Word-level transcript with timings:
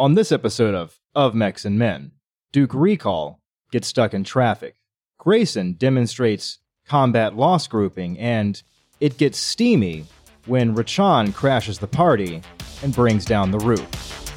On 0.00 0.14
this 0.14 0.32
episode 0.32 0.74
of 0.74 0.98
Of 1.14 1.34
Mechs 1.34 1.66
and 1.66 1.78
Men, 1.78 2.12
Duke 2.52 2.70
Ricol 2.70 3.36
gets 3.70 3.86
stuck 3.86 4.14
in 4.14 4.24
traffic. 4.24 4.76
Grayson 5.18 5.74
demonstrates 5.74 6.60
combat 6.86 7.36
loss 7.36 7.66
grouping, 7.66 8.18
and 8.18 8.62
it 8.98 9.18
gets 9.18 9.36
steamy 9.36 10.06
when 10.46 10.74
Rachan 10.74 11.34
crashes 11.34 11.80
the 11.80 11.86
party 11.86 12.40
and 12.82 12.94
brings 12.94 13.26
down 13.26 13.50
the 13.50 13.58
roof. 13.58 14.29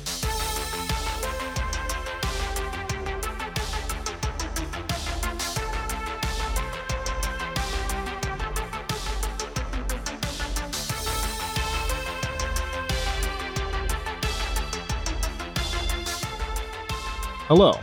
Hello. 17.55 17.79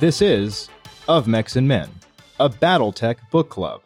This 0.00 0.20
is 0.20 0.68
Of 1.06 1.28
Mechs 1.28 1.54
and 1.54 1.68
Men, 1.68 1.88
a 2.40 2.50
Battletech 2.50 3.18
book 3.30 3.48
club. 3.48 3.80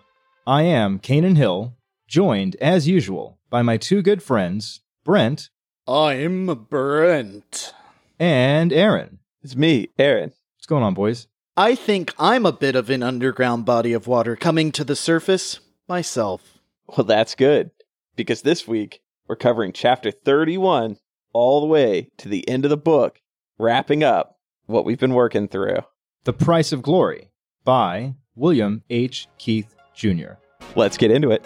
I 0.47 0.63
am 0.63 1.01
Canaan 1.01 1.37
Hill, 1.37 1.77
joined, 2.09 2.57
as 2.63 2.89
usual, 2.89 3.39
by 3.51 3.61
my 3.61 3.77
two 3.77 4.01
good 4.01 4.23
friends, 4.23 4.81
Brent 5.05 5.51
I'm 5.87 6.47
Brent. 6.71 7.75
and 8.19 8.73
Aaron. 8.73 9.19
It's 9.43 9.55
me, 9.55 9.91
Aaron. 9.99 10.33
What's 10.57 10.65
going 10.65 10.83
on, 10.83 10.95
boys? 10.95 11.29
I 11.59 11.75
think 11.75 12.15
I'm 12.19 12.47
a 12.47 12.51
bit 12.51 12.75
of 12.75 12.89
an 12.89 13.03
underground 13.03 13.67
body 13.67 13.93
of 13.93 14.07
water 14.07 14.35
coming 14.35 14.73
to 14.73 14.83
the 14.83 14.97
surface 14.97 15.61
myself. 15.87 16.55
Well, 16.87 17.05
that's 17.05 17.35
good 17.35 17.71
because 18.17 18.41
this 18.41 18.67
week 18.67 19.03
we're 19.29 19.37
covering 19.37 19.75
chapter 19.75 20.11
31 20.11 20.97
all 21.35 21.61
the 21.61 21.67
way 21.67 22.13
to 22.17 22.31
the 22.31 22.49
end 22.49 22.65
of 22.65 22.71
the 22.71 22.79
book, 22.79 23.21
wrapping 23.59 24.03
up 24.03 24.36
what 24.67 24.85
we've 24.85 24.99
been 24.99 25.15
working 25.15 25.49
through. 25.49 25.79
The 26.25 26.33
Price 26.33 26.73
of 26.73 26.83
Glory 26.83 27.31
by 27.65 28.15
William 28.35 28.83
H. 28.91 29.29
Keith 29.39 29.75
Jr. 29.95 30.35
Let's 30.75 30.97
get 30.97 31.11
into 31.11 31.31
it. 31.31 31.45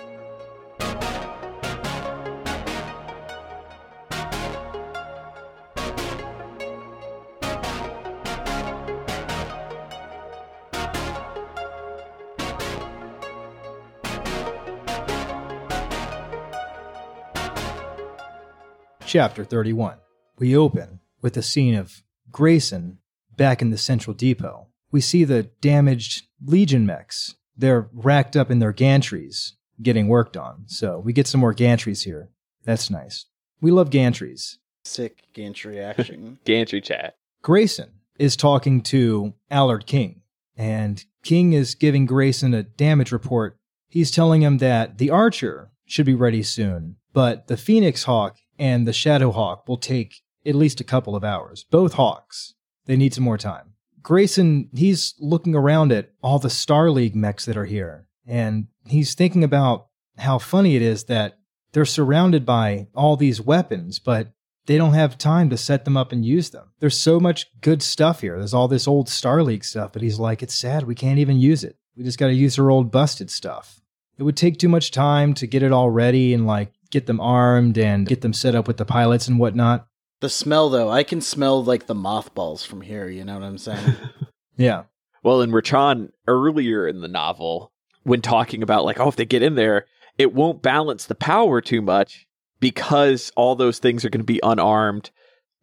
Chapter 19.06 19.44
31. 19.44 19.96
We 20.38 20.56
open 20.56 21.00
with 21.20 21.36
a 21.36 21.42
scene 21.42 21.74
of 21.74 22.04
Grayson 22.30 22.99
back 23.40 23.62
in 23.62 23.70
the 23.70 23.78
Central 23.78 24.12
Depot. 24.12 24.68
We 24.92 25.00
see 25.00 25.24
the 25.24 25.44
damaged 25.62 26.26
Legion 26.44 26.84
mechs. 26.84 27.36
They're 27.56 27.88
racked 27.90 28.36
up 28.36 28.50
in 28.50 28.58
their 28.58 28.74
gantries, 28.74 29.52
getting 29.80 30.08
worked 30.08 30.36
on. 30.36 30.64
So 30.66 30.98
we 30.98 31.14
get 31.14 31.26
some 31.26 31.40
more 31.40 31.54
gantries 31.54 32.04
here. 32.04 32.28
That's 32.64 32.90
nice. 32.90 33.24
We 33.62 33.70
love 33.70 33.88
gantries. 33.88 34.58
Sick 34.84 35.22
gantry 35.32 35.80
action. 35.80 36.38
Gantry 36.44 36.82
chat. 36.82 37.16
Grayson 37.40 37.92
is 38.18 38.36
talking 38.36 38.82
to 38.82 39.32
Allard 39.50 39.86
King, 39.86 40.20
and 40.54 41.02
King 41.22 41.54
is 41.54 41.74
giving 41.74 42.04
Grayson 42.04 42.52
a 42.52 42.62
damage 42.62 43.10
report. 43.10 43.56
He's 43.88 44.10
telling 44.10 44.42
him 44.42 44.58
that 44.58 44.98
the 44.98 45.08
Archer 45.08 45.70
should 45.86 46.04
be 46.04 46.14
ready 46.14 46.42
soon, 46.42 46.96
but 47.14 47.46
the 47.46 47.56
Phoenix 47.56 48.04
Hawk 48.04 48.36
and 48.58 48.86
the 48.86 48.92
Shadow 48.92 49.30
Hawk 49.30 49.66
will 49.66 49.78
take 49.78 50.16
at 50.44 50.54
least 50.54 50.78
a 50.80 50.84
couple 50.84 51.16
of 51.16 51.24
hours. 51.24 51.64
Both 51.70 51.94
Hawks. 51.94 52.54
They 52.86 52.96
need 52.96 53.14
some 53.14 53.24
more 53.24 53.38
time. 53.38 53.74
Grayson, 54.02 54.70
he's 54.74 55.14
looking 55.18 55.54
around 55.54 55.92
at 55.92 56.10
all 56.22 56.38
the 56.38 56.50
Star 56.50 56.90
League 56.90 57.14
mechs 57.14 57.44
that 57.44 57.56
are 57.56 57.66
here, 57.66 58.06
and 58.26 58.68
he's 58.86 59.14
thinking 59.14 59.44
about 59.44 59.88
how 60.18 60.38
funny 60.38 60.76
it 60.76 60.82
is 60.82 61.04
that 61.04 61.38
they're 61.72 61.84
surrounded 61.84 62.44
by 62.44 62.88
all 62.94 63.16
these 63.16 63.40
weapons, 63.40 63.98
but 63.98 64.32
they 64.66 64.76
don't 64.76 64.94
have 64.94 65.18
time 65.18 65.50
to 65.50 65.56
set 65.56 65.84
them 65.84 65.96
up 65.96 66.12
and 66.12 66.24
use 66.24 66.50
them. 66.50 66.70
There's 66.80 66.98
so 66.98 67.18
much 67.18 67.46
good 67.60 67.82
stuff 67.82 68.20
here. 68.20 68.38
There's 68.38 68.54
all 68.54 68.68
this 68.68 68.88
old 68.88 69.08
Star 69.08 69.42
League 69.42 69.64
stuff, 69.64 69.92
but 69.92 70.02
he's 70.02 70.18
like, 70.18 70.42
it's 70.42 70.54
sad. 70.54 70.84
We 70.84 70.94
can't 70.94 71.18
even 71.18 71.38
use 71.38 71.64
it. 71.64 71.76
We 71.96 72.04
just 72.04 72.18
got 72.18 72.28
to 72.28 72.34
use 72.34 72.58
our 72.58 72.70
old 72.70 72.90
busted 72.90 73.30
stuff. 73.30 73.80
It 74.18 74.22
would 74.22 74.36
take 74.36 74.58
too 74.58 74.68
much 74.68 74.90
time 74.90 75.34
to 75.34 75.46
get 75.46 75.62
it 75.62 75.72
all 75.72 75.90
ready 75.90 76.34
and 76.34 76.46
like 76.46 76.72
get 76.90 77.06
them 77.06 77.20
armed 77.20 77.78
and 77.78 78.06
get 78.06 78.20
them 78.20 78.32
set 78.32 78.54
up 78.54 78.68
with 78.68 78.76
the 78.76 78.84
pilots 78.84 79.28
and 79.28 79.38
whatnot. 79.38 79.86
The 80.20 80.28
smell, 80.28 80.70
though, 80.70 80.90
I 80.90 81.02
can 81.02 81.20
smell 81.20 81.64
like 81.64 81.86
the 81.86 81.94
mothballs 81.94 82.64
from 82.64 82.82
here. 82.82 83.08
You 83.08 83.24
know 83.24 83.34
what 83.34 83.44
I'm 83.44 83.58
saying? 83.58 83.96
Yeah. 84.60 84.82
Well, 85.22 85.40
in 85.40 85.52
Rachan 85.52 86.10
earlier 86.28 86.86
in 86.86 87.00
the 87.00 87.08
novel, 87.08 87.72
when 88.02 88.20
talking 88.20 88.62
about 88.62 88.84
like, 88.84 89.00
oh, 89.00 89.08
if 89.08 89.16
they 89.16 89.24
get 89.24 89.42
in 89.42 89.54
there, 89.54 89.86
it 90.18 90.34
won't 90.34 90.60
balance 90.60 91.06
the 91.06 91.14
power 91.14 91.62
too 91.62 91.80
much 91.80 92.26
because 92.60 93.32
all 93.36 93.54
those 93.56 93.78
things 93.78 94.04
are 94.04 94.10
going 94.10 94.20
to 94.20 94.24
be 94.24 94.40
unarmed. 94.42 95.10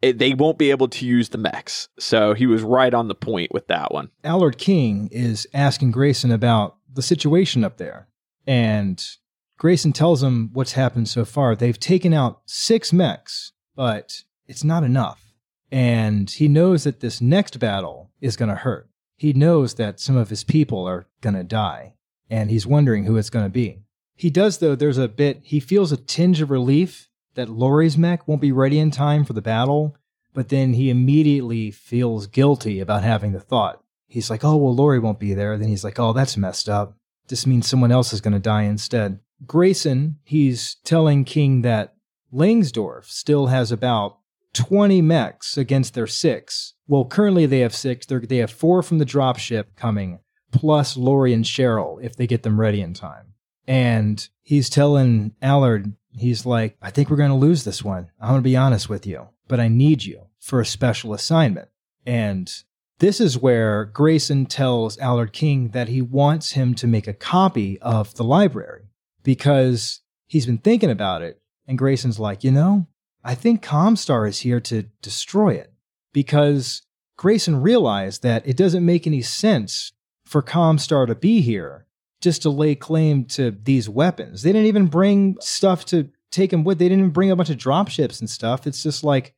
It, 0.02 0.18
they 0.18 0.34
won't 0.34 0.58
be 0.58 0.70
able 0.70 0.88
to 0.88 1.06
use 1.06 1.28
the 1.28 1.38
mechs. 1.38 1.88
So 2.00 2.34
he 2.34 2.46
was 2.46 2.62
right 2.62 2.92
on 2.92 3.06
the 3.06 3.14
point 3.14 3.52
with 3.52 3.68
that 3.68 3.92
one. 3.92 4.10
Allard 4.24 4.58
King 4.58 5.08
is 5.12 5.46
asking 5.54 5.92
Grayson 5.92 6.32
about 6.32 6.76
the 6.92 7.02
situation 7.02 7.62
up 7.62 7.76
there. 7.76 8.08
And 8.48 9.04
Grayson 9.58 9.92
tells 9.92 10.24
him 10.24 10.50
what's 10.52 10.72
happened 10.72 11.08
so 11.08 11.24
far. 11.24 11.54
They've 11.54 11.78
taken 11.78 12.12
out 12.12 12.42
six 12.46 12.92
mechs, 12.92 13.52
but 13.76 14.22
it's 14.48 14.64
not 14.64 14.82
enough. 14.82 15.32
And 15.70 16.28
he 16.28 16.48
knows 16.48 16.84
that 16.84 17.00
this 17.00 17.20
next 17.20 17.58
battle 17.58 18.10
is 18.20 18.36
going 18.36 18.48
to 18.48 18.56
hurt. 18.56 18.88
He 19.16 19.32
knows 19.32 19.74
that 19.74 20.00
some 20.00 20.16
of 20.16 20.30
his 20.30 20.44
people 20.44 20.88
are 20.88 21.06
going 21.20 21.34
to 21.34 21.44
die, 21.44 21.94
and 22.30 22.50
he's 22.50 22.66
wondering 22.66 23.04
who 23.04 23.16
it's 23.16 23.30
going 23.30 23.44
to 23.44 23.50
be. 23.50 23.80
He 24.14 24.30
does, 24.30 24.58
though, 24.58 24.74
there's 24.74 24.98
a 24.98 25.08
bit, 25.08 25.40
he 25.44 25.60
feels 25.60 25.92
a 25.92 25.96
tinge 25.96 26.40
of 26.40 26.50
relief 26.50 27.08
that 27.34 27.48
Lori's 27.48 27.98
mech 27.98 28.26
won't 28.26 28.40
be 28.40 28.50
ready 28.50 28.78
in 28.78 28.90
time 28.90 29.24
for 29.24 29.32
the 29.32 29.42
battle, 29.42 29.96
but 30.34 30.48
then 30.48 30.72
he 30.72 30.90
immediately 30.90 31.70
feels 31.70 32.26
guilty 32.26 32.80
about 32.80 33.02
having 33.04 33.32
the 33.32 33.40
thought. 33.40 33.82
He's 34.06 34.30
like, 34.30 34.44
oh, 34.44 34.56
well, 34.56 34.74
Lori 34.74 34.98
won't 34.98 35.20
be 35.20 35.34
there. 35.34 35.58
Then 35.58 35.68
he's 35.68 35.84
like, 35.84 35.98
oh, 35.98 36.12
that's 36.12 36.36
messed 36.36 36.68
up. 36.68 36.96
This 37.28 37.46
means 37.46 37.68
someone 37.68 37.92
else 37.92 38.12
is 38.12 38.20
going 38.20 38.32
to 38.32 38.38
die 38.38 38.62
instead. 38.62 39.20
Grayson, 39.46 40.18
he's 40.24 40.76
telling 40.84 41.24
King 41.24 41.62
that 41.62 41.94
Langsdorff 42.32 43.04
still 43.04 43.48
has 43.48 43.70
about 43.70 44.17
20 44.54 45.02
mechs 45.02 45.56
against 45.56 45.94
their 45.94 46.06
six. 46.06 46.74
Well, 46.86 47.04
currently 47.04 47.46
they 47.46 47.60
have 47.60 47.74
six. 47.74 48.06
They're, 48.06 48.20
they 48.20 48.38
have 48.38 48.50
four 48.50 48.82
from 48.82 48.98
the 48.98 49.06
dropship 49.06 49.76
coming, 49.76 50.20
plus 50.52 50.96
Lori 50.96 51.32
and 51.32 51.44
Cheryl 51.44 52.02
if 52.02 52.16
they 52.16 52.26
get 52.26 52.42
them 52.42 52.60
ready 52.60 52.80
in 52.80 52.94
time. 52.94 53.34
And 53.66 54.26
he's 54.42 54.70
telling 54.70 55.34
Allard, 55.42 55.92
he's 56.12 56.46
like, 56.46 56.76
I 56.80 56.90
think 56.90 57.10
we're 57.10 57.16
going 57.16 57.30
to 57.30 57.36
lose 57.36 57.64
this 57.64 57.84
one. 57.84 58.10
I'm 58.20 58.30
going 58.30 58.40
to 58.40 58.44
be 58.44 58.56
honest 58.56 58.88
with 58.88 59.06
you, 59.06 59.28
but 59.46 59.60
I 59.60 59.68
need 59.68 60.04
you 60.04 60.22
for 60.40 60.60
a 60.60 60.66
special 60.66 61.12
assignment. 61.12 61.68
And 62.06 62.50
this 62.98 63.20
is 63.20 63.38
where 63.38 63.84
Grayson 63.84 64.46
tells 64.46 64.98
Allard 64.98 65.32
King 65.32 65.68
that 65.68 65.88
he 65.88 66.00
wants 66.00 66.52
him 66.52 66.74
to 66.76 66.86
make 66.86 67.06
a 67.06 67.12
copy 67.12 67.78
of 67.80 68.14
the 68.14 68.24
library 68.24 68.88
because 69.22 70.00
he's 70.26 70.46
been 70.46 70.58
thinking 70.58 70.90
about 70.90 71.22
it. 71.22 71.40
And 71.66 71.76
Grayson's 71.76 72.18
like, 72.18 72.42
you 72.42 72.50
know, 72.50 72.86
I 73.24 73.34
think 73.34 73.62
Comstar 73.62 74.28
is 74.28 74.40
here 74.40 74.60
to 74.60 74.84
destroy 75.02 75.54
it 75.54 75.72
because 76.12 76.82
Grayson 77.16 77.60
realized 77.60 78.22
that 78.22 78.46
it 78.46 78.56
doesn't 78.56 78.84
make 78.84 79.06
any 79.06 79.22
sense 79.22 79.92
for 80.24 80.42
Comstar 80.42 81.06
to 81.06 81.14
be 81.14 81.40
here 81.40 81.86
just 82.20 82.42
to 82.42 82.50
lay 82.50 82.74
claim 82.74 83.24
to 83.24 83.50
these 83.50 83.88
weapons. 83.88 84.42
They 84.42 84.52
didn't 84.52 84.66
even 84.66 84.86
bring 84.86 85.36
stuff 85.40 85.84
to 85.86 86.10
take 86.30 86.50
them 86.50 86.64
with. 86.64 86.78
They 86.78 86.86
didn't 86.86 87.00
even 87.00 87.10
bring 87.10 87.30
a 87.30 87.36
bunch 87.36 87.50
of 87.50 87.56
dropships 87.56 88.20
and 88.20 88.28
stuff. 88.28 88.66
It's 88.66 88.82
just 88.82 89.04
like 89.04 89.34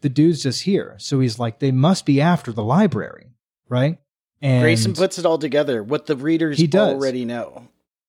the 0.00 0.08
dude's 0.08 0.42
just 0.42 0.62
here. 0.62 0.96
So 0.98 1.20
he's 1.20 1.38
like, 1.38 1.58
they 1.58 1.72
must 1.72 2.06
be 2.06 2.20
after 2.20 2.52
the 2.52 2.62
library, 2.64 3.32
right? 3.68 3.98
And 4.40 4.62
Grayson 4.62 4.94
puts 4.94 5.18
it 5.18 5.26
all 5.26 5.38
together, 5.38 5.82
what 5.82 6.06
the 6.06 6.16
readers 6.16 6.58
He 6.58 6.66
does. 6.66 6.94
already 6.94 7.24
know. 7.24 7.68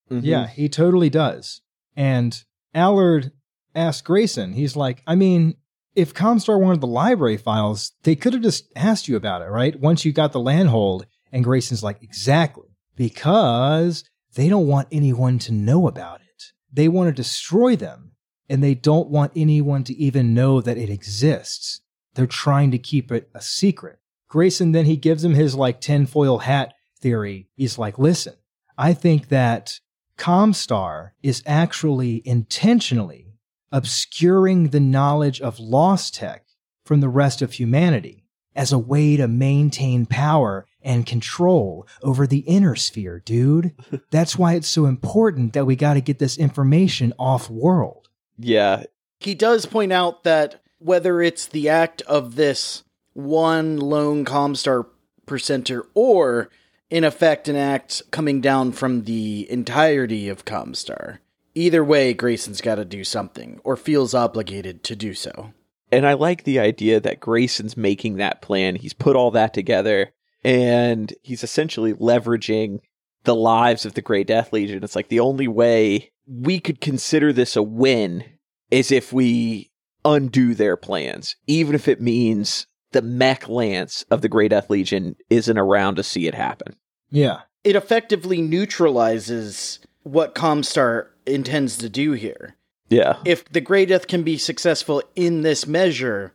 Mm-hmm. 0.09 0.25
Yeah, 0.25 0.47
he 0.47 0.69
totally 0.69 1.09
does. 1.09 1.61
And 1.95 2.41
Allard 2.73 3.31
asked 3.75 4.05
Grayson, 4.05 4.53
he's 4.53 4.75
like, 4.75 5.03
I 5.05 5.15
mean, 5.15 5.55
if 5.95 6.13
Comstar 6.13 6.59
wanted 6.59 6.81
the 6.81 6.87
library 6.87 7.37
files, 7.37 7.93
they 8.03 8.15
could 8.15 8.33
have 8.33 8.41
just 8.41 8.71
asked 8.75 9.07
you 9.07 9.15
about 9.15 9.41
it, 9.41 9.49
right? 9.49 9.79
Once 9.79 10.05
you 10.05 10.11
got 10.11 10.31
the 10.31 10.39
landhold. 10.39 11.05
And 11.31 11.43
Grayson's 11.43 11.83
like, 11.83 12.01
exactly. 12.03 12.77
Because 12.95 14.03
they 14.35 14.49
don't 14.49 14.67
want 14.67 14.87
anyone 14.91 15.39
to 15.39 15.53
know 15.53 15.87
about 15.87 16.21
it. 16.21 16.43
They 16.71 16.87
want 16.87 17.07
to 17.07 17.13
destroy 17.13 17.75
them, 17.75 18.11
and 18.49 18.63
they 18.63 18.75
don't 18.75 19.09
want 19.09 19.33
anyone 19.35 19.83
to 19.85 19.95
even 19.95 20.33
know 20.33 20.61
that 20.61 20.77
it 20.77 20.89
exists. 20.89 21.81
They're 22.13 22.27
trying 22.27 22.71
to 22.71 22.77
keep 22.77 23.11
it 23.11 23.29
a 23.33 23.41
secret. 23.41 23.99
Grayson 24.27 24.71
then 24.71 24.85
he 24.85 24.95
gives 24.95 25.23
him 25.23 25.33
his 25.33 25.55
like 25.55 25.81
tinfoil 25.81 26.39
hat 26.39 26.73
theory. 26.99 27.49
He's 27.55 27.77
like, 27.77 27.99
listen, 27.99 28.35
I 28.77 28.93
think 28.93 29.27
that 29.27 29.79
Comstar 30.17 31.11
is 31.21 31.43
actually 31.45 32.21
intentionally 32.25 33.30
obscuring 33.71 34.69
the 34.69 34.79
knowledge 34.79 35.41
of 35.41 35.59
Lost 35.59 36.15
Tech 36.15 36.45
from 36.85 36.99
the 36.99 37.09
rest 37.09 37.41
of 37.41 37.53
humanity 37.53 38.25
as 38.55 38.71
a 38.71 38.79
way 38.79 39.15
to 39.17 39.27
maintain 39.27 40.05
power 40.05 40.65
and 40.81 41.05
control 41.05 41.87
over 42.01 42.27
the 42.27 42.39
inner 42.39 42.75
sphere, 42.75 43.21
dude. 43.23 43.73
That's 44.11 44.37
why 44.37 44.55
it's 44.55 44.67
so 44.67 44.85
important 44.85 45.53
that 45.53 45.65
we 45.65 45.75
got 45.75 45.93
to 45.93 46.01
get 46.01 46.19
this 46.19 46.37
information 46.37 47.13
off 47.17 47.49
world. 47.49 48.09
Yeah. 48.37 48.83
He 49.19 49.35
does 49.35 49.65
point 49.65 49.91
out 49.91 50.23
that 50.23 50.61
whether 50.79 51.21
it's 51.21 51.45
the 51.45 51.69
act 51.69 52.01
of 52.03 52.35
this 52.35 52.83
one 53.13 53.77
lone 53.77 54.25
Comstar 54.25 54.87
precentor 55.25 55.85
or 55.93 56.49
in 56.89 57.03
effect 57.03 57.47
an 57.47 57.55
act 57.55 58.01
coming 58.11 58.41
down 58.41 58.71
from 58.71 59.03
the 59.03 59.49
entirety 59.49 60.27
of 60.27 60.43
Comstar. 60.43 61.19
Either 61.53 61.83
way, 61.83 62.13
Grayson's 62.13 62.61
got 62.61 62.75
to 62.75 62.85
do 62.85 63.03
something 63.03 63.59
or 63.63 63.75
feels 63.75 64.13
obligated 64.13 64.83
to 64.85 64.95
do 64.95 65.13
so. 65.13 65.53
And 65.91 66.07
I 66.07 66.13
like 66.13 66.43
the 66.43 66.59
idea 66.59 66.99
that 67.01 67.19
Grayson's 67.19 67.75
making 67.75 68.15
that 68.15 68.41
plan. 68.41 68.75
He's 68.75 68.93
put 68.93 69.15
all 69.15 69.31
that 69.31 69.53
together 69.53 70.13
and 70.43 71.13
he's 71.21 71.43
essentially 71.43 71.93
leveraging 71.93 72.79
the 73.23 73.35
lives 73.35 73.85
of 73.85 73.93
the 73.93 74.01
Grey 74.01 74.23
Death 74.23 74.53
Legion. 74.53 74.83
It's 74.83 74.95
like 74.95 75.09
the 75.09 75.19
only 75.19 75.47
way 75.47 76.11
we 76.27 76.59
could 76.59 76.81
consider 76.81 77.33
this 77.33 77.55
a 77.55 77.63
win 77.63 78.23
is 78.71 78.91
if 78.91 79.11
we 79.11 79.71
undo 80.05 80.55
their 80.55 80.77
plans, 80.77 81.35
even 81.45 81.75
if 81.75 81.87
it 81.87 82.01
means 82.01 82.65
the 82.91 83.01
mech 83.01 83.47
lance 83.47 84.03
of 84.09 84.21
the 84.21 84.29
Grey 84.29 84.47
Death 84.47 84.69
Legion 84.69 85.15
isn't 85.29 85.57
around 85.57 85.95
to 85.95 86.03
see 86.03 86.27
it 86.27 86.33
happen. 86.33 86.75
Yeah. 87.09 87.41
It 87.63 87.75
effectively 87.75 88.41
neutralizes 88.41 89.79
what 90.03 90.33
Comstar 90.33 91.09
intends 91.25 91.77
to 91.77 91.89
do 91.89 92.13
here. 92.13 92.55
Yeah. 92.89 93.17
If 93.25 93.45
the 93.45 93.61
Grey 93.61 93.85
Death 93.85 94.07
can 94.07 94.23
be 94.23 94.37
successful 94.37 95.01
in 95.15 95.41
this 95.41 95.65
measure, 95.65 96.33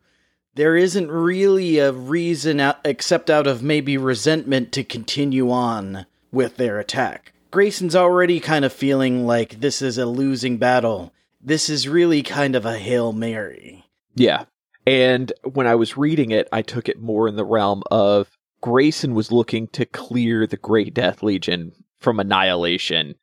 there 0.54 0.76
isn't 0.76 1.10
really 1.10 1.78
a 1.78 1.92
reason 1.92 2.60
out, 2.60 2.78
except 2.84 3.28
out 3.28 3.46
of 3.46 3.62
maybe 3.62 3.98
resentment 3.98 4.72
to 4.72 4.82
continue 4.82 5.50
on 5.50 6.06
with 6.32 6.56
their 6.56 6.78
attack. 6.78 7.32
Grayson's 7.50 7.94
already 7.94 8.40
kind 8.40 8.64
of 8.64 8.72
feeling 8.72 9.26
like 9.26 9.60
this 9.60 9.82
is 9.82 9.98
a 9.98 10.06
losing 10.06 10.56
battle. 10.56 11.12
This 11.42 11.68
is 11.68 11.88
really 11.88 12.22
kind 12.22 12.56
of 12.56 12.64
a 12.64 12.78
Hail 12.78 13.12
Mary. 13.12 13.84
Yeah. 14.14 14.44
And 14.86 15.32
when 15.42 15.66
I 15.66 15.74
was 15.74 15.96
reading 15.96 16.30
it, 16.30 16.48
I 16.52 16.62
took 16.62 16.88
it 16.88 17.00
more 17.00 17.28
in 17.28 17.36
the 17.36 17.44
realm 17.44 17.82
of 17.90 18.30
Grayson 18.62 19.14
was 19.14 19.30
looking 19.30 19.68
to 19.68 19.84
clear 19.84 20.46
the 20.46 20.56
Grey 20.56 20.90
Death 20.90 21.22
Legion 21.22 21.72
from 21.98 22.18
annihilation 22.18 23.14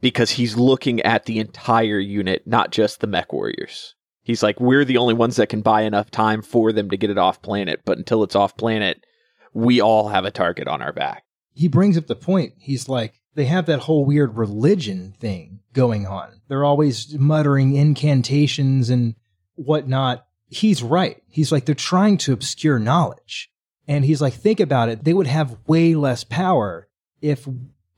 because 0.00 0.30
he's 0.30 0.56
looking 0.56 1.00
at 1.02 1.26
the 1.26 1.38
entire 1.38 1.98
unit, 1.98 2.46
not 2.46 2.70
just 2.70 3.00
the 3.00 3.06
mech 3.06 3.32
warriors. 3.32 3.94
He's 4.22 4.42
like, 4.42 4.60
we're 4.60 4.84
the 4.84 4.98
only 4.98 5.14
ones 5.14 5.36
that 5.36 5.48
can 5.48 5.60
buy 5.60 5.82
enough 5.82 6.10
time 6.10 6.42
for 6.42 6.72
them 6.72 6.90
to 6.90 6.96
get 6.96 7.10
it 7.10 7.18
off 7.18 7.42
planet, 7.42 7.80
but 7.84 7.98
until 7.98 8.22
it's 8.22 8.36
off 8.36 8.56
planet, 8.56 9.04
we 9.52 9.80
all 9.80 10.08
have 10.08 10.24
a 10.24 10.30
target 10.30 10.68
on 10.68 10.82
our 10.82 10.92
back. 10.92 11.24
He 11.52 11.68
brings 11.68 11.98
up 11.98 12.06
the 12.06 12.14
point. 12.14 12.54
He's 12.58 12.88
like, 12.88 13.20
they 13.34 13.46
have 13.46 13.66
that 13.66 13.80
whole 13.80 14.04
weird 14.04 14.36
religion 14.36 15.14
thing 15.18 15.60
going 15.72 16.06
on. 16.06 16.40
They're 16.48 16.64
always 16.64 17.16
muttering 17.18 17.74
incantations 17.74 18.90
and 18.90 19.14
whatnot. 19.54 20.26
He's 20.48 20.82
right. 20.82 21.22
He's 21.28 21.52
like, 21.52 21.64
they're 21.64 21.74
trying 21.74 22.18
to 22.18 22.32
obscure 22.32 22.78
knowledge. 22.78 23.50
And 23.86 24.04
he's 24.04 24.20
like, 24.20 24.34
think 24.34 24.60
about 24.60 24.88
it. 24.88 25.04
They 25.04 25.12
would 25.12 25.26
have 25.26 25.58
way 25.66 25.94
less 25.94 26.24
power 26.24 26.88
if 27.20 27.48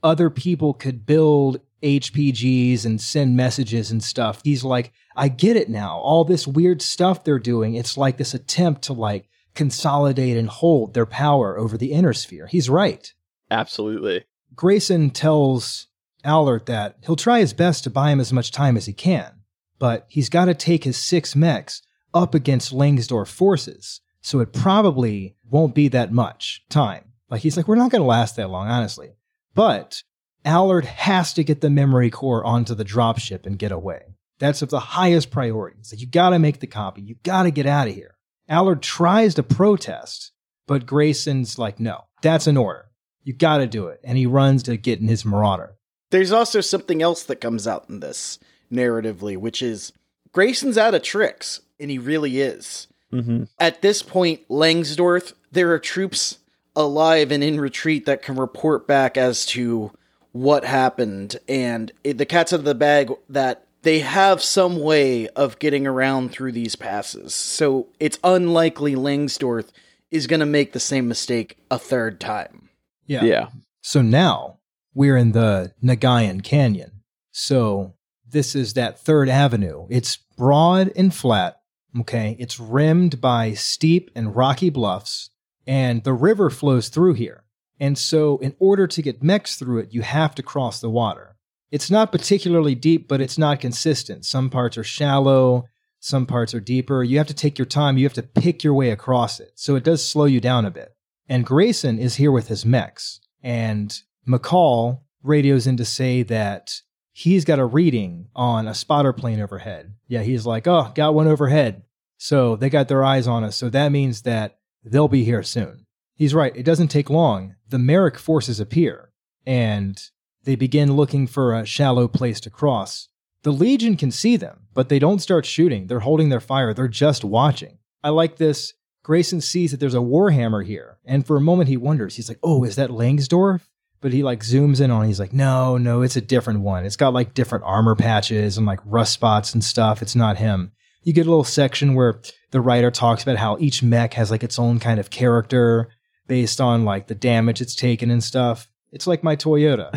other 0.03 0.31
people 0.31 0.75
could 0.75 1.07
build 1.07 1.61
HPGs 1.83 2.85
and 2.85 3.01
send 3.01 3.37
messages 3.37 3.91
and 3.91 4.03
stuff. 4.03 4.41
He's 4.45 4.65
like, 4.65 4.93
I 5.17 5.29
get 5.29 5.57
it 5.57 5.69
now. 5.69 5.99
All 5.99 6.25
this 6.25 6.47
weird 6.47 6.81
stuff 6.83 7.25
they're 7.25 7.39
doing, 7.39 7.75
it's 7.75 7.97
like 7.97 8.17
this 8.17 8.35
attempt 8.35 8.83
to 8.83 8.93
like 8.93 9.29
consolidate 9.55 10.37
and 10.37 10.49
hold 10.49 10.95
their 10.95 11.07
power 11.07 11.59
over 11.59 11.77
the 11.77 11.93
inner 11.93 12.13
sphere. 12.13 12.47
He's 12.47 12.71
right. 12.71 13.13
Absolutely. 13.51 14.25
Grayson 14.55 15.11
tells 15.11 15.89
Allard 16.25 16.67
that 16.67 16.97
he'll 17.05 17.17
try 17.17 17.41
his 17.41 17.53
best 17.53 17.85
to 17.85 17.91
buy 17.91 18.11
him 18.11 18.21
as 18.21 18.33
much 18.33 18.53
time 18.53 18.77
as 18.77 18.87
he 18.87 18.93
can, 18.93 19.43
but 19.79 20.07
he's 20.09 20.29
got 20.29 20.47
to 20.47 20.55
take 20.55 20.85
his 20.85 20.97
six 20.97 21.35
mechs 21.35 21.83
up 22.15 22.35
against 22.35 22.73
Langsdorff 22.73 23.29
forces, 23.29 24.01
so 24.21 24.41
it 24.41 24.53
probably 24.53 25.37
won't 25.51 25.75
be 25.75 25.89
that 25.89 26.13
much 26.13 26.65
time. 26.69 27.13
Like 27.29 27.43
he's 27.43 27.57
like, 27.57 27.67
we're 27.67 27.77
not 27.77 27.91
going 27.91 28.03
to 28.03 28.07
last 28.07 28.37
that 28.37 28.51
long, 28.51 28.69
honestly. 28.69 29.17
But 29.55 30.03
Allard 30.45 30.85
has 30.85 31.33
to 31.35 31.45
get 31.45 31.61
the 31.61 31.71
memory 31.71 32.11
core 32.11 32.45
onto 32.45 32.75
the 32.75 32.85
dropship 32.85 33.47
and 33.47 33.59
get 33.59 33.73
away. 33.73 34.17
That's 34.39 34.63
of 34.63 34.71
the 34.71 34.81
highest 34.81 35.31
priority. 35.31 35.77
It's 35.79 35.93
like, 35.93 36.01
you 36.01 36.07
got 36.07 36.31
to 36.31 36.39
make 36.39 36.61
the 36.61 36.67
copy. 36.67 37.03
You 37.03 37.15
got 37.23 37.45
to 37.45 37.51
get 37.51 37.67
out 37.67 37.89
of 37.89 37.95
here. 37.95 38.17
Allard 38.49 38.83
tries 38.83 39.37
to 39.37 39.43
protest, 39.43 40.33
but 40.67 40.85
Grayson's 40.85 41.59
like, 41.59 41.79
no, 41.79 42.05
that's 42.23 42.49
an 42.49 42.57
order. 42.57 42.91
You 43.23 43.33
got 43.35 43.59
to 43.59 43.67
do 43.69 43.87
it. 43.87 44.01
And 44.03 44.19
he 44.19 44.27
runs 44.27 44.65
to 44.65 44.77
get 44.77 45.01
in 45.01 45.07
his 45.07 45.25
Marauder. 45.25 45.77
There's 46.11 46.33
also 46.33 46.61
something 46.61 47.01
else 47.01 47.23
that 47.25 47.41
comes 47.41 47.69
out 47.69 47.89
in 47.89 48.01
this 48.01 48.39
narratively, 48.71 49.37
which 49.37 49.63
is 49.63 49.93
Grayson's 50.33 50.77
out 50.77 50.95
of 50.95 51.03
tricks, 51.03 51.61
and 51.79 51.91
he 51.91 51.99
really 51.99 52.41
is. 52.41 52.89
Mm-hmm. 53.13 53.45
At 53.61 53.81
this 53.81 54.03
point, 54.03 54.49
Langsdorff, 54.49 55.35
there 55.53 55.73
are 55.73 55.79
troops 55.79 56.39
alive 56.75 57.31
and 57.31 57.45
in 57.45 57.61
retreat 57.61 58.07
that 58.07 58.23
can 58.23 58.37
report 58.37 58.89
back 58.89 59.17
as 59.17 59.47
to 59.47 59.93
what 60.33 60.65
happened, 60.65 61.37
and 61.47 61.93
it, 62.03 62.19
the 62.19 62.27
cat's 62.27 62.53
out 62.53 62.61
of 62.61 62.65
the 62.65 62.75
bag 62.75 63.13
that 63.29 63.67
they 63.83 64.01
have 64.01 64.43
some 64.43 64.81
way 64.81 65.29
of 65.29 65.59
getting 65.59 65.87
around 65.87 66.31
through 66.31 66.53
these 66.53 66.77
passes. 66.77 67.35
So 67.35 67.89
it's 68.01 68.19
unlikely 68.25 68.95
Langsdorff 68.95 69.71
is 70.11 70.27
going 70.27 70.41
to 70.41 70.47
make 70.47 70.73
the 70.73 70.81
same 70.81 71.09
mistake 71.09 71.59
a 71.71 71.79
third 71.79 72.21
time. 72.21 72.71
Yeah. 73.07 73.25
Yeah. 73.25 73.49
So 73.83 74.01
now 74.01 74.59
we're 74.95 75.17
in 75.17 75.33
the 75.33 75.73
Nagayan 75.83 76.43
Canyon. 76.43 77.03
So 77.33 77.95
this 78.29 78.55
is 78.55 78.75
that 78.75 79.01
third 79.01 79.29
avenue. 79.29 79.87
It's 79.91 80.19
broad 80.37 80.93
and 80.97 81.13
flat. 81.13 81.61
Okay. 81.99 82.37
It's 82.39 82.61
rimmed 82.61 83.21
by 83.21 83.55
steep 83.55 84.11
and 84.15 84.37
rocky 84.37 84.71
bluffs, 84.71 85.31
and 85.67 86.05
the 86.05 86.13
river 86.13 86.51
flows 86.51 86.89
through 86.89 87.15
here. 87.15 87.45
And 87.81 87.99
so, 87.99 88.39
in 88.39 88.55
order 88.59 88.87
to 88.87 89.03
get 89.03 89.23
mechs 89.23 89.57
through 89.57 89.79
it, 89.79 89.93
you 89.93 90.03
have 90.03 90.35
to 90.37 90.43
cross 90.43 90.81
the 90.81 90.91
water. 90.91 91.37
It's 91.71 91.91
not 91.91 92.13
particularly 92.13 92.75
deep, 92.75 93.09
but 93.09 93.21
it's 93.21 93.39
not 93.39 93.61
consistent. 93.61 94.25
Some 94.25 94.51
parts 94.51 94.77
are 94.79 94.85
shallow, 94.85 95.65
some 95.99 96.27
parts 96.27 96.55
are 96.55 96.61
deeper. 96.61 97.03
You 97.03 97.19
have 97.19 97.29
to 97.29 97.35
take 97.35 97.59
your 97.59 97.67
time, 97.67 97.97
you 97.97 98.05
have 98.05 98.13
to 98.15 98.23
pick 98.23 98.63
your 98.63 98.75
way 98.75 98.91
across 98.91 99.41
it. 99.41 99.53
So, 99.55 99.75
it 99.75 99.85
does 99.85 100.07
slow 100.07 100.27
you 100.27 100.41
down 100.41 100.65
a 100.65 100.71
bit. 100.71 100.95
And 101.29 101.47
Grayson 101.47 101.99
is 101.99 102.17
here 102.17 102.33
with 102.33 102.49
his 102.49 102.67
mechs, 102.67 103.21
and 103.43 103.99
McCall 104.29 105.01
radios 105.23 105.67
in 105.67 105.77
to 105.77 105.85
say 105.85 106.23
that 106.25 106.83
he's 107.13 107.45
got 107.45 107.59
a 107.59 107.65
reading 107.65 108.29
on 108.35 108.67
a 108.67 108.75
spotter 108.75 109.13
plane 109.13 109.41
overhead. 109.41 109.95
Yeah, 110.09 110.23
he's 110.23 110.47
like, 110.47 110.67
oh, 110.67 110.91
got 110.95 111.15
one 111.15 111.29
overhead. 111.29 111.83
So 112.17 112.57
they 112.57 112.71
got 112.71 112.89
their 112.89 113.05
eyes 113.05 113.27
on 113.27 113.45
us. 113.45 113.57
So 113.57 113.69
that 113.71 113.93
means 113.93 114.23
that 114.23 114.59
they'll 114.85 115.09
be 115.09 115.25
here 115.25 115.43
soon. 115.43 115.82
He's 116.23 116.35
right. 116.35 116.57
It 116.57 116.63
doesn't 116.63 116.87
take 116.87 117.11
long. 117.11 117.57
The 117.69 117.81
Marik 117.81 118.17
forces 118.17 118.61
appear 118.61 119.11
and 119.45 120.01
they 120.45 120.55
begin 120.55 120.95
looking 120.95 121.27
for 121.27 121.53
a 121.53 121.67
shallow 121.67 122.07
place 122.07 122.39
to 122.43 122.49
cross. 122.49 123.09
The 123.43 123.51
Legion 123.51 123.97
can 123.97 124.13
see 124.13 124.37
them, 124.37 124.69
but 124.73 124.89
they 124.89 125.01
don't 125.01 125.19
start 125.19 125.45
shooting. 125.45 125.89
They're 125.89 125.99
holding 125.99 126.29
their 126.29 126.39
fire. 126.39 126.73
They're 126.73 126.87
just 126.87 127.25
watching. 127.25 127.79
I 128.05 128.11
like 128.11 128.37
this. 128.37 128.73
Grayson 129.03 129.41
sees 129.41 129.73
that 129.73 129.81
there's 129.81 129.97
a 129.97 129.99
Warhammer 129.99 130.65
here. 130.65 130.99
And 131.05 131.27
for 131.27 131.37
a 131.37 131.41
moment 131.41 131.69
he 131.69 131.77
wonders. 131.77 132.15
He's 132.15 132.29
like, 132.29 132.39
oh, 132.45 132.63
is 132.63 132.77
that 132.77 132.91
Langsdorff? 132.91 133.63
But 134.01 134.13
he 134.13 134.23
like 134.23 134.45
zooms 134.45 134.81
in 134.81 134.93
on 134.93 135.03
it. 135.03 135.09
He's 135.09 135.19
like, 135.19 135.33
no, 135.33 135.77
no, 135.77 136.03
it's 136.03 136.15
a 136.15 136.21
different 136.21 136.61
one. 136.61 136.85
It's 136.85 136.95
got 136.95 137.13
like 137.13 137.35
different 137.35 137.65
armor 137.65 137.97
patches 137.97 138.57
and 138.57 138.65
like 138.65 138.79
rust 138.85 139.13
spots 139.13 139.55
and 139.55 139.65
stuff. 139.65 140.03
It's 140.03 140.15
not 140.15 140.37
him. 140.37 140.71
You 141.03 141.13
get 141.13 141.27
a 141.27 141.31
little 141.31 141.43
section 141.43 141.97
where 141.97 142.21
the 142.53 142.61
writer 142.61 142.93
talks 142.93 143.25
about 143.25 143.39
how 143.39 143.57
each 143.59 143.83
mech 143.83 144.15
has 144.15 144.31
like 144.31 144.45
its 144.45 144.61
own 144.61 144.79
kind 144.79 145.01
of 145.01 145.11
character 145.11 145.91
based 146.27 146.61
on 146.61 146.85
like 146.85 147.07
the 147.07 147.15
damage 147.15 147.61
it's 147.61 147.75
taken 147.75 148.11
and 148.11 148.23
stuff. 148.23 148.69
It's 148.93 149.07
like 149.07 149.25
my 149.25 149.37
Toyota. 149.37 149.91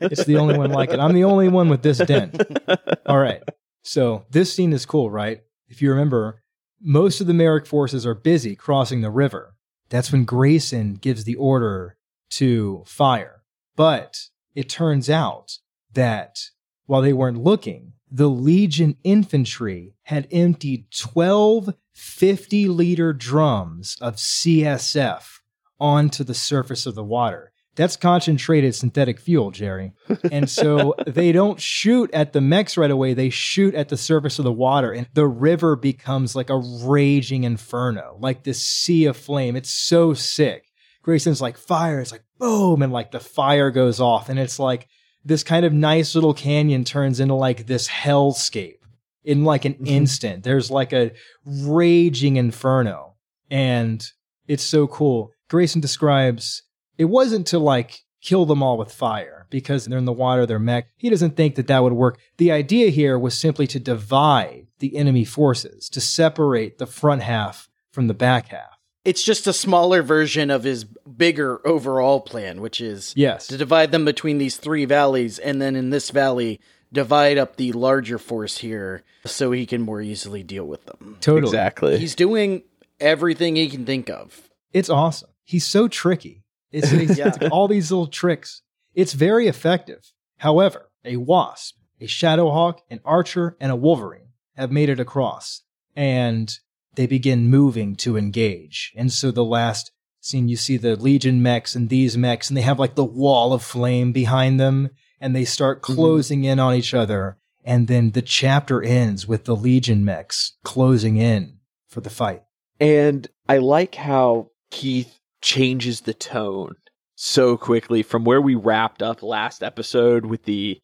it's 0.10 0.24
the 0.24 0.38
only 0.38 0.56
one 0.56 0.70
like 0.70 0.90
it. 0.90 1.00
I'm 1.00 1.14
the 1.14 1.24
only 1.24 1.48
one 1.48 1.68
with 1.68 1.82
this 1.82 1.98
dent. 1.98 2.40
All 3.06 3.18
right. 3.18 3.42
So 3.82 4.24
this 4.30 4.52
scene 4.52 4.72
is 4.72 4.86
cool, 4.86 5.10
right? 5.10 5.42
If 5.68 5.82
you 5.82 5.90
remember, 5.90 6.42
most 6.80 7.20
of 7.20 7.26
the 7.26 7.34
Marik 7.34 7.66
forces 7.66 8.06
are 8.06 8.14
busy 8.14 8.56
crossing 8.56 9.00
the 9.00 9.10
river. 9.10 9.54
That's 9.90 10.12
when 10.12 10.24
Grayson 10.24 10.94
gives 10.94 11.24
the 11.24 11.34
order 11.34 11.96
to 12.30 12.82
fire. 12.86 13.42
But 13.76 14.28
it 14.54 14.68
turns 14.68 15.08
out 15.08 15.58
that 15.92 16.50
while 16.86 17.02
they 17.02 17.12
weren't 17.12 17.42
looking, 17.42 17.92
the 18.10 18.28
Legion 18.28 18.96
infantry 19.04 19.94
had 20.04 20.26
emptied 20.30 20.90
12 20.90 21.74
50 21.94 22.68
liter 22.68 23.12
drums 23.12 23.96
of 24.00 24.16
CSF 24.16 25.37
onto 25.80 26.24
the 26.24 26.34
surface 26.34 26.86
of 26.86 26.94
the 26.94 27.04
water. 27.04 27.52
That's 27.76 27.96
concentrated 27.96 28.74
synthetic 28.74 29.20
fuel, 29.20 29.52
Jerry. 29.52 29.92
And 30.32 30.50
so 30.50 30.94
they 31.06 31.30
don't 31.30 31.60
shoot 31.60 32.10
at 32.12 32.32
the 32.32 32.40
mechs 32.40 32.76
right 32.76 32.90
away. 32.90 33.14
They 33.14 33.30
shoot 33.30 33.74
at 33.74 33.88
the 33.88 33.96
surface 33.96 34.40
of 34.40 34.44
the 34.44 34.52
water, 34.52 34.92
and 34.92 35.06
the 35.14 35.28
river 35.28 35.76
becomes 35.76 36.34
like 36.34 36.50
a 36.50 36.58
raging 36.58 37.44
inferno, 37.44 38.16
like 38.20 38.42
this 38.42 38.66
sea 38.66 39.04
of 39.04 39.16
flame. 39.16 39.54
It's 39.54 39.72
so 39.72 40.12
sick. 40.12 40.64
Grayson's 41.02 41.40
like, 41.40 41.56
fire. 41.56 42.00
It's 42.00 42.12
like, 42.12 42.24
boom. 42.38 42.82
And 42.82 42.92
like 42.92 43.12
the 43.12 43.20
fire 43.20 43.70
goes 43.70 44.00
off. 44.00 44.28
And 44.28 44.38
it's 44.38 44.58
like 44.58 44.88
this 45.24 45.42
kind 45.42 45.64
of 45.64 45.72
nice 45.72 46.14
little 46.14 46.34
canyon 46.34 46.84
turns 46.84 47.20
into 47.20 47.34
like 47.34 47.66
this 47.66 47.88
hellscape 47.88 48.78
in 49.24 49.44
like 49.44 49.64
an 49.64 49.74
mm-hmm. 49.74 49.86
instant. 49.86 50.44
There's 50.44 50.70
like 50.70 50.92
a 50.92 51.12
raging 51.46 52.36
inferno. 52.36 53.14
And 53.50 54.04
it's 54.46 54.64
so 54.64 54.86
cool. 54.86 55.30
Grayson 55.48 55.80
describes 55.80 56.62
it 56.96 57.06
wasn't 57.06 57.46
to 57.48 57.58
like 57.58 58.02
kill 58.20 58.46
them 58.46 58.62
all 58.62 58.76
with 58.76 58.92
fire 58.92 59.46
because 59.50 59.84
they're 59.84 59.98
in 59.98 60.04
the 60.04 60.12
water, 60.12 60.44
they're 60.44 60.58
mech. 60.58 60.88
He 60.96 61.08
doesn't 61.08 61.36
think 61.36 61.54
that 61.54 61.68
that 61.68 61.82
would 61.82 61.92
work. 61.92 62.18
The 62.36 62.52
idea 62.52 62.90
here 62.90 63.18
was 63.18 63.38
simply 63.38 63.66
to 63.68 63.78
divide 63.80 64.66
the 64.80 64.96
enemy 64.96 65.24
forces, 65.24 65.88
to 65.90 66.00
separate 66.00 66.78
the 66.78 66.86
front 66.86 67.22
half 67.22 67.68
from 67.92 68.06
the 68.08 68.14
back 68.14 68.48
half. 68.48 68.78
It's 69.04 69.22
just 69.22 69.46
a 69.46 69.52
smaller 69.52 70.02
version 70.02 70.50
of 70.50 70.64
his 70.64 70.84
bigger 70.84 71.66
overall 71.66 72.20
plan, 72.20 72.60
which 72.60 72.80
is 72.80 73.14
Yes. 73.16 73.46
to 73.46 73.56
divide 73.56 73.90
them 73.90 74.04
between 74.04 74.38
these 74.38 74.56
three 74.58 74.84
valleys, 74.84 75.38
and 75.38 75.62
then 75.62 75.76
in 75.76 75.90
this 75.90 76.10
valley, 76.10 76.60
divide 76.92 77.38
up 77.38 77.56
the 77.56 77.72
larger 77.72 78.18
force 78.18 78.58
here 78.58 79.02
so 79.24 79.52
he 79.52 79.64
can 79.64 79.80
more 79.82 80.02
easily 80.02 80.42
deal 80.42 80.64
with 80.66 80.84
them. 80.86 81.16
Totally. 81.20 81.48
Exactly. 81.48 81.98
He's 81.98 82.14
doing 82.14 82.64
everything 83.00 83.56
he 83.56 83.68
can 83.68 83.86
think 83.86 84.10
of. 84.10 84.50
It's 84.72 84.90
awesome. 84.90 85.30
He's 85.48 85.66
so 85.66 85.88
tricky. 85.88 86.44
It's, 86.70 86.92
it's- 86.92 87.16
Yeah. 87.18 87.28
it's 87.28 87.38
all 87.50 87.68
these 87.68 87.90
little 87.90 88.06
tricks. 88.06 88.60
It's 88.94 89.14
very 89.14 89.48
effective. 89.48 90.12
However, 90.36 90.90
a 91.06 91.16
wasp, 91.16 91.76
a 91.98 92.04
shadowhawk, 92.04 92.80
an 92.90 93.00
archer, 93.02 93.56
and 93.58 93.72
a 93.72 93.76
wolverine 93.76 94.28
have 94.56 94.70
made 94.70 94.90
it 94.90 95.00
across, 95.00 95.62
and 95.96 96.54
they 96.96 97.06
begin 97.06 97.48
moving 97.48 97.96
to 97.96 98.18
engage. 98.18 98.92
And 98.94 99.10
so 99.10 99.30
the 99.30 99.44
last 99.44 99.90
scene, 100.20 100.48
you 100.48 100.56
see 100.56 100.76
the 100.76 100.96
Legion 100.96 101.42
mechs 101.42 101.74
and 101.74 101.88
these 101.88 102.18
mechs, 102.18 102.50
and 102.50 102.56
they 102.56 102.62
have 102.62 102.78
like 102.78 102.94
the 102.94 103.02
wall 103.04 103.54
of 103.54 103.62
flame 103.62 104.12
behind 104.12 104.60
them, 104.60 104.90
and 105.18 105.34
they 105.34 105.46
start 105.46 105.80
mm-hmm. 105.80 105.94
closing 105.94 106.44
in 106.44 106.58
on 106.58 106.74
each 106.74 106.92
other. 106.92 107.38
And 107.64 107.88
then 107.88 108.10
the 108.10 108.22
chapter 108.22 108.82
ends 108.82 109.26
with 109.26 109.44
the 109.44 109.56
Legion 109.56 110.04
mechs 110.04 110.58
closing 110.62 111.16
in 111.16 111.58
for 111.86 112.02
the 112.02 112.10
fight. 112.10 112.42
And 112.78 113.26
I 113.48 113.58
like 113.58 113.94
how 113.94 114.50
Keith 114.70 115.17
changes 115.40 116.02
the 116.02 116.14
tone 116.14 116.74
so 117.14 117.56
quickly 117.56 118.02
from 118.02 118.24
where 118.24 118.40
we 118.40 118.54
wrapped 118.54 119.02
up 119.02 119.22
last 119.22 119.62
episode 119.62 120.26
with 120.26 120.44
the 120.44 120.78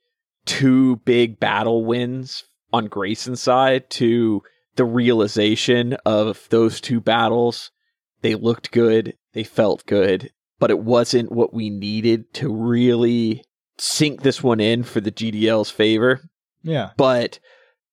two 0.47 0.97
big 1.05 1.39
battle 1.41 1.85
wins 1.85 2.45
on 2.73 2.87
Grayson's 2.87 3.41
side 3.41 3.89
to 3.91 4.43
the 4.77 4.85
realization 4.85 5.95
of 6.05 6.47
those 6.51 6.81
two 6.81 7.01
battles. 7.01 7.71
They 8.23 8.35
looked 8.35 8.73
good, 8.73 9.15
they 9.33 9.45
felt 9.45 9.87
good, 9.87 10.31
but 10.59 10.71
it 10.71 10.81
wasn't 10.81 11.31
what 11.33 11.55
we 11.55 11.71
needed 11.71 12.33
to 12.35 12.53
really 12.53 13.45
sink 13.79 14.23
this 14.23 14.43
one 14.43 14.61
in 14.61 14.83
for 14.83 15.01
the 15.01 15.13
GDL's 15.13 15.71
favor 15.71 16.21
Yeah. 16.63 16.91
but 16.97 17.39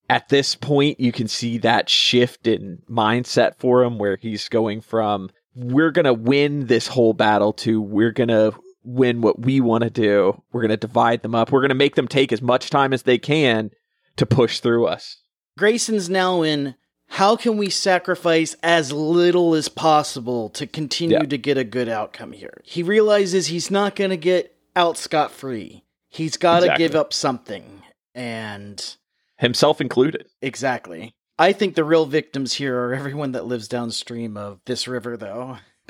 at 0.10 0.30
this 0.30 0.56
point 0.56 1.00
you 1.00 1.12
can 1.12 1.28
see 1.28 1.58
that 1.60 1.90
shift 1.90 2.46
in 2.48 2.80
mindset 2.90 3.56
for 3.58 3.84
him 3.84 3.98
where 3.98 4.16
he's 4.18 4.48
going 4.50 4.82
from 4.82 5.30
we're 5.56 5.92
going 5.92 6.06
to 6.06 6.14
win 6.14 6.68
this 6.68 6.88
whole 6.88 7.14
battle 7.14 7.54
to 7.54 7.82
we're 7.82 8.12
going 8.12 8.30
to 8.30 8.54
win 8.84 9.22
what 9.22 9.40
we 9.40 9.62
want 9.62 9.84
to 9.84 9.90
do 9.90 10.42
we're 10.52 10.62
going 10.62 10.70
to 10.70 10.78
divide 10.78 11.22
them 11.22 11.36
up 11.36 11.52
we're 11.52 11.60
going 11.62 11.70
to 11.70 11.76
make 11.76 11.96
them 11.96 12.08
take 12.08 12.32
as 12.34 12.42
much 12.42 12.70
time 12.70 12.94
as 12.94 13.04
they 13.04 13.18
can 13.18 13.70
to 14.16 14.26
push 14.26 14.60
through 14.60 14.86
us 14.88 15.18
Grayson's 15.58 16.10
now 16.10 16.42
in 16.42 16.76
how 17.08 17.36
can 17.36 17.58
we 17.58 17.70
sacrifice 17.70 18.56
as 18.64 18.94
little 18.94 19.54
as 19.54 19.68
possible 19.68 20.50
to 20.52 20.66
continue 20.66 21.18
Yeah. 21.18 21.26
to 21.26 21.38
get 21.38 21.58
a 21.58 21.66
good 21.66 21.90
outcome 21.90 22.32
here? 22.32 22.62
He 22.64 22.84
realizes 22.84 23.48
he's 23.48 23.70
not 23.70 23.98
going 23.98 24.12
to 24.12 24.18
get 24.18 24.56
out 24.78 24.98
scot 24.98 25.30
free. 25.30 25.84
He's 26.08 26.38
got 26.38 26.62
to 26.62 26.66
Exactly. 26.68 26.86
give 26.88 26.96
up 26.96 27.12
something. 27.12 27.84
And 28.16 28.96
himself 29.38 29.82
included 29.82 30.26
exactly. 30.42 31.14
I 31.42 31.54
think 31.54 31.74
the 31.74 31.84
real 31.84 32.06
victims 32.06 32.54
here 32.54 32.78
are 32.78 32.94
everyone 32.94 33.32
that 33.32 33.46
lives 33.46 33.68
downstream 33.68 34.38
of 34.38 34.60
this 34.66 34.88
river, 34.88 35.18
though. 35.18 35.58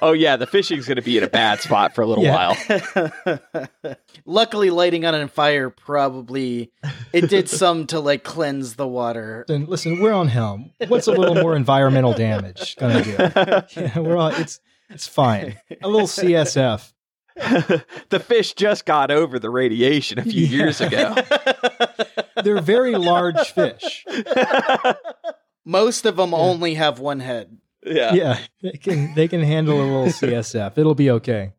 oh 0.00 0.12
yeah 0.12 0.36
the 0.36 0.46
fishing's 0.46 0.86
going 0.86 0.96
to 0.96 1.02
be 1.02 1.18
in 1.18 1.24
a 1.24 1.28
bad 1.28 1.60
spot 1.60 1.94
for 1.94 2.02
a 2.02 2.06
little 2.06 2.22
Yeah. 2.24 2.54
while 2.54 3.40
Luckily, 4.24 4.70
lighting 4.70 5.04
on 5.04 5.14
a 5.14 5.26
fire 5.28 5.68
probably 5.68 6.70
it 7.12 7.28
did 7.28 7.48
some 7.50 7.86
to 7.88 7.98
like 8.00 8.22
cleanse 8.22 8.76
the 8.76 8.86
water. 8.86 9.44
Then 9.48 9.66
listen, 9.66 10.00
we're 10.00 10.12
on 10.14 10.28
helm. 10.28 10.70
What's 10.86 11.08
a 11.08 11.12
little 11.12 11.34
more 11.34 11.56
environmental 11.56 12.12
damage 12.14 12.76
gonna 12.76 13.02
do? 13.02 13.10
Yeah, 13.80 13.98
we're 13.98 14.16
on. 14.16 14.34
It's 14.40 14.60
it's 14.88 15.08
fine. 15.08 15.58
A 15.82 15.88
little 15.88 16.06
CSF. 16.06 16.92
the 18.10 18.20
fish 18.20 18.52
just 18.54 18.84
got 18.86 19.10
over 19.10 19.38
the 19.38 19.50
radiation 19.50 20.18
a 20.18 20.22
few 20.24 20.46
Yeah. 20.46 20.56
years 20.56 20.80
ago 20.80 21.14
They're 22.44 22.60
very 22.60 22.94
large 22.94 23.50
fish. 23.52 24.04
Most 25.64 26.06
of 26.06 26.16
them 26.16 26.32
only 26.34 26.74
have 26.74 26.98
one 26.98 27.20
head. 27.20 27.58
yeah 27.84 28.14
Yeah, 28.14 28.38
they 28.62 28.72
can 28.72 29.14
they 29.14 29.28
can 29.28 29.42
handle 29.42 29.80
a 29.80 29.82
little 29.84 30.06
CSF. 30.06 30.78
It'll 30.78 30.94
be 30.94 31.10
okay. 31.10 31.52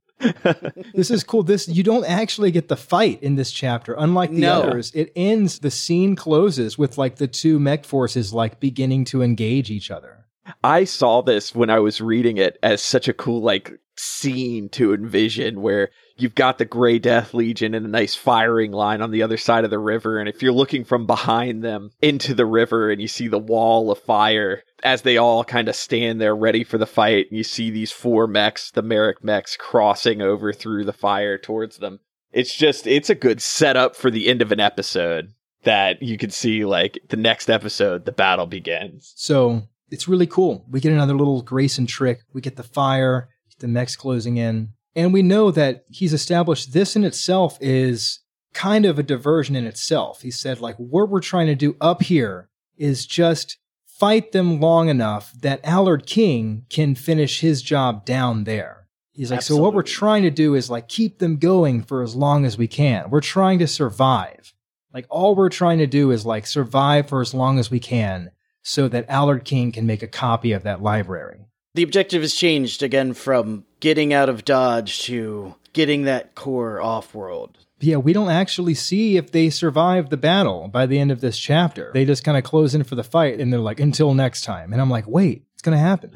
This 0.94 1.12
is 1.12 1.24
cool. 1.24 1.44
This 1.44 1.68
you 1.68 1.84
don't 1.84 2.04
actually 2.06 2.52
get 2.52 2.68
the 2.68 2.76
fight 2.76 3.22
in 3.24 3.36
this 3.36 3.52
chapter. 3.52 3.96
Unlike 3.98 4.32
the 4.32 4.42
No. 4.42 4.64
others, 4.64 4.92
it 4.94 5.12
ends. 5.16 5.60
The 5.60 5.72
scene 5.72 6.16
closes 6.16 6.78
with 6.78 6.98
like 6.98 7.18
the 7.18 7.28
two 7.28 7.60
mech 7.60 7.86
forces 7.86 8.34
like 8.34 8.60
beginning 8.60 9.06
to 9.06 9.22
engage 9.22 9.70
each 9.72 9.90
other. 9.92 10.19
I 10.64 10.84
saw 10.84 11.22
this 11.22 11.54
when 11.54 11.70
I 11.70 11.80
was 11.80 12.02
reading 12.02 12.38
it 12.38 12.58
as 12.64 12.82
such 12.82 13.08
a 13.08 13.14
cool 13.14 13.42
like 13.42 13.80
scene 13.96 14.70
to 14.70 14.94
envision 14.94 15.62
where 15.62 15.90
you've 16.16 16.36
got 16.36 16.58
the 16.58 16.66
Grey 16.66 17.00
Death 17.00 17.34
Legion 17.34 17.74
and 17.74 17.86
a 17.86 17.90
nice 17.90 18.16
firing 18.16 18.72
line 18.72 19.02
on 19.02 19.12
the 19.12 19.24
other 19.24 19.36
side 19.36 19.66
of 19.66 19.70
the 19.70 19.80
river 19.80 20.20
and 20.20 20.30
if 20.30 20.42
you're 20.42 20.54
looking 20.54 20.86
from 20.86 21.06
behind 21.06 21.64
them 21.64 21.92
into 22.02 22.34
the 22.34 22.46
river 22.46 22.90
and 22.90 23.02
you 23.02 23.10
see 23.10 23.28
the 23.28 23.38
wall 23.38 23.92
of 23.92 24.00
fire 24.00 24.64
as 24.84 25.02
they 25.02 25.18
all 25.18 25.44
kind 25.44 25.68
of 25.68 25.76
stand 25.76 26.22
there 26.22 26.36
ready 26.36 26.64
for 26.64 26.78
the 26.78 26.86
fight 26.86 27.28
and 27.30 27.38
you 27.38 27.44
see 27.44 27.70
these 27.70 27.92
four 27.92 28.26
mechs 28.26 28.72
the 28.72 28.82
Marik 28.82 29.22
mechs 29.22 29.58
crossing 29.58 30.22
over 30.22 30.54
through 30.54 30.86
the 30.86 30.94
fire 30.94 31.38
towards 31.38 31.80
them 31.80 32.00
it's 32.32 32.56
just 32.56 32.88
it's 32.88 33.10
a 33.10 33.16
good 33.16 33.42
setup 33.42 33.96
for 33.96 34.10
the 34.10 34.28
end 34.28 34.42
of 34.42 34.52
an 34.52 34.62
episode 34.62 35.34
that 35.64 36.02
you 36.02 36.18
can 36.18 36.30
see 36.30 36.66
like 36.66 37.00
the 37.10 37.18
next 37.18 37.50
episode 37.50 38.06
the 38.06 38.12
battle 38.12 38.46
begins. 38.46 39.14
So 39.16 39.64
it's 39.92 40.08
really 40.08 40.28
cool. 40.28 40.66
We 40.70 40.80
get 40.80 40.92
another 40.92 41.16
little 41.16 41.42
Grayson 41.42 41.86
trick. 41.86 42.22
We 42.34 42.42
get 42.42 42.56
the 42.56 42.64
fire, 42.64 43.30
the 43.60 43.68
mechs 43.68 43.96
closing 43.96 44.38
in. 44.38 44.70
And 44.96 45.14
we 45.14 45.22
know 45.22 45.52
that 45.52 45.86
he's 45.90 46.14
established 46.14 46.74
this 46.74 46.96
in 46.96 47.04
itself 47.04 47.58
is 47.62 48.20
kind 48.54 48.86
of 48.86 48.98
a 48.98 49.04
diversion 49.04 49.56
in 49.56 49.66
itself. 49.66 50.22
He 50.22 50.32
said, 50.32 50.60
like, 50.60 50.76
what 50.78 51.10
we're 51.10 51.20
trying 51.22 51.48
to 51.48 51.56
do 51.56 51.76
up 51.80 52.02
here 52.02 52.50
is 52.78 53.06
just 53.06 53.58
fight 53.86 54.32
them 54.32 54.60
long 54.60 54.90
enough 54.90 55.34
that 55.42 55.60
Allard 55.64 56.06
King 56.06 56.66
can 56.70 56.96
finish 56.96 57.42
his 57.42 57.62
job 57.62 58.06
down 58.06 58.46
there. 58.46 58.88
He's 59.14 59.32
like, 59.32 59.42
so 59.42 59.58
what 59.58 59.74
we're 59.74 59.84
trying 59.84 60.24
to 60.24 60.32
do 60.32 60.56
is 60.56 60.70
like 60.70 60.88
keep 60.88 61.20
them 61.20 61.36
going 61.38 61.84
for 61.84 62.02
as 62.02 62.16
long 62.16 62.46
as 62.46 62.58
we 62.58 62.70
can. 62.70 63.10
We're 63.10 63.20
trying 63.20 63.60
to 63.60 63.68
survive. 63.68 64.54
Like 64.94 65.06
all 65.10 65.36
we're 65.36 65.50
trying 65.50 65.80
to 65.80 65.88
do 65.88 66.12
is 66.12 66.26
like 66.26 66.48
survive 66.48 67.10
for 67.10 67.20
as 67.20 67.34
long 67.34 67.60
as 67.60 67.70
we 67.70 67.82
can 67.82 68.32
so 68.62 68.88
that 68.88 69.10
Allard 69.10 69.46
King 69.46 69.72
can 69.72 69.86
make 69.86 70.04
a 70.04 70.08
copy 70.08 70.52
of 70.52 70.64
that 70.64 70.82
library. 70.82 71.46
The 71.76 71.84
objective 71.84 72.22
has 72.22 72.34
changed 72.34 72.84
again 72.84 73.14
from 73.14 73.66
getting 73.80 74.14
out 74.14 74.30
of 74.30 74.44
Dodge 74.44 75.04
to 75.04 75.56
getting 75.74 76.04
that 76.04 76.36
core 76.36 76.82
off 76.82 77.14
world. 77.14 77.58
Yeah, 77.80 77.98
we 77.98 78.12
don't 78.12 78.30
actually 78.30 78.74
see 78.74 79.16
if 79.16 79.32
they 79.32 79.50
survive 79.50 80.10
the 80.10 80.18
battle 80.18 80.68
by 80.68 80.86
the 80.86 81.00
end 81.00 81.12
of 81.12 81.22
this 81.22 81.40
chapter. 81.40 81.92
They 81.94 82.06
just 82.06 82.24
kind 82.24 82.38
of 82.38 82.44
close 82.44 82.76
in 82.76 82.84
for 82.84 82.96
the 82.96 83.04
fight 83.04 83.40
and 83.40 83.54
they're 83.54 83.60
like, 83.60 83.80
until 83.80 84.14
next 84.14 84.44
time. 84.44 84.74
And 84.74 84.82
I'm 84.82 84.90
like, 84.90 85.08
wait, 85.08 85.44
it's 85.54 85.62
going 85.62 85.78
to 85.78 85.82
happen. 85.82 86.12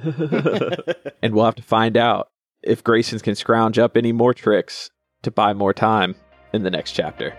and 1.21 1.33
we'll 1.33 1.45
have 1.45 1.55
to 1.55 1.63
find 1.63 1.95
out 1.95 2.29
if 2.61 2.83
Grayson 2.83 3.19
can 3.19 3.35
scrounge 3.35 3.79
up 3.79 3.95
any 3.95 4.11
more 4.11 4.33
tricks 4.33 4.89
to 5.21 5.31
buy 5.31 5.53
more 5.53 5.73
time 5.73 6.15
in 6.51 6.63
the 6.63 6.71
next 6.71 6.91
chapter. 6.91 7.37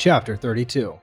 Chapter 0.00 0.34
32. 0.34 0.98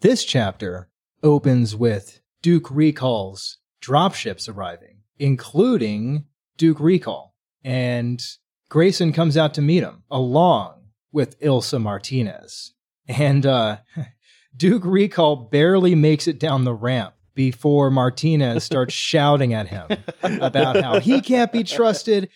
This 0.00 0.24
chapter 0.24 0.88
opens 1.24 1.74
with 1.74 2.20
Duke 2.40 2.66
Ricol's 2.66 3.58
dropships 3.82 4.48
arriving, 4.48 4.98
including 5.18 6.26
Duke 6.56 6.78
Ricol. 6.78 7.30
And 7.64 8.22
Grayson 8.68 9.12
comes 9.12 9.36
out 9.36 9.54
to 9.54 9.60
meet 9.60 9.82
him, 9.82 10.04
along 10.08 10.84
with 11.10 11.40
Ilsa 11.40 11.82
Martinez. 11.82 12.74
And 13.08 13.44
uh, 13.44 13.78
Duke 14.56 14.84
Ricol 14.84 15.50
barely 15.50 15.96
makes 15.96 16.28
it 16.28 16.38
down 16.38 16.62
the 16.62 16.74
ramp 16.74 17.14
before 17.34 17.90
Martinez 17.90 18.62
starts 18.62 18.94
shouting 18.94 19.52
at 19.52 19.66
him 19.66 19.88
about 20.22 20.80
how 20.80 21.00
he 21.00 21.20
can't 21.20 21.50
be 21.50 21.64
trusted, 21.64 22.28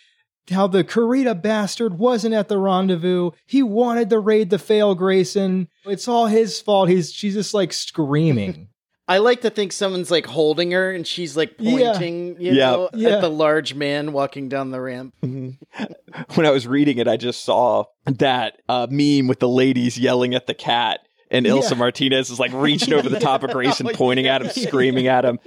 how 0.50 0.66
the 0.66 0.84
Kurita 0.84 1.40
bastard 1.40 1.98
wasn't 1.98 2.34
at 2.34 2.48
the 2.48 2.58
rendezvous. 2.58 3.30
He 3.46 3.62
wanted 3.62 4.10
the 4.10 4.18
raid 4.18 4.50
to 4.50 4.58
fail 4.58 4.94
Grayson. 4.94 5.68
It's 5.86 6.08
all 6.08 6.26
his 6.26 6.60
fault. 6.60 6.88
He's 6.88 7.12
she's 7.12 7.34
just 7.34 7.54
like 7.54 7.72
screaming. 7.72 8.68
I 9.08 9.18
like 9.18 9.40
to 9.40 9.50
think 9.50 9.72
someone's 9.72 10.10
like 10.12 10.26
holding 10.26 10.70
her 10.70 10.92
and 10.92 11.04
she's 11.04 11.36
like 11.36 11.54
Yeah. 11.58 11.90
pointing, 11.94 12.36
you 12.40 12.52
Yeah. 12.52 12.70
know, 12.70 12.90
Yeah. 12.94 13.08
at 13.16 13.20
the 13.22 13.28
large 13.30 13.74
man 13.74 14.12
walking 14.12 14.48
down 14.48 14.70
the 14.70 14.80
ramp. 14.80 15.14
when 15.20 16.46
I 16.46 16.50
was 16.50 16.66
reading 16.66 16.98
it, 16.98 17.08
I 17.08 17.16
just 17.16 17.44
saw 17.44 17.84
that 18.06 18.58
uh, 18.68 18.86
meme 18.88 19.26
with 19.26 19.40
the 19.40 19.48
ladies 19.48 19.98
yelling 19.98 20.34
at 20.34 20.46
the 20.46 20.54
cat. 20.54 21.00
And 21.32 21.46
Ilsa 21.46 21.72
Yeah. 21.72 21.76
Martinez 21.78 22.30
is 22.30 22.40
like 22.40 22.52
reaching 22.52 22.92
over 22.92 23.08
the 23.08 23.20
top 23.20 23.42
of 23.44 23.50
Grayson, 23.52 23.88
Oh, 23.88 23.92
pointing 23.94 24.26
at 24.26 24.42
him, 24.42 24.50
yeah. 24.54 24.66
screaming 24.66 25.06
at 25.06 25.24
him. 25.24 25.38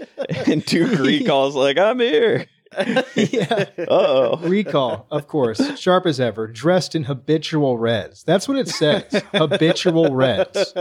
And 0.45 0.63
Duke 0.65 0.97
Ricol's 0.99 1.55
like, 1.55 1.77
I'm 1.77 1.99
here. 1.99 2.47
yeah. 3.15 3.65
Uh 3.77 3.85
oh. 3.89 4.37
Ricol, 4.43 5.05
of 5.11 5.27
course, 5.27 5.79
sharp 5.79 6.05
as 6.05 6.19
ever, 6.19 6.47
dressed 6.47 6.95
in 6.95 7.03
habitual 7.03 7.77
reds. 7.77 8.23
That's 8.23 8.47
what 8.47 8.57
it 8.57 8.67
says. 8.67 9.23
habitual 9.33 10.13
reds. 10.15 10.73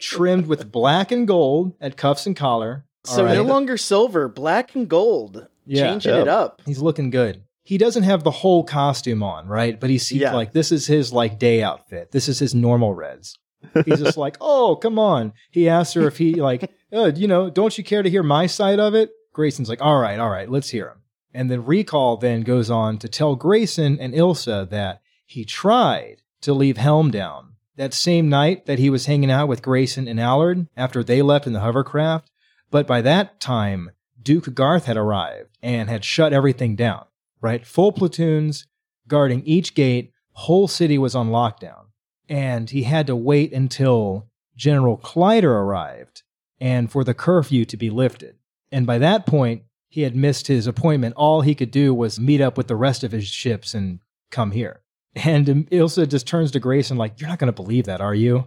Trimmed 0.00 0.46
with 0.46 0.70
black 0.72 1.12
and 1.12 1.26
gold 1.26 1.74
at 1.80 1.96
cuffs 1.96 2.26
and 2.26 2.36
collar. 2.36 2.84
So 3.04 3.18
All 3.22 3.24
right. 3.26 3.34
no 3.34 3.42
longer 3.42 3.76
silver, 3.76 4.28
black 4.28 4.74
and 4.74 4.88
gold. 4.88 5.46
Yeah. 5.66 5.88
Changing 5.90 6.14
Yeah. 6.14 6.22
it 6.22 6.28
up. 6.28 6.62
He's 6.64 6.80
looking 6.80 7.10
good. 7.10 7.42
He 7.64 7.78
doesn't 7.78 8.02
have 8.02 8.24
the 8.24 8.30
whole 8.30 8.64
costume 8.64 9.22
on, 9.22 9.46
right? 9.46 9.78
But 9.78 9.90
he's 9.90 10.08
he's 10.08 10.20
Yeah. 10.20 10.34
like, 10.34 10.52
this 10.52 10.72
is 10.72 10.86
his 10.86 11.12
like 11.12 11.38
day 11.38 11.62
outfit. 11.62 12.10
This 12.12 12.28
is 12.28 12.38
his 12.38 12.54
normal 12.54 12.94
reds. 12.94 13.38
He's 13.84 14.00
just 14.00 14.16
like, 14.16 14.36
oh, 14.40 14.74
come 14.76 14.98
on. 14.98 15.32
He 15.50 15.68
asks 15.68 15.94
her 15.94 16.06
if 16.08 16.18
he 16.18 16.34
like, 16.34 16.70
uh, 16.92 17.12
you 17.14 17.28
know, 17.28 17.48
don't 17.50 17.76
you 17.78 17.84
care 17.84 18.02
to 18.02 18.10
hear 18.10 18.22
my 18.24 18.46
side 18.46 18.80
of 18.80 18.94
it? 18.94 19.10
Grayson's 19.32 19.68
like, 19.68 19.80
all 19.80 19.98
right, 19.98 20.18
all 20.18 20.28
right, 20.28 20.50
let's 20.50 20.68
hear 20.70 20.88
him. 20.88 21.01
And 21.34 21.50
then 21.50 21.62
Ricol 21.62 22.20
then 22.20 22.42
goes 22.42 22.70
on 22.70 22.98
to 22.98 23.08
tell 23.08 23.36
Grayson 23.36 23.98
and 23.98 24.14
Ilsa 24.14 24.68
that 24.70 25.00
he 25.24 25.44
tried 25.44 26.22
to 26.42 26.52
leave 26.52 26.76
Helm 26.76 27.10
down 27.10 27.52
that 27.76 27.94
same 27.94 28.28
night 28.28 28.66
that 28.66 28.78
he 28.78 28.90
was 28.90 29.06
hanging 29.06 29.30
out 29.30 29.48
with 29.48 29.62
Grayson 29.62 30.06
and 30.08 30.20
Allard 30.20 30.68
after 30.76 31.02
they 31.02 31.22
left 31.22 31.46
in 31.46 31.52
the 31.52 31.60
hovercraft. 31.60 32.30
But 32.70 32.86
by 32.86 33.00
that 33.02 33.40
time, 33.40 33.90
Duke 34.20 34.54
Garth 34.54 34.84
had 34.84 34.96
arrived 34.96 35.56
and 35.62 35.88
had 35.88 36.04
shut 36.04 36.32
everything 36.32 36.76
down, 36.76 37.06
right? 37.40 37.66
Full 37.66 37.92
platoons 37.92 38.66
guarding 39.08 39.42
each 39.44 39.74
gate, 39.74 40.12
whole 40.32 40.68
city 40.68 40.98
was 40.98 41.14
on 41.14 41.30
lockdown. 41.30 41.86
And 42.28 42.70
he 42.70 42.84
had 42.84 43.06
to 43.08 43.16
wait 43.16 43.52
until 43.52 44.28
General 44.56 44.96
Kleider 44.96 45.50
arrived 45.50 46.22
and 46.60 46.90
for 46.90 47.04
the 47.04 47.14
curfew 47.14 47.64
to 47.64 47.76
be 47.76 47.90
lifted. 47.90 48.36
And 48.70 48.86
by 48.86 48.98
that 48.98 49.26
point, 49.26 49.64
he 49.92 50.02
had 50.02 50.16
missed 50.16 50.46
his 50.46 50.66
appointment. 50.66 51.14
All 51.16 51.42
he 51.42 51.54
could 51.54 51.70
do 51.70 51.92
was 51.92 52.18
meet 52.18 52.40
up 52.40 52.56
with 52.56 52.66
the 52.66 52.76
rest 52.76 53.04
of 53.04 53.12
his 53.12 53.26
ships 53.26 53.74
and 53.74 54.00
come 54.30 54.52
here. 54.52 54.80
And 55.14 55.46
Ilsa 55.70 56.08
just 56.08 56.26
turns 56.26 56.50
to 56.52 56.60
Grayson 56.60 56.96
like, 56.96 57.20
"You're 57.20 57.28
not 57.28 57.38
going 57.38 57.52
to 57.52 57.62
believe 57.62 57.84
that, 57.84 58.00
are 58.00 58.14
you?" 58.14 58.46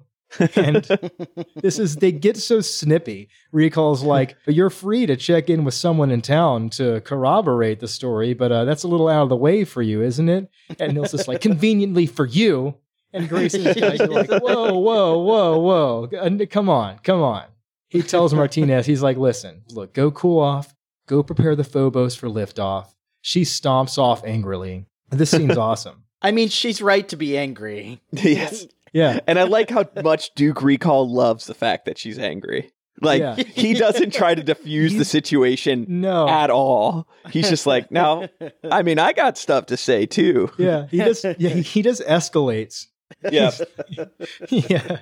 And 0.55 0.83
this 1.55 1.77
is 1.77 1.97
they 1.97 2.11
get 2.11 2.37
so 2.37 2.61
snippy. 2.61 3.29
Ricol's 3.51 4.01
like, 4.01 4.35
"You're 4.47 4.71
free 4.71 5.05
to 5.05 5.15
check 5.15 5.47
in 5.47 5.63
with 5.63 5.75
someone 5.75 6.09
in 6.09 6.23
town 6.23 6.71
to 6.71 7.01
corroborate 7.01 7.79
the 7.79 7.87
story, 7.87 8.33
but 8.33 8.51
uh, 8.51 8.65
that's 8.65 8.81
a 8.81 8.87
little 8.87 9.07
out 9.07 9.21
of 9.21 9.29
the 9.29 9.35
way 9.35 9.63
for 9.65 9.83
you, 9.83 10.01
isn't 10.01 10.27
it?" 10.27 10.49
And 10.79 10.97
Ilsa's 10.97 11.27
like, 11.27 11.41
"Conveniently 11.41 12.07
for 12.07 12.25
you." 12.25 12.73
And 13.13 13.29
Grayson's 13.29 13.65
like, 13.77 13.99
like, 13.99 14.41
"Whoa, 14.41 14.79
whoa, 14.79 15.19
whoa, 15.19 15.59
whoa! 15.59 16.09
Uh, 16.17 16.45
Come 16.49 16.69
on, 16.69 16.97
come 17.03 17.21
on." 17.21 17.45
He 17.87 18.01
tells 18.01 18.33
Martinez, 18.33 18.87
he's 18.87 19.03
like, 19.03 19.17
"Listen, 19.17 19.61
look, 19.69 19.93
go 19.93 20.09
cool 20.09 20.39
off." 20.41 20.74
Go 21.07 21.23
prepare 21.23 21.55
the 21.55 21.63
Phobos 21.63 22.15
for 22.15 22.27
liftoff. 22.27 22.87
She 23.21 23.41
stomps 23.43 23.97
off 23.97 24.23
angrily. 24.25 24.85
This 25.09 25.31
scene's 25.31 25.57
awesome. 25.57 26.03
I 26.21 26.31
mean, 26.31 26.49
she's 26.49 26.81
right 26.81 27.07
to 27.09 27.15
be 27.15 27.37
angry. 27.37 28.01
yes. 28.11 28.65
Yeah. 28.93 29.19
And 29.27 29.37
I 29.37 29.43
like 29.43 29.69
how 29.69 29.85
much 30.03 30.33
Duke 30.35 30.57
Ricol 30.57 31.09
loves 31.09 31.45
the 31.45 31.53
fact 31.53 31.85
that 31.85 31.97
she's 31.97 32.17
angry. 32.17 32.71
Like, 33.01 33.19
Yeah. 33.19 33.35
he 33.35 33.73
doesn't 33.73 34.13
try 34.13 34.33
to 34.35 34.41
defuse 34.41 34.97
the 34.97 35.03
situation 35.05 35.85
No. 35.89 36.27
at 36.29 36.49
all. 36.49 37.07
He's 37.29 37.49
just 37.49 37.65
like, 37.67 37.91
now, 37.91 38.29
I 38.71 38.83
mean, 38.83 38.97
I 38.99 39.11
got 39.13 39.37
stuff 39.37 39.65
to 39.67 39.77
say 39.77 40.05
too. 40.05 40.49
yeah. 40.57 40.87
He 40.87 40.97
just 40.99 41.25
yeah, 41.25 41.49
he- 41.49 41.61
he 41.61 41.81
just 41.81 42.01
escalates. 42.03 42.85
Yeah. 43.29 43.51
yeah. 44.49 44.97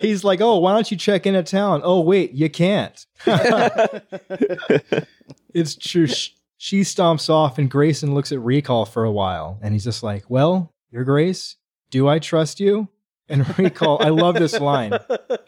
He's 0.00 0.24
like, 0.24 0.40
"Oh, 0.40 0.58
why 0.58 0.72
don't 0.74 0.90
you 0.90 0.96
check 0.96 1.24
in 1.26 1.34
at 1.36 1.46
town?" 1.46 1.82
"Oh, 1.84 2.00
wait, 2.00 2.32
you 2.32 2.50
can't." 2.50 3.06
It's 5.54 5.76
true. 5.76 6.06
Sh- 6.06 6.30
She 6.56 6.80
stomps 6.82 7.28
off 7.30 7.58
and 7.58 7.70
Grayson 7.70 8.14
looks 8.14 8.32
at 8.32 8.38
Ricol 8.38 8.86
for 8.88 9.04
a 9.04 9.12
while 9.12 9.58
and 9.62 9.72
he's 9.74 9.84
just 9.84 10.02
like, 10.02 10.28
"Well, 10.28 10.72
your 10.90 11.04
grace, 11.04 11.56
do 11.90 12.08
I 12.08 12.18
trust 12.18 12.60
you?" 12.60 12.88
And 13.28 13.44
Ricol, 13.58 14.00
I 14.00 14.08
love 14.10 14.34
this 14.36 14.58
line. 14.60 14.92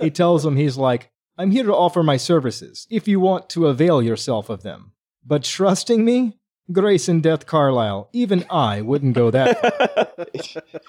He 0.01 0.11
tells 0.11 0.45
him 0.45 0.57
he's 0.57 0.77
like, 0.77 1.11
"I'm 1.39 1.51
here 1.51 1.65
to 1.65 1.75
offer 1.75 2.03
my 2.03 2.17
services 2.17 2.87
if 2.91 3.07
you 3.09 3.21
want 3.21 3.49
to 3.51 3.67
avail 3.67 4.03
yourself 4.03 4.49
of 4.51 4.63
them. 4.63 4.93
But 5.25 5.43
trusting 5.45 6.05
me, 6.05 6.39
Grayson 6.73 7.21
Death 7.21 7.47
Carlyle, 7.47 8.09
even 8.13 8.45
I 8.51 8.81
wouldn't 8.83 9.15
go 9.15 9.31
that 9.31 9.61
far." 9.61 10.27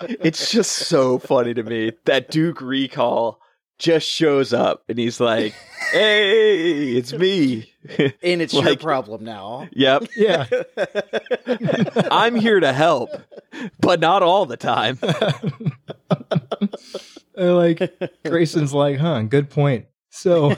it's 0.22 0.52
just 0.52 0.72
so 0.74 1.20
funny 1.20 1.54
to 1.54 1.64
me 1.64 1.92
that 2.06 2.30
Duke 2.32 2.60
Ricol 2.60 3.38
just 3.78 4.08
shows 4.08 4.54
up 4.54 4.84
and 4.90 4.98
he's 4.98 5.20
like, 5.20 5.54
"Hey, 5.92 6.92
it's 6.96 7.14
me." 7.14 7.72
And 8.22 8.42
it's 8.42 8.54
your 8.54 8.76
problem 8.76 9.24
now. 9.24 9.70
yep, 9.72 10.04
Yeah. 10.18 10.46
I'm 12.12 12.36
here 12.36 12.60
to 12.60 12.74
help, 12.74 13.12
but 13.80 14.02
not 14.02 14.22
all 14.24 14.46
the 14.46 14.58
time. 14.58 15.00
Like 17.36 17.80
Grayson's 18.26 18.74
like, 18.74 18.98
huh, 18.98 19.22
good 19.22 19.50
point. 19.50 19.86
So 20.10 20.56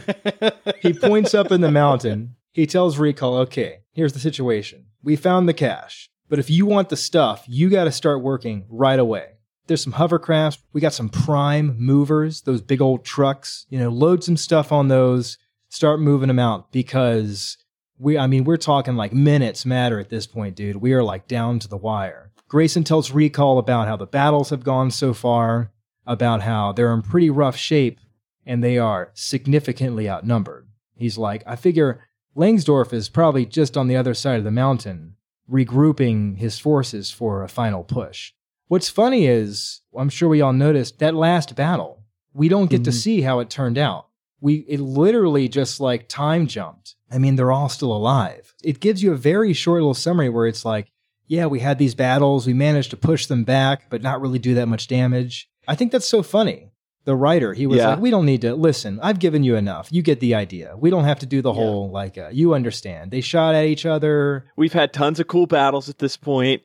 he 0.81 0.93
points 0.93 1.33
up 1.33 1.51
in 1.51 1.61
the 1.61 1.69
mountain. 1.71 2.35
He 2.51 2.65
tells 2.65 2.97
Ricol, 2.97 3.41
okay, 3.41 3.81
here's 3.93 4.13
the 4.13 4.19
situation. 4.19 4.85
We 5.03 5.15
found 5.15 5.47
the 5.47 5.53
cache, 5.53 6.09
but 6.29 6.39
if 6.39 6.49
you 6.49 6.65
want 6.65 6.89
the 6.89 6.97
stuff, 6.97 7.43
you 7.47 7.69
got 7.69 7.83
to 7.83 7.91
start 7.91 8.23
working 8.23 8.65
right 8.69 8.99
away. 8.99 9.33
There's 9.69 9.83
some 9.83 9.93
hovercrafts. 9.93 10.57
We 10.73 10.81
got 10.81 10.93
some 10.93 11.09
prime 11.09 11.77
movers, 11.79 12.41
those 12.41 12.59
big 12.59 12.81
old 12.81 13.05
trucks. 13.05 13.67
You 13.69 13.77
know, 13.77 13.89
load 13.89 14.23
some 14.23 14.35
stuff 14.35 14.71
on 14.71 14.87
those. 14.87 15.37
Start 15.69 16.01
moving 16.01 16.27
them 16.27 16.39
out 16.39 16.71
because 16.71 17.55
we, 17.99 18.17
I 18.17 18.25
mean, 18.25 18.45
we're 18.45 18.57
talking 18.57 18.95
like 18.95 19.13
minutes 19.13 19.67
matter 19.67 19.99
at 19.99 20.09
this 20.09 20.25
point, 20.25 20.55
dude. 20.55 20.77
We 20.77 20.93
are 20.93 21.03
like 21.03 21.27
down 21.27 21.59
to 21.59 21.67
the 21.67 21.77
wire. 21.77 22.31
Grayson 22.47 22.83
tells 22.83 23.11
Ricol 23.11 23.59
about 23.59 23.87
how 23.87 23.95
the 23.95 24.07
battles 24.07 24.49
have 24.49 24.63
gone 24.63 24.89
so 24.89 25.13
far, 25.13 25.71
about 26.07 26.41
how 26.41 26.71
they're 26.71 26.93
in 26.93 27.03
pretty 27.03 27.29
rough 27.29 27.55
shape 27.55 27.99
and 28.47 28.63
they 28.63 28.79
are 28.79 29.11
significantly 29.13 30.09
outnumbered. 30.09 30.67
He's 30.95 31.19
like, 31.19 31.43
I 31.45 31.55
figure 31.55 32.07
Langsdorff 32.35 32.91
is 32.91 33.07
probably 33.07 33.45
just 33.45 33.77
on 33.77 33.87
the 33.87 33.95
other 33.95 34.15
side 34.15 34.39
of 34.39 34.43
the 34.45 34.49
mountain, 34.49 35.15
regrouping 35.47 36.37
his 36.37 36.57
forces 36.57 37.11
for 37.11 37.43
a 37.43 37.47
final 37.47 37.83
push. 37.83 38.33
What's 38.69 38.87
funny 38.89 39.25
is, 39.25 39.81
I'm 39.97 40.09
sure 40.09 40.29
we 40.29 40.41
all 40.41 40.53
noticed 40.53 40.99
that 40.99 41.15
last 41.15 41.55
battle, 41.55 42.03
we 42.33 42.47
don't 42.47 42.69
get 42.69 42.83
to 42.83 42.91
Mhm. 42.91 43.01
see 43.01 43.21
how 43.21 43.39
it 43.39 43.49
turned 43.49 43.77
out. 43.79 44.05
We 44.39 44.57
it 44.69 44.79
literally 44.79 45.49
just 45.49 45.79
like 45.81 46.07
time 46.07 46.45
jumped. 46.47 46.95
I 47.11 47.17
mean, 47.17 47.35
they're 47.35 47.51
all 47.51 47.67
still 47.67 47.91
alive. 47.91 48.53
It 48.63 48.79
gives 48.79 49.01
you 49.01 49.11
a 49.11 49.17
very 49.17 49.53
short 49.53 49.81
little 49.81 49.95
summary 49.95 50.29
where 50.29 50.45
it's 50.45 50.63
like, 50.63 50.91
yeah, 51.27 51.47
we 51.47 51.59
had 51.61 51.79
these 51.79 51.95
battles, 51.95 52.45
we 52.45 52.53
managed 52.53 52.91
to 52.91 52.97
push 52.97 53.25
them 53.25 53.43
back, 53.43 53.89
but 53.89 54.03
not 54.03 54.21
really 54.21 54.39
do 54.39 54.53
that 54.53 54.67
much 54.67 54.87
damage. 54.87 55.49
I 55.67 55.73
think 55.75 55.91
that's 55.91 56.07
so 56.07 56.21
funny. 56.21 56.69
The 57.05 57.15
writer, 57.15 57.53
he 57.55 57.65
was 57.65 57.77
Yeah. 57.79 57.89
like, 57.89 57.99
we 58.01 58.11
don't 58.11 58.25
need 58.27 58.41
to 58.41 58.53
listen. 58.53 58.99
I've 59.01 59.17
given 59.19 59.43
you 59.43 59.55
enough. 59.55 59.87
You 59.91 60.03
get 60.03 60.19
the 60.19 60.35
idea. 60.35 60.75
We 60.77 60.91
don't 60.91 61.05
have 61.05 61.19
to 61.19 61.25
do 61.25 61.41
the 61.41 61.51
Yeah. 61.51 61.59
whole 61.59 61.89
like 61.89 62.19
uh, 62.19 62.29
you 62.31 62.53
understand. 62.53 63.09
They 63.09 63.21
shot 63.21 63.55
at 63.55 63.65
each 63.65 63.87
other. 63.87 64.45
We've 64.55 64.73
had 64.73 64.93
tons 64.93 65.19
of 65.19 65.27
cool 65.27 65.47
battles 65.47 65.89
at 65.89 65.97
this 65.97 66.17
point, 66.17 66.61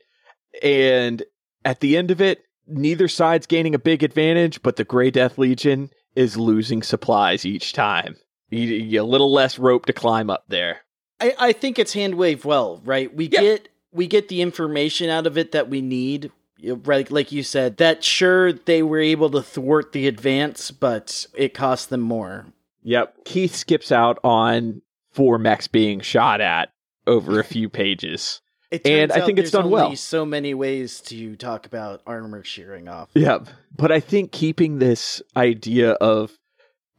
and 0.61 1.23
at 1.65 1.81
the 1.81 1.97
end 1.97 2.11
of 2.11 2.21
it, 2.21 2.45
neither 2.67 3.07
side's 3.07 3.45
gaining 3.47 3.75
a 3.75 3.79
big 3.79 4.03
advantage, 4.03 4.61
but 4.61 4.77
the 4.77 4.83
Grey 4.85 5.11
Death 5.11 5.37
Legion 5.37 5.89
is 6.15 6.37
losing 6.37 6.81
supplies 6.81 7.45
each 7.45 7.73
time. 7.73 8.15
You, 8.49 8.61
you- 8.61 9.01
a 9.01 9.03
little 9.03 9.33
less 9.33 9.59
rope 9.59 9.85
to 9.87 9.93
climb 9.93 10.29
up 10.29 10.45
there. 10.47 10.81
I, 11.19 11.33
I 11.39 11.51
think 11.51 11.77
it's 11.79 11.93
hand 11.93 12.15
wave 12.15 12.45
well, 12.45 12.81
right? 12.85 13.13
We 13.13 13.25
Yeah. 13.25 13.41
get 13.41 13.69
we 13.91 14.07
get 14.07 14.27
the 14.27 14.41
information 14.41 15.09
out 15.09 15.25
of 15.27 15.37
it 15.37 15.51
that 15.53 15.69
we 15.69 15.81
need. 15.81 16.31
Right, 16.63 17.09
like 17.11 17.31
you 17.33 17.43
said, 17.43 17.77
that 17.77 18.03
sure 18.03 18.51
they 18.53 18.81
were 18.81 18.99
able 18.99 19.29
to 19.31 19.41
thwart 19.41 19.91
the 19.91 20.07
advance, 20.07 20.71
but 20.71 21.27
it 21.35 21.53
cost 21.53 21.89
them 21.89 21.99
more. 22.01 22.45
Yep. 22.83 23.25
Keith 23.25 23.53
skips 23.55 23.91
out 23.91 24.19
on 24.23 24.81
four 25.11 25.37
mechs 25.37 25.67
being 25.67 25.99
shot 25.99 26.39
at, 26.41 26.69
over 27.05 27.39
a 27.39 27.43
few 27.43 27.69
pages. 27.69 28.41
And 28.83 29.11
I 29.11 29.21
think 29.25 29.39
it's 29.39 29.51
done 29.51 29.69
well. 29.69 29.95
So 29.95 30.25
many 30.25 30.53
ways 30.53 31.01
to 31.01 31.35
talk 31.35 31.65
about 31.65 32.01
armor 32.05 32.43
shearing 32.43 32.87
off. 32.87 33.09
Yep. 33.13 33.47
But 33.75 33.91
I 33.91 33.99
think 33.99 34.31
keeping 34.31 34.79
this 34.79 35.21
idea 35.35 35.91
of 35.93 36.37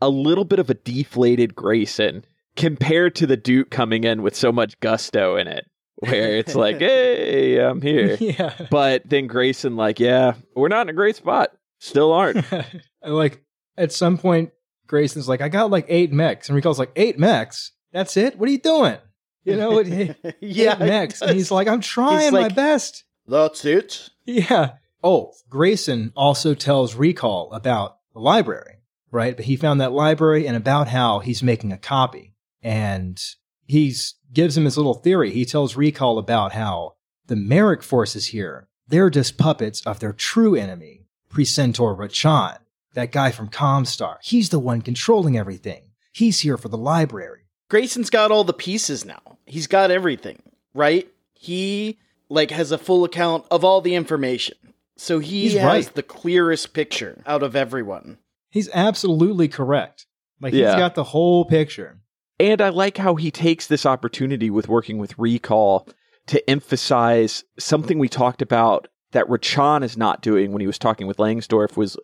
a 0.00 0.09
little 0.09 0.44
bit 0.44 0.59
of 0.59 0.70
a 0.70 0.74
deflated 0.74 1.55
Grayson 1.55 2.24
compared 2.57 3.14
to 3.16 3.26
the 3.26 3.37
Duke 3.37 3.70
coming 3.70 4.05
in 4.05 4.22
with 4.22 4.35
so 4.35 4.52
much 4.52 4.79
gusto 4.81 5.37
in 5.37 5.46
it, 5.46 5.66
where 5.96 6.37
it's 6.37 6.55
like, 6.55 6.79
hey, 6.81 7.59
I'm 7.59 7.81
here. 7.81 8.16
yeah. 8.20 8.55
But 8.70 9.02
then 9.09 9.26
Grayson, 9.26 9.76
like, 9.76 10.00
yeah, 10.00 10.35
we're 10.55 10.68
not 10.68 10.83
in 10.83 10.88
a 10.90 10.94
great 10.94 11.16
spot. 11.16 11.50
Still 11.79 12.12
aren't. 12.12 12.44
like 13.02 13.42
at 13.76 13.92
some 13.92 14.18
point, 14.18 14.50
Grayson's 14.87 15.29
like, 15.29 15.40
I 15.40 15.48
got 15.48 15.70
like 15.70 15.87
eight 15.88 16.12
mechs, 16.12 16.48
and 16.48 16.57
Ricol's 16.57 16.79
like, 16.79 16.92
eight 16.96 17.18
mechs? 17.18 17.72
That's 17.92 18.16
it? 18.16 18.38
What 18.38 18.48
are 18.48 18.52
you 18.52 18.61
doing? 18.61 18.98
You 19.46 19.56
know, 19.56 19.78
it, 19.78 19.88
eight 20.24 20.35
yeah, 20.40 20.76
mechs, 20.78 21.22
and 21.22 21.30
he's 21.30 21.50
like, 21.50 21.68
I'm 21.68 21.80
trying 21.80 22.20
He's 22.20 22.32
my 22.32 22.40
like- 22.42 22.54
best. 22.56 23.04
that's 23.26 23.64
it. 23.64 24.11
Yeah. 24.26 24.72
Oh, 25.04 25.32
Grayson 25.48 26.12
also 26.16 26.54
tells 26.54 26.94
Ricol 26.96 27.54
about 27.54 27.98
the 28.12 28.18
library, 28.18 28.78
right? 29.11 29.37
But 29.37 29.44
he 29.46 29.56
found 29.56 29.80
that 29.80 29.92
library 29.92 30.46
and 30.48 30.56
about 30.56 30.88
how 30.88 31.20
he's 31.20 31.42
making 31.42 31.72
a 31.72 31.78
copy. 31.78 32.35
And 32.62 33.22
he 33.66 33.94
gives 34.32 34.56
him 34.56 34.64
his 34.64 34.76
little 34.76 34.94
theory. 34.94 35.30
He 35.30 35.44
tells 35.44 35.74
Ricol 35.74 36.18
about 36.18 36.52
how 36.52 36.94
the 37.28 37.37
Marik 37.37 37.82
forces 37.85 38.26
here, 38.28 38.68
they're 38.88 39.11
just 39.11 39.38
puppets 39.38 39.80
of 39.87 40.00
their 40.00 40.12
true 40.12 40.56
enemy, 40.56 41.06
Precentor 41.30 41.94
Rachan, 41.96 42.59
that 42.94 43.12
guy 43.12 43.30
from 43.30 43.48
Comstar. 43.48 44.16
He's 44.22 44.48
the 44.48 44.59
one 44.59 44.82
controlling 44.82 45.37
everything. 45.38 45.90
He's 46.12 46.40
here 46.40 46.56
for 46.56 46.68
the 46.68 46.78
library. 46.78 47.42
Grayson's 47.70 48.11
got 48.11 48.31
all 48.31 48.44
the 48.44 48.52
pieces 48.52 49.05
now. 49.05 49.38
He's 49.46 49.66
got 49.66 49.90
everything, 49.90 50.42
right? 50.74 51.09
He 51.35 51.98
like 52.29 52.50
has 52.50 52.72
a 52.72 52.79
full 52.79 53.05
account 53.05 53.44
of 53.50 53.64
all 53.64 53.81
the 53.81 53.94
information. 53.94 54.57
So 54.96 55.18
he 55.18 55.42
He's 55.42 55.55
has 55.55 55.64
right. 55.87 55.94
the 55.94 56.02
clearest 56.02 56.72
picture 56.72 57.22
out 57.26 57.42
of 57.42 57.55
everyone. 57.55 58.18
He's 58.50 58.70
absolutely 58.72 59.48
correct. 59.48 60.07
Like 60.40 60.55
Yeah. 60.55 60.70
he's 60.72 60.79
got 60.79 60.94
the 60.94 61.05
whole 61.05 61.44
picture. 61.44 61.98
And 62.38 62.61
I 62.61 62.68
like 62.70 62.96
how 62.98 63.14
he 63.14 63.31
takes 63.31 63.66
this 63.66 63.87
opportunity 63.87 64.50
with 64.50 64.68
working 64.68 64.98
with 64.98 65.16
Ricol 65.16 65.88
to 66.26 66.50
emphasize 66.50 67.44
something 67.59 67.98
we 67.98 68.09
talked 68.09 68.42
about 68.42 68.88
that 69.12 69.26
Rachan 69.29 69.83
is 69.83 69.96
not 69.96 70.20
doing 70.22 70.52
when 70.52 70.61
he 70.61 70.66
was 70.66 70.79
talking 70.79 71.07
with 71.07 71.16
Langsdorff 71.18 71.76
was 71.76 71.96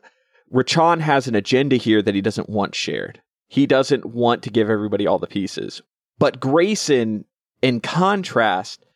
Rachan 0.52 1.00
has 1.00 1.26
an 1.26 1.34
agenda 1.34 1.76
here 1.76 2.02
that 2.02 2.14
he 2.14 2.20
doesn't 2.20 2.48
want 2.48 2.74
shared. 2.74 3.20
He 3.52 3.66
doesn't 3.66 4.06
want 4.06 4.42
to 4.44 4.50
give 4.50 4.70
everybody 4.70 5.06
all 5.06 5.18
the 5.18 5.26
pieces. 5.26 5.82
But 6.18 6.40
Grayson, 6.40 7.26
in 7.60 7.80
contrast, 7.80 8.86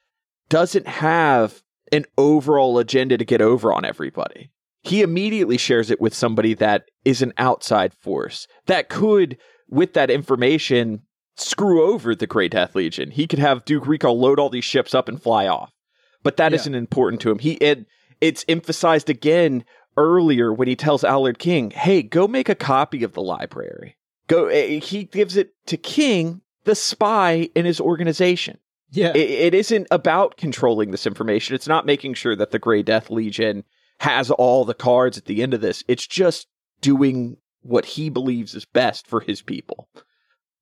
doesn't 0.49 0.87
have 0.87 1.63
an 1.93 2.07
overall 2.17 2.79
agenda 2.79 3.19
to 3.19 3.25
get 3.27 3.43
over 3.43 3.71
on 3.71 3.85
everybody. 3.85 4.51
He 4.83 5.03
immediately 5.03 5.59
shares 5.59 5.91
it 5.91 6.01
with 6.01 6.15
somebody 6.15 6.55
that 6.55 6.85
is 7.05 7.21
an 7.21 7.35
outside 7.37 7.93
force 7.93 8.49
that 8.65 8.89
could, 8.89 9.37
with 9.69 9.93
that 9.93 10.11
information, 10.11 11.03
screw 11.37 11.93
over 11.93 12.15
the 12.15 12.27
Grey 12.27 12.49
Death 12.49 12.75
Legion. 12.75 13.11
He 13.11 13.27
could 13.27 13.39
have 13.39 13.67
Duke 13.67 13.85
Ricol 13.85 14.17
load 14.17 14.41
all 14.41 14.49
these 14.49 14.65
ships 14.65 14.95
up 14.95 15.07
and 15.07 15.23
fly 15.23 15.47
off. 15.47 15.75
But 16.23 16.39
that 16.39 16.53
Yeah. 16.53 16.57
not 16.71 16.79
important 16.79 17.21
to 17.21 17.31
him. 17.31 17.41
He 17.41 17.53
it, 17.57 17.85
it's 18.23 18.43
emphasized 18.49 19.11
again 19.11 19.67
earlier 19.99 20.51
when 20.51 20.67
he 20.67 20.77
tells 20.77 21.05
Allard 21.05 21.39
King, 21.39 21.73
"Hey, 21.73 22.03
go 22.03 22.27
make 22.27 22.49
a 22.49 22.55
copy 22.55 23.05
of 23.05 23.13
the 23.13 23.21
library." 23.23 23.99
Go 24.29 24.47
eh, 24.47 24.81
he 24.81 25.05
gives 25.05 25.37
it 25.37 25.55
to 25.67 25.77
King, 25.77 26.41
the 26.65 26.75
spy 26.75 27.49
in 27.55 27.65
his 27.65 27.81
organization. 27.81 28.59
Yeah. 28.91 29.13
It, 29.15 29.31
it 29.31 29.55
isn't 29.55 29.89
about 29.91 30.37
controlling 30.37 30.91
this 30.91 31.07
information. 31.07 31.55
It's 31.55 31.69
not 31.69 31.87
making 31.87 32.15
sure 32.15 32.37
that 32.37 32.51
the 32.51 32.59
Grey 32.59 32.83
Death 32.83 33.11
Legion 33.11 33.65
has 34.01 34.31
all 34.31 34.65
the 34.65 34.75
cards 34.75 35.19
at 35.19 35.25
the 35.25 35.43
end 35.43 35.55
of 35.55 35.61
this. 35.61 35.83
It's 35.89 36.07
just 36.07 36.49
doing 36.81 37.37
what 37.63 37.85
he 37.85 38.11
believes 38.11 38.55
is 38.55 38.65
best 38.65 39.07
for 39.07 39.21
his 39.21 39.43
people. 39.43 39.89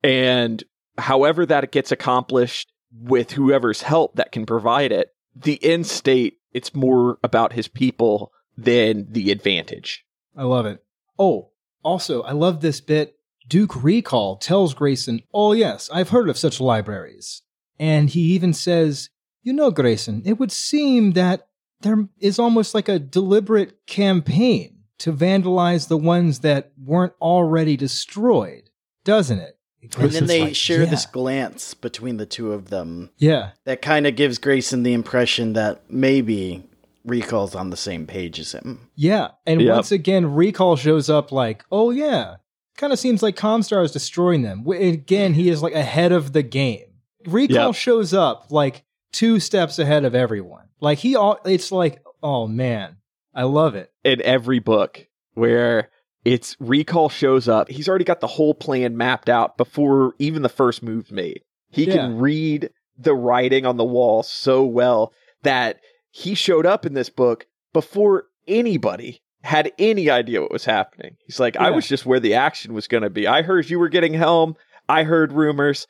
And 0.02 0.62
however 0.98 1.44
that 1.46 1.72
gets 1.72 1.92
accomplished 1.92 2.72
with 2.92 3.32
whoever's 3.32 3.82
help 3.82 4.16
that 4.16 4.32
can 4.32 4.46
provide 4.46 4.92
it, 4.92 5.10
the 5.34 5.62
end 5.64 5.86
state, 5.86 6.38
it's 6.52 6.74
more 6.74 7.18
about 7.24 7.52
his 7.52 7.68
people 7.68 8.32
than 8.56 9.06
the 9.10 9.32
advantage. 9.32 10.04
I 10.36 10.44
love 10.44 10.66
it. 10.66 10.84
Oh, 11.18 11.50
also, 11.82 12.22
I 12.22 12.32
love 12.32 12.60
this 12.60 12.80
bit. 12.80 13.16
Duke 13.46 13.72
Ricol 13.72 14.40
tells 14.40 14.74
Grayson, 14.74 15.20
Oh, 15.32 15.52
yes, 15.52 15.90
I've 15.92 16.08
heard 16.10 16.28
of 16.28 16.38
such 16.38 16.60
libraries. 16.60 17.42
And 17.78 18.08
he 18.10 18.20
even 18.32 18.52
says, 18.52 19.10
You 19.42 19.52
know, 19.52 19.70
Grayson, 19.70 20.22
it 20.24 20.38
would 20.38 20.52
seem 20.52 21.12
that 21.12 21.48
there 21.80 22.08
is 22.18 22.38
almost 22.38 22.74
like 22.74 22.88
a 22.88 22.98
deliberate 22.98 23.86
campaign 23.86 24.78
to 24.98 25.12
vandalize 25.12 25.88
the 25.88 25.96
ones 25.98 26.38
that 26.40 26.72
weren't 26.82 27.12
already 27.20 27.76
destroyed, 27.76 28.70
doesn't 29.04 29.38
it? 29.40 29.58
And 29.98 30.10
then 30.12 30.26
they 30.26 30.40
like, 30.40 30.54
share 30.56 30.84
"Yeah." 30.84 30.90
this 30.90 31.04
glance 31.04 31.74
between 31.74 32.16
the 32.16 32.24
two 32.24 32.52
of 32.54 32.70
them 32.70 33.10
Yeah. 33.18 33.50
that 33.64 33.82
kind 33.82 34.06
of 34.06 34.16
gives 34.16 34.38
Grayson 34.38 34.82
the 34.82 34.94
impression 34.94 35.52
that 35.54 35.82
maybe 35.90 36.62
Ricol's 37.06 37.54
on 37.54 37.68
the 37.68 37.76
same 37.76 38.06
page 38.06 38.38
as 38.40 38.52
him. 38.52 38.88
Yeah. 38.94 39.32
And 39.44 39.60
Yep. 39.60 39.74
once 39.74 39.92
again, 39.92 40.24
Ricol 40.24 40.78
shows 40.78 41.10
up 41.10 41.30
like, 41.32 41.64
oh, 41.70 41.90
yeah. 41.90 42.36
Kind 42.76 42.92
of 42.92 42.98
seems 42.98 43.22
like 43.22 43.36
Comstar 43.36 43.84
is 43.84 43.92
destroying 43.92 44.42
them. 44.42 44.66
Again, 44.68 45.34
he 45.34 45.48
is 45.48 45.62
like 45.62 45.74
ahead 45.74 46.12
of 46.12 46.32
the 46.32 46.42
game. 46.42 46.86
Ricol 47.24 47.48
Yep. 47.68 47.74
shows 47.74 48.12
up 48.12 48.46
like 48.50 48.84
two 49.12 49.38
steps 49.40 49.78
ahead 49.78 50.04
of 50.04 50.14
everyone. 50.14 50.66
Like 50.80 50.98
he 50.98 51.14
all, 51.16 51.38
it's 51.44 51.70
like, 51.72 52.02
oh 52.22 52.46
man, 52.46 52.96
I 53.34 53.44
love 53.44 53.74
it. 53.74 53.92
in 54.04 54.20
every 54.22 54.58
book 54.58 55.06
where 55.34 55.88
it's 56.24 56.56
Ricol 56.56 57.10
shows 57.10 57.48
up 57.48 57.68
he's 57.68 57.88
already 57.88 58.04
got 58.04 58.20
the 58.20 58.26
whole 58.26 58.54
plan 58.54 58.96
mapped 58.96 59.28
out 59.28 59.56
before 59.58 60.14
even 60.18 60.42
the 60.42 60.48
first 60.48 60.82
move 60.82 61.10
made 61.12 61.42
he 61.70 61.84
Yeah. 61.84 61.94
can 61.96 62.18
read 62.18 62.70
the 62.96 63.14
writing 63.14 63.66
on 63.66 63.76
the 63.76 63.84
wall 63.84 64.22
so 64.22 64.64
well 64.64 65.12
that 65.42 65.80
he 66.12 66.34
showed 66.34 66.64
up 66.66 66.86
in 66.86 66.94
this 66.94 67.10
book 67.10 67.46
before 67.72 68.24
anybody 68.46 69.20
had 69.44 69.70
any 69.78 70.10
idea 70.10 70.40
what 70.40 70.50
was 70.50 70.64
happening 70.64 71.16
he's 71.26 71.38
like 71.38 71.56
i 71.56 71.70
was 71.70 71.86
just 71.86 72.06
where 72.06 72.20
the 72.20 72.34
action 72.34 72.72
was 72.74 72.88
going 72.88 73.02
to 73.02 73.10
be 73.10 73.26
i 73.26 73.42
heard 73.42 73.68
you 73.68 73.78
were 73.78 73.88
getting 73.88 74.14
helm 74.14 74.56
i 74.88 75.02
heard 75.02 75.32
rumors 75.32 75.86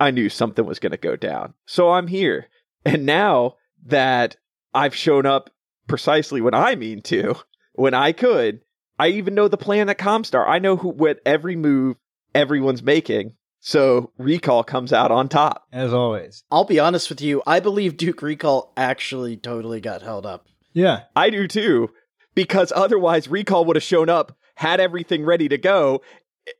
i 0.00 0.10
knew 0.10 0.28
something 0.28 0.66
was 0.66 0.78
going 0.78 0.90
to 0.90 0.96
go 0.96 1.16
down 1.16 1.54
so 1.66 1.92
i'm 1.92 2.08
here 2.08 2.48
and 2.84 3.06
now 3.06 3.54
that 3.84 4.36
i've 4.74 4.94
shown 4.94 5.24
up 5.24 5.50
precisely 5.86 6.40
when 6.40 6.54
i 6.54 6.74
mean 6.74 7.00
to 7.00 7.34
when 7.76 7.94
I 7.94 8.12
could. 8.12 8.60
I 8.98 9.08
even 9.08 9.34
know 9.34 9.48
the 9.48 9.56
plan 9.56 9.88
at 9.88 9.98
Comstar. 9.98 10.46
I 10.48 10.58
know 10.58 10.76
who 10.76 10.88
what 10.88 11.20
every 11.24 11.54
move 11.54 11.96
everyone's 12.34 12.82
making. 12.82 13.34
So 13.60 14.12
Ricol 14.18 14.66
comes 14.66 14.92
out 14.92 15.10
on 15.10 15.28
top. 15.28 15.66
As 15.72 15.92
always. 15.92 16.44
I'll 16.50 16.64
be 16.64 16.78
honest 16.78 17.08
with 17.08 17.20
you, 17.20 17.42
I 17.46 17.60
believe 17.60 17.96
Duke 17.96 18.20
Ricol 18.20 18.70
actually 18.76 19.36
totally 19.36 19.80
got 19.80 20.02
held 20.02 20.24
up. 20.24 20.46
Yeah. 20.72 21.02
I 21.14 21.30
do 21.30 21.48
too, 21.48 21.90
because 22.36 22.72
otherwise 22.76 23.26
Ricol 23.26 23.66
would 23.66 23.74
have 23.74 23.82
shown 23.82 24.08
up, 24.08 24.36
had 24.54 24.78
everything 24.78 25.24
ready 25.24 25.48
to 25.48 25.58
go, 25.58 26.02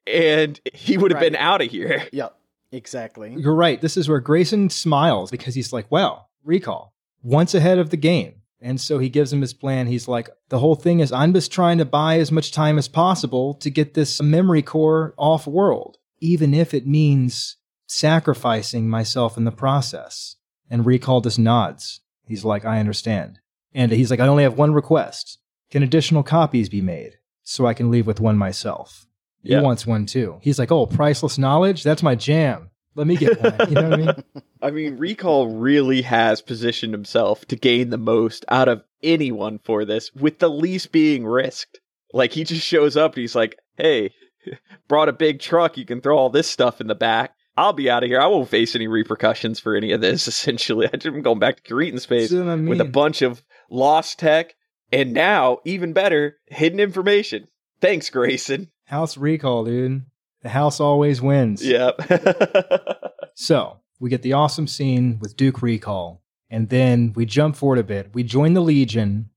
and 0.08 0.58
he 0.74 0.98
would 0.98 1.12
have 1.12 1.20
been 1.20 1.36
out 1.36 1.62
of 1.62 1.70
here. 1.70 2.04
Yep, 2.12 2.36
exactly. 2.72 3.34
You're 3.38 3.54
right. 3.54 3.80
This 3.80 3.96
is 3.96 4.08
where 4.08 4.18
Grayson 4.18 4.70
smiles 4.70 5.30
because 5.30 5.54
he's 5.54 5.72
like, 5.72 5.86
well, 5.90 6.30
Ricol, 6.44 6.90
once 7.22 7.54
ahead 7.54 7.78
of 7.78 7.90
the 7.90 7.96
game. 7.96 8.42
And 8.60 8.80
so 8.80 8.98
he 8.98 9.10
gives 9.10 9.32
him 9.32 9.42
his 9.42 9.52
plan. 9.52 9.86
He's 9.86 10.08
like, 10.08 10.30
the 10.48 10.58
whole 10.58 10.74
thing 10.76 11.00
is, 11.00 11.12
I'm 11.12 11.34
just 11.34 11.52
trying 11.52 11.76
to 11.78 11.84
buy 11.84 12.18
as 12.18 12.32
much 12.32 12.52
time 12.52 12.78
as 12.78 12.88
possible 12.88 13.52
to 13.54 13.70
get 13.70 13.92
this 13.92 14.20
memory 14.22 14.62
core 14.62 15.14
off 15.18 15.46
world, 15.46 15.98
even 16.20 16.54
if 16.54 16.72
it 16.72 16.86
means 16.86 17.58
sacrificing 17.86 18.88
myself 18.88 19.36
in 19.36 19.44
the 19.44 19.52
process. 19.52 20.36
And 20.70 20.86
Ricol 20.86 21.22
just 21.22 21.38
nods. 21.38 22.00
He's 22.26 22.44
like, 22.44 22.64
I 22.64 22.80
understand. 22.80 23.40
And 23.74 23.92
he's 23.92 24.10
like, 24.10 24.20
I 24.20 24.26
only 24.26 24.42
have 24.42 24.56
one 24.56 24.72
request. 24.72 25.38
Can 25.70 25.82
additional 25.82 26.22
copies 26.22 26.68
be 26.68 26.80
made 26.80 27.18
so 27.42 27.66
I 27.66 27.74
can 27.74 27.90
leave 27.90 28.06
with 28.06 28.20
one 28.20 28.36
myself? 28.36 29.06
Yeah. 29.42 29.58
He 29.58 29.64
wants 29.64 29.86
one 29.86 30.06
too. 30.06 30.38
He's 30.42 30.58
like, 30.58 30.72
oh, 30.72 30.86
priceless 30.86 31.38
knowledge? 31.38 31.82
That's 31.82 32.02
my 32.02 32.14
jam. 32.14 32.70
Let 32.94 33.06
me 33.06 33.16
get 33.16 33.40
one. 33.40 33.68
You 33.68 33.74
know 33.74 33.90
what 33.90 33.92
I 33.92 33.96
mean? 33.96 34.24
I 34.62 34.70
mean, 34.70 34.96
Ricol 34.96 35.48
really 35.52 36.02
has 36.02 36.40
positioned 36.40 36.94
himself 36.94 37.44
to 37.46 37.56
gain 37.56 37.90
the 37.90 37.98
most 37.98 38.44
out 38.48 38.68
of 38.68 38.82
anyone 39.02 39.60
for 39.62 39.84
this, 39.84 40.10
with 40.14 40.38
the 40.38 40.48
least 40.48 40.92
being 40.92 41.26
risked. 41.26 41.78
Like 42.12 42.32
he 42.32 42.44
just 42.44 42.66
shows 42.66 42.96
up 42.96 43.12
and 43.12 43.20
he's 43.20 43.34
like, 43.34 43.56
"Hey, 43.76 44.12
brought 44.88 45.08
a 45.08 45.12
big 45.12 45.40
truck. 45.40 45.76
You 45.76 45.84
can 45.84 46.00
throw 46.00 46.16
all 46.16 46.30
this 46.30 46.48
stuff 46.48 46.80
in 46.80 46.86
the 46.86 46.94
back. 46.94 47.34
I'll 47.56 47.72
be 47.72 47.88
out 47.88 48.02
of 48.02 48.08
here. 48.08 48.20
I 48.20 48.26
won't 48.26 48.48
face 48.48 48.74
any 48.74 48.86
repercussions 48.86 49.58
for 49.60 49.74
any 49.74 49.92
of 49.92 50.00
this. 50.00 50.28
Essentially, 50.28 50.86
I 50.86 50.98
am 51.04 51.22
going 51.22 51.38
back 51.38 51.62
to 51.62 51.74
Kuritan 51.74 52.00
space 52.00 52.30
That's 52.30 52.44
what 52.44 52.60
with 52.62 52.80
a 52.80 52.84
bunch 52.84 53.22
of 53.22 53.42
lost 53.70 54.18
tech, 54.18 54.54
and 54.92 55.12
now 55.12 55.58
even 55.64 55.92
better, 55.92 56.36
hidden 56.46 56.80
information. 56.80 57.48
Thanks, 57.80 58.10
Grayson. 58.10 58.70
House 58.84 59.16
Ricol, 59.16 59.66
dude. 59.66 60.04
The 60.42 60.48
house 60.50 60.80
always 60.80 61.20
wins. 61.20 61.64
Yep. 61.64 62.00
So 63.36 63.80
we 64.00 64.08
get 64.08 64.22
the 64.22 64.32
awesome 64.32 64.66
scene 64.66 65.18
with 65.20 65.36
Duke 65.36 65.56
Ricol, 65.56 66.20
and 66.48 66.70
then 66.70 67.12
we 67.14 67.26
jump 67.26 67.54
forward 67.54 67.78
a 67.78 67.84
bit. 67.84 68.14
We 68.14 68.22
join 68.22 68.54
the 68.54 68.62
Legion 68.62 69.28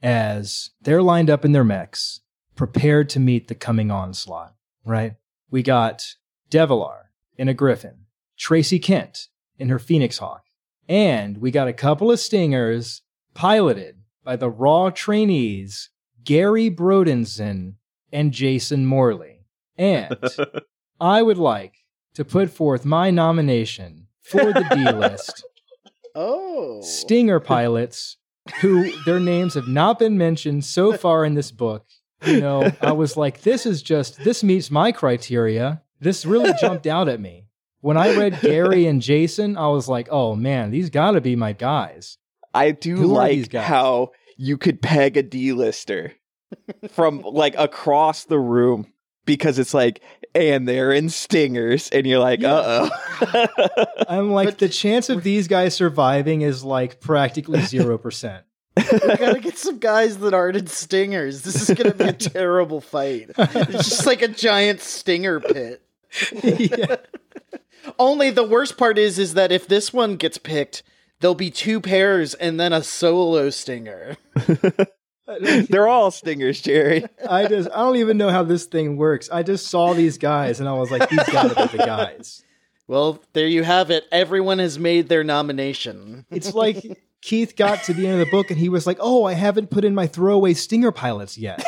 as 0.00 0.70
they're 0.80 1.02
lined 1.02 1.28
up 1.28 1.44
in 1.44 1.50
their 1.50 1.64
mechs, 1.64 2.20
prepared 2.54 3.08
to 3.10 3.20
meet 3.20 3.48
the 3.48 3.56
coming 3.56 3.90
onslaught, 3.90 4.54
right? 4.84 5.16
We 5.50 5.64
got 5.64 6.14
Devilar 6.52 7.06
in 7.36 7.48
a 7.48 7.54
Griffin, 7.54 8.06
Tracy 8.38 8.78
Kent 8.78 9.26
in 9.58 9.70
her 9.70 9.80
Phoenix 9.80 10.18
Hawk, 10.18 10.44
and 10.88 11.38
we 11.38 11.50
got 11.50 11.66
a 11.66 11.72
couple 11.72 12.12
of 12.12 12.20
Stingers 12.20 13.02
piloted 13.34 13.97
by 14.28 14.36
the 14.36 14.50
Raw 14.50 14.90
trainees 14.90 15.88
Gary 16.22 16.70
Brodenson 16.70 17.76
and 18.12 18.30
Jason 18.30 18.84
Morley. 18.84 19.46
And 19.78 20.18
I 21.00 21.22
would 21.22 21.38
like 21.38 21.76
to 22.12 22.26
put 22.26 22.50
forth 22.50 22.84
my 22.84 23.10
nomination 23.10 24.08
for 24.20 24.52
the 24.52 24.66
D 24.70 24.84
list 24.92 25.46
Oh. 26.14 26.82
Stinger 26.82 27.40
pilots 27.40 28.18
who 28.60 28.92
their 29.06 29.18
names 29.18 29.54
have 29.54 29.66
not 29.66 29.98
been 29.98 30.18
mentioned 30.18 30.66
so 30.66 30.92
far 30.92 31.24
in 31.24 31.32
this 31.32 31.50
book. 31.50 31.86
You 32.26 32.40
know, 32.42 32.70
I 32.82 32.92
was 32.92 33.16
like, 33.16 33.40
this 33.40 33.64
is 33.64 33.80
just, 33.80 34.22
this 34.24 34.44
meets 34.44 34.70
my 34.70 34.92
criteria. 34.92 35.80
This 36.00 36.26
really 36.26 36.52
jumped 36.60 36.86
out 36.86 37.08
at 37.08 37.18
me. 37.18 37.46
When 37.80 37.96
I 37.96 38.14
read 38.14 38.42
Gary 38.42 38.86
and 38.86 39.00
Jason, 39.00 39.56
I 39.56 39.68
was 39.68 39.88
like, 39.88 40.08
oh 40.10 40.36
man, 40.36 40.70
these 40.70 40.90
gotta 40.90 41.22
be 41.22 41.34
my 41.34 41.54
guys. 41.54 42.18
I 42.54 42.72
do 42.72 42.96
Who 42.96 43.06
like 43.06 43.50
guys? 43.50 43.64
how 43.64 44.10
you 44.38 44.56
could 44.56 44.80
peg 44.80 45.16
a 45.18 45.22
D-lister 45.22 46.14
from 46.90 47.20
like 47.24 47.54
across 47.58 48.24
the 48.24 48.38
room 48.38 48.86
because 49.26 49.58
it's 49.58 49.74
like, 49.74 50.00
and 50.34 50.66
they're 50.66 50.92
in 50.92 51.10
stingers, 51.10 51.90
and 51.90 52.06
you're 52.06 52.18
like, 52.20 52.40
Yeah. 52.40 52.54
uh 52.54 52.88
oh. 53.20 53.46
I'm 54.08 54.30
like, 54.32 54.48
But- 54.48 54.58
the 54.58 54.68
chance 54.70 55.10
of 55.10 55.22
these 55.22 55.48
guys 55.48 55.74
surviving 55.74 56.40
is 56.42 56.64
like 56.64 57.00
practically 57.00 57.58
0%. 57.60 58.42
we 58.76 59.16
gotta 59.16 59.40
get 59.40 59.58
some 59.58 59.78
guys 59.78 60.18
that 60.18 60.32
aren't 60.32 60.56
in 60.56 60.66
stingers. 60.68 61.42
This 61.42 61.68
is 61.68 61.76
gonna 61.76 61.94
be 61.94 62.04
a 62.04 62.12
terrible 62.12 62.80
fight. 62.80 63.30
It's 63.36 63.88
just 63.88 64.06
like 64.06 64.22
a 64.22 64.28
giant 64.28 64.80
stinger 64.80 65.40
pit. 65.40 65.82
yeah. 66.44 66.96
Only 67.98 68.30
the 68.30 68.44
worst 68.44 68.76
part 68.78 68.96
is 68.98 69.18
is 69.18 69.34
that 69.34 69.50
if 69.50 69.66
this 69.66 69.92
one 69.92 70.16
gets 70.16 70.38
picked, 70.38 70.82
there'll 71.20 71.34
be 71.34 71.50
two 71.50 71.80
pairs 71.80 72.34
and 72.34 72.58
then 72.58 72.72
a 72.72 72.82
solo 72.82 73.50
stinger. 73.50 74.16
they're 75.68 75.88
all 75.88 76.10
stingers, 76.10 76.60
Jerry. 76.60 77.04
I 77.28 77.46
just, 77.46 77.70
I 77.70 77.78
don't 77.78 77.96
even 77.96 78.16
know 78.18 78.30
how 78.30 78.42
this 78.42 78.64
thing 78.64 78.96
works. 78.96 79.28
I 79.30 79.42
just 79.42 79.68
saw 79.68 79.94
these 79.94 80.18
guys 80.18 80.60
and 80.60 80.68
I 80.68 80.72
was 80.74 80.90
like, 80.90 81.08
these 81.08 81.28
gotta 81.30 81.54
be 81.54 81.76
the 81.76 81.84
guys. 81.84 82.42
Well, 82.86 83.22
there 83.34 83.46
you 83.46 83.64
have 83.64 83.90
it. 83.90 84.04
Everyone 84.10 84.58
has 84.58 84.78
made 84.78 85.08
their 85.08 85.22
nomination. 85.22 86.24
It's 86.30 86.54
like 86.54 86.82
Keith 87.20 87.54
got 87.54 87.82
to 87.84 87.92
the 87.92 88.06
end 88.06 88.20
of 88.20 88.26
the 88.26 88.30
book 88.30 88.50
and 88.50 88.58
he 88.58 88.70
was 88.70 88.86
like, 88.86 88.96
"Oh, 88.98 89.24
I 89.24 89.34
haven't 89.34 89.68
put 89.70 89.84
in 89.84 89.94
my 89.94 90.06
throwaway 90.06 90.54
stinger 90.54 90.90
pilots 90.90 91.36
yet." 91.36 91.62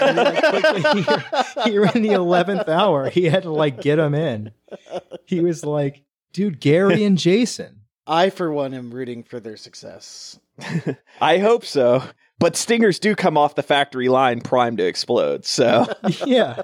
And 0.00 0.16
like, 0.16 0.96
here, 0.96 1.24
here 1.64 1.84
in 1.94 2.02
the 2.02 2.12
eleventh 2.12 2.68
hour, 2.68 3.10
he 3.10 3.24
had 3.24 3.42
to 3.42 3.52
like 3.52 3.82
get 3.82 3.96
them 3.96 4.14
in. 4.14 4.52
He 5.26 5.40
was 5.40 5.62
like, 5.62 6.04
"Dude, 6.32 6.58
Gary 6.58 7.04
and 7.04 7.18
Jason." 7.18 7.81
I, 8.06 8.30
for 8.30 8.52
one, 8.52 8.74
am 8.74 8.90
rooting 8.92 9.22
for 9.22 9.40
their 9.40 9.56
success. 9.56 10.38
I 11.20 11.38
hope 11.38 11.64
so. 11.64 12.02
But 12.38 12.56
stingers 12.56 12.98
do 12.98 13.14
come 13.14 13.38
off 13.38 13.54
the 13.54 13.62
factory 13.62 14.08
line 14.08 14.40
primed 14.40 14.78
to 14.78 14.84
explode. 14.86 15.44
So 15.44 15.86
Yeah. 16.26 16.62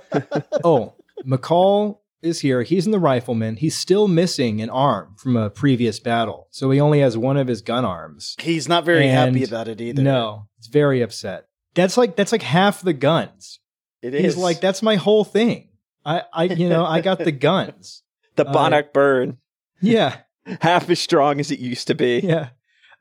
Oh, 0.65 0.95
McCall 1.25 1.99
is 2.21 2.41
here. 2.41 2.63
He's 2.63 2.85
in 2.87 2.91
the 2.93 2.99
rifleman. 2.99 3.57
He's 3.57 3.77
still 3.79 4.09
missing 4.09 4.61
an 4.61 4.71
arm 4.71 5.15
from 5.17 5.37
a 5.37 5.51
previous 5.51 6.01
battle, 6.01 6.49
so 6.51 6.71
he 6.71 6.81
only 6.81 6.99
has 7.01 7.17
one 7.17 7.37
of 7.37 7.47
his 7.47 7.63
gun 7.63 7.85
arms. 7.85 8.35
He's 8.41 8.69
not 8.69 8.85
very 8.85 9.07
And 9.09 9.37
happy 9.37 9.45
about 9.45 9.69
it 9.69 9.81
either. 9.81 10.03
No, 10.03 10.49
he's 10.57 10.67
very 10.67 11.01
upset. 11.01 11.47
That's 11.75 11.97
like 11.97 12.17
that's 12.17 12.33
like 12.33 12.43
half 12.43 12.83
the 12.83 12.93
guns. 12.93 13.61
it 14.03 14.15
He's 14.15 14.33
is 14.33 14.37
like, 14.37 14.61
that's 14.61 14.83
my 14.83 14.97
whole 14.97 15.23
thing. 15.25 15.69
I, 16.05 16.23
I, 16.33 16.45
you 16.45 16.69
know, 16.69 16.85
I 16.85 17.03
got 17.03 17.19
the 17.21 17.31
guns. 17.33 18.03
the 18.37 18.47
Uh, 18.49 18.53
Bannockburn, 18.53 19.37
Yeah, 19.81 20.17
half 20.61 20.89
as 20.91 20.99
strong 21.01 21.41
as 21.41 21.51
it 21.51 21.59
used 21.59 21.87
to 21.89 21.95
be. 21.95 22.21
yeah. 22.21 22.51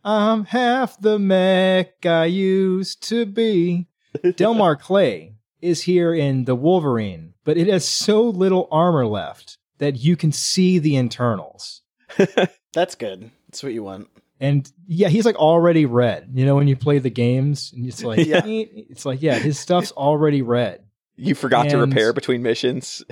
I'm 0.04 0.46
half 0.46 1.00
the 1.02 1.20
mech 1.20 2.06
I 2.06 2.26
used 2.26 3.04
to 3.10 3.26
be. 3.26 3.88
Delmar 4.36 4.76
Clay 4.78 5.34
is 5.62 5.82
here 5.84 6.14
in 6.14 6.46
the 6.46 6.56
Wolverine, 6.56 7.34
but 7.44 7.58
it 7.58 7.68
has 7.68 7.86
so 7.88 8.24
little 8.24 8.68
armor 8.72 9.06
left 9.06 9.58
that 9.80 9.98
you 9.98 10.16
can 10.16 10.32
see 10.32 10.80
the 10.80 10.96
internals. 10.96 11.82
That's 12.74 12.96
good. 12.96 13.32
That's 13.48 13.64
what 13.64 13.74
you 13.74 13.84
want. 13.84 14.08
And 14.40 14.72
yeah, 14.88 15.10
he's 15.10 15.26
like 15.26 15.36
already 15.36 15.86
red. 15.86 16.30
You 16.34 16.46
know, 16.46 16.56
when 16.56 16.68
you 16.68 16.76
play 16.76 17.00
the 17.00 17.10
games, 17.10 17.74
and 17.76 17.86
it's 17.88 18.04
like, 18.04 18.26
Yeah. 18.26 18.44
it's 18.46 19.06
like, 19.06 19.22
yeah, 19.22 19.40
his 19.40 19.60
stuff's 19.60 19.92
already 19.92 20.42
red. 20.42 20.84
You 21.16 21.34
forgot 21.36 21.70
to 21.70 21.78
repair 21.80 22.14
between 22.14 22.44
missions. 22.44 23.04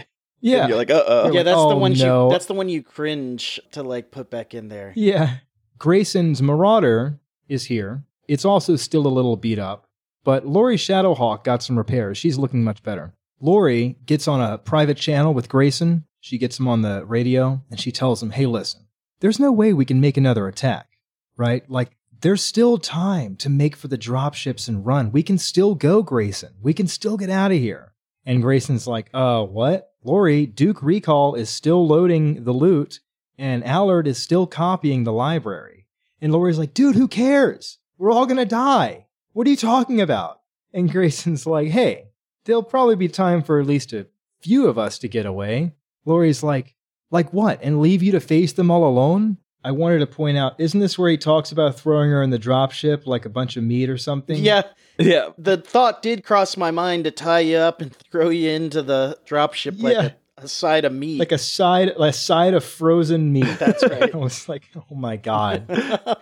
Yeah, 0.46 0.60
And 0.60 0.70
you're 0.70 0.78
like, 0.78 0.92
uh 0.92 1.04
oh. 1.08 1.24
yeah, 1.26 1.38
like, 1.38 1.46
that's 1.46 1.58
the 1.58 1.64
oh, 1.64 1.78
one. 1.78 1.94
no. 1.94 2.28
You, 2.28 2.32
that's 2.32 2.46
the 2.46 2.54
one 2.54 2.70
you 2.70 2.84
cringe 2.84 3.60
to 3.72 3.82
like 3.82 4.12
put 4.12 4.30
back 4.30 4.54
in 4.54 4.68
there. 4.68 4.94
Yeah. 4.96 5.38
Grayson's 5.80 6.40
Marauder 6.40 7.20
is 7.48 7.66
here. 7.66 8.04
It's 8.28 8.46
also 8.46 8.76
still 8.76 9.08
a 9.08 9.10
little 9.10 9.38
beat 9.38 9.58
up, 9.58 9.90
but 10.24 10.46
Lori 10.46 10.78
Shadowhawk 10.78 11.44
got 11.44 11.64
some 11.64 11.80
repairs. 11.80 12.20
She's 12.20 12.38
looking 12.38 12.64
much 12.64 12.84
better. 12.84 13.16
Lori 13.40 13.98
gets 14.06 14.28
on 14.28 14.40
a 14.40 14.60
private 14.60 14.98
channel 14.98 15.34
with 15.34 15.50
Grayson. 15.50 16.06
She 16.22 16.38
gets 16.38 16.60
him 16.60 16.68
on 16.68 16.84
the 16.84 17.04
radio 17.06 17.64
and 17.72 17.80
she 17.80 17.92
tells 17.92 18.22
him, 18.22 18.30
hey, 18.30 18.46
listen, 18.46 18.86
there's 19.22 19.40
no 19.40 19.52
way 19.52 19.74
we 19.74 19.86
can 19.86 20.00
make 20.00 20.16
another 20.16 20.48
attack, 20.48 20.90
right? 21.38 21.68
Like, 21.70 21.98
there's 22.22 22.46
still 22.46 22.78
time 22.78 23.36
to 23.38 23.50
make 23.50 23.76
for 23.76 23.88
the 23.88 23.98
dropships 23.98 24.68
and 24.68 24.86
run. 24.86 25.12
We 25.12 25.24
can 25.24 25.40
still 25.40 25.74
go, 25.74 26.04
Grayson. 26.04 26.54
We 26.62 26.74
can 26.74 26.88
still 26.88 27.18
get 27.18 27.32
out 27.32 27.52
of 27.52 27.58
here. 27.58 27.94
And 28.26 28.42
Grayson's 28.42 28.88
like, 28.88 29.10
uh, 29.14 29.44
what? 29.44 29.92
Lori, 30.06 30.46
Duke 30.46 30.82
Ricol 30.82 31.36
is 31.36 31.50
still 31.50 31.88
loading 31.88 32.44
the 32.44 32.52
loot 32.52 33.00
and 33.40 33.66
Allard 33.66 34.08
is 34.08 34.22
still 34.22 34.46
copying 34.46 35.04
the 35.04 35.12
library. 35.12 35.88
And 36.22 36.32
Lori's 36.32 36.60
like, 36.60 36.76
dude, 36.76 36.96
who 36.96 37.08
cares? 37.08 37.80
We're 37.98 38.12
all 38.12 38.28
gonna 38.28 38.46
die. 38.46 39.08
What 39.34 39.48
are 39.48 39.50
you 39.50 39.56
talking 39.56 40.00
about? 40.00 40.42
And 40.72 40.92
Grayson's 40.92 41.48
like, 41.48 41.70
hey, 41.70 42.10
there'll 42.46 42.62
probably 42.62 42.96
be 42.96 43.08
time 43.08 43.42
for 43.42 43.60
at 43.60 43.66
least 43.66 43.94
a 43.94 44.06
few 44.42 44.68
of 44.68 44.78
us 44.78 45.00
to 45.00 45.08
get 45.08 45.26
away. 45.26 45.74
Lori's 46.06 46.44
like, 46.44 46.76
like 47.10 47.34
what? 47.34 47.60
And 47.64 47.82
leave 47.82 48.04
you 48.04 48.12
to 48.12 48.20
face 48.20 48.54
them 48.54 48.70
all 48.70 48.88
alone? 48.88 49.38
I 49.66 49.72
wanted 49.72 50.00
to 50.00 50.08
point 50.08 50.38
out, 50.38 50.54
isn't 50.60 50.80
this 50.80 50.98
where 50.98 51.10
he 51.10 51.18
talks 51.18 51.52
about 51.52 51.76
throwing 51.80 52.12
her 52.12 52.22
in 52.22 52.30
the 52.30 52.38
dropship 52.40 53.06
like 53.08 53.26
a 53.26 53.30
bunch 53.30 53.58
of 53.58 53.64
meat 53.64 53.90
or 53.90 53.98
something? 53.98 54.38
Yeah, 54.38 54.62
Yeah. 55.00 55.30
the 55.38 55.58
thought 55.58 56.02
did 56.02 56.24
cross 56.24 56.56
my 56.56 56.70
mind 56.72 57.06
to 57.06 57.12
tie 57.12 57.40
you 57.40 57.58
up 57.58 57.82
and 57.82 57.94
throw 58.12 58.30
you 58.30 58.52
into 58.52 58.82
the 58.84 59.18
dropship 59.28 59.82
like 59.82 59.94
Yeah. 59.94 60.12
a, 60.38 60.44
a 60.44 60.48
side 60.48 60.86
of 60.86 60.94
meat. 60.94 61.18
Like 61.20 61.32
a 61.32 61.38
side, 61.40 61.90
a 61.98 62.14
side 62.14 62.54
of 62.54 62.64
frozen 62.64 63.34
meat. 63.34 63.48
That's 63.60 63.84
right. 63.84 64.14
I 64.14 64.18
was 64.18 64.48
like, 64.48 64.64
oh 64.76 64.96
my 64.96 65.16
God. 65.18 65.66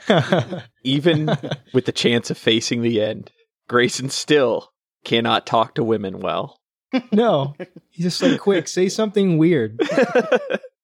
Even 0.84 1.30
with 1.74 1.86
the 1.86 1.92
chance 1.92 2.30
of 2.30 2.38
facing 2.38 2.82
the 2.82 3.02
end, 3.02 3.32
Grayson 3.68 4.10
still 4.10 4.72
cannot 5.04 5.46
talk 5.46 5.76
to 5.76 5.84
women 5.84 6.20
well. 6.22 6.60
no. 7.12 7.56
He's 7.90 8.06
just 8.06 8.22
like, 8.22 8.40
quick, 8.40 8.68
say 8.68 8.88
something 8.88 9.38
weird. 9.38 9.82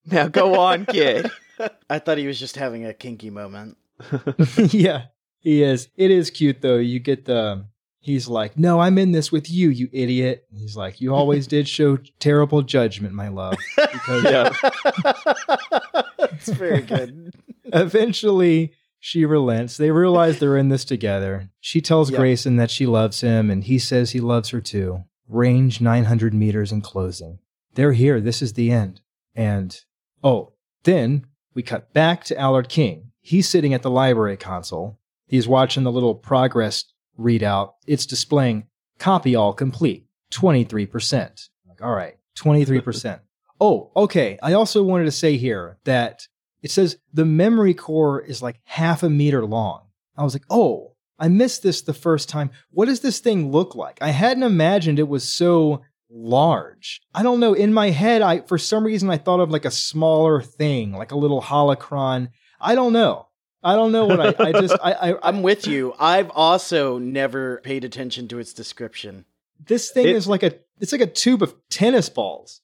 now 0.05 0.27
go 0.27 0.59
on, 0.59 0.85
kid. 0.85 1.29
I 1.89 1.99
thought 1.99 2.17
he 2.17 2.27
was 2.27 2.39
just 2.39 2.55
having 2.55 2.85
a 2.85 2.93
kinky 2.93 3.29
moment. 3.29 3.77
yeah, 4.57 5.05
he 5.39 5.63
is. 5.63 5.89
It 5.95 6.11
is 6.11 6.29
cute 6.29 6.61
though. 6.61 6.77
You 6.77 6.99
get 6.99 7.25
the. 7.25 7.39
Um, 7.51 7.65
he's 8.01 8.27
like, 8.27 8.57
no, 8.57 8.79
I'm 8.79 8.97
in 8.97 9.11
this 9.11 9.31
with 9.31 9.51
you, 9.51 9.69
you 9.69 9.89
idiot. 9.91 10.45
And 10.49 10.59
he's 10.59 10.75
like, 10.77 11.01
you 11.01 11.13
always 11.13 11.47
did 11.47 11.67
show 11.67 11.97
terrible 12.19 12.61
judgment, 12.61 13.13
my 13.13 13.27
love. 13.27 13.55
Because 13.75 14.23
Yeah. 14.23 14.53
it's 16.19 16.49
very 16.49 16.81
good. 16.81 17.33
eventually 17.65 18.73
she 19.01 19.25
relents. 19.25 19.77
They 19.77 19.91
realize 19.91 20.39
they're 20.39 20.57
in 20.57 20.69
this 20.69 20.85
together. 20.85 21.49
She 21.59 21.81
tells 21.81 22.09
Yeah. 22.11 22.17
Grayson 22.19 22.55
that 22.57 22.71
she 22.71 22.85
loves 22.85 23.21
him, 23.21 23.49
and 23.49 23.63
he 23.63 23.79
says 23.79 24.11
he 24.11 24.19
loves 24.21 24.49
her 24.49 24.61
too. 24.61 25.03
Range 25.27 25.79
900 25.79 26.33
meters 26.33 26.71
in 26.71 26.81
closing. 26.81 27.39
They're 27.75 27.93
here. 27.93 28.19
This 28.19 28.41
is 28.41 28.53
the 28.53 28.71
end. 28.71 29.01
And, 29.35 29.77
oh, 30.23 30.53
then 30.83 31.25
we 31.59 31.63
cut 31.63 31.91
back 31.91 32.23
to 32.23 32.39
Allard 32.39 32.69
King. 32.69 33.11
He's 33.19 33.49
sitting 33.49 33.73
at 33.73 33.81
the 33.81 33.89
library 33.89 34.37
console. 34.37 34.97
He's 35.27 35.45
watching 35.45 35.83
the 35.83 35.91
little 35.91 36.15
progress 36.15 36.85
readout. 37.19 37.73
It's 37.85 38.05
displaying 38.05 38.67
copy 38.97 39.35
all 39.35 39.51
complete, 39.51 40.05
23%. 40.31 41.49
Like, 41.67 41.81
all 41.81 41.93
right, 41.93 42.15
23%. 42.37 43.19
oh, 43.59 43.91
okay. 43.93 44.39
I 44.41 44.53
also 44.53 44.83
wanted 44.83 45.03
to 45.03 45.11
say 45.11 45.35
here 45.35 45.77
that 45.83 46.29
it 46.61 46.71
says 46.71 46.97
the 47.11 47.25
memory 47.25 47.73
core 47.73 48.21
is 48.21 48.41
like 48.41 48.61
half 48.63 49.03
a 49.03 49.09
meter 49.09 49.45
long. 49.45 49.81
I 50.15 50.23
was 50.23 50.33
like, 50.33 50.45
oh, 50.49 50.93
I 51.19 51.27
missed 51.27 51.61
this 51.61 51.81
the 51.81 51.93
first 51.93 52.29
time. 52.29 52.51
What 52.71 52.85
does 52.85 53.01
this 53.01 53.19
thing 53.19 53.51
look 53.51 53.75
like? 53.75 53.97
I 53.99 54.11
hadn't 54.11 54.43
imagined 54.43 54.97
it 54.97 55.09
was 55.09 55.29
so 55.29 55.81
large. 56.09 57.01
I 57.13 57.23
don't 57.23 57.39
know. 57.39 57.53
In 57.53 57.73
my 57.73 57.89
head, 57.91 58.21
I 58.21 58.41
for 58.41 58.57
some 58.57 58.83
reason 58.83 59.09
I 59.09 59.17
thought 59.17 59.39
of 59.39 59.49
like 59.51 59.65
a 59.65 59.71
smaller 59.71 60.41
thing, 60.41 60.93
like 60.93 61.11
a 61.11 61.17
little 61.17 61.41
holocron. 61.41 62.29
I 62.59 62.75
don't 62.75 62.93
know. 62.93 63.27
I 63.63 63.75
don't 63.75 63.91
know 63.91 64.05
what 64.05 64.19
I, 64.39 64.47
I 64.49 64.51
just 64.53 64.75
I, 64.83 64.93
I 65.11 65.15
I'm 65.27 65.41
with 65.41 65.67
you. 65.67 65.93
I've 65.99 66.29
also 66.31 66.97
never 66.97 67.61
paid 67.63 67.83
attention 67.83 68.27
to 68.29 68.39
its 68.39 68.53
description. 68.53 69.25
this 69.65 69.91
thing 69.91 70.07
It- 70.07 70.15
is 70.15 70.27
like 70.27 70.43
a 70.43 70.53
it's 70.79 70.91
like 70.93 71.01
a 71.01 71.07
tube 71.07 71.43
of 71.43 71.53
tennis 71.69 72.07
balls. 72.09 72.61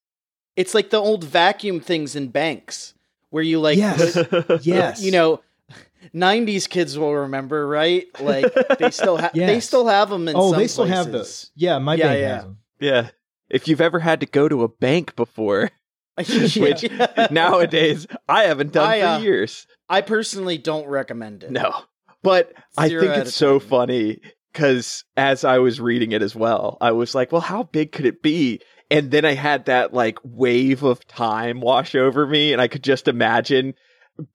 It's 0.55 0.73
like 0.73 0.89
the 0.89 0.97
old 0.97 1.25
vacuum 1.25 1.81
things 1.81 2.15
in 2.15 2.29
banks 2.29 2.93
where 3.29 3.43
you 3.43 3.59
like 3.59 3.77
Yes. 3.77 4.13
put- 4.27 4.65
Yes. 4.65 5.01
you 5.03 5.11
know 5.11 5.41
90s 6.13 6.69
kids 6.69 6.97
will 6.97 7.13
remember, 7.13 7.67
right? 7.67 8.05
Like 8.21 8.53
they 8.79 8.91
still 8.91 9.17
have 9.17 9.33
they 9.35 9.59
still 9.59 9.87
have 9.87 10.09
them 10.09 10.27
in 10.27 10.33
some 10.35 10.53
places. 10.53 10.53
oh, 10.53 10.57
they 10.59 10.67
still 10.67 10.85
have 10.85 11.11
those. 11.11 11.51
Yeah, 11.55 11.79
my 11.79 11.95
Yeah, 11.95 12.07
bank 12.07 12.19
yeah. 12.21 12.33
has 12.35 12.43
them. 12.43 12.57
yeah. 12.79 13.09
If 13.49 13.67
you've 13.67 13.81
ever 13.81 13.99
had 13.99 14.19
to 14.21 14.25
go 14.25 14.49
to 14.49 14.63
a 14.63 14.67
bank 14.67 15.15
before, 15.15 15.71
which 16.17 16.89
nowadays 17.29 18.07
I 18.27 18.43
haven't 18.43 18.71
done 18.71 18.89
I, 18.89 18.99
for 19.01 19.05
uh, 19.05 19.19
years. 19.19 19.67
I 19.89 20.01
personally 20.01 20.57
don't 20.57 20.87
recommend 20.87 21.43
it. 21.43 21.51
No. 21.51 21.73
But 22.23 22.53
I 22.77 22.89
think 22.89 23.03
it's 23.03 23.35
so 23.35 23.59
10. 23.59 23.67
funny 23.67 24.19
because 24.51 25.03
as 25.17 25.43
I 25.43 25.59
was 25.59 25.81
reading 25.81 26.13
it 26.13 26.21
as 26.21 26.33
well, 26.35 26.77
I 26.79 26.91
was 26.91 27.13
like, 27.13 27.31
well, 27.31 27.41
how 27.41 27.63
big 27.63 27.91
could 27.91 28.05
it 28.05 28.23
be? 28.23 28.61
And 28.89 29.11
then 29.11 29.25
I 29.25 29.33
had 29.33 29.65
that 29.65 29.93
like 29.93 30.17
wave 30.23 30.83
of 30.83 31.05
time 31.07 31.59
wash 31.59 31.93
over 31.93 32.25
me, 32.25 32.53
and 32.53 32.61
I 32.61 32.67
could 32.67 32.83
just 32.83 33.07
imagine 33.07 33.73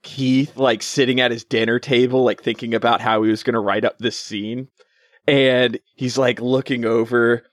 Keith 0.02 0.56
like 0.56 0.82
sitting 0.82 1.20
at 1.20 1.30
his 1.30 1.44
dinner 1.44 1.78
table, 1.78 2.24
like 2.24 2.42
thinking 2.42 2.74
about 2.74 3.00
how 3.00 3.22
he 3.22 3.30
was 3.30 3.42
going 3.42 3.54
to 3.54 3.60
write 3.60 3.84
up 3.84 3.98
this 3.98 4.18
scene. 4.18 4.68
And 5.26 5.78
he's 5.94 6.18
like 6.18 6.40
looking 6.40 6.84
over 6.84 7.44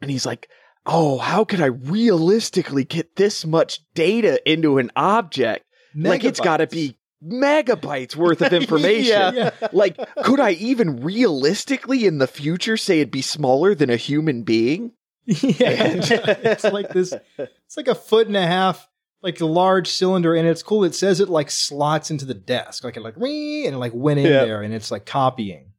and 0.00 0.10
he's 0.10 0.26
like, 0.26 0.48
oh, 0.86 1.18
how 1.18 1.44
could 1.44 1.60
I 1.60 1.66
realistically 1.66 2.84
get 2.84 3.16
this 3.16 3.44
much 3.44 3.80
data 3.94 4.40
into 4.50 4.78
an 4.78 4.90
object? 4.96 5.64
Like 5.94 6.24
it's 6.24 6.40
got 6.40 6.58
to 6.58 6.66
be 6.66 6.98
megabytes 7.24 8.14
worth 8.16 8.42
of 8.42 8.52
information. 8.62 9.34
Yeah. 9.34 9.50
Like, 9.72 9.96
could 10.22 10.40
I 10.40 10.52
even 10.52 11.02
realistically 11.02 12.06
in 12.06 12.18
the 12.18 12.26
future 12.26 12.76
say 12.76 13.00
it'd 13.00 13.10
be 13.10 13.22
smaller 13.22 13.74
than 13.74 13.90
a 13.90 13.96
human 13.96 14.42
being? 14.42 14.92
yeah, 15.26 15.34
it's 15.96 16.64
like 16.64 16.90
this. 16.90 17.12
It's 17.38 17.76
like 17.76 17.88
a 17.88 17.94
foot 17.94 18.26
and 18.28 18.36
a 18.36 18.46
half, 18.46 18.86
like 19.22 19.40
a 19.40 19.46
large 19.46 19.88
cylinder, 19.88 20.34
and 20.34 20.46
it's 20.46 20.62
cool. 20.62 20.84
It 20.84 20.94
says 20.94 21.18
it 21.20 21.28
like 21.28 21.50
slots 21.50 22.10
into 22.10 22.24
the 22.26 22.34
desk, 22.34 22.84
like 22.84 22.96
it 22.96 23.02
like 23.02 23.16
and 23.16 23.74
it 23.74 23.78
like 23.78 23.92
went 23.94 24.20
in 24.20 24.26
Yeah. 24.26 24.44
there, 24.44 24.62
and 24.62 24.72
it's 24.72 24.90
like 24.90 25.04
copying. 25.06 25.72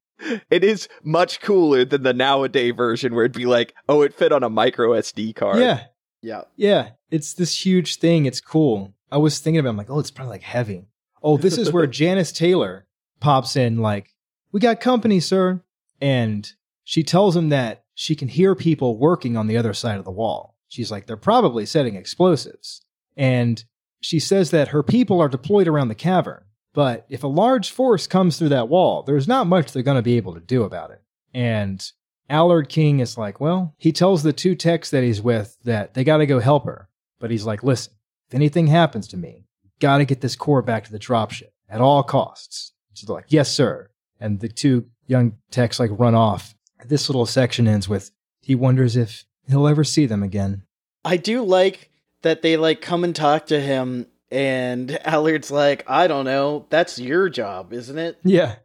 It 0.49 0.63
is 0.63 0.87
much 1.03 1.41
cooler 1.41 1.85
than 1.85 2.03
the 2.03 2.13
nowadays 2.13 2.73
version 2.75 3.13
where 3.13 3.25
it'd 3.25 3.37
be 3.37 3.45
like, 3.45 3.73
oh, 3.87 4.01
it 4.01 4.13
fit 4.13 4.31
on 4.31 4.43
a 4.43 4.49
micro 4.49 4.91
SD 4.91 5.35
card. 5.35 5.59
Yeah, 5.59 5.83
Yeah. 6.21 6.41
yeah. 6.55 6.89
It's 7.11 7.33
this 7.33 7.65
huge 7.65 7.97
thing. 7.97 8.25
It's 8.25 8.41
cool. 8.41 8.93
I 9.11 9.17
was 9.17 9.39
thinking 9.39 9.59
about. 9.59 9.69
it, 9.69 9.71
I'm 9.71 9.77
like, 9.77 9.89
oh, 9.89 9.99
it's 9.99 10.11
probably 10.11 10.31
like 10.33 10.43
heavy. 10.43 10.87
Oh, 11.23 11.37
this 11.37 11.57
is 11.57 11.71
where 11.71 11.87
Janice 11.87 12.31
Taylor 12.31 12.85
pops 13.19 13.55
in. 13.55 13.77
Like, 13.77 14.13
we 14.51 14.59
got 14.59 14.79
company, 14.79 15.19
sir, 15.19 15.61
and 16.01 16.51
she 16.83 17.03
tells 17.03 17.35
him 17.35 17.49
that 17.49 17.83
she 17.93 18.15
can 18.15 18.27
hear 18.27 18.55
people 18.55 18.97
working 18.97 19.37
on 19.37 19.47
the 19.47 19.57
other 19.57 19.73
side 19.73 19.97
of 19.99 20.05
the 20.05 20.11
wall. 20.11 20.55
She's 20.67 20.91
like, 20.91 21.05
they're 21.07 21.15
probably 21.17 21.65
setting 21.65 21.95
explosives. 21.95 22.81
And 23.15 23.63
she 24.01 24.19
says 24.19 24.51
that 24.51 24.69
her 24.69 24.83
people 24.83 25.19
are 25.21 25.29
deployed 25.29 25.67
around 25.67 25.87
the 25.87 25.95
cavern. 25.95 26.43
But 26.77 27.07
if 27.09 27.23
a 27.23 27.27
large 27.27 27.71
force 27.71 28.05
comes 28.05 28.37
through 28.37 28.49
that 28.49 28.69
wall, 28.69 29.01
there's 29.01 29.27
not 29.27 29.47
much 29.47 29.71
they're 29.71 29.81
going 29.81 29.97
to 29.97 30.03
be 30.03 30.15
able 30.15 30.35
to 30.35 30.39
do 30.39 30.61
about 30.61 30.91
it. 30.91 31.01
And 31.33 31.83
Allard 32.29 32.69
King 32.69 32.99
is 32.99 33.17
like, 33.17 33.41
well, 33.41 33.73
he 33.79 33.91
tells 33.91 34.21
the 34.21 34.31
two 34.31 34.53
techs 34.53 34.91
that 34.91 35.03
he's 35.03 35.19
with 35.19 35.57
that 35.63 35.95
they 35.95 36.03
got 36.03 36.17
to 36.17 36.27
go 36.27 36.37
help 36.37 36.65
her. 36.65 36.87
But 37.19 37.31
he's 37.31 37.47
like, 37.47 37.63
listen, 37.63 37.93
if 38.29 38.35
anything 38.35 38.67
happens 38.67 39.07
to 39.07 39.17
me, 39.17 39.47
got 39.79 39.97
to 39.97 40.05
get 40.05 40.21
this 40.21 40.35
core 40.35 40.61
back 40.61 40.83
to 40.83 40.91
the 40.91 40.99
dropship 40.99 41.49
at 41.67 41.81
all 41.81 42.03
costs. 42.03 42.73
So 42.93 43.07
they're 43.07 43.15
like, 43.15 43.31
yes, 43.31 43.51
sir. 43.51 43.89
And 44.19 44.39
the 44.39 44.47
two 44.47 44.85
young 45.07 45.35
techs 45.49 45.79
like 45.79 45.89
run 45.91 46.13
off. 46.13 46.53
This 46.85 47.09
little 47.09 47.25
section 47.25 47.67
ends 47.67 47.89
with 47.89 48.11
he 48.43 48.53
wonders 48.53 48.95
if 48.95 49.25
he'll 49.49 49.67
ever 49.67 49.83
see 49.83 50.05
them 50.05 50.21
again. 50.21 50.61
I 51.03 51.17
do 51.17 51.41
like 51.41 51.89
that 52.21 52.43
they 52.43 52.55
like 52.55 52.81
come 52.81 53.03
and 53.03 53.15
talk 53.15 53.47
to 53.47 53.59
him 53.59 54.05
and 54.31 54.97
Allard's 55.05 55.51
like, 55.51 55.83
I 55.87 56.07
don't 56.07 56.25
know, 56.25 56.65
that's 56.69 56.99
your 56.99 57.29
job, 57.29 57.73
isn't 57.73 57.97
it? 57.97 58.17
Yeah. 58.23 58.55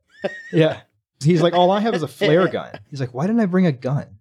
Yeah. 0.53 0.81
He's 1.23 1.43
like, 1.43 1.55
all 1.55 1.71
I 1.71 1.81
have 1.81 1.95
is 1.95 2.03
a 2.03 2.09
flare 2.09 2.49
gun. 2.53 2.73
He's 2.91 3.01
like, 3.01 3.15
why 3.15 3.27
didn't 3.27 3.41
I 3.41 3.47
bring 3.47 3.67
a 3.67 3.73
gun? 3.73 4.19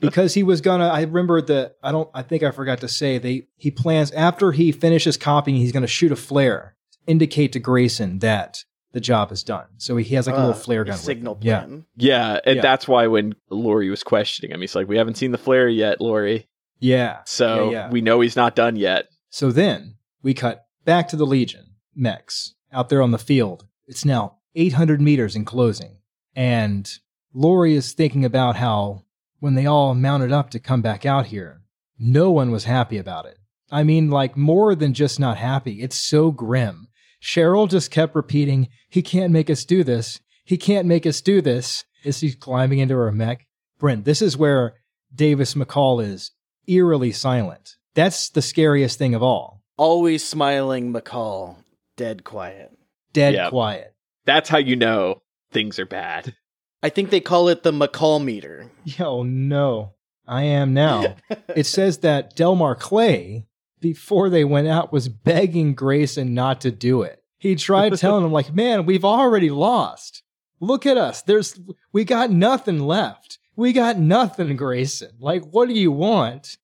because 0.00 0.32
he 0.34 0.44
was 0.44 0.60
gonna 0.60 0.86
I 0.86 1.00
remember 1.02 1.42
that 1.42 1.74
I 1.82 1.90
don't 1.90 2.08
I 2.14 2.22
think 2.22 2.44
I 2.44 2.52
forgot 2.52 2.80
to 2.82 2.88
say 2.88 3.18
they 3.18 3.48
he 3.56 3.70
plans 3.72 4.12
after 4.12 4.52
he 4.52 4.70
finishes 4.70 5.16
copying, 5.16 5.56
he's 5.56 5.72
gonna 5.72 5.88
shoot 5.88 6.12
a 6.12 6.16
flare, 6.16 6.76
indicate 7.08 7.52
to 7.54 7.58
Grayson 7.58 8.20
that 8.20 8.62
the 8.92 9.00
job 9.00 9.32
is 9.32 9.42
done. 9.42 9.66
So 9.78 9.96
he 9.96 10.14
has 10.14 10.28
like 10.28 10.36
a 10.36 10.38
little 10.38 10.52
Uh, 10.52 10.54
flare 10.54 10.84
gun. 10.84 10.96
signal 10.96 11.34
him. 11.34 11.40
Yeah. 11.42 11.66
Yeah. 11.96 12.40
And 12.46 12.56
Yeah. 12.56 12.62
that's 12.62 12.86
why 12.86 13.08
when 13.08 13.34
Lori 13.50 13.90
was 13.90 14.04
questioning 14.04 14.52
him, 14.54 14.60
he's 14.60 14.76
like, 14.76 14.86
we 14.86 14.96
haven't 14.96 15.16
seen 15.16 15.32
the 15.32 15.38
flare 15.38 15.68
yet, 15.68 16.00
Lori. 16.00 16.46
Yeah. 16.78 17.18
So 17.24 17.70
Yeah, 17.70 17.86
yeah. 17.86 17.90
we 17.90 18.02
know 18.02 18.20
he's 18.20 18.36
not 18.36 18.54
done 18.54 18.76
yet. 18.76 19.06
So 19.30 19.50
then 19.50 19.96
we 20.24 20.34
cut 20.34 20.66
back 20.84 21.06
to 21.08 21.16
the 21.16 21.26
Legion 21.26 21.76
mechs 21.94 22.54
out 22.72 22.88
there 22.88 23.02
on 23.02 23.12
the 23.12 23.18
field. 23.18 23.66
It's 23.86 24.04
now 24.04 24.38
800 24.56 25.00
meters 25.00 25.36
in 25.36 25.44
closing. 25.44 25.98
And 26.34 26.90
Lori 27.32 27.74
is 27.74 27.92
thinking 27.92 28.24
about 28.24 28.56
how 28.56 29.04
when 29.38 29.54
they 29.54 29.66
all 29.66 29.94
mounted 29.94 30.32
up 30.32 30.50
to 30.50 30.58
come 30.58 30.82
back 30.82 31.04
out 31.04 31.26
here, 31.26 31.60
no 31.98 32.30
one 32.30 32.50
was 32.50 32.64
happy 32.64 32.96
about 32.96 33.26
it. 33.26 33.38
I 33.70 33.84
mean, 33.84 34.10
like 34.10 34.36
more 34.36 34.74
than 34.74 34.94
just 34.94 35.20
not 35.20 35.36
happy. 35.36 35.82
It's 35.82 35.98
so 35.98 36.30
grim. 36.30 36.88
Cheryl 37.22 37.68
just 37.68 37.90
kept 37.90 38.14
repeating, 38.14 38.68
He 38.88 39.02
can't 39.02 39.32
make 39.32 39.50
us 39.50 39.64
do 39.64 39.84
this. 39.84 40.20
He 40.44 40.56
can't 40.56 40.86
make 40.86 41.06
us 41.06 41.20
do 41.20 41.40
this 41.40 41.84
as 42.04 42.18
she's 42.18 42.34
climbing 42.34 42.78
into 42.78 42.96
her 42.96 43.12
mech. 43.12 43.46
Brent, 43.78 44.04
this 44.04 44.22
is 44.22 44.36
where 44.36 44.74
Davis 45.14 45.54
McCall 45.54 46.04
is 46.04 46.32
eerily 46.66 47.12
silent. 47.12 47.76
That's 47.94 48.28
the 48.30 48.42
scariest 48.42 48.98
thing 48.98 49.14
of 49.14 49.22
all. 49.22 49.53
Always 49.76 50.24
smiling 50.24 50.92
McCall, 50.92 51.56
dead 51.96 52.24
quiet. 52.24 52.70
Dead 53.12 53.34
Yeah. 53.34 53.50
quiet. 53.50 53.94
That's 54.24 54.48
how 54.48 54.58
you 54.58 54.76
know 54.76 55.22
things 55.52 55.78
are 55.78 55.86
bad. 55.86 56.34
I 56.82 56.88
think 56.90 57.10
they 57.10 57.20
call 57.20 57.48
it 57.48 57.62
the 57.62 57.72
McCall 57.72 58.22
meter. 58.22 58.70
Yo, 58.84 59.22
no. 59.22 59.94
I 60.26 60.42
am 60.44 60.72
now. 60.74 61.16
it 61.54 61.66
says 61.66 61.98
that 61.98 62.34
Delmar 62.36 62.74
Clay, 62.76 63.46
before 63.80 64.30
they 64.30 64.44
went 64.44 64.68
out, 64.68 64.92
was 64.92 65.08
begging 65.08 65.74
Grayson 65.74 66.34
not 66.34 66.60
to 66.62 66.70
do 66.70 67.02
it. 67.02 67.22
He 67.38 67.56
tried 67.56 67.94
telling 67.98 68.24
him, 68.24 68.32
like, 68.32 68.54
man, 68.54 68.86
we've 68.86 69.04
already 69.04 69.50
lost. 69.50 70.22
Look 70.60 70.86
at 70.86 70.96
us. 70.96 71.20
There's 71.22 71.58
we 71.92 72.04
got 72.04 72.30
nothing 72.30 72.78
left. 72.80 73.38
We 73.56 73.72
got 73.72 73.98
nothing, 73.98 74.56
Grayson. 74.56 75.10
Like, 75.20 75.44
what 75.44 75.68
do 75.68 75.74
you 75.74 75.92
want? 75.92 76.56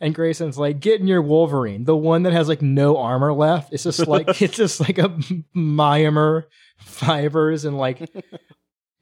And 0.00 0.14
Grayson's 0.14 0.56
like, 0.58 0.78
get 0.80 1.00
in 1.00 1.06
your 1.08 1.22
Wolverine, 1.22 1.84
the 1.84 1.96
one 1.96 2.22
that 2.22 2.32
has 2.32 2.48
like 2.48 2.62
no 2.62 2.96
armor 2.98 3.32
left. 3.32 3.72
It's 3.72 3.82
just 3.82 4.06
like 4.06 4.28
it's 4.42 4.56
just 4.56 4.80
like 4.80 4.98
a 4.98 5.08
myomer 5.56 6.44
fibers 6.78 7.64
and 7.64 7.76
like 7.76 8.08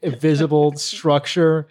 invisible 0.02 0.76
structure. 0.76 1.68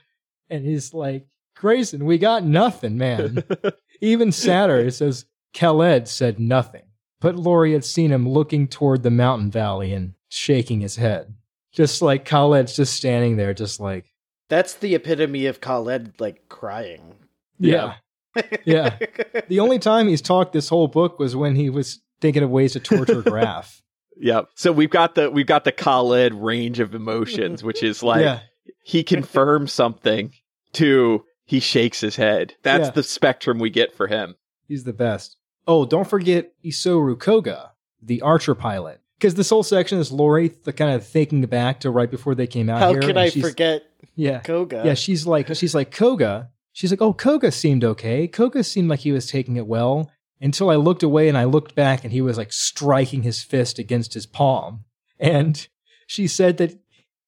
And 0.50 0.66
he's 0.66 0.94
like, 0.94 1.28
Grayson, 1.56 2.06
we 2.06 2.18
got 2.18 2.44
nothing, 2.44 2.98
man. 2.98 3.44
Even 4.02 4.32
sadder, 4.32 4.80
it 4.80 4.92
says 4.94 5.26
Khaled 5.54 6.08
said 6.08 6.40
nothing. 6.40 6.84
But 7.22 7.36
Lori 7.36 7.74
had 7.74 7.86
seen 7.86 8.12
him 8.12 8.28
looking 8.30 8.68
toward 8.68 9.02
the 9.02 9.10
mountain 9.10 9.50
valley 9.50 9.94
and 9.94 10.14
shaking 10.30 10.82
his 10.82 10.98
head. 10.98 11.34
Just 11.72 12.02
like 12.02 12.26
Khaled's 12.26 12.76
just 12.76 12.94
standing 12.94 13.38
there, 13.38 13.54
just 13.54 13.80
like, 13.80 14.06
That's 14.50 14.74
the 14.76 14.94
epitome 14.96 15.46
of 15.48 15.62
Khaled 15.62 16.20
like 16.20 16.48
crying. 16.50 17.16
yeah. 17.58 17.72
Yeah. 17.74 17.94
The 18.36 19.60
only 19.60 19.80
time 19.80 20.08
he's 20.08 20.22
talked 20.22 20.54
this 20.54 20.70
whole 20.70 20.88
book 20.88 21.20
was 21.20 21.36
when 21.36 21.56
he 21.56 21.70
was 21.70 22.02
thinking 22.22 22.44
of 22.44 22.50
ways 22.50 22.74
to 22.74 22.80
torture 22.80 23.22
Graf. 23.24 23.82
Yep. 24.18 24.50
So 24.56 24.72
we've 24.72 24.90
got 24.90 25.16
the 25.16 25.30
we've 25.30 25.46
got 25.48 25.64
the 25.66 25.72
Khaled 25.72 26.34
range 26.34 26.80
of 26.80 26.96
emotions, 26.96 27.64
which 27.64 27.84
is 27.84 28.02
like 28.02 28.22
yeah. 28.22 28.40
he 28.84 29.04
confirms 29.04 29.72
something 29.74 30.32
to 30.74 31.24
he 31.46 31.60
shakes 31.60 32.00
his 32.00 32.16
head. 32.16 32.56
That's 32.64 32.86
Yeah. 32.88 32.92
the 32.92 33.04
spectrum 33.04 33.60
we 33.60 33.70
get 33.70 33.94
for 33.94 34.08
him. 34.08 34.36
He's 34.68 34.84
the 34.86 34.94
best. 34.94 35.38
Oh, 35.68 35.86
don't 35.86 36.08
forget 36.08 36.54
Isoru 36.64 37.20
Koga, 37.20 37.72
the 38.02 38.22
archer 38.22 38.56
pilot. 38.56 39.02
Because 39.18 39.36
this 39.36 39.50
whole 39.50 39.64
section 39.64 39.98
is 40.00 40.12
Lori 40.12 40.50
the 40.64 40.74
kind 40.74 40.92
of 40.96 41.06
thinking 41.06 41.42
back 41.46 41.80
to 41.82 41.90
right 41.90 42.10
before 42.12 42.36
they 42.36 42.48
came 42.48 42.70
out 42.70 42.80
How 42.80 42.92
here. 42.92 43.02
could 43.02 43.18
I 43.18 43.30
forget 43.30 43.84
Yeah. 44.16 44.40
Koga? 44.40 44.84
Yeah, 44.86 44.94
she's 44.94 45.28
like 45.28 45.54
she's 45.56 45.76
like 45.76 45.92
Koga. 45.92 46.52
She's 46.76 46.92
like, 46.92 47.02
oh, 47.02 47.14
Koga 47.14 47.54
seemed 47.54 47.86
okay. 47.86 48.28
Koga 48.28 48.62
seemed 48.62 48.90
like 48.90 49.00
he 49.00 49.14
was 49.14 49.28
taking 49.28 49.56
it 49.56 49.66
well 49.66 50.12
until 50.42 50.70
I 50.70 50.76
looked 50.76 51.04
away 51.04 51.30
and 51.30 51.38
I 51.38 51.46
looked 51.46 51.74
back 51.74 52.04
and 52.04 52.12
he 52.12 52.20
was 52.20 52.38
like 52.38 52.52
striking 52.52 53.24
his 53.24 53.42
fist 53.42 53.80
against 53.80 54.14
his 54.14 54.26
palm. 54.26 54.84
And 55.18 55.66
she 56.06 56.28
said 56.28 56.58
that 56.58 56.78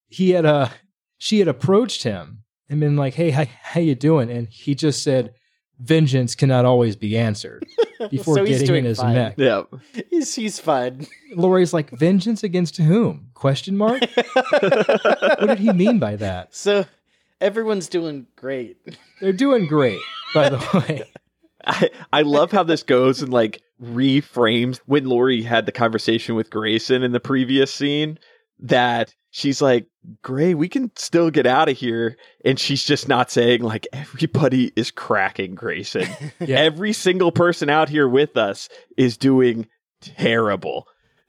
he 0.06 0.32
had 0.32 0.44
uh 0.44 0.68
she 1.16 1.38
had 1.38 1.48
approached 1.48 2.02
him 2.02 2.44
and 2.68 2.78
been 2.78 2.96
like, 2.96 3.14
hey, 3.14 3.30
how, 3.30 3.46
how 3.62 3.80
you 3.80 3.94
doing? 3.94 4.30
And 4.30 4.48
he 4.48 4.74
just 4.74 5.02
said, 5.02 5.32
vengeance 5.80 6.34
cannot 6.34 6.66
always 6.66 6.94
be 6.94 7.16
answered 7.16 7.64
before 8.10 8.36
So 8.36 8.44
getting 8.44 8.74
in 8.74 8.84
his 8.84 8.98
fine. 9.00 9.14
mech. 9.14 9.34
Yeah. 9.38 9.62
He's 10.10 10.34
he's 10.34 10.58
fine. 10.58 11.06
Lori's 11.34 11.72
like, 11.72 11.88
vengeance 11.90 12.42
against 12.42 12.76
whom? 12.76 13.30
Question 13.32 13.78
mark? 13.78 14.02
what 14.42 15.46
did 15.46 15.58
he 15.58 15.72
mean 15.72 15.98
by 15.98 16.16
that? 16.16 16.54
So 16.54 16.84
everyone's 17.40 17.88
doing 17.88 18.26
great. 18.36 18.76
They're 19.20 19.32
doing 19.32 19.66
great, 19.66 20.00
by 20.34 20.48
the 20.48 20.58
way. 20.88 21.04
I, 21.66 21.90
I 22.12 22.22
love 22.22 22.52
how 22.52 22.62
this 22.62 22.82
goes 22.82 23.20
and 23.20 23.32
like 23.32 23.60
reframes 23.82 24.80
when 24.86 25.04
Lori 25.04 25.42
had 25.42 25.66
the 25.66 25.72
conversation 25.72 26.34
with 26.34 26.50
Grayson 26.50 27.02
in 27.02 27.12
the 27.12 27.20
previous 27.20 27.72
scene 27.74 28.18
that 28.60 29.14
she's 29.30 29.60
like, 29.60 29.86
Gray, 30.22 30.54
we 30.54 30.68
can 30.68 30.90
still 30.96 31.30
get 31.30 31.46
out 31.46 31.68
of 31.68 31.76
here. 31.76 32.16
And 32.44 32.58
she's 32.58 32.84
just 32.84 33.08
not 33.08 33.30
saying 33.30 33.62
like 33.62 33.86
everybody 33.92 34.72
is 34.76 34.90
cracking 34.90 35.54
Grayson. 35.54 36.08
Yeah. 36.40 36.58
Every 36.60 36.92
single 36.92 37.32
person 37.32 37.68
out 37.68 37.88
here 37.88 38.08
with 38.08 38.36
us 38.36 38.68
is 38.96 39.16
doing 39.16 39.66
terrible. 40.00 40.86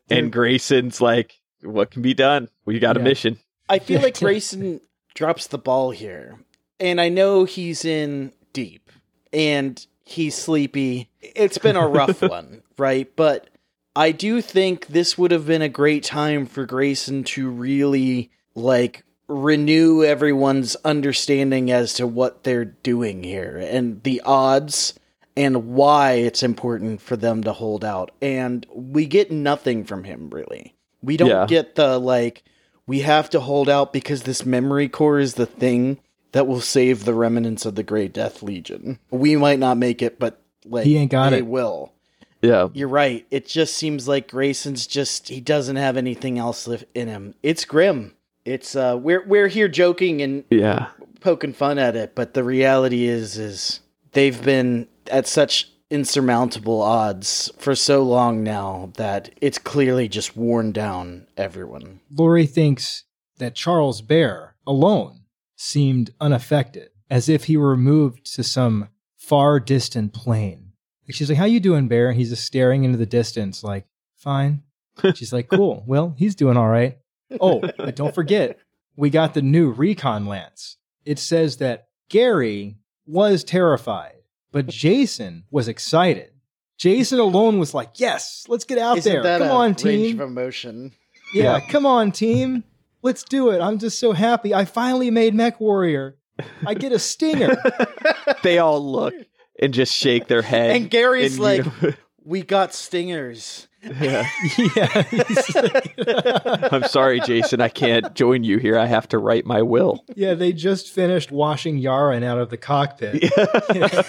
And 0.09 0.31
Grayson's 0.31 1.01
like, 1.01 1.33
what 1.61 1.91
can 1.91 2.01
be 2.01 2.13
done? 2.13 2.49
We 2.65 2.79
got 2.79 2.95
a 2.97 2.99
mission. 2.99 3.37
I 3.67 3.79
feel 3.79 4.01
like 4.01 4.17
Grayson 4.19 4.79
drops 5.13 5.47
the 5.47 5.57
ball 5.57 5.91
here. 5.91 6.39
And 6.79 6.99
I 7.01 7.09
know 7.09 7.43
he's 7.43 7.83
in 7.85 8.31
deep 8.53 8.91
and 9.33 9.85
he's 10.05 10.35
sleepy. 10.35 11.09
It's 11.21 11.57
been 11.57 11.75
a 11.75 11.87
rough 11.87 12.21
one, 12.29 12.61
right? 12.77 13.13
But 13.15 13.49
I 13.95 14.11
do 14.11 14.41
think 14.41 14.87
this 14.87 15.17
would 15.17 15.31
have 15.31 15.45
been 15.45 15.61
a 15.61 15.69
great 15.69 16.03
time 16.03 16.45
for 16.45 16.65
Grayson 16.65 17.23
to 17.25 17.49
really 17.49 18.31
like 18.55 19.03
renew 19.27 20.03
everyone's 20.03 20.75
understanding 20.77 21.69
as 21.69 21.93
to 21.95 22.07
what 22.07 22.43
they're 22.43 22.65
doing 22.65 23.23
here 23.23 23.57
and 23.57 24.01
the 24.03 24.21
odds 24.25 24.93
and 25.37 25.67
why 25.67 26.13
it's 26.13 26.41
important 26.43 27.01
for 27.01 27.15
them 27.15 27.43
to 27.43 27.53
hold 27.53 27.85
out. 27.85 28.11
And 28.21 28.65
we 28.73 29.05
get 29.05 29.31
nothing 29.31 29.83
from 29.83 30.03
him 30.03 30.29
really. 30.29 30.75
We 31.01 31.17
don't 31.17 31.29
Yeah. 31.29 31.45
get 31.45 31.75
the 31.75 31.99
like 31.99 32.43
we 32.89 33.01
have 33.01 33.29
to 33.29 33.39
hold 33.39 33.69
out 33.69 33.93
because 33.93 34.23
this 34.23 34.45
memory 34.47 34.89
core 34.89 35.19
is 35.19 35.35
the 35.35 35.45
thing 35.45 35.99
that 36.31 36.47
will 36.47 36.59
save 36.61 37.05
the 37.05 37.13
remnants 37.13 37.63
of 37.65 37.75
the 37.75 37.83
Grey 37.83 38.07
Death 38.07 38.41
Legion. 38.41 38.97
We 39.11 39.35
might 39.35 39.59
not 39.59 39.77
make 39.77 40.01
it, 40.01 40.17
but 40.19 40.41
like 40.65 40.85
He 40.85 40.97
ain't 40.97 41.11
got 41.11 41.29
they 41.29 41.37
it. 41.37 41.45
will. 41.45 41.93
Yeah. 42.41 42.69
You're 42.73 42.87
right. 42.87 43.27
It 43.29 43.45
just 43.47 43.75
seems 43.75 44.07
like 44.07 44.29
Grayson's 44.31 44.87
just 44.87 45.27
he 45.29 45.39
doesn't 45.39 45.75
have 45.75 45.97
anything 45.97 46.39
else 46.39 46.67
in 46.95 47.07
him. 47.07 47.35
It's 47.43 47.63
grim. 47.63 48.15
It's 48.43 48.75
uh 48.75 48.97
we're 48.99 49.23
we're 49.27 49.49
here 49.49 49.67
joking 49.67 50.21
and 50.23 50.43
Yeah. 50.49 50.87
poking 51.19 51.53
fun 51.53 51.77
at 51.77 51.95
it, 51.95 52.15
but 52.15 52.33
the 52.33 52.43
reality 52.43 53.05
is 53.05 53.37
is 53.37 53.81
they've 54.13 54.41
been 54.43 54.87
at 55.11 55.27
such 55.27 55.69
insurmountable 55.89 56.81
odds 56.81 57.51
for 57.57 57.75
so 57.75 58.03
long 58.03 58.43
now 58.43 58.91
that 58.95 59.29
it's 59.41 59.57
clearly 59.57 60.07
just 60.07 60.37
worn 60.37 60.71
down 60.71 61.27
everyone. 61.35 61.99
Lori 62.11 62.45
thinks 62.45 63.05
that 63.37 63.55
Charles 63.55 64.01
Bear 64.01 64.55
alone 64.67 65.21
seemed 65.55 66.13
unaffected, 66.21 66.89
as 67.09 67.27
if 67.27 67.45
he 67.45 67.57
were 67.57 67.75
moved 67.75 68.33
to 68.35 68.43
some 68.43 68.89
far 69.17 69.59
distant 69.59 70.13
plane. 70.13 70.73
Like 71.07 71.15
she's 71.15 71.29
like, 71.29 71.39
"How 71.39 71.45
you 71.45 71.59
doing, 71.59 71.87
Bear?" 71.87 72.09
And 72.09 72.17
he's 72.17 72.29
just 72.29 72.45
staring 72.45 72.83
into 72.83 72.97
the 72.97 73.05
distance, 73.05 73.63
like, 73.63 73.85
"Fine." 74.15 74.63
She's 75.15 75.33
like, 75.33 75.47
"Cool. 75.47 75.83
Well, 75.87 76.13
he's 76.17 76.35
doing 76.35 76.57
all 76.57 76.67
right." 76.67 76.97
Oh, 77.39 77.61
but 77.61 77.95
don't 77.95 78.13
forget, 78.13 78.59
we 78.95 79.09
got 79.09 79.33
the 79.33 79.41
new 79.41 79.71
recon 79.71 80.25
lance. 80.25 80.77
It 81.05 81.19
says 81.19 81.57
that 81.57 81.87
Gary 82.09 82.77
was 83.05 83.43
terrified, 83.43 84.18
but 84.51 84.67
Jason 84.67 85.43
was 85.51 85.67
excited. 85.67 86.31
Jason 86.77 87.19
alone 87.19 87.59
was 87.59 87.73
like, 87.73 87.91
"Yes, 87.99 88.45
let's 88.47 88.63
get 88.63 88.77
out 88.77 88.97
Isn't 88.97 89.11
there. 89.11 89.23
that 89.23 89.39
Come 89.39 89.49
a 89.49 89.53
on, 89.53 89.65
range 89.71 89.81
team." 89.81 90.21
of 90.21 90.27
emotion? 90.29 90.93
Yeah, 91.33 91.57
Yeah. 91.57 91.59
come 91.69 91.85
on, 91.85 92.11
team. 92.11 92.63
Let's 93.01 93.23
do 93.23 93.49
it. 93.49 93.61
I'm 93.61 93.79
just 93.79 93.99
so 93.99 94.11
happy. 94.13 94.53
I 94.53 94.65
finally 94.65 95.09
made 95.11 95.33
Mech 95.33 95.59
Warrior. 95.59 96.17
I 96.65 96.73
get 96.73 96.91
a 96.91 96.99
stinger. 96.99 97.55
They 98.43 98.57
all 98.59 98.79
look 98.79 99.13
and 99.61 99.73
just 99.73 99.93
shake 99.93 100.27
their 100.27 100.41
head. 100.41 100.75
And 100.75 100.89
Gary's 100.89 101.33
and, 101.35 101.43
like, 101.43 101.65
you 101.65 101.71
know- 101.81 101.93
"We 102.23 102.41
got 102.43 102.73
stingers." 102.73 103.67
Yeah. 103.83 104.27
yeah. 104.75 106.67
I'm 106.71 106.83
sorry, 106.83 107.19
Jason. 107.21 107.61
I 107.61 107.69
can't 107.69 108.13
join 108.13 108.43
you 108.43 108.57
here. 108.57 108.77
I 108.77 108.85
have 108.85 109.07
to 109.09 109.17
write 109.17 109.45
my 109.45 109.61
will. 109.61 110.03
yeah, 110.15 110.33
they 110.33 110.53
just 110.53 110.89
finished 110.89 111.31
washing 111.31 111.81
Yaren 111.81 112.23
out 112.23 112.37
of 112.37 112.49
the 112.49 112.57
cockpit. 112.57 113.31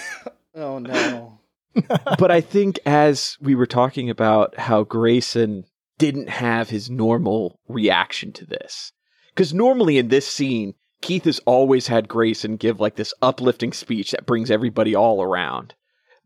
Oh 0.53 0.79
no. 0.79 1.39
but 2.19 2.31
I 2.31 2.41
think 2.41 2.81
as 2.85 3.37
we 3.41 3.55
were 3.55 3.67
talking 3.67 4.11
about 4.11 4.59
how 4.59 4.83
Grayson 4.83 5.65
didn't 5.99 6.29
have 6.29 6.71
his 6.71 6.91
normal 6.91 7.61
reaction 7.69 8.33
to 8.33 8.47
this. 8.47 8.93
Because 9.29 9.55
normally 9.55 9.99
in 9.99 10.09
this 10.09 10.27
scene, 10.27 10.75
Keith 11.03 11.25
has 11.25 11.39
always 11.47 11.87
had 11.87 12.09
Grayson 12.09 12.57
give 12.57 12.81
like 12.81 12.97
this 12.97 13.15
uplifting 13.23 13.73
speech 13.73 14.11
that 14.11 14.27
brings 14.27 14.51
everybody 14.51 14.95
all 14.95 15.23
around. 15.23 15.75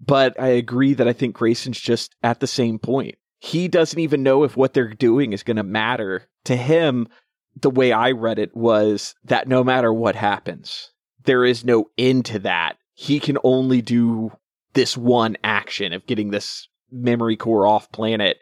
But 0.01 0.40
I 0.40 0.49
agree 0.49 0.95
that 0.95 1.07
I 1.07 1.12
think 1.12 1.36
Grayson's 1.36 1.80
just 1.80 2.14
at 2.22 2.40
the 2.40 2.47
same 2.47 2.78
point. 2.78 3.16
He 3.45 3.68
doesn't 3.68 4.01
even 4.01 4.22
know 4.22 4.42
if 4.45 4.57
what 4.57 4.72
they're 4.72 4.88
doing 4.88 5.34
is 5.34 5.42
going 5.42 5.59
to 5.59 5.62
matter. 5.62 6.26
To 6.45 6.57
him, 6.57 7.09
the 7.61 7.68
way 7.68 7.92
I 7.92 8.12
read 8.12 8.38
it 8.38 8.57
was 8.57 9.14
that 9.22 9.47
no 9.47 9.62
matter 9.62 9.92
what 9.92 10.16
happens, 10.16 10.92
there 11.24 11.45
is 11.45 11.62
no 11.62 11.90
end 11.99 12.24
to 12.24 12.38
that. 12.38 12.78
He 12.95 13.20
can 13.20 13.36
only 13.45 13.82
do 13.82 14.32
this 14.72 14.97
one 14.97 15.36
action 15.45 15.92
of 15.92 16.07
getting 16.07 16.30
this 16.30 16.68
memory 16.90 17.36
core 17.36 17.66
off 17.66 17.92
planet 17.92 18.38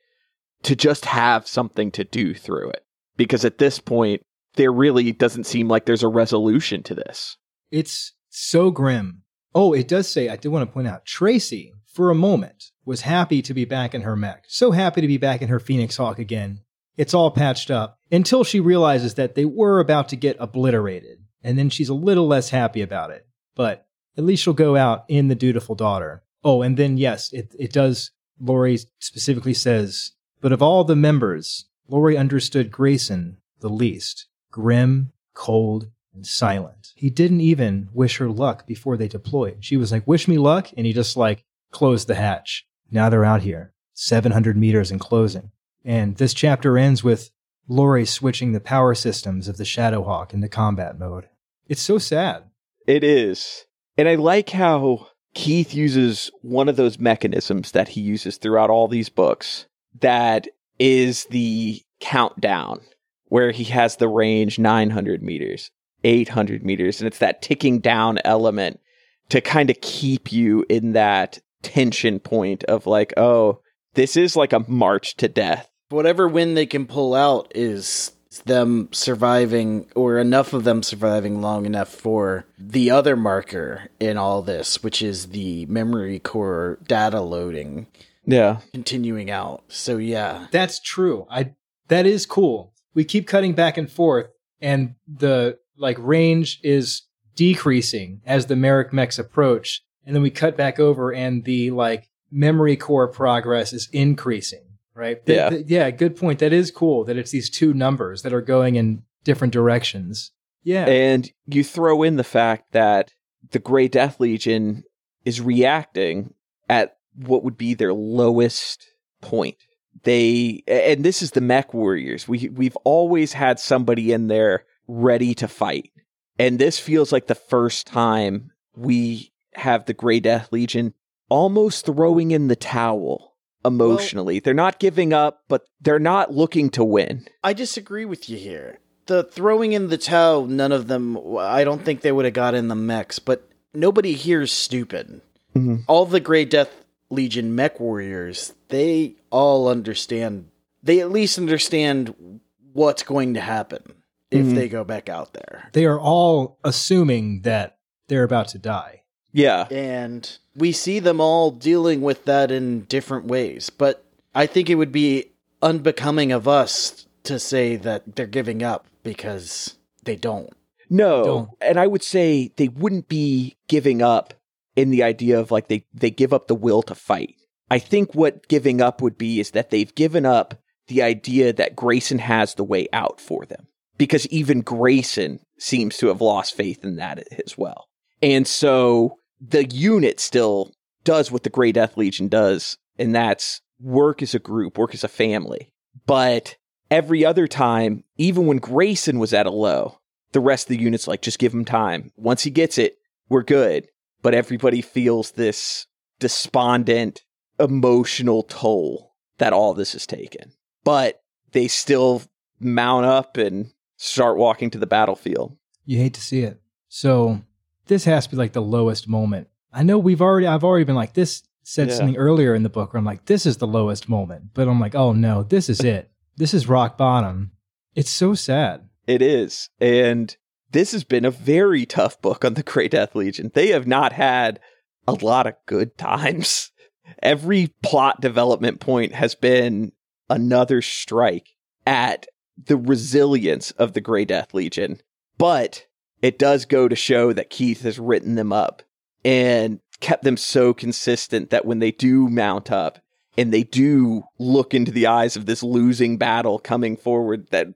to 0.63 0.77
just 0.77 1.05
have 1.07 1.49
something 1.49 1.91
to 1.91 2.05
do 2.05 2.33
through 2.33 2.71
it. 2.71 2.85
Because 3.17 3.45
at 3.45 3.59
this 3.59 3.81
point, 3.81 4.23
there 4.55 4.73
really 4.73 5.11
doesn't 5.11 5.47
seem 5.47 5.67
like 5.67 5.85
there's 5.85 6.05
a 6.05 6.09
resolution 6.09 6.85
to 6.85 6.95
this. 6.95 7.37
It's 7.73 8.13
so 8.29 8.71
grim. 8.71 9.23
Oh, 9.53 9.73
it 9.73 9.89
does 9.89 10.09
say, 10.09 10.29
I 10.29 10.37
did 10.37 10.51
want 10.51 10.69
to 10.69 10.73
point 10.73 10.87
out, 10.87 11.05
Tracy, 11.05 11.73
for 11.93 12.11
a 12.11 12.15
moment, 12.15 12.71
was 12.85 13.03
happy 13.03 13.43
to 13.43 13.55
be 13.55 13.65
back 13.65 13.95
in 13.95 14.03
her 14.03 14.17
mech. 14.17 14.45
So 14.49 14.71
happy 14.71 15.01
to 15.01 15.07
be 15.07 15.19
back 15.19 15.43
in 15.43 15.49
her 15.49 15.61
Phoenix 15.61 15.97
Hawk 15.97 16.19
again. 16.19 16.61
It's 16.97 17.15
all 17.15 17.31
patched 17.31 17.71
up 17.71 17.99
until 18.11 18.45
she 18.45 18.61
realizes 18.61 19.15
that 19.15 19.35
they 19.35 19.45
were 19.45 19.81
about 19.81 20.09
to 20.11 20.17
get 20.17 20.37
obliterated. 20.41 21.19
And 21.43 21.59
then 21.59 21.71
she's 21.71 21.89
a 21.89 21.95
little 21.95 22.27
less 22.27 22.51
happy 22.51 22.83
about 22.83 23.11
it. 23.11 23.27
But 23.55 23.87
at 24.17 24.25
least 24.25 24.43
she'll 24.43 24.53
go 24.53 24.77
out 24.77 25.05
in 25.09 25.29
the 25.29 25.35
dutiful 25.35 25.75
daughter. 25.75 26.23
Oh, 26.45 26.63
and 26.63 26.77
then 26.77 26.99
yes, 26.99 27.33
it, 27.33 27.55
it 27.59 27.73
does. 27.73 28.11
Lori 28.41 28.79
specifically 28.99 29.55
says, 29.55 30.13
but 30.41 30.53
of 30.53 30.63
all 30.63 30.85
the 30.85 30.97
members, 30.97 31.67
Lori 31.89 32.17
understood 32.17 32.73
Grayson 32.73 33.39
the 33.61 33.69
least. 33.69 34.27
Grim, 34.51 35.13
cold, 35.35 35.89
and 36.15 36.27
silent. 36.27 36.89
He 36.97 37.09
didn't 37.11 37.41
even 37.41 37.89
wish 37.93 38.19
her 38.19 38.29
luck 38.29 38.67
before 38.67 38.97
they 38.97 39.09
deployed. 39.09 39.59
She 39.61 39.77
was 39.77 39.93
like, 39.93 40.07
wish 40.07 40.29
me 40.29 40.39
luck. 40.39 40.71
And 40.77 40.85
he 40.85 40.93
just 40.93 41.17
like 41.17 41.45
closed 41.73 42.07
the 42.07 42.15
hatch. 42.15 42.65
Now 42.91 43.09
they're 43.09 43.25
out 43.25 43.43
here, 43.43 43.73
700 43.95 44.57
meters 44.57 44.93
in 44.93 44.99
closing. 44.99 45.51
And 45.85 46.17
this 46.17 46.35
chapter 46.35 46.79
ends 46.79 47.03
with 47.03 47.31
Lori 47.67 48.05
switching 48.05 48.53
the 48.53 48.61
power 48.61 48.95
systems 48.95 49.49
of 49.49 49.57
the 49.57 49.65
Shadowhawk 49.65 50.33
into 50.33 50.49
combat 50.49 50.99
mode. 50.99 51.29
It's 51.69 51.83
so 51.83 51.99
sad. 51.99 52.45
It 52.87 53.03
is. 53.03 53.65
And 53.97 54.09
I 54.09 54.15
like 54.17 54.51
how 54.51 55.09
Keith 55.35 55.75
uses 55.75 56.31
one 56.43 56.69
of 56.69 56.77
those 56.77 56.99
mechanisms 56.99 57.73
that 57.73 57.89
he 57.89 58.01
uses 58.01 58.37
throughout 58.37 58.71
all 58.71 58.89
these 58.89 59.09
books 59.09 59.67
that 60.01 60.49
is 60.79 61.25
the 61.27 61.81
countdown, 62.01 62.81
where 63.27 63.51
he 63.51 63.65
has 63.65 63.97
the 63.97 64.09
range 64.09 64.59
900 64.59 65.23
meters, 65.23 65.71
800 66.05 66.65
meters, 66.65 67.01
and 67.01 67.07
it's 67.07 67.19
that 67.19 67.43
ticking 67.43 67.79
down 67.79 68.19
element 68.25 68.81
to 69.29 69.41
kind 69.41 69.71
of 69.71 69.81
keep 69.81 70.33
you 70.33 70.65
in 70.69 70.93
that 70.93 71.39
tension 71.63 72.19
point 72.21 72.65
of 72.65 72.87
like, 72.87 73.13
oh, 73.17 73.61
this 73.95 74.17
is 74.17 74.37
like 74.37 74.53
a 74.53 74.65
march 74.69 75.17
to 75.17 75.29
death. 75.29 75.69
Whatever 75.91 76.27
win 76.29 76.55
they 76.55 76.67
can 76.67 76.87
pull 76.87 77.15
out 77.15 77.53
is 77.55 78.13
them 78.47 78.89
surviving 78.93 79.87
or 79.95 80.19
enough 80.19 80.55
of 80.55 80.65
them 80.65 80.83
surviving 80.83 81.43
long 81.43 81.67
enough 81.67 81.89
for 81.91 82.47
the 82.59 82.91
other 82.91 83.15
marker 83.15 83.91
in 84.01 84.17
all 84.17 84.41
this, 84.41 84.83
which 84.83 85.03
is 85.03 85.29
the 85.29 85.67
memory 85.67 86.19
core 86.19 86.79
data 86.89 87.21
loading 87.21 87.87
Yeah. 88.25 88.61
continuing 88.73 89.31
out. 89.31 89.65
So 89.69 89.99
yeah. 89.99 90.47
That's 90.51 90.81
true. 90.81 91.27
I 91.31 91.53
that 91.89 92.07
is 92.07 92.25
cool. 92.25 92.73
We 92.95 93.05
keep 93.05 93.27
cutting 93.27 93.53
back 93.53 93.77
and 93.77 93.91
forth 93.91 94.29
and 94.63 94.95
the 95.07 95.59
like 95.77 95.99
range 95.99 96.59
is 96.63 97.03
decreasing 97.37 98.23
as 98.25 98.47
the 98.47 98.57
Marik 98.57 98.93
mechs 98.95 99.19
approach 99.19 99.83
and 100.07 100.15
then 100.15 100.23
we 100.23 100.31
cut 100.31 100.57
back 100.57 100.79
over 100.81 101.13
and 101.13 101.45
the 101.45 101.71
like 101.71 102.09
memory 102.31 102.77
core 102.77 103.09
progress 103.09 103.73
is 103.73 103.89
increasing, 103.93 104.65
right? 104.95 105.25
Th- 105.27 105.37
Yeah. 105.37 105.51
th- 105.51 105.67
yeah, 105.67 105.91
good 105.91 106.17
point. 106.17 106.39
That 106.39 106.53
is 106.53 106.71
cool 106.71 107.05
that 107.05 107.17
it's 107.17 107.31
these 107.31 107.51
two 107.51 107.73
numbers 107.75 108.23
that 108.23 108.33
are 108.33 108.41
going 108.41 108.77
in 108.77 109.03
different 109.25 109.53
directions. 109.53 110.33
Yeah. 110.65 110.87
And 110.87 111.31
you 111.47 111.65
throw 111.65 112.03
in 112.03 112.17
the 112.17 112.25
fact 112.25 112.73
that 112.73 113.13
the 113.51 113.59
Grey 113.59 113.89
Death 113.89 114.21
Legion 114.21 114.85
is 115.25 115.41
reacting 115.41 116.35
at 116.69 116.97
what 117.15 117.45
would 117.45 117.59
be 117.59 117.75
their 117.75 117.93
lowest 117.93 118.87
point. 119.21 119.57
They 120.05 120.63
and 120.67 121.05
this 121.05 121.21
is 121.23 121.33
the 121.33 121.41
mech 121.41 121.75
warriors. 121.75 122.27
We 122.27 122.49
we've 122.49 122.77
always 122.85 123.35
had 123.35 123.61
somebody 123.61 124.13
in 124.13 124.29
there 124.29 124.65
ready 124.89 125.35
to 125.35 125.47
fight. 125.49 125.91
And 126.39 126.59
this 126.59 126.79
feels 126.79 127.13
like 127.13 127.27
the 127.27 127.35
first 127.35 127.87
time 127.87 128.51
we 128.75 129.32
have 129.55 129.85
the 129.87 129.95
Grey 129.95 130.21
Death 130.21 130.49
Legion 130.53 130.95
almost 131.29 131.87
throwing 131.87 132.31
in 132.31 132.49
the 132.49 132.57
towel 132.57 133.35
emotionally. 133.65 134.41
they're 134.41 134.55
not 134.55 134.79
giving 134.81 135.13
up, 135.13 135.45
but 135.49 135.65
they're 135.81 135.99
not 136.01 136.33
looking 136.33 136.69
to 136.71 136.83
win. 136.85 137.25
I 137.45 137.53
disagree 137.53 138.05
with 138.05 138.29
you 138.29 138.37
here. 138.37 138.79
The 139.07 139.23
throwing 139.25 139.73
in 139.73 139.89
the 139.89 139.99
towel, 139.99 140.47
none 140.47 140.73
of 140.73 140.89
them, 140.89 141.19
I 141.39 141.63
don't 141.65 141.85
think 141.85 142.01
they 142.01 142.13
would 142.13 142.25
have 142.25 142.35
got 142.35 142.55
in 142.55 142.69
the 142.69 142.75
mechs, 142.75 143.19
but 143.19 143.49
nobody 143.73 144.13
here 144.15 144.43
is 144.43 144.51
stupid. 144.53 145.21
Mm-hmm. 145.55 145.77
All 145.87 146.07
the 146.07 146.21
Grey 146.21 146.45
Death 146.45 146.85
Legion 147.11 147.55
mech 147.55 147.79
warriors, 147.79 148.53
they 148.69 149.15
all 149.31 149.69
understand, 149.69 150.49
they 150.83 151.01
at 151.01 151.11
least 151.13 151.39
understand 151.39 152.41
what's 152.73 153.03
going 153.03 153.35
to 153.35 153.41
happen 153.41 153.83
if 154.31 154.47
Mhm. 154.47 154.55
they 154.55 154.69
go 154.69 154.83
back 154.83 155.09
out 155.09 155.35
there. 155.35 155.69
They 155.73 155.85
are 155.85 156.01
all 156.01 156.59
assuming 156.65 157.43
that 157.43 157.77
they're 158.09 158.25
about 158.25 158.49
to 158.49 158.59
die. 158.59 159.02
Yeah. 159.33 159.67
And 159.71 160.39
we 160.55 160.73
see 160.73 160.99
them 160.99 161.21
all 161.21 161.51
dealing 161.51 162.03
with 162.03 162.25
that 162.27 162.51
in 162.51 162.83
different 162.83 163.27
ways. 163.27 163.71
But 163.71 164.05
I 164.35 164.47
think 164.47 164.69
it 164.71 164.77
would 164.77 164.93
be 164.93 165.33
unbecoming 165.63 166.33
of 166.33 166.47
us 166.47 167.07
to 167.25 167.39
say 167.39 167.77
that 167.77 168.17
they're 168.17 168.27
giving 168.27 168.63
up 168.63 168.87
because 169.03 169.77
they 170.05 170.17
don't. 170.17 170.51
No. 170.91 171.25
Don't. 171.25 171.51
And 171.61 171.79
I 171.79 171.87
would 171.87 172.03
say 172.03 172.53
they 172.57 172.69
wouldn't 172.69 173.09
be 173.09 173.57
giving 173.69 174.03
up 174.03 174.35
in 174.77 174.91
the 174.91 175.03
idea 175.03 175.39
of 175.39 175.51
like 175.51 175.69
they, 175.69 175.87
they 175.95 176.11
give 176.11 176.33
up 176.33 176.47
the 176.47 176.55
will 176.55 176.83
to 176.83 176.95
fight. 176.95 177.35
I 177.71 177.79
think 177.79 178.15
what 178.15 178.49
giving 178.49 178.83
up 178.83 179.01
would 179.01 179.17
be 179.17 179.41
is 179.41 179.53
that 179.53 179.71
they've 179.71 179.95
given 179.95 180.27
up 180.27 180.55
the 180.89 181.03
idea 181.03 181.53
that 181.55 181.77
Grayson 181.77 182.19
has 182.19 182.55
the 182.55 182.65
way 182.65 182.89
out 182.93 183.21
for 183.21 183.47
them. 183.47 183.69
Because 183.97 184.27
even 184.29 184.61
Grayson 184.63 185.41
seems 185.59 185.97
to 185.99 186.09
have 186.09 186.21
lost 186.21 186.55
faith 186.55 186.85
in 186.85 186.97
that 186.97 187.23
as 187.47 187.57
well. 187.57 187.89
And 188.21 188.47
so 188.47 189.19
the 189.47 189.65
unit 189.67 190.21
still 190.21 190.73
does 191.05 191.31
what 191.31 191.43
the 191.43 191.51
Grey 191.51 191.73
Death 191.73 191.97
Legion 191.97 192.29
does, 192.29 192.79
and 192.99 193.15
that's 193.15 193.61
work 193.81 194.23
as 194.23 194.35
a 194.35 194.39
group, 194.39 194.79
work 194.79 194.95
as 194.95 195.03
a 195.05 195.09
family. 195.09 195.73
But 196.07 196.57
every 196.91 197.25
other 197.25 197.49
time, 197.49 198.05
even 198.17 198.47
when 198.47 198.59
Grayson 198.59 199.19
was 199.19 199.35
at 199.35 199.47
a 199.47 199.51
low, 199.51 199.99
the 200.33 200.41
rest 200.41 200.71
of 200.71 200.77
the 200.77 200.83
unit's 200.83 201.09
like, 201.09 201.23
just 201.23 201.39
give 201.39 201.53
him 201.53 201.65
time. 201.65 202.13
Once 202.17 202.43
he 202.43 202.51
gets 202.51 202.79
it, 202.79 202.97
we're 203.29 203.43
good. 203.43 203.89
But 204.23 204.35
everybody 204.35 204.81
feels 204.81 205.33
this 205.33 205.87
despondent, 206.21 207.23
emotional 207.59 208.45
toll 208.45 209.15
that 209.39 209.53
all 209.53 209.75
this 209.75 209.93
has 209.93 210.07
taken. 210.07 210.53
But 210.85 211.21
they 211.51 211.67
still 211.69 212.23
mount 212.61 213.05
up 213.05 213.37
and 213.37 213.73
start 213.97 214.37
walking 214.37 214.71
to 214.71 214.79
the 214.79 214.87
battlefield. 214.87 215.57
You 215.85 215.99
hate 215.99 216.15
to 216.15 216.21
see 216.21 216.43
it. 216.43 216.61
So 216.89 217.41
this 217.87 218.05
has 218.05 218.25
to 218.27 218.31
be 218.31 218.37
like 218.37 218.53
the 218.53 218.63
lowest 218.63 219.09
moment. 219.09 219.49
I 219.73 219.83
know 219.83 219.99
we've 219.99 220.23
already 220.23 220.47
I've 220.47 220.65
already 220.65 220.85
been 220.85 220.95
like 220.97 221.15
this 221.15 221.43
said 221.65 221.89
Yeah. 221.89 221.95
something 221.95 222.17
earlier 222.17 222.55
in 222.55 222.63
the 222.63 222.69
book 222.69 222.93
where 222.93 222.99
I'm 222.99 223.05
like, 223.05 223.27
this 223.27 223.47
is 223.47 223.59
the 223.59 223.67
lowest 223.67 224.09
moment. 224.09 224.51
But 224.55 224.69
I'm 224.69 224.81
like, 224.81 224.95
oh 224.95 225.13
no, 225.13 225.43
this 225.43 225.69
is 225.69 225.81
it. 225.81 226.11
This 226.37 226.55
is 226.55 226.67
rock 226.67 226.97
bottom. 226.97 227.53
It's 227.95 228.11
so 228.11 228.33
sad. 228.35 228.89
It 229.07 229.21
is. 229.21 229.69
And 229.81 230.35
this 230.71 230.93
has 230.93 231.05
been 231.05 231.27
a 231.27 231.31
very 231.31 231.85
tough 231.85 232.21
book 232.23 232.43
on 232.43 232.55
the 232.55 232.63
Grey 232.63 232.89
Death 232.89 233.15
Legion. 233.15 233.51
They 233.53 233.69
have 233.69 233.87
not 233.87 234.15
had 234.15 234.59
a 235.07 235.13
lot 235.13 235.47
of 235.47 235.55
good 235.67 235.99
times. 235.99 236.71
Every 237.23 237.75
plot 237.83 238.23
development 238.23 238.81
point 238.81 239.13
has 239.13 239.35
been 239.35 239.93
another 240.31 240.81
strike 240.81 241.51
at 241.87 242.27
the 242.57 242.79
resilience 242.79 243.73
of 243.73 243.93
the 243.93 244.01
Grey 244.01 244.25
Death 244.25 244.55
Legion. 244.55 244.99
But 245.37 245.87
it 246.23 246.39
does 246.39 246.65
go 246.65 246.89
to 246.89 246.97
show 246.97 247.33
that 247.33 247.51
Keith 247.51 247.83
has 247.83 247.99
written 247.99 248.37
them 248.37 248.53
up 248.53 248.83
and 249.25 249.81
kept 250.01 250.25
them 250.25 250.37
so 250.37 250.73
consistent 250.73 251.51
that 251.51 251.65
when 251.65 251.81
they 251.81 251.91
do 251.91 252.29
mount 252.29 252.73
up 252.73 252.99
and 253.37 253.53
they 253.53 253.63
do 253.63 254.23
look 254.39 254.75
into 254.75 254.91
the 254.91 255.07
eyes 255.07 255.37
of 255.37 255.47
this 255.47 255.63
losing 255.63 256.17
battle 256.17 256.59
coming 256.59 256.97
forward 256.97 257.49
that 257.51 257.69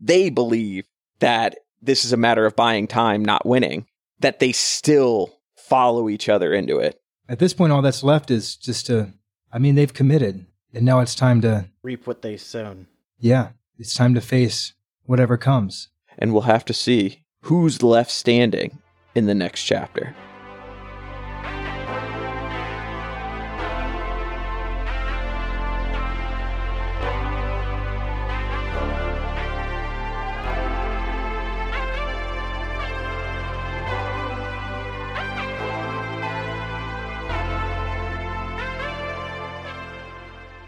they 0.00 0.30
believe 0.30 0.86
that 1.20 1.56
this 1.80 2.04
is 2.04 2.12
a 2.12 2.16
matter 2.16 2.46
of 2.46 2.56
buying 2.56 2.86
time, 2.86 3.24
not 3.24 3.46
winning, 3.46 3.86
that 4.20 4.38
they 4.38 4.52
still 4.52 5.38
follow 5.56 6.08
each 6.08 6.28
other 6.28 6.52
into 6.52 6.78
it. 6.78 7.00
At 7.28 7.38
this 7.38 7.54
point, 7.54 7.72
all 7.72 7.82
that's 7.82 8.02
left 8.04 8.30
is 8.30 8.56
just 8.56 8.86
to 8.86 9.12
I 9.52 9.58
mean, 9.58 9.74
they've 9.74 9.92
committed. 9.92 10.46
And 10.72 10.86
now 10.86 11.00
it's 11.00 11.14
time 11.14 11.42
to 11.42 11.66
Reap 11.82 12.06
what 12.06 12.22
they 12.22 12.38
sown. 12.38 12.86
yeah, 13.18 13.50
it's 13.78 13.94
time 13.94 14.14
to 14.14 14.20
face 14.20 14.72
whatever 15.04 15.36
comes. 15.36 15.88
And 16.18 16.32
we'll 16.32 16.42
have 16.42 16.64
to 16.66 16.72
see 16.74 17.21
who's 17.42 17.82
left 17.82 18.10
standing 18.10 18.78
in 19.14 19.26
the 19.26 19.34
next 19.34 19.64
chapter. 19.64 20.14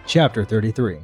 Chapter 0.07 0.45
33. 0.45 0.99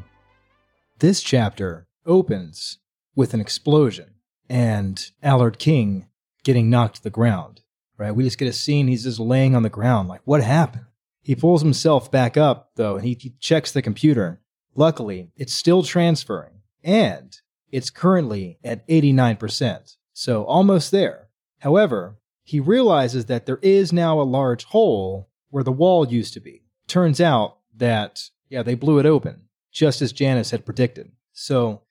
This 0.98 1.20
chapter 1.20 1.86
opens 2.06 2.78
with 3.16 3.34
an 3.34 3.40
explosion 3.40 4.09
and 4.50 5.12
Allard 5.22 5.60
King 5.60 6.08
getting 6.42 6.68
knocked 6.68 6.96
to 6.96 7.02
the 7.02 7.10
ground. 7.10 7.62
Right? 7.96 8.14
We 8.14 8.24
just 8.24 8.38
get 8.38 8.48
a 8.48 8.52
scene, 8.52 8.88
he's 8.88 9.04
just 9.04 9.20
laying 9.20 9.54
on 9.54 9.62
the 9.62 9.68
ground. 9.68 10.08
Like, 10.08 10.22
what 10.24 10.42
happened? 10.42 10.86
He 11.22 11.36
pulls 11.36 11.62
himself 11.62 12.10
back 12.10 12.36
up, 12.36 12.72
though, 12.74 12.96
and 12.96 13.04
he, 13.04 13.16
he 13.18 13.34
checks 13.38 13.72
the 13.72 13.82
computer. 13.82 14.40
Luckily, 14.74 15.30
it's 15.36 15.52
still 15.52 15.82
transferring, 15.82 16.62
and 16.82 17.36
it's 17.70 17.90
currently 17.90 18.58
at 18.64 18.86
89%, 18.88 19.96
so 20.12 20.44
almost 20.44 20.90
there. 20.90 21.28
However, 21.58 22.16
he 22.42 22.58
realizes 22.58 23.26
that 23.26 23.44
there 23.44 23.60
is 23.62 23.92
now 23.92 24.18
a 24.18 24.22
large 24.22 24.64
hole 24.64 25.28
where 25.50 25.62
the 25.62 25.70
wall 25.70 26.08
used 26.08 26.32
to 26.34 26.40
be. 26.40 26.62
Turns 26.86 27.20
out 27.20 27.58
that, 27.76 28.30
yeah, 28.48 28.62
they 28.62 28.74
blew 28.74 28.98
it 28.98 29.06
open, 29.06 29.42
just 29.70 30.00
as 30.00 30.12
Janice 30.12 30.50
had 30.50 30.64
predicted. 30.64 31.12
So, 31.32 31.82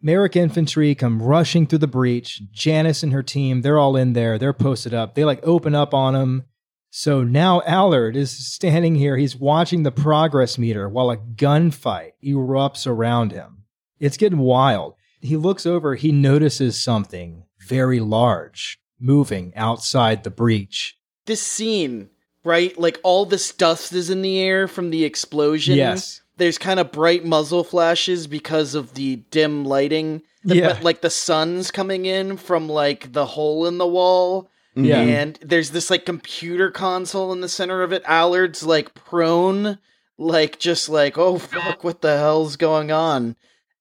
Marik 0.00 0.36
infantry 0.36 0.94
come 0.94 1.22
rushing 1.22 1.66
through 1.66 1.80
the 1.80 1.86
breach. 1.86 2.42
Janice 2.52 3.02
and 3.02 3.12
her 3.12 3.22
team, 3.22 3.62
they're 3.62 3.78
all 3.78 3.96
in 3.96 4.12
there. 4.12 4.38
They're 4.38 4.52
posted 4.52 4.94
up. 4.94 5.14
They 5.14 5.24
like 5.24 5.40
open 5.42 5.74
up 5.74 5.92
on 5.92 6.14
them. 6.14 6.44
So 6.90 7.22
now 7.22 7.60
Allard 7.62 8.16
is 8.16 8.30
standing 8.30 8.94
here. 8.94 9.16
He's 9.16 9.36
watching 9.36 9.82
the 9.82 9.92
progress 9.92 10.56
meter 10.56 10.88
while 10.88 11.10
a 11.10 11.16
gunfight 11.16 12.12
erupts 12.24 12.86
around 12.86 13.32
him. 13.32 13.64
It's 13.98 14.16
getting 14.16 14.38
wild. 14.38 14.94
He 15.20 15.36
looks 15.36 15.66
over. 15.66 15.96
He 15.96 16.12
notices 16.12 16.80
something 16.80 17.44
very 17.66 18.00
large 18.00 18.80
moving 19.00 19.52
outside 19.54 20.24
the 20.24 20.30
breach. 20.30 20.96
This 21.26 21.42
scene, 21.42 22.08
right? 22.44 22.76
Like 22.78 22.98
all 23.02 23.26
this 23.26 23.52
dust 23.52 23.92
is 23.92 24.10
in 24.10 24.22
the 24.22 24.38
air 24.38 24.66
from 24.68 24.90
the 24.90 25.04
explosion. 25.04 25.76
Yes. 25.76 26.22
There's 26.38 26.58
kind 26.58 26.80
of 26.80 26.90
bright 26.92 27.24
muzzle 27.24 27.64
flashes 27.64 28.26
because 28.26 28.74
of 28.74 28.94
the 28.94 29.16
dim 29.30 29.64
lighting. 29.64 30.22
The- 30.44 30.56
Yeah. 30.56 30.72
But 30.74 30.82
like 30.84 31.00
the 31.02 31.10
sun's 31.10 31.70
coming 31.70 32.06
in 32.06 32.36
from 32.36 32.68
like 32.68 33.12
the 33.12 33.26
hole 33.26 33.66
in 33.66 33.78
the 33.78 33.86
wall. 33.86 34.50
Mm-hmm. 34.76 34.84
Yeah. 34.84 35.00
And 35.00 35.38
there's 35.42 35.70
this 35.70 35.90
like 35.90 36.06
computer 36.06 36.70
console 36.70 37.32
in 37.32 37.40
the 37.40 37.48
center 37.48 37.82
of 37.82 37.92
it. 37.92 38.02
Allard's 38.06 38.62
like 38.62 38.94
prone, 38.94 39.78
like 40.16 40.58
just 40.58 40.88
like, 40.88 41.18
oh 41.18 41.38
fuck, 41.38 41.82
what 41.84 42.00
the 42.00 42.16
hell's 42.16 42.56
going 42.56 42.90
on? 42.92 43.34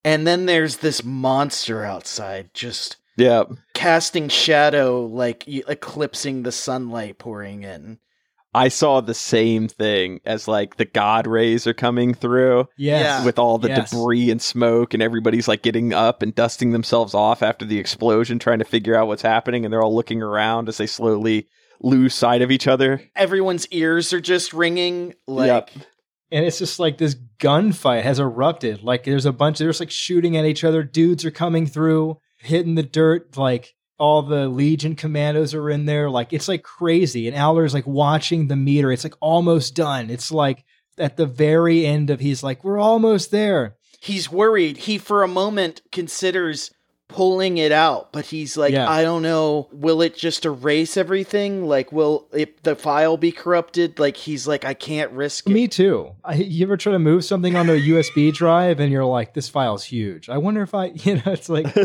And 0.04 0.26
then 0.26 0.46
there's 0.46 0.78
this 0.78 1.04
monster 1.04 1.84
outside, 1.84 2.50
just 2.54 2.98
Yeah. 3.18 3.44
casting 3.74 4.30
shadow, 4.30 5.06
like 5.06 5.48
eclipsing 5.48 6.44
the 6.44 6.52
sunlight 6.52 7.18
pouring 7.20 7.64
in. 7.64 8.00
I 8.58 8.70
saw 8.70 9.02
the 9.02 9.14
same 9.14 9.68
thing 9.68 10.20
as 10.26 10.48
like 10.48 10.78
the 10.78 10.86
God 10.86 11.28
rays 11.28 11.68
are 11.68 11.74
coming 11.74 12.14
through 12.14 12.68
Yes. 12.78 13.04
Yeah. 13.04 13.26
with 13.26 13.38
all 13.40 13.58
the 13.58 13.70
Yes. 13.70 13.92
debris 13.92 14.32
and 14.32 14.42
smoke, 14.42 14.94
and 14.94 15.04
everybody's 15.04 15.48
like 15.48 15.62
getting 15.62 15.94
up 15.94 16.22
and 16.22 16.34
dusting 16.34 16.72
themselves 16.72 17.14
off 17.14 17.44
after 17.44 17.66
the 17.66 17.78
explosion, 17.80 18.40
trying 18.40 18.60
to 18.60 18.66
figure 18.66 18.96
out 18.96 19.08
what's 19.08 19.22
happening, 19.22 19.64
and 19.64 19.72
they're 19.72 19.82
all 19.84 19.96
looking 19.96 20.22
around 20.22 20.68
as 20.70 20.78
they 20.78 20.88
slowly 20.88 21.48
lose 21.82 22.16
sight 22.16 22.42
of 22.42 22.50
each 22.52 22.68
other. 22.68 23.02
Everyone's 23.16 23.68
ears 23.68 24.12
are 24.12 24.20
just 24.22 24.52
ringing. 24.54 25.14
Like, 25.28 25.48
Yep. 25.48 25.70
And 26.32 26.44
it's 26.46 26.58
just 26.58 26.80
like 26.80 26.98
this 26.98 27.16
gunfight 27.40 28.02
has 28.04 28.20
erupted. 28.20 28.84
Like 28.84 29.04
there's 29.06 29.26
a 29.26 29.32
bunch, 29.32 29.60
there's 29.60 29.80
like 29.80 29.92
shooting 29.92 30.36
at 30.36 30.44
each 30.46 30.64
other. 30.64 30.84
Dudes 30.84 31.24
are 31.24 31.32
coming 31.32 31.66
through, 31.68 32.18
hitting 32.40 32.76
the 32.76 32.84
dirt. 32.84 33.38
Like 33.38 33.74
all 33.98 34.22
the 34.22 34.48
Legion 34.48 34.96
commandos 34.96 35.54
are 35.54 35.70
in 35.70 35.86
there. 35.86 36.10
Like 36.10 36.34
it's 36.34 36.48
like 36.48 36.64
crazy. 36.64 37.28
And 37.28 37.36
Allard's 37.36 37.74
like 37.74 37.88
watching 37.88 38.48
the 38.48 38.56
meter. 38.56 38.92
It's 38.92 39.04
like 39.04 39.16
almost 39.20 39.76
done. 39.76 40.10
It's 40.10 40.32
like 40.32 40.64
at 40.98 41.18
the 41.18 41.26
very 41.26 41.86
end 41.86 42.10
of 42.10 42.20
he's 42.20 42.44
like, 42.44 42.64
we're 42.64 42.80
almost 42.80 43.32
there. 43.32 43.76
He's 44.00 44.32
worried. 44.32 44.78
He 44.78 44.98
for 44.98 45.24
a 45.24 45.28
moment 45.28 45.82
considers 45.92 46.72
pulling 47.08 47.58
it 47.58 47.72
out, 47.72 48.12
but 48.12 48.26
he's 48.26 48.58
like, 48.58 48.74
Yeah. 48.74 48.90
I 48.90 49.02
don't 49.02 49.22
know. 49.22 49.70
Will 49.72 50.02
it 50.02 50.16
just 50.16 50.46
erase 50.46 50.98
everything? 50.98 51.66
Like, 51.66 51.92
will 51.92 52.28
it, 52.34 52.64
the 52.64 52.76
file 52.76 53.18
be 53.18 53.32
corrupted? 53.32 53.98
Like, 54.00 54.18
he's 54.18 54.48
like, 54.48 54.66
I 54.66 54.74
can't 54.74 55.12
risk 55.12 55.50
it. 55.50 55.54
Me 55.54 55.68
too. 55.68 56.12
I, 56.24 56.36
you 56.36 56.66
ever 56.66 56.78
try 56.78 56.92
to 56.92 57.00
move 57.00 57.24
something 57.24 57.56
onto 57.56 57.74
a 57.74 57.80
USB 57.80 58.34
drive 58.34 58.80
and 58.80 58.92
you're 58.92 59.06
like, 59.06 59.34
this 59.34 59.48
file's 59.50 59.86
huge. 59.86 60.30
I 60.30 60.38
wonder 60.38 60.62
if 60.62 60.74
I, 60.74 60.86
you 60.96 61.16
know, 61.16 61.32
it's 61.32 61.50
like, 61.50 61.68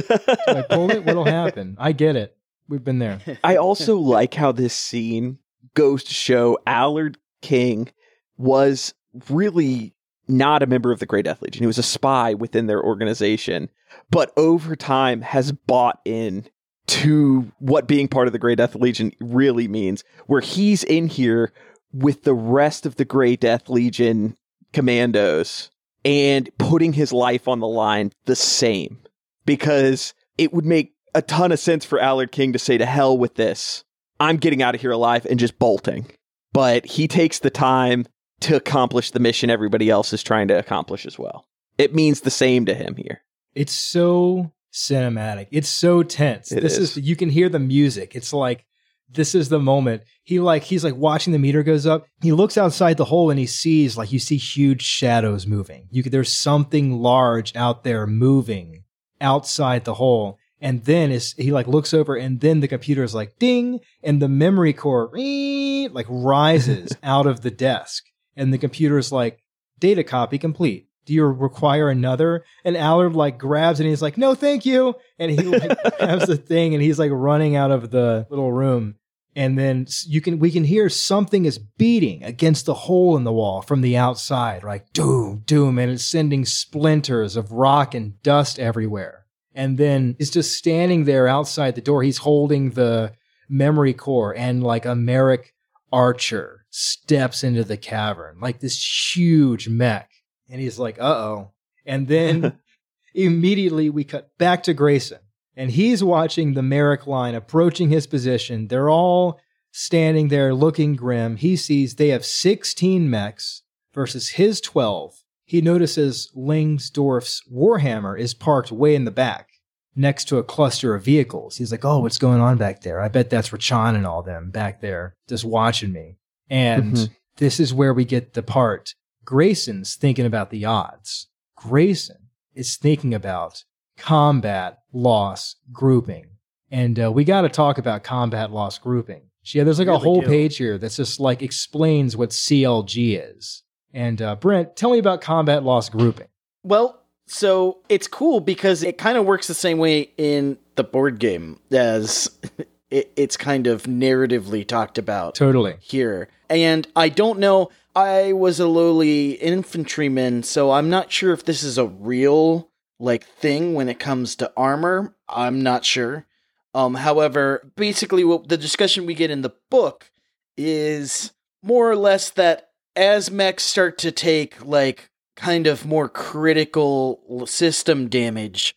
I 0.49 0.65
pull 0.69 0.91
it, 0.91 1.05
what'll 1.05 1.25
happen? 1.25 1.77
I 1.79 1.93
get 1.93 2.17
it. 2.17 2.37
We've 2.69 2.83
been 2.85 2.99
there. 2.99 3.21
I 3.45 3.57
also 3.57 3.99
like 3.99 4.35
how 4.35 4.51
this 4.53 4.75
scene 4.75 5.39
goes 5.75 6.05
to 6.05 6.15
show 6.15 6.59
Allard 6.67 7.19
King 7.43 7.91
was 8.39 8.95
really 9.29 9.95
not 10.29 10.63
a 10.63 10.67
member 10.67 10.91
of 10.93 10.99
the 11.01 11.07
Grey 11.07 11.23
Death 11.23 11.43
Legion. 11.43 11.63
He 11.63 11.67
was 11.67 11.79
a 11.79 11.83
spy 11.83 12.35
within 12.35 12.67
their 12.67 12.83
organization, 12.83 13.69
but 14.13 14.31
over 14.37 14.77
time 14.77 15.23
has 15.23 15.51
bought 15.51 15.99
in 16.05 16.47
to 16.87 17.51
what 17.59 17.89
being 17.89 18.07
part 18.07 18.27
of 18.27 18.33
the 18.33 18.39
Grey 18.39 18.55
Death 18.55 18.75
Legion 18.75 19.13
really 19.21 19.67
means, 19.67 20.05
where 20.27 20.43
he's 20.43 20.85
in 20.85 21.07
here 21.07 21.53
with 21.93 22.23
the 22.23 22.35
rest 22.35 22.87
of 22.87 22.97
the 22.97 23.05
Grey 23.05 23.37
Death 23.37 23.69
Legion 23.69 24.37
commandos 24.73 25.71
and 26.05 26.51
putting 26.59 26.93
his 26.93 27.13
life 27.13 27.49
on 27.49 27.61
the 27.61 27.67
line 27.67 28.13
the 28.27 28.37
same 28.37 28.99
because 29.47 30.13
it 30.37 30.53
would 30.53 30.67
make 30.67 30.93
a 31.15 31.23
ton 31.23 31.51
of 31.51 31.59
sense 31.59 31.85
for 31.85 31.99
Allard 31.99 32.33
King 32.33 32.53
to 32.53 32.59
say 32.59 32.77
to 32.77 32.87
hell 32.87 33.17
with 33.17 33.35
this. 33.37 33.85
I'm 34.21 34.37
getting 34.37 34.63
out 34.63 34.75
of 34.75 34.81
here 34.81 34.93
alive 34.93 35.27
and 35.29 35.39
just 35.39 35.59
bolting. 35.59 36.07
But 36.53 36.85
he 36.85 37.09
takes 37.09 37.39
the 37.39 37.51
time 37.51 38.07
to 38.41 38.57
accomplish 38.57 39.11
the 39.11 39.21
mission 39.21 39.49
everybody 39.49 39.89
else 39.89 40.13
is 40.13 40.23
trying 40.23 40.49
to 40.49 40.59
accomplish 40.59 41.07
as 41.07 41.19
well. 41.19 41.47
It 41.79 41.95
means 41.95 42.21
the 42.21 42.31
same 42.31 42.67
to 42.67 42.75
him 42.75 42.97
here. 42.97 43.23
It's 43.55 43.73
so 43.73 44.53
cinematic. 44.73 45.49
It's 45.51 45.69
so 45.69 46.03
tense. 46.03 46.53
It 46.53 46.61
this 46.61 46.79
is. 46.79 46.97
is. 46.97 47.05
you 47.05 47.17
can 47.17 47.29
hear 47.29 47.49
the 47.49 47.59
music. 47.59 48.15
It's 48.15 48.33
like 48.33 48.65
this 49.11 49.35
is 49.35 49.49
the 49.49 49.61
moment. 49.61 50.03
He 50.25 50.41
like 50.41 50.63
he's 50.63 50.85
like 50.85 50.97
watching 50.97 51.33
the 51.33 51.39
meter 51.39 51.63
goes 51.63 51.87
up. 51.87 52.07
He 52.23 52.33
looks 52.33 52.57
outside 52.57 52.97
the 52.97 53.05
hole 53.05 53.31
and 53.31 53.39
he 53.39 53.47
sees 53.47 53.97
like 53.97 54.13
you 54.13 54.19
see 54.19 54.37
huge 54.37 54.83
shadows 54.83 55.47
moving. 55.47 55.89
You 55.91 56.03
could, 56.03 56.13
there's 56.13 56.33
something 56.33 56.93
large 57.03 57.55
out 57.55 57.85
there 57.85 58.07
moving 58.07 58.85
outside 59.21 59.85
the 59.85 59.95
hole. 59.95 60.39
And 60.61 60.85
then 60.85 61.11
is 61.11 61.33
he 61.33 61.51
like 61.51 61.67
looks 61.67 61.93
over 61.93 62.17
and 62.17 62.41
then 62.41 62.61
the 62.61 62.69
computer 62.69 63.03
is 63.03 63.15
like 63.15 63.39
ding 63.39 63.81
and 64.03 64.23
the 64.23 64.29
memory 64.29 64.73
core 64.73 65.11
like 65.13 66.07
rises 66.09 66.97
out 67.03 67.27
of 67.27 67.41
the 67.41 67.51
desk 67.51 68.05
and 68.37 68.53
the 68.53 68.59
computer 68.59 68.97
is 68.97 69.11
like 69.11 69.43
data 69.79 70.05
copy 70.05 70.39
complete. 70.39 70.87
Do 71.05 71.13
you 71.13 71.25
require 71.25 71.89
another? 71.89 72.45
And 72.65 72.77
Allard 72.77 73.15
like 73.15 73.39
grabs 73.39 73.81
and 73.81 73.89
he's 73.89 74.03
like, 74.03 74.17
no, 74.17 74.35
thank 74.35 74.65
you. 74.65 74.95
And 75.19 75.31
he 75.31 75.43
like 75.43 75.79
grabs 75.99 76.27
the 76.27 76.37
thing 76.37 76.75
and 76.75 76.83
he's 76.83 76.99
like 76.99 77.11
running 77.13 77.57
out 77.57 77.71
of 77.71 77.91
the 77.91 78.27
little 78.31 78.53
room. 78.53 78.97
And 79.35 79.59
then 79.59 79.87
you 80.07 80.21
can, 80.21 80.39
we 80.39 80.51
can 80.51 80.65
hear 80.65 80.89
something 80.89 81.47
is 81.47 81.59
beating 81.59 82.23
against 82.23 82.67
the 82.67 82.75
hole 82.75 83.17
in 83.17 83.25
the 83.25 83.33
wall 83.33 83.63
from 83.63 83.81
the 83.81 83.97
outside, 83.97 84.63
like 84.63 84.93
doom, 84.93 85.43
doom. 85.47 85.79
And 85.79 85.91
it's 85.91 86.05
sending 86.05 86.45
splinters 86.45 87.35
of 87.35 87.51
rock 87.51 87.95
and 87.95 88.23
dust 88.23 88.59
everywhere. 88.59 89.25
And 89.55 89.79
then 89.79 90.17
he's 90.19 90.31
just 90.31 90.57
standing 90.57 91.05
there 91.05 91.27
outside 91.27 91.75
the 91.75 91.81
door. 91.81 92.03
He's 92.03 92.19
holding 92.19 92.71
the 92.71 93.15
memory 93.49 93.93
core 93.95 94.35
and 94.37 94.63
like 94.63 94.85
a 94.85 94.95
Marik 94.95 95.55
Archer 95.93 96.65
steps 96.71 97.45
into 97.45 97.65
the 97.65 97.77
cavern, 97.77 98.39
like 98.41 98.61
this 98.61 99.15
huge 99.15 99.69
mech. 99.69 100.09
And 100.53 100.61
he's 100.61 100.79
like, 100.79 101.01
uh 101.01 101.05
oh. 101.05 101.51
And 101.85 102.07
then 102.07 102.59
immediately 103.15 103.91
we 103.91 104.05
cut 104.05 104.37
back 104.39 104.63
to 104.65 104.75
Grayson. 104.75 105.19
And 105.57 105.71
he's 105.71 106.03
watching 106.05 106.55
the 106.55 106.63
Marik 106.63 107.07
line 107.07 107.35
approaching 107.35 107.91
his 107.91 108.07
position. 108.07 108.69
They're 108.69 108.89
all 108.89 109.41
standing 109.71 110.29
there 110.29 110.55
looking 110.55 110.95
grim. 110.95 111.37
He 111.37 111.57
sees 111.57 111.95
they 111.97 112.09
have 112.09 112.25
16 112.25 113.09
mechs 113.11 113.63
versus 113.93 114.31
his 114.31 114.61
12. 114.61 115.15
He 115.45 115.61
notices 115.61 116.31
Lingsdorf's 116.35 117.43
Warhammer 117.53 118.19
is 118.19 118.33
parked 118.33 118.73
way 118.73 118.95
in 118.95 119.05
the 119.05 119.11
back 119.11 119.49
next 119.95 120.25
to 120.29 120.39
a 120.39 120.45
cluster 120.45 120.95
of 120.95 121.05
vehicles. 121.05 121.57
He's 121.59 121.71
like, 121.71 121.85
oh, 121.85 121.99
what's 121.99 122.17
going 122.19 122.41
on 122.41 122.57
back 122.57 122.81
there? 122.81 123.01
I 123.01 123.09
bet 123.09 123.29
that's 123.29 123.51
Rachan 123.51 123.95
and 123.95 124.07
all 124.07 124.23
them 124.23 124.51
back 124.51 124.81
there 124.81 125.15
just 125.29 125.45
watching 125.45 125.93
me. 125.93 126.17
And 126.49 126.95
Mhm. 126.95 127.11
this 127.37 127.61
is 127.61 127.75
where 127.75 127.93
we 127.93 128.07
get 128.07 128.33
the 128.33 128.43
part. 128.43 128.95
Grayson's 129.25 129.95
thinking 129.95 130.27
about 130.27 130.51
the 130.51 130.65
odds. 130.65 131.29
Grayson 131.57 132.29
is 132.55 132.77
thinking 132.77 133.15
about 133.15 133.65
combat 133.97 134.79
loss 134.93 135.57
grouping. 135.73 136.27
And 136.71 136.99
uh, 136.99 137.13
we 137.13 137.25
got 137.25 137.43
to 137.43 137.49
talk 137.49 137.79
about 137.79 138.03
combat 138.03 138.51
loss 138.51 138.79
grouping. 138.79 139.23
Yeah, 139.45 139.65
there's 139.65 139.79
like 139.79 139.89
a 139.89 139.99
whole 139.99 140.21
do. 140.21 140.27
page 140.27 140.57
here 140.57 140.79
that's 140.79 140.97
just 140.97 141.19
like 141.19 141.43
explains 141.43 142.17
what 142.17 142.31
CLG 142.31 143.21
is. 143.37 143.63
And 143.93 144.23
uh, 144.23 144.37
Brent, 144.37 144.77
tell 144.77 144.91
me 144.91 144.99
about 144.99 145.21
combat 145.21 145.65
loss 145.65 145.89
grouping. 145.89 146.29
Well, 146.63 147.03
so 147.27 147.79
it's 147.89 148.07
cool 148.07 148.41
because 148.41 148.83
it 148.83 148.99
kind 148.99 149.19
of 149.19 149.25
works 149.25 149.49
the 149.49 149.55
same 149.55 149.79
way 149.79 150.11
in 150.17 150.59
the 150.77 150.85
board 150.85 151.19
game 151.19 151.59
as 151.71 152.31
it, 152.91 153.13
it's 153.17 153.37
kind 153.37 153.67
of 153.67 153.85
narratively 153.85 154.67
talked 154.67 154.99
about 154.99 155.35
Totally. 155.35 155.77
here. 155.81 156.29
And 156.49 156.87
I 156.95 157.09
don't 157.09 157.39
know, 157.39 157.71
I 157.95 158.33
was 158.33 158.59
a 158.59 158.67
lowly 158.67 159.33
infantryman, 159.33 160.43
so 160.43 160.71
I'm 160.71 160.89
not 160.89 161.13
sure 161.13 161.33
if 161.33 161.45
this 161.45 161.63
is 161.63 161.77
a 161.77 161.87
real 161.87 162.71
like 162.99 163.25
thing 163.25 163.75
when 163.75 163.89
it 163.89 163.99
comes 163.99 164.37
to 164.37 164.53
armor. 164.57 165.15
I'm 165.29 165.63
not 165.63 165.85
sure. 165.85 166.27
Um 166.75 166.95
however, 166.95 167.71
basically 167.77 168.25
what 168.25 168.49
the 168.49 168.57
discussion 168.57 169.07
we 169.07 169.15
get 169.15 169.31
in 169.31 169.43
the 169.43 169.55
book 169.71 170.11
is 170.57 171.33
more 171.63 171.91
or 171.91 171.97
less 171.97 172.31
that 172.31 172.71
as 172.97 173.31
mechs 173.31 173.65
start 173.65 173.99
to 173.99 174.13
take 174.13 174.65
like 174.65 175.11
kind 175.37 175.67
of 175.67 175.87
more 175.87 176.09
critical 176.09 177.47
system 177.47 178.09
damage, 178.09 178.75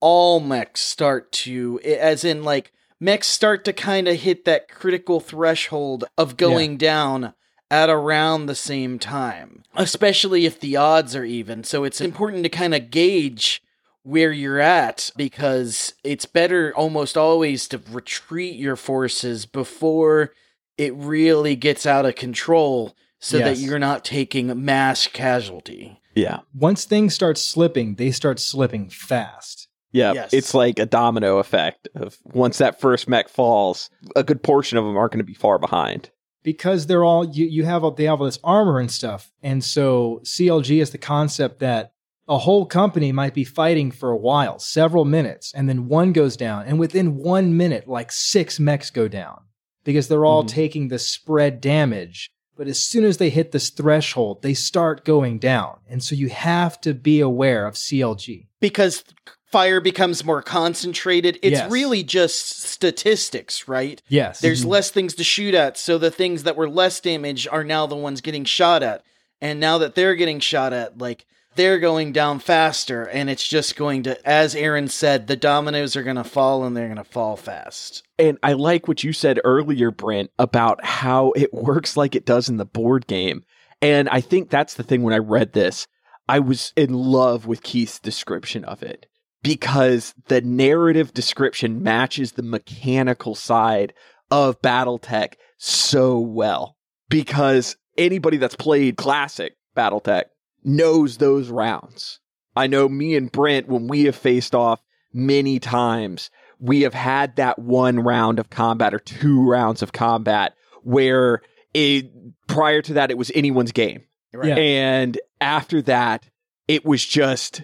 all 0.00 0.40
mechs 0.40 0.80
start 0.80 1.30
to, 1.32 1.80
as 1.80 2.24
in 2.24 2.42
like 2.42 2.72
mechs 2.98 3.26
start 3.26 3.64
to 3.64 3.72
kind 3.72 4.08
of 4.08 4.16
hit 4.20 4.44
that 4.44 4.68
critical 4.68 5.20
threshold 5.20 6.04
of 6.18 6.36
going 6.36 6.76
down 6.76 7.34
at 7.70 7.88
around 7.88 8.46
the 8.46 8.54
same 8.54 8.98
time, 8.98 9.62
especially 9.76 10.44
if 10.46 10.58
the 10.58 10.76
odds 10.76 11.14
are 11.14 11.24
even. 11.24 11.62
So 11.64 11.84
it's 11.84 12.00
important 12.00 12.42
to 12.42 12.48
kind 12.48 12.74
of 12.74 12.90
gauge 12.90 13.62
where 14.02 14.32
you're 14.32 14.60
at 14.60 15.10
because 15.16 15.94
it's 16.02 16.26
better 16.26 16.72
almost 16.74 17.16
always 17.16 17.68
to 17.68 17.80
retreat 17.90 18.56
your 18.56 18.76
forces 18.76 19.46
before 19.46 20.32
it 20.78 20.94
really 20.94 21.54
gets 21.54 21.86
out 21.86 22.06
of 22.06 22.14
control 22.14 22.96
so 23.18 23.38
that 23.38 23.58
you're 23.58 23.78
not 23.78 24.04
taking 24.04 24.64
mass 24.64 25.06
casualty. 25.06 26.00
Yeah. 26.14 26.40
Once 26.54 26.86
things 26.86 27.14
start 27.14 27.36
slipping, 27.36 27.96
they 27.96 28.10
start 28.10 28.40
slipping 28.40 28.88
fast. 28.88 29.68
Yeah. 29.92 30.14
Yes. 30.14 30.32
It's 30.32 30.54
like 30.54 30.78
a 30.78 30.86
domino 30.86 31.38
effect 31.38 31.88
of 31.94 32.16
once 32.24 32.58
that 32.58 32.80
first 32.80 33.08
mech 33.08 33.28
falls, 33.28 33.90
a 34.16 34.24
good 34.24 34.42
portion 34.42 34.78
of 34.78 34.84
them 34.84 34.96
aren't 34.96 35.12
going 35.12 35.18
to 35.18 35.24
be 35.24 35.34
far 35.34 35.58
behind. 35.58 36.10
Because 36.42 36.86
they're 36.86 37.04
all 37.04 37.24
you, 37.28 37.46
you 37.46 37.64
have 37.64 37.84
all- 37.84 37.90
they 37.92 38.04
have 38.04 38.20
all 38.20 38.26
this 38.26 38.38
armor 38.44 38.78
and 38.78 38.90
stuff. 38.90 39.30
And 39.42 39.62
so 39.64 40.20
clg 40.24 40.80
is 40.80 40.90
the 40.90 40.98
concept 40.98 41.58
that 41.60 41.92
a 42.28 42.38
whole 42.38 42.64
company 42.66 43.10
might 43.12 43.34
be 43.34 43.44
fighting 43.44 43.90
for 43.90 44.10
a 44.10 44.16
while 44.16 44.58
several 44.58 45.04
minutes 45.04 45.52
and 45.54 45.68
then 45.68 45.88
one 45.88 46.12
goes 46.12 46.36
down. 46.36 46.64
And 46.66 46.78
within 46.78 47.16
one 47.16 47.56
minute 47.56 47.88
like 47.88 48.12
six 48.12 48.60
mechs 48.60 48.90
go 48.90 49.08
down 49.08 49.42
because 49.84 50.08
they're 50.08 50.24
all 50.24 50.44
Mhm. 50.44 50.48
taking 50.48 50.88
the 50.88 50.98
spread 50.98 51.60
damage. 51.60 52.30
But 52.56 52.68
as 52.68 52.78
soon 52.78 53.04
as 53.04 53.16
they 53.16 53.30
hit 53.30 53.52
this 53.52 53.70
threshold 53.70 54.42
they 54.42 54.54
start 54.54 55.04
going 55.04 55.38
down. 55.38 55.78
And 55.88 56.02
so 56.04 56.14
you 56.14 56.28
have 56.28 56.80
to 56.82 56.94
be 56.94 57.20
aware 57.20 57.66
of 57.66 57.74
clg 57.74 58.46
because 58.60 59.02
fire 59.50 59.80
becomes 59.80 60.24
more 60.24 60.42
concentrated. 60.42 61.38
It's 61.42 61.58
Yes. 61.58 61.70
really 61.70 62.02
just 62.02 62.62
statistics, 62.62 63.66
right? 63.68 64.00
yes 64.08 64.40
There's 64.40 64.64
Mhm. 64.64 64.68
less 64.68 64.90
things 64.90 65.14
to 65.14 65.24
shoot 65.24 65.54
at, 65.54 65.76
so 65.76 65.98
the 65.98 66.10
things 66.10 66.44
that 66.44 66.56
were 66.56 66.68
less 66.68 67.00
damage 67.00 67.46
are 67.50 67.64
now 67.64 67.86
the 67.86 67.96
ones 67.96 68.20
getting 68.20 68.44
shot 68.44 68.82
at. 68.82 69.02
And 69.40 69.58
now 69.58 69.78
that 69.78 69.94
they're 69.94 70.14
getting 70.14 70.40
shot 70.40 70.72
at, 70.72 70.98
like 70.98 71.24
they're 71.56 71.78
going 71.80 72.12
down 72.12 72.38
faster 72.38 73.02
and 73.04 73.28
it's 73.28 73.46
just 73.46 73.74
going 73.74 74.02
to 74.04 74.28
as 74.28 74.54
Aaron 74.54 74.86
said, 74.88 75.26
the 75.26 75.36
dominoes 75.36 75.96
are 75.96 76.02
going 76.04 76.16
to 76.16 76.24
fall 76.24 76.64
and 76.64 76.76
they're 76.76 76.86
going 76.86 76.96
to 76.96 77.04
fall 77.04 77.36
fast. 77.36 78.02
And 78.18 78.38
I 78.42 78.52
like 78.52 78.86
what 78.86 79.02
you 79.02 79.12
said 79.12 79.40
earlier, 79.44 79.90
Brent, 79.90 80.30
about 80.38 80.84
how 80.84 81.32
it 81.32 81.52
works 81.52 81.96
like 81.96 82.14
it 82.14 82.24
does 82.24 82.48
in 82.48 82.56
the 82.58 82.64
board 82.64 83.06
game. 83.08 83.42
And 83.82 84.08
I 84.10 84.20
think 84.20 84.50
that's 84.50 84.74
the 84.74 84.82
thing 84.84 85.02
when 85.02 85.14
I 85.14 85.18
read 85.18 85.52
this, 85.54 85.86
I 86.28 86.38
was 86.38 86.72
in 86.76 86.92
love 86.94 87.46
with 87.46 87.62
Keith's 87.64 87.98
description 87.98 88.64
of 88.64 88.82
it. 88.82 89.06
Because 89.42 90.14
the 90.28 90.40
narrative 90.40 91.14
description 91.14 91.82
matches 91.82 92.32
the 92.32 92.42
mechanical 92.42 93.34
side 93.34 93.92
of 94.30 94.60
Battletech 94.62 95.34
so 95.58 96.18
well. 96.18 96.76
Because 97.08 97.76
anybody 97.96 98.36
that's 98.36 98.54
played 98.54 98.96
classic 98.96 99.56
Battletech 99.76 100.24
knows 100.62 101.16
those 101.16 101.48
rounds. 101.48 102.20
I 102.56 102.66
know 102.66 102.88
me 102.88 103.16
and 103.16 103.30
Brent, 103.30 103.68
when 103.68 103.88
we 103.88 104.04
have 104.04 104.16
faced 104.16 104.54
off 104.54 104.82
many 105.12 105.58
times, 105.58 106.30
we 106.58 106.82
have 106.82 106.94
had 106.94 107.36
that 107.36 107.58
one 107.58 108.00
round 108.00 108.38
of 108.38 108.50
combat 108.50 108.92
or 108.92 108.98
two 108.98 109.48
rounds 109.48 109.82
of 109.82 109.92
combat 109.92 110.54
where 110.82 111.42
it, 111.72 112.10
prior 112.46 112.82
to 112.82 112.94
that, 112.94 113.10
it 113.10 113.18
was 113.18 113.30
anyone's 113.34 113.72
game. 113.72 114.04
Right. 114.32 114.48
Yeah. 114.48 114.56
And 114.56 115.18
after 115.40 115.82
that, 115.82 116.28
it 116.68 116.84
was 116.84 117.04
just 117.04 117.62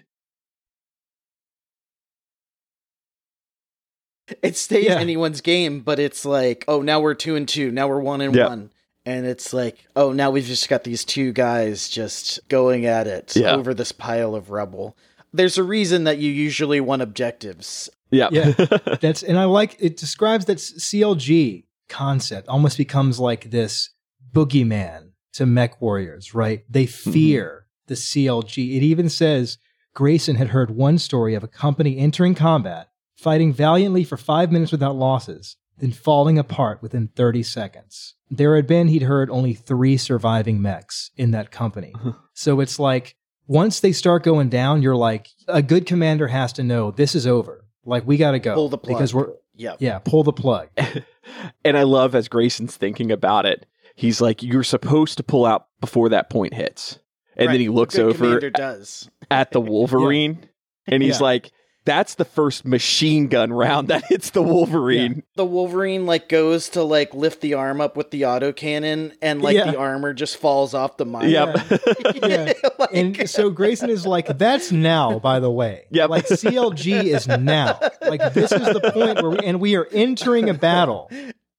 It 4.42 4.56
stays 4.56 4.86
Yeah. 4.86 4.98
anyone's 4.98 5.40
game, 5.40 5.80
but 5.80 5.98
it's 5.98 6.24
like, 6.24 6.64
oh, 6.68 6.82
now 6.82 7.00
we're 7.00 7.14
two 7.14 7.36
and 7.36 7.48
two. 7.48 7.70
Now 7.70 7.88
we're 7.88 8.00
one 8.00 8.20
and 8.20 8.34
Yeah. 8.34 8.48
one. 8.48 8.70
And 9.04 9.24
it's 9.24 9.52
like, 9.52 9.86
oh, 9.94 10.10
now 10.12 10.30
we've 10.30 10.44
just 10.44 10.68
got 10.68 10.82
these 10.82 11.04
two 11.04 11.32
guys 11.32 11.88
just 11.88 12.40
going 12.48 12.86
at 12.86 13.06
it 13.06 13.36
Yeah. 13.36 13.54
over 13.54 13.72
this 13.72 13.92
pile 13.92 14.34
of 14.34 14.50
rubble. 14.50 14.96
There's 15.32 15.58
a 15.58 15.62
reason 15.62 16.04
that 16.04 16.18
you 16.18 16.30
usually 16.30 16.80
want 16.80 17.02
objectives. 17.02 17.88
yeah. 18.10 18.28
Yeah. 18.32 18.52
That's 19.00 19.22
and 19.22 19.38
I 19.38 19.44
like 19.44 19.76
it 19.78 19.96
describes 19.96 20.46
that 20.46 20.58
CLG 20.58 21.64
concept 21.88 22.48
almost 22.48 22.78
becomes 22.78 23.20
like 23.20 23.50
this 23.50 23.90
boogeyman 24.32 25.10
to 25.34 25.46
mech 25.46 25.80
warriors, 25.80 26.34
right? 26.34 26.64
They 26.68 26.86
mm-hmm. 26.86 27.12
fear 27.12 27.66
the 27.86 27.94
CLG. 27.94 28.76
It 28.76 28.82
even 28.82 29.08
says 29.08 29.58
Grayson 29.94 30.36
had 30.36 30.48
heard 30.48 30.70
one 30.70 30.98
story 30.98 31.34
of 31.34 31.44
a 31.44 31.48
company 31.48 31.98
entering 31.98 32.34
combat, 32.34 32.88
fighting 33.16 33.52
valiantly 33.52 34.04
for 34.04 34.16
five 34.16 34.52
minutes 34.52 34.72
without 34.72 34.94
losses, 34.96 35.56
then 35.78 35.92
falling 35.92 36.38
apart 36.38 36.82
within 36.82 37.08
30 37.08 37.42
seconds. 37.42 38.14
There 38.30 38.56
had 38.56 38.66
been, 38.66 38.88
he'd 38.88 39.02
heard, 39.02 39.30
only 39.30 39.54
three 39.54 39.96
surviving 39.96 40.60
mechs 40.62 41.10
in 41.16 41.30
that 41.32 41.50
company. 41.50 41.92
Uh-huh. 41.94 42.12
so 42.34 42.60
it's 42.60 42.78
like 42.78 43.16
once 43.46 43.80
they 43.80 43.92
start 43.92 44.22
going 44.24 44.48
down, 44.48 44.82
you're 44.82 44.96
like, 44.96 45.28
a 45.48 45.62
good 45.62 45.86
commander 45.86 46.28
has 46.28 46.52
to 46.54 46.62
know 46.62 46.90
this 46.90 47.14
is 47.14 47.26
over. 47.26 47.64
Like 47.84 48.06
we 48.06 48.16
got 48.16 48.32
to 48.32 48.38
go 48.40 48.54
Pull 48.54 48.68
the 48.68 48.78
plug. 48.78 48.96
because 48.96 49.14
we're 49.14 49.32
Yep. 49.58 49.76
yeah, 49.80 49.98
pull 50.00 50.22
the 50.22 50.32
plug. 50.32 50.68
and 51.64 51.76
I 51.78 51.84
love 51.84 52.14
as 52.14 52.28
Grayson's 52.28 52.76
thinking 52.76 53.10
about 53.10 53.46
it, 53.46 53.64
he's 53.94 54.20
like, 54.20 54.42
You're 54.42 54.64
supposed 54.64 55.16
to 55.18 55.22
pull 55.22 55.46
out 55.46 55.68
before 55.80 56.08
that 56.10 56.28
point 56.28 56.52
hits. 56.54 56.98
And 57.36 57.46
Right. 57.46 57.54
then 57.54 57.60
he 57.60 57.68
looks 57.68 57.98
over 57.98 58.40
does. 58.50 59.08
at 59.30 59.52
the 59.52 59.60
Wolverine 59.62 60.48
and 60.86 61.02
he's 61.02 61.18
Yeah. 61.20 61.24
like, 61.24 61.52
That's 61.86 62.16
the 62.16 62.24
first 62.26 62.66
machine 62.66 63.28
gun 63.28 63.50
round 63.52 63.88
that 63.88 64.04
hits 64.04 64.30
the 64.30 64.42
Wolverine. 64.42 65.22
The 65.36 65.44
Wolverine 65.46 66.04
like 66.04 66.28
goes 66.28 66.68
to 66.70 66.82
like 66.82 67.14
lift 67.14 67.40
the 67.40 67.54
arm 67.54 67.80
up 67.80 67.96
with 67.96 68.10
the 68.10 68.22
autocannon 68.22 69.14
and 69.22 69.40
like 69.40 69.56
Yeah. 69.56 69.70
the 69.70 69.78
armor 69.78 70.12
just 70.12 70.36
falls 70.36 70.74
off 70.74 70.98
the 70.98 71.06
mine. 71.06 71.30
Yep. 71.30 71.56
Yeah. 72.16 72.52
Like- 72.78 72.90
And 72.92 73.30
so 73.30 73.48
Grayson 73.50 73.88
is 73.88 74.04
like, 74.06 74.36
that's 74.36 74.70
now, 74.72 75.18
by 75.18 75.40
the 75.40 75.50
way. 75.50 75.86
Yep. 75.90 76.10
Like 76.10 76.26
CLG 76.26 77.04
is 77.04 77.26
now. 77.28 77.78
Like 78.02 78.34
this 78.34 78.52
is 78.52 78.66
the 78.74 78.90
point 78.92 79.22
where 79.22 79.30
we, 79.30 79.38
and 79.38 79.60
we 79.60 79.76
are 79.76 79.86
entering 79.92 80.50
a 80.50 80.54
battle 80.54 81.10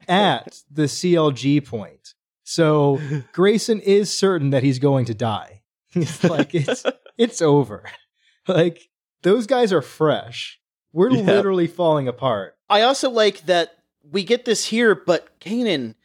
at 0.07 0.61
the 0.69 0.83
CLG 0.83 1.65
point. 1.65 2.13
So 2.43 2.99
Grayson 3.33 3.79
is 3.81 4.15
certain 4.15 4.51
that 4.51 4.63
he's 4.63 4.79
going 4.79 5.05
to 5.05 5.13
die. 5.13 5.61
It's 5.93 6.23
like 6.23 6.53
it's 6.53 6.83
it's 7.17 7.41
over. 7.41 7.83
Like 8.49 8.87
those 9.27 9.45
guys 9.47 9.73
are 9.73 9.81
fresh. 9.81 10.59
We're 10.93 11.11
Yeah. 11.11 11.23
literally 11.23 11.67
falling 11.67 12.07
apart. 12.07 12.55
I 12.69 12.81
also 12.81 13.09
like 13.09 13.45
that 13.45 13.73
we 14.09 14.23
get 14.23 14.45
this 14.45 14.65
here, 14.65 14.95
but 14.95 15.39
Canaan, 15.39 15.95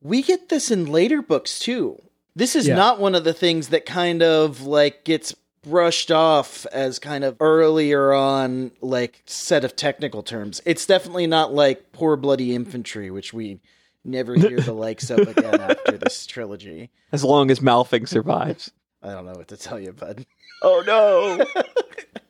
we 0.00 0.22
get 0.22 0.48
this 0.48 0.70
in 0.70 0.86
later 0.90 1.22
books 1.22 1.58
too. 1.58 2.02
This 2.34 2.56
is 2.56 2.66
Yeah. 2.66 2.74
not 2.76 2.98
one 2.98 3.14
of 3.14 3.24
the 3.24 3.32
things 3.32 3.68
that 3.68 3.86
kind 3.86 4.22
of 4.22 4.62
like 4.62 5.04
gets 5.04 5.34
brushed 5.62 6.10
off 6.10 6.66
as 6.72 6.98
kind 6.98 7.22
of 7.22 7.36
earlier 7.38 8.12
on 8.12 8.72
like 8.80 9.22
set 9.26 9.64
of 9.64 9.76
technical 9.76 10.22
terms. 10.24 10.60
It's 10.64 10.86
definitely 10.86 11.28
not 11.28 11.54
like 11.54 11.92
poor 11.92 12.16
bloody 12.16 12.52
infantry, 12.54 13.10
which 13.12 13.32
we 13.32 13.60
never 14.04 14.34
hear 14.34 14.58
the 14.58 14.72
likes 14.72 15.08
of 15.10 15.20
again 15.20 15.60
after 15.60 15.96
this 15.96 16.26
trilogy. 16.26 16.90
As 17.12 17.22
long 17.22 17.48
as 17.52 17.60
Malfing 17.60 18.08
survives. 18.08 18.72
I 19.04 19.12
don't 19.12 19.24
know 19.26 19.34
what 19.34 19.48
to 19.48 19.56
tell 19.56 19.78
you, 19.78 19.92
bud. 19.92 20.26
Oh 20.62 20.82
no. 20.84 21.62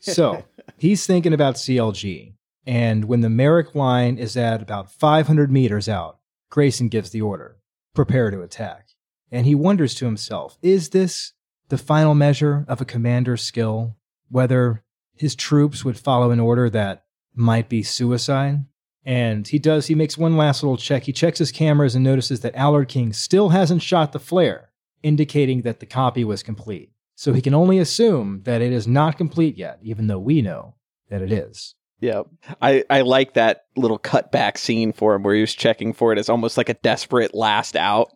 So 0.00 0.44
he's 0.76 1.06
thinking 1.06 1.32
about 1.32 1.54
CLG. 1.54 2.34
And 2.66 3.04
when 3.06 3.20
the 3.20 3.30
Marik 3.30 3.74
line 3.74 4.18
is 4.18 4.36
at 4.36 4.62
about 4.62 4.90
500 4.90 5.50
meters 5.50 5.88
out, 5.88 6.18
Grayson 6.50 6.88
gives 6.88 7.10
the 7.10 7.22
order 7.22 7.56
prepare 7.94 8.30
to 8.30 8.42
attack. 8.42 8.88
And 9.30 9.46
he 9.46 9.54
wonders 9.54 9.94
to 9.96 10.04
himself 10.04 10.58
is 10.62 10.90
this 10.90 11.32
the 11.68 11.78
final 11.78 12.14
measure 12.14 12.64
of 12.68 12.80
a 12.80 12.86
commander's 12.86 13.42
skill? 13.42 13.96
Whether 14.28 14.82
his 15.16 15.34
troops 15.34 15.84
would 15.84 15.98
follow 15.98 16.30
an 16.30 16.40
order 16.40 16.68
that 16.70 17.04
might 17.34 17.68
be 17.68 17.82
suicide? 17.82 18.64
And 19.04 19.46
he 19.46 19.58
does, 19.58 19.88
he 19.88 19.94
makes 19.94 20.16
one 20.16 20.36
last 20.36 20.62
little 20.62 20.76
check. 20.76 21.04
He 21.04 21.12
checks 21.12 21.38
his 21.38 21.50
cameras 21.50 21.94
and 21.94 22.04
notices 22.04 22.40
that 22.40 22.54
Allard 22.54 22.88
King 22.88 23.12
still 23.12 23.48
hasn't 23.48 23.82
shot 23.82 24.12
the 24.12 24.20
flare, 24.20 24.70
indicating 25.02 25.62
that 25.62 25.80
the 25.80 25.86
copy 25.86 26.24
was 26.24 26.42
complete. 26.42 26.92
So 27.22 27.32
he 27.32 27.40
can 27.40 27.54
only 27.54 27.78
assume 27.78 28.40
that 28.46 28.60
it 28.62 28.72
is 28.72 28.88
not 28.88 29.16
complete 29.16 29.56
yet, 29.56 29.78
even 29.80 30.08
though 30.08 30.18
we 30.18 30.42
know 30.42 30.74
that 31.08 31.22
it 31.22 31.30
is. 31.30 31.76
Yeah. 32.00 32.22
I, 32.60 32.82
I 32.90 33.02
like 33.02 33.34
that 33.34 33.66
little 33.76 34.00
cutback 34.00 34.58
scene 34.58 34.92
for 34.92 35.14
him 35.14 35.22
where 35.22 35.36
he 35.36 35.40
was 35.40 35.54
checking 35.54 35.92
for 35.92 36.12
it 36.12 36.18
as 36.18 36.28
almost 36.28 36.56
like 36.56 36.68
a 36.68 36.74
desperate 36.74 37.32
last 37.32 37.76
out 37.76 38.08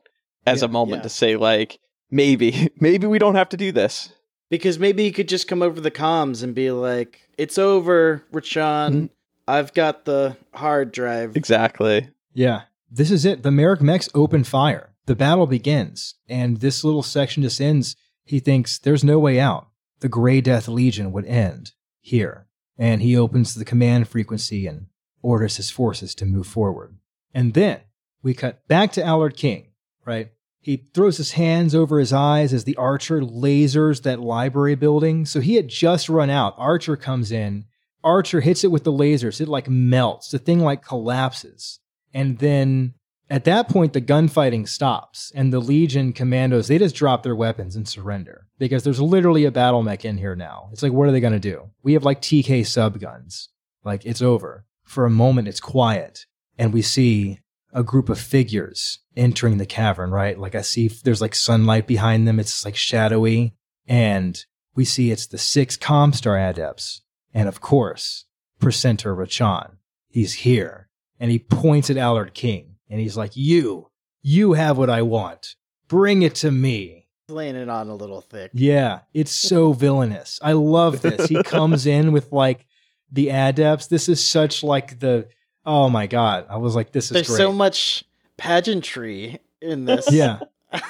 as 0.45 0.61
Yeah, 0.63 0.65
a 0.65 0.69
moment 0.73 0.99
yeah. 0.99 1.03
to 1.05 1.09
say, 1.09 1.37
like, 1.37 1.79
maybe, 2.11 2.69
maybe 2.81 3.07
we 3.07 3.21
don't 3.21 3.37
have 3.37 3.49
to 3.51 3.57
do 3.57 3.71
this. 3.71 4.13
Because 4.51 4.81
maybe 4.81 5.05
he 5.05 5.13
could 5.13 5.29
just 5.29 5.47
come 5.47 5.63
over 5.63 5.81
the 5.81 5.93
comms 5.93 6.43
and 6.43 6.53
be 6.53 6.73
like, 6.73 7.21
"It's 7.39 7.59
over, 7.59 8.25
Rachan. 8.33 8.91
Mhm. 8.93 9.11
I've 9.47 9.73
got 9.73 10.05
the 10.05 10.37
hard 10.53 10.91
drive." 10.91 11.37
Exactly. 11.37 12.11
Yeah, 12.35 12.63
this 12.91 13.13
is 13.13 13.25
it. 13.25 13.45
The 13.45 13.53
Marik 13.53 13.83
mechs 13.83 14.09
open 14.17 14.43
fire. 14.43 14.95
The 15.07 15.15
battle 15.15 15.47
begins, 15.47 16.15
and 16.29 16.57
this 16.59 16.83
little 16.83 17.05
section 17.05 17.45
just 17.45 17.61
ends. 17.61 17.95
He 18.27 18.41
thinks 18.41 18.79
there's 18.79 19.05
no 19.05 19.18
way 19.18 19.41
out. 19.41 19.68
The 20.01 20.09
Grey 20.11 20.43
Death 20.43 20.68
Legion 20.68 21.12
would 21.12 21.24
end 21.24 21.72
here. 22.01 22.49
And 22.77 23.01
he 23.01 23.16
opens 23.16 23.55
the 23.55 23.64
command 23.64 24.09
frequency 24.09 24.66
and 24.66 24.89
orders 25.22 25.57
his 25.57 25.70
forces 25.70 26.14
to 26.16 26.27
move 26.27 26.47
forward. 26.47 26.99
And 27.33 27.55
then 27.55 27.81
we 28.22 28.35
cut 28.35 28.66
back 28.68 28.93
to 28.93 29.05
Allard 29.05 29.37
King, 29.37 29.68
right? 30.05 30.33
He 30.61 30.77
throws 30.93 31.16
his 31.16 31.33
hands 31.33 31.74
over 31.74 32.01
his 32.01 32.12
eyes 32.12 32.53
as 32.53 32.64
the 32.64 32.77
archer 32.77 33.20
lasers 33.20 34.03
that 34.03 34.20
library 34.20 34.74
building. 34.74 35.24
So 35.24 35.41
he 35.41 35.55
had 35.55 35.68
just 35.68 36.09
run 36.09 36.29
out. 36.29 36.55
Archer 36.59 36.97
comes 36.97 37.31
in. 37.31 37.66
Archer 38.03 38.41
hits 38.41 38.64
it 38.64 38.72
with 38.72 38.83
the 38.83 38.93
lasers. 38.93 39.41
It 39.41 39.49
like 39.49 39.68
melts. 39.70 40.31
The 40.31 40.39
thing 40.39 40.59
like 40.59 40.85
collapses. 40.85 41.79
And 42.12 42.39
then 42.39 42.95
at 43.29 43.45
that 43.45 43.68
point, 43.68 43.93
the 43.93 44.01
gunfighting 44.01 44.66
stops, 44.66 45.33
and 45.35 45.53
the 45.53 45.59
Legion 45.59 46.12
commandos, 46.12 46.68
they 46.68 46.79
just 46.79 46.95
drop 46.95 47.24
their 47.24 47.35
weapons 47.35 47.74
and 47.74 47.89
surrender 47.89 48.47
because 48.59 48.85
there's 48.85 49.01
literally 49.01 49.45
a 49.45 49.51
battle 49.51 49.83
mech 49.83 50.05
in 50.05 50.18
here 50.18 50.37
now. 50.37 50.68
It's 50.72 50.83
like, 50.83 50.93
what 50.93 51.09
are 51.09 51.12
they 51.12 51.20
going 51.20 51.33
to 51.33 51.41
do? 51.41 51.70
We 51.83 51.95
have 51.95 52.05
like 52.05 52.22
TK 52.22 52.61
subguns. 52.61 53.49
Like, 53.85 54.07
it's 54.07 54.22
over. 54.22 54.64
For 54.85 55.05
a 55.05 55.11
moment, 55.11 55.49
it's 55.49 55.59
quiet, 55.59 56.27
and 56.57 56.72
we 56.72 56.83
see 56.83 57.41
a 57.72 57.83
group 57.83 58.09
of 58.09 58.20
figures 58.20 59.01
entering 59.16 59.59
the 59.59 59.66
cavern, 59.66 60.12
right? 60.12 60.39
Like, 60.39 60.55
I 60.55 60.62
see 60.62 60.87
there's 60.87 61.20
like 61.20 61.35
sunlight 61.35 61.89
behind 61.89 62.29
them, 62.29 62.39
it's 62.39 62.64
like 62.64 62.77
shadowy, 62.77 63.55
and 63.89 64.45
we 64.77 64.85
see 64.85 65.11
it's 65.11 65.27
the 65.27 65.39
six 65.39 65.77
Comstar 65.77 66.39
adepts, 66.49 67.03
and 67.35 67.49
of 67.49 67.61
course, 67.61 68.27
Precentor 68.61 69.16
Rachan. 69.16 69.79
He's 70.09 70.35
here, 70.35 70.89
and 71.18 71.33
he 71.33 71.41
points 71.41 71.91
at 71.91 71.97
Allard 71.97 72.33
King 72.33 72.76
and 72.91 73.01
he's 73.01 73.16
like, 73.16 73.37
You, 73.37 73.91
you 74.22 74.55
have 74.55 74.78
what 74.78 74.91
I 74.91 75.03
want. 75.03 75.55
Bring 75.89 76.22
it 76.22 76.34
to 76.37 76.51
me. 76.51 77.07
Laying 77.28 77.57
it 77.57 77.68
on 77.68 77.89
a 77.89 77.95
little 77.95 78.20
thick. 78.20 78.51
Yeah, 78.55 79.01
it's 79.14 79.32
so 79.32 79.72
villainous. 79.84 80.39
I 80.43 80.53
love 80.53 81.03
this. 81.03 81.28
He 81.28 81.43
comes 81.43 81.87
in 81.87 82.12
with 82.12 82.30
like 82.32 82.66
the 83.11 83.30
adepts. 83.30 83.87
This 83.89 84.09
is 84.09 84.24
such 84.24 84.62
like 84.62 85.01
the, 85.01 85.28
oh 85.64 85.89
my 85.89 86.07
God. 86.07 86.47
I 86.49 86.57
was 86.59 86.74
like, 86.76 86.93
This 86.93 87.07
is 87.07 87.11
There's 87.11 87.26
great. 87.28 87.37
so 87.37 87.53
much 87.53 88.05
pageantry 88.37 89.41
in 89.61 89.84
this. 89.87 90.11
yeah. 90.12 90.41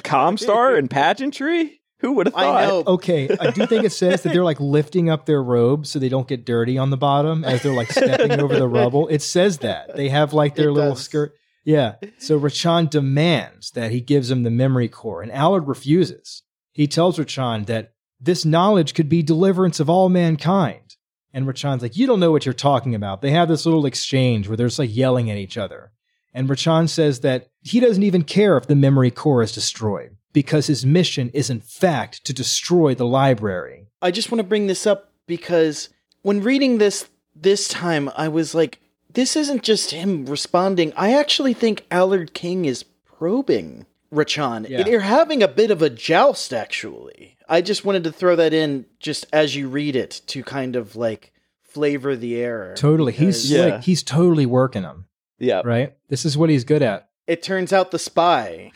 Comstar 0.00 0.78
and 0.78 0.90
pageantry? 0.90 1.77
Who 2.00 2.12
would 2.12 2.26
have 2.28 2.34
thought? 2.34 2.62
I 2.62 2.66
know. 2.66 2.84
Okay. 2.86 3.28
I 3.40 3.50
do 3.50 3.66
think 3.66 3.84
it 3.84 3.90
says 3.92 4.22
that 4.22 4.32
they're 4.32 4.44
like 4.44 4.60
lifting 4.60 5.10
up 5.10 5.26
their 5.26 5.42
robes 5.42 5.90
so 5.90 5.98
they 5.98 6.08
don't 6.08 6.28
get 6.28 6.44
dirty 6.44 6.78
on 6.78 6.90
the 6.90 6.96
bottom 6.96 7.44
as 7.44 7.62
they're 7.62 7.72
like 7.74 7.90
stepping 7.90 8.38
over 8.40 8.56
the 8.56 8.68
rubble. 8.68 9.08
It 9.08 9.20
says 9.22 9.58
that. 9.58 9.96
They 9.96 10.08
have 10.08 10.32
like 10.32 10.54
their 10.54 10.68
It 10.68 10.72
little 10.74 10.90
does. 10.94 11.02
skirt. 11.04 11.34
Yeah. 11.64 11.96
So 12.18 12.38
Rachan 12.38 12.88
demands 12.88 13.72
that 13.72 13.90
he 13.90 14.00
gives 14.00 14.30
him 14.30 14.42
the 14.44 14.50
memory 14.50 14.88
core, 14.88 15.22
and 15.22 15.32
Allard 15.32 15.66
refuses. 15.68 16.42
He 16.72 16.86
tells 16.86 17.18
Rachan 17.18 17.66
that 17.66 17.92
this 18.20 18.44
knowledge 18.44 18.94
could 18.94 19.08
be 19.08 19.22
deliverance 19.22 19.80
of 19.80 19.90
all 19.90 20.08
mankind. 20.08 20.96
And 21.34 21.46
Rachan's 21.46 21.82
like, 21.82 21.96
You 21.96 22.06
don't 22.06 22.20
know 22.20 22.30
what 22.32 22.46
you're 22.46 22.52
talking 22.54 22.94
about. 22.94 23.20
They 23.22 23.32
have 23.32 23.48
this 23.48 23.66
little 23.66 23.86
exchange 23.86 24.46
where 24.48 24.56
they're 24.56 24.68
just 24.68 24.78
like 24.78 24.94
yelling 24.94 25.30
at 25.30 25.36
each 25.36 25.58
other. 25.58 25.90
And 26.32 26.48
Rachan 26.48 26.88
says 26.88 27.20
that 27.20 27.48
he 27.62 27.80
doesn't 27.80 28.02
even 28.02 28.22
care 28.22 28.56
if 28.56 28.66
the 28.68 28.76
memory 28.76 29.10
core 29.10 29.42
is 29.42 29.52
destroyed 29.52 30.16
because 30.32 30.66
his 30.66 30.84
mission 30.84 31.30
is, 31.30 31.50
in 31.50 31.60
fact, 31.60 32.24
to 32.26 32.32
destroy 32.32 32.94
the 32.94 33.06
library. 33.06 33.86
I 34.02 34.10
just 34.10 34.30
want 34.30 34.38
to 34.40 34.46
bring 34.46 34.66
this 34.66 34.86
up 34.86 35.12
because 35.26 35.88
when 36.22 36.42
reading 36.42 36.78
this 36.78 37.08
this 37.34 37.68
time, 37.68 38.10
I 38.16 38.28
was 38.28 38.54
like, 38.54 38.80
this 39.12 39.36
isn't 39.36 39.62
just 39.62 39.92
him 39.92 40.26
responding. 40.26 40.92
I 40.96 41.14
actually 41.14 41.54
think 41.54 41.86
Allard 41.90 42.34
King 42.34 42.64
is 42.64 42.82
probing 42.82 43.86
Rachan. 44.12 44.68
Yeah. 44.68 44.82
They're 44.82 45.00
having 45.00 45.42
a 45.42 45.48
bit 45.48 45.70
of 45.70 45.82
a 45.82 45.90
joust, 45.90 46.52
actually. 46.52 47.36
I 47.48 47.60
just 47.60 47.84
wanted 47.84 48.04
to 48.04 48.12
throw 48.12 48.36
that 48.36 48.52
in 48.52 48.86
just 49.00 49.26
as 49.32 49.54
you 49.56 49.68
read 49.68 49.96
it 49.96 50.20
to 50.28 50.42
kind 50.42 50.76
of 50.76 50.96
like 50.96 51.32
flavor 51.62 52.16
the 52.16 52.36
air. 52.36 52.74
Totally. 52.76 53.12
He's 53.12 53.50
Yeah. 53.50 53.66
like, 53.66 53.82
he's 53.84 54.02
totally 54.02 54.46
working 54.46 54.82
them, 54.82 55.06
Yeah. 55.38 55.62
right? 55.64 55.94
This 56.08 56.24
is 56.24 56.36
what 56.36 56.50
he's 56.50 56.64
good 56.64 56.82
at. 56.82 57.08
It 57.26 57.42
turns 57.42 57.72
out 57.72 57.90
the 57.90 57.98
spy 57.98 58.72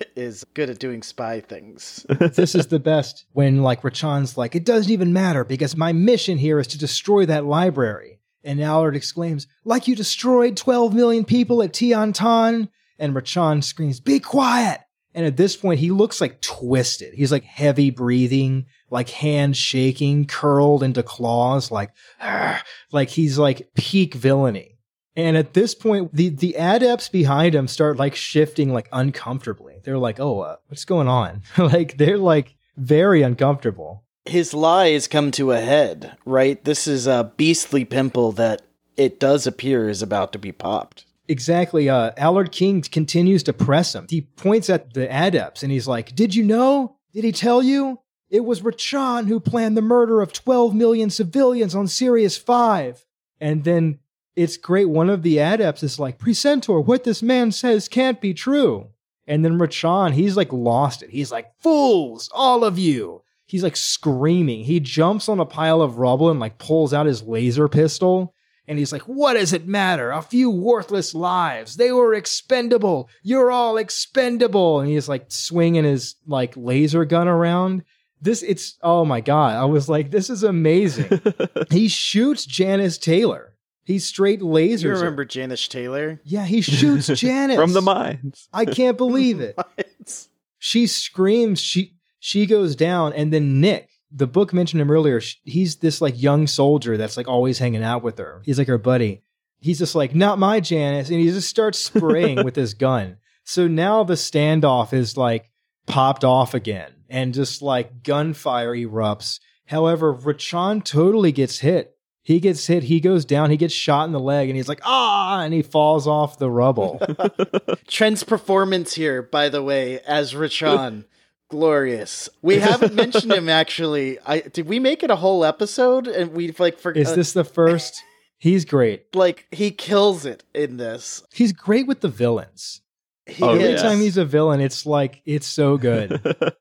is 0.16 0.44
good 0.54 0.70
at 0.70 0.78
doing 0.78 1.02
spy 1.02 1.40
things. 1.40 2.04
this 2.20 2.54
is 2.54 2.68
the 2.68 2.78
best 2.78 3.26
when 3.32 3.62
like 3.62 3.82
Rachan's 3.82 4.36
like, 4.36 4.54
it 4.54 4.64
doesn't 4.64 4.92
even 4.92 5.12
matter 5.12 5.44
because 5.44 5.76
my 5.76 5.92
mission 5.92 6.38
here 6.38 6.58
is 6.58 6.66
to 6.68 6.78
destroy 6.78 7.26
that 7.26 7.44
library. 7.44 8.20
And 8.42 8.60
Allard 8.60 8.96
exclaims, 8.96 9.46
like 9.64 9.86
you 9.86 9.94
destroyed 9.94 10.56
12 10.56 10.94
million 10.94 11.24
people 11.24 11.62
at 11.62 11.72
Tiantan. 11.72 12.68
And 12.98 13.14
Rachan 13.14 13.62
screams, 13.62 14.00
be 14.00 14.20
quiet. 14.20 14.80
And 15.14 15.26
at 15.26 15.36
this 15.36 15.56
point, 15.56 15.80
he 15.80 15.90
looks 15.90 16.20
like 16.20 16.40
twisted. 16.40 17.14
He's 17.14 17.32
like 17.32 17.44
heavy 17.44 17.90
breathing, 17.90 18.66
like 18.90 19.08
hands 19.08 19.56
shaking, 19.56 20.26
curled 20.26 20.82
into 20.82 21.02
claws, 21.02 21.70
like, 21.70 21.90
"Argh," 22.20 22.62
like 22.92 23.08
he's 23.08 23.38
like 23.38 23.70
peak 23.74 24.14
villainy. 24.14 24.78
And 25.16 25.36
at 25.36 25.54
this 25.54 25.74
point, 25.74 26.14
the, 26.14 26.28
the 26.28 26.56
adepts 26.56 27.08
behind 27.08 27.54
him 27.54 27.66
start 27.66 27.98
like 27.98 28.14
shifting 28.14 28.72
like 28.72 28.88
uncomfortably. 28.92 29.69
They're 29.84 29.98
like, 29.98 30.20
oh, 30.20 30.40
uh, 30.40 30.56
what's 30.68 30.84
going 30.84 31.08
on? 31.08 31.42
like 31.58 31.96
they're 31.96 32.18
like 32.18 32.56
very 32.76 33.22
uncomfortable. 33.22 34.04
His 34.26 34.52
lie 34.54 34.90
has 34.90 35.08
come 35.08 35.30
to 35.32 35.52
a 35.52 35.60
head, 35.60 36.16
right? 36.24 36.62
This 36.62 36.86
is 36.86 37.06
a 37.06 37.32
beastly 37.36 37.84
pimple 37.84 38.32
that 38.32 38.62
it 38.96 39.18
does 39.18 39.46
appear 39.46 39.88
is 39.88 40.02
about 40.02 40.32
to 40.32 40.38
be 40.38 40.52
popped. 40.52 41.06
Exactly. 41.26 41.88
Uh, 41.88 42.10
Allard 42.16 42.52
King 42.52 42.82
continues 42.82 43.42
to 43.44 43.52
press 43.52 43.94
him. 43.94 44.06
He 44.10 44.22
points 44.22 44.68
at 44.68 44.94
the 44.94 45.10
adepts 45.10 45.62
and 45.62 45.70
he's 45.72 45.88
like, 45.88 46.14
Did 46.14 46.34
you 46.34 46.44
know? 46.44 46.96
Did 47.14 47.24
he 47.24 47.32
tell 47.32 47.62
you? 47.62 48.00
It 48.28 48.44
was 48.44 48.62
Rachan 48.62 49.26
who 49.26 49.40
planned 49.40 49.76
the 49.76 49.82
murder 49.82 50.20
of 50.20 50.32
12 50.32 50.74
million 50.74 51.10
civilians 51.10 51.74
on 51.74 51.88
Sirius 51.88 52.36
5. 52.36 53.04
And 53.40 53.64
then 53.64 53.98
it's 54.36 54.56
great. 54.56 54.88
One 54.88 55.10
of 55.10 55.22
the 55.22 55.38
adepts 55.38 55.82
is 55.82 55.98
like, 55.98 56.18
Precentor, 56.18 56.80
what 56.80 57.04
this 57.04 57.22
man 57.22 57.52
says 57.52 57.88
can't 57.88 58.20
be 58.20 58.32
true. 58.32 58.88
And 59.30 59.44
then 59.44 59.60
Rachan, 59.60 60.12
he's 60.12 60.36
like 60.36 60.52
lost 60.52 61.04
it. 61.04 61.10
He's 61.10 61.30
like, 61.30 61.52
Fools, 61.60 62.28
all 62.34 62.64
of 62.64 62.80
you. 62.80 63.22
He's 63.46 63.62
like 63.62 63.76
screaming. 63.76 64.64
He 64.64 64.80
jumps 64.80 65.28
on 65.28 65.38
a 65.38 65.46
pile 65.46 65.80
of 65.80 65.98
rubble 65.98 66.30
and 66.30 66.40
like 66.40 66.58
pulls 66.58 66.92
out 66.92 67.06
his 67.06 67.22
laser 67.22 67.68
pistol. 67.68 68.34
And 68.66 68.76
he's 68.76 68.92
like, 68.92 69.02
What 69.02 69.34
does 69.34 69.52
it 69.52 69.68
matter? 69.68 70.10
A 70.10 70.20
few 70.20 70.50
worthless 70.50 71.14
lives. 71.14 71.76
They 71.76 71.92
were 71.92 72.12
expendable. 72.12 73.08
You're 73.22 73.52
all 73.52 73.76
expendable. 73.76 74.80
And 74.80 74.90
he's 74.90 75.08
like 75.08 75.26
swinging 75.30 75.84
his 75.84 76.16
like 76.26 76.56
laser 76.56 77.04
gun 77.04 77.28
around. 77.28 77.84
This, 78.20 78.42
it's, 78.42 78.78
oh 78.82 79.04
my 79.04 79.20
God. 79.20 79.54
I 79.54 79.64
was 79.66 79.88
like, 79.88 80.10
This 80.10 80.28
is 80.28 80.42
amazing. 80.42 81.22
he 81.70 81.86
shoots 81.86 82.46
Janice 82.46 82.98
Taylor. 82.98 83.49
He 83.84 83.98
straight 83.98 84.40
lasers. 84.40 84.82
You 84.82 84.90
her. 84.90 84.96
remember 84.96 85.24
Janice 85.24 85.66
Taylor? 85.66 86.20
Yeah, 86.24 86.44
he 86.44 86.60
shoots 86.60 87.06
Janice. 87.14 87.56
From 87.56 87.72
the 87.72 87.82
mines. 87.82 88.48
I 88.52 88.64
can't 88.64 88.96
believe 88.96 89.40
it. 89.40 89.58
She 90.62 90.86
screams. 90.86 91.58
She 91.58 91.96
she 92.18 92.44
goes 92.44 92.76
down, 92.76 93.14
and 93.14 93.32
then 93.32 93.60
Nick, 93.62 93.88
the 94.12 94.26
book 94.26 94.52
mentioned 94.52 94.82
him 94.82 94.90
earlier. 94.90 95.20
He's 95.44 95.76
this 95.76 96.02
like 96.02 96.20
young 96.20 96.46
soldier 96.46 96.98
that's 96.98 97.16
like 97.16 97.26
always 97.28 97.58
hanging 97.58 97.82
out 97.82 98.02
with 98.02 98.18
her. 98.18 98.42
He's 98.44 98.58
like 98.58 98.68
her 98.68 98.76
buddy. 98.76 99.22
He's 99.58 99.78
just 99.78 99.94
like, 99.94 100.14
not 100.14 100.38
my 100.38 100.60
Janice, 100.60 101.08
and 101.08 101.18
he 101.18 101.30
just 101.30 101.48
starts 101.48 101.78
spraying 101.78 102.44
with 102.44 102.56
his 102.56 102.74
gun. 102.74 103.16
So 103.44 103.68
now 103.68 104.04
the 104.04 104.14
standoff 104.14 104.92
is 104.92 105.16
like 105.16 105.50
popped 105.86 106.24
off 106.24 106.52
again, 106.52 106.92
and 107.08 107.32
just 107.32 107.62
like 107.62 108.02
gunfire 108.02 108.76
erupts. 108.76 109.40
However, 109.64 110.12
Rachan 110.14 110.84
totally 110.84 111.32
gets 111.32 111.60
hit. 111.60 111.96
He 112.30 112.38
gets 112.38 112.64
hit. 112.64 112.84
He 112.84 113.00
goes 113.00 113.24
down. 113.24 113.50
He 113.50 113.56
gets 113.56 113.74
shot 113.74 114.04
in 114.04 114.12
the 114.12 114.20
leg, 114.20 114.48
and 114.48 114.56
he's 114.56 114.68
like, 114.68 114.82
ah, 114.84 115.40
and 115.42 115.52
he 115.52 115.62
falls 115.62 116.06
off 116.06 116.38
the 116.38 116.48
rubble. 116.48 117.00
Tren's 117.88 118.22
performance 118.22 118.94
here, 118.94 119.20
by 119.20 119.48
the 119.48 119.64
way, 119.64 119.98
as 120.06 120.32
Rachan. 120.32 121.06
Glorious. 121.48 122.28
We 122.40 122.60
haven't 122.60 122.94
mentioned 122.94 123.32
him 123.32 123.48
actually. 123.48 124.20
I 124.24 124.42
did 124.42 124.68
we 124.68 124.78
make 124.78 125.02
it 125.02 125.10
a 125.10 125.16
whole 125.16 125.44
episode 125.44 126.06
and 126.06 126.32
we've 126.32 126.60
like 126.60 126.78
for 126.78 126.92
Is 126.92 127.16
this 127.16 127.32
the 127.32 127.42
first? 127.42 128.00
He's 128.38 128.64
great. 128.64 129.12
like 129.16 129.48
he 129.50 129.72
kills 129.72 130.24
it 130.24 130.44
in 130.54 130.76
this. 130.76 131.24
He's 131.32 131.52
great 131.52 131.88
with 131.88 132.00
the 132.00 132.08
villains. 132.08 132.82
He 133.26 133.42
Oh, 133.42 133.54
Every 133.54 133.64
is. 133.70 133.82
time 133.82 133.98
he's 134.00 134.16
a 134.16 134.24
villain, 134.24 134.60
it's 134.60 134.86
like 134.86 135.22
it's 135.24 135.48
so 135.48 135.76
good. 135.76 136.20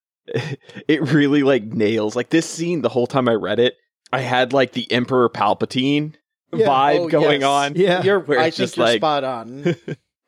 it 0.88 1.02
really 1.14 1.44
like 1.44 1.66
nails 1.66 2.16
like 2.16 2.30
this 2.32 2.50
scene 2.50 2.82
the 2.82 2.90
whole 2.90 3.06
time 3.06 3.30
I 3.30 3.34
read 3.36 3.60
it. 3.60 3.76
I 4.12 4.22
had 4.22 4.54
like 4.54 4.72
the 4.74 4.92
Emperor 4.92 5.30
Palpatine 5.30 6.14
Yeah. 6.54 6.68
vibe 6.68 7.00
Oh, 7.00 7.08
going 7.10 7.42
yes. 7.42 7.48
on. 7.48 7.74
Yeah. 7.76 8.04
You're 8.04 8.20
Where 8.20 8.40
I 8.40 8.50
just 8.50 8.78
like- 8.78 8.98
spot 9.00 9.24
on. 9.24 9.76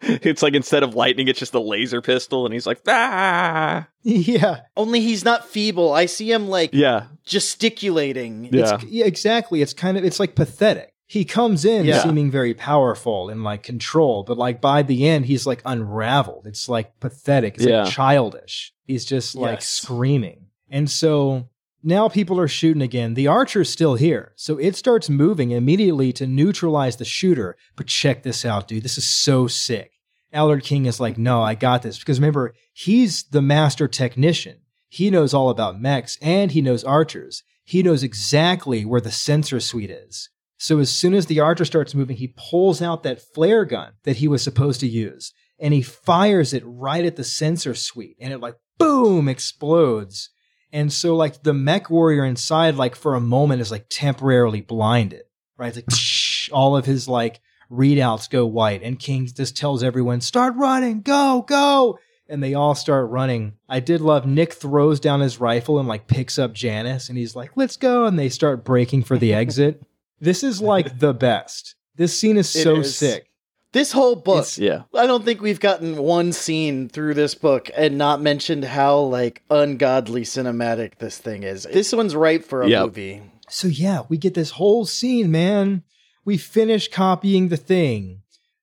it's 0.02 0.42
like 0.42 0.54
instead 0.56 0.82
of 0.84 0.96
lightning, 0.96 1.28
it's 1.28 1.38
just 1.40 1.54
a 1.54 1.60
laser 1.60 2.02
pistol, 2.02 2.46
and 2.46 2.54
he's 2.54 2.66
like, 2.66 2.82
ah, 2.88 3.88
yeah, 4.04 4.62
Only 4.76 5.00
he's 5.02 5.24
not 5.24 5.48
feeble. 5.48 5.94
I 5.94 6.08
see 6.08 6.32
him 6.32 6.48
like 6.48 6.72
yeah, 6.74 7.06
gesticulating. 7.26 8.50
yeah, 8.52 8.76
It's, 8.76 8.84
yeah, 8.86 9.06
exactly. 9.06 9.62
It's 9.62 9.74
kind 9.74 9.98
of 9.98 10.04
it's 10.04 10.20
like 10.20 10.36
pathetic. 10.36 10.94
He 11.06 11.26
comes 11.26 11.66
in 11.66 11.86
Yeah. 11.86 12.02
seeming 12.04 12.32
very 12.32 12.54
powerful 12.54 13.30
and 13.30 13.44
like 13.44 13.64
control, 13.64 14.24
but 14.24 14.38
like 14.38 14.62
by 14.62 14.82
the 14.82 15.08
end, 15.08 15.26
he's 15.26 15.46
like 15.46 15.62
unraveled. 15.66 16.48
It's 16.48 16.70
like 16.70 17.00
pathetic. 17.00 17.56
It's 17.56 17.66
Yeah. 17.66 17.84
like 17.84 17.92
childish. 17.94 18.74
He's 18.86 19.06
just 19.06 19.36
like 19.36 19.58
Yes. 19.58 19.68
screaming. 19.68 20.46
And 20.70 20.90
so 20.90 21.50
now 21.84 22.10
people 22.10 22.40
are 22.40 22.48
shooting 22.48 22.82
again. 22.82 23.14
The 23.14 23.28
archer's 23.28 23.70
still 23.70 23.96
here. 23.96 24.34
So 24.36 24.58
it 24.58 24.76
starts 24.76 25.10
moving 25.10 25.52
immediately 25.52 26.14
to 26.14 26.28
neutralize 26.28 26.98
the 26.98 27.06
shooter. 27.06 27.58
But 27.76 27.88
check 27.88 28.24
this 28.24 28.46
out, 28.46 28.68
dude. 28.68 28.84
This 28.84 28.98
is 28.98 29.10
so 29.10 29.48
sick. 29.48 29.92
Allard 30.34 30.64
King 30.64 30.86
is 30.86 31.00
like, 31.00 31.18
no, 31.18 31.42
I 31.42 31.56
got 31.56 31.82
this. 31.82 32.00
Because 32.00 32.20
remember, 32.20 32.54
he's 32.74 33.24
the 33.24 33.42
master 33.42 33.88
technician. 33.88 34.60
He 34.88 35.10
knows 35.10 35.34
all 35.34 35.50
about 35.50 35.80
mechs 35.80 36.18
and 36.22 36.52
he 36.52 36.62
knows 36.62 36.84
archers. 36.84 37.44
He 37.64 37.84
knows 37.84 38.04
exactly 38.04 38.86
where 38.86 39.02
the 39.02 39.12
sensor 39.12 39.60
suite 39.60 39.92
is. 39.92 40.30
So 40.58 40.80
as 40.80 40.90
soon 40.90 41.14
as 41.14 41.26
the 41.26 41.40
archer 41.40 41.66
starts 41.66 41.96
moving, 41.96 42.18
he 42.18 42.36
pulls 42.38 42.82
out 42.82 43.04
that 43.04 43.22
flare 43.34 43.66
gun 43.66 43.94
that 44.04 44.18
he 44.18 44.28
was 44.28 44.44
supposed 44.44 44.80
to 44.82 44.88
use 44.88 45.34
and 45.60 45.74
he 45.74 45.82
fires 45.82 46.54
it 46.54 46.64
right 46.66 47.06
at 47.06 47.16
the 47.16 47.24
sensor 47.24 47.74
suite 47.74 48.18
and 48.20 48.34
it 48.34 48.40
like 48.40 48.56
boom 48.78 49.28
explodes. 49.28 50.30
And 50.74 50.92
so 50.92 51.16
like 51.16 51.44
the 51.44 51.54
mech 51.54 51.90
warrior 51.90 52.24
inside, 52.26 52.76
like 52.76 52.96
for 52.96 53.16
a 53.16 53.22
moment 53.22 53.62
is 53.62 53.72
like 53.72 53.86
temporarily 53.90 54.62
blinded, 54.62 55.24
right? 55.58 55.76
It's 55.76 56.50
like 56.52 56.54
all 56.58 56.78
of 56.78 56.86
his 56.86 57.08
like 57.08 57.42
readouts 57.70 58.30
go 58.30 58.46
white 58.46 58.84
and 58.84 59.00
King 59.00 59.28
just 59.28 59.58
tells 59.58 59.84
everyone, 59.84 60.22
start 60.22 60.56
running, 60.56 61.02
go, 61.02 61.44
go. 61.48 62.00
And 62.28 62.42
they 62.42 62.54
all 62.54 62.76
start 62.76 63.10
running. 63.10 63.54
I 63.68 63.82
did 63.82 64.00
love 64.00 64.26
Nick 64.26 64.54
throws 64.54 65.02
down 65.02 65.20
his 65.20 65.42
rifle 65.42 65.80
and 65.80 65.88
like 65.88 66.08
picks 66.08 66.40
up 66.40 66.54
Janice 66.54 67.10
and 67.10 67.18
he's 67.18 67.36
like, 67.36 67.52
let's 67.56 67.76
go. 67.76 68.06
And 68.06 68.18
they 68.18 68.30
start 68.30 68.64
breaking 68.64 69.04
for 69.04 69.18
the 69.18 69.34
exit. 69.44 69.84
this 70.20 70.44
is 70.44 70.62
like 70.62 71.00
the 71.00 71.14
best. 71.14 71.76
This 71.96 72.18
scene 72.18 72.38
is 72.38 72.50
so 72.50 72.78
is. 72.78 72.96
sick. 72.96 73.31
This 73.74 73.94
whole 73.94 74.16
book. 74.16 74.40
It's- 74.40 74.58
yeah. 74.58 74.84
I 74.94 75.08
don't 75.08 75.24
think 75.24 75.42
we've 75.42 75.60
gotten 75.60 75.96
one 75.98 76.34
scene 76.34 76.90
through 76.90 77.14
this 77.14 77.36
book 77.36 77.70
and 77.76 77.98
not 77.98 78.22
mentioned 78.22 78.66
how 78.66 79.00
like 79.00 79.44
ungodly 79.50 80.24
cinematic 80.24 80.98
this 80.98 81.18
thing 81.18 81.44
is. 81.44 81.64
This 81.72 81.94
one's 81.94 82.16
ripe 82.16 82.44
for 82.44 82.62
a 82.64 82.70
Yep. 82.70 82.86
movie. 82.86 83.22
So 83.50 83.68
yeah, 83.68 84.02
we 84.10 84.18
get 84.18 84.34
this 84.34 84.52
whole 84.52 84.86
scene, 84.86 85.32
man. 85.32 85.84
We 86.26 86.38
finish 86.38 86.90
copying 86.90 87.48
the 87.48 87.58
thing. 87.58 88.22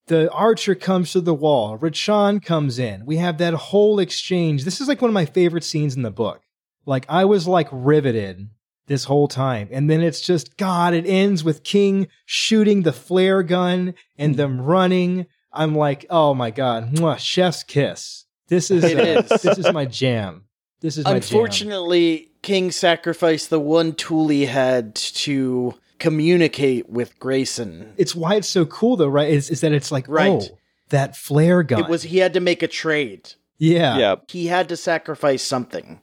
The 0.08 0.30
archer 0.32 0.74
comes 0.74 1.12
to 1.12 1.20
the 1.20 1.34
wall. 1.34 1.76
Rachan 1.78 2.42
comes 2.42 2.78
in. 2.78 3.04
We 3.04 3.16
have 3.16 3.38
that 3.38 3.54
whole 3.54 3.98
exchange. 3.98 4.64
This 4.64 4.80
is 4.80 4.88
like 4.88 5.02
one 5.02 5.10
of 5.10 5.14
my 5.14 5.26
favorite 5.26 5.64
scenes 5.64 5.96
in 5.96 6.02
the 6.02 6.10
book. 6.10 6.40
Like 6.86 7.04
I 7.08 7.24
was 7.26 7.46
like 7.46 7.68
riveted 7.70 8.48
this 8.88 9.04
whole 9.04 9.28
time. 9.28 9.68
And 9.70 9.88
then 9.88 10.02
it's 10.02 10.20
just 10.20 10.56
God, 10.56 10.92
it 10.94 11.06
ends 11.06 11.44
with 11.44 11.62
King 11.62 12.08
shooting 12.26 12.82
the 12.82 12.92
flare 12.92 13.42
gun 13.42 13.94
and 14.18 14.34
them 14.36 14.60
running. 14.60 15.26
I'm 15.52 15.74
like, 15.74 16.04
oh 16.10 16.34
my 16.34 16.50
God, 16.50 16.94
mwah, 16.94 17.18
chef's 17.18 17.62
kiss. 17.62 18.24
This 18.48 18.70
is 18.70 18.82
It 18.84 18.98
uh, 18.98 19.22
is. 19.34 19.42
this 19.42 19.58
is 19.58 19.72
my 19.72 19.84
jam. 19.84 20.44
This 20.80 20.96
is 20.96 21.04
my 21.04 21.12
jam. 21.12 21.16
Unfortunately, 21.16 22.30
King 22.42 22.70
sacrificed 22.70 23.50
the 23.50 23.60
one 23.60 23.92
tool 23.94 24.28
he 24.28 24.46
had 24.46 24.94
to 24.94 25.74
communicate 25.98 26.88
with 26.88 27.18
Grayson. 27.18 27.92
It's 27.96 28.14
why 28.14 28.36
it's 28.36 28.48
so 28.48 28.64
cool 28.66 28.96
though, 28.96 29.08
right? 29.08 29.28
Is, 29.28 29.50
is 29.50 29.60
that 29.60 29.72
it's 29.72 29.92
like, 29.92 30.08
Right. 30.08 30.30
oh, 30.30 30.58
that 30.90 31.16
flare 31.16 31.62
gun. 31.62 31.80
It 31.80 31.88
was 31.88 32.04
he 32.04 32.18
had 32.18 32.32
to 32.34 32.40
make 32.40 32.62
a 32.62 32.68
trade. 32.68 33.34
yeah. 33.58 33.98
yeah. 33.98 34.14
He 34.28 34.46
had 34.46 34.68
to 34.70 34.76
sacrifice 34.76 35.42
something. 35.42 36.00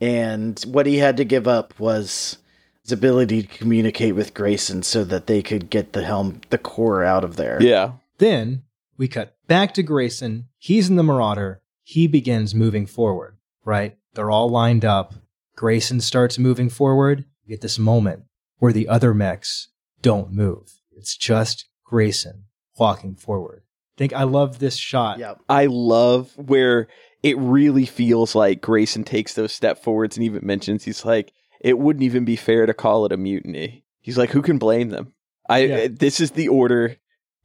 And 0.00 0.60
what 0.66 0.86
he 0.86 0.98
had 0.98 1.16
to 1.16 1.24
give 1.24 1.48
up 1.48 1.78
was 1.78 2.38
his 2.82 2.92
ability 2.92 3.42
to 3.42 3.58
communicate 3.58 4.14
with 4.14 4.34
Grayson 4.34 4.82
so 4.82 5.04
that 5.04 5.26
they 5.26 5.42
could 5.42 5.70
get 5.70 5.92
the 5.92 6.04
helm 6.04 6.40
the 6.50 6.58
core 6.58 7.02
out 7.02 7.24
of 7.24 7.36
there. 7.36 7.60
Yeah. 7.60 7.92
Then 8.18 8.62
we 8.96 9.08
cut 9.08 9.36
back 9.46 9.74
to 9.74 9.82
Grayson. 9.82 10.48
He's 10.58 10.88
in 10.88 10.96
the 10.96 11.02
Marauder. 11.02 11.60
He 11.82 12.06
begins 12.06 12.54
moving 12.54 12.86
forward, 12.86 13.36
right? 13.64 13.96
They're 14.14 14.30
all 14.30 14.48
lined 14.48 14.84
up. 14.84 15.14
Grayson 15.56 16.00
starts 16.00 16.38
moving 16.38 16.68
forward. 16.68 17.24
You 17.44 17.54
get 17.54 17.60
this 17.60 17.78
moment 17.78 18.24
where 18.58 18.72
the 18.72 18.88
other 18.88 19.14
mechs 19.14 19.68
don't 20.02 20.32
move. 20.32 20.80
It's 20.90 21.16
just 21.16 21.66
Grayson 21.84 22.44
walking 22.78 23.14
forward. 23.14 23.62
think 23.96 24.12
I 24.12 24.24
love 24.24 24.58
this 24.58 24.76
shot. 24.76 25.18
Yep. 25.18 25.40
I 25.48 25.66
love 25.66 26.32
where 26.36 26.88
it 27.26 27.36
really 27.38 27.86
feels 27.86 28.36
like 28.36 28.60
Grayson 28.60 29.02
takes 29.02 29.34
those 29.34 29.52
step 29.52 29.82
forwards 29.82 30.16
and 30.16 30.22
even 30.22 30.46
mentions 30.46 30.84
he's 30.84 31.04
like, 31.04 31.32
it 31.60 31.76
wouldn't 31.76 32.04
even 32.04 32.24
be 32.24 32.36
fair 32.36 32.66
to 32.66 32.72
call 32.72 33.04
it 33.04 33.10
a 33.10 33.16
mutiny. 33.16 33.84
He's 34.00 34.16
like, 34.16 34.30
who 34.30 34.42
can 34.42 34.58
blame 34.58 34.90
them? 34.90 35.12
I 35.48 35.58
Yeah. 35.58 35.76
Uh, 35.76 35.88
this 35.90 36.20
is 36.20 36.30
the 36.30 36.46
order 36.46 36.96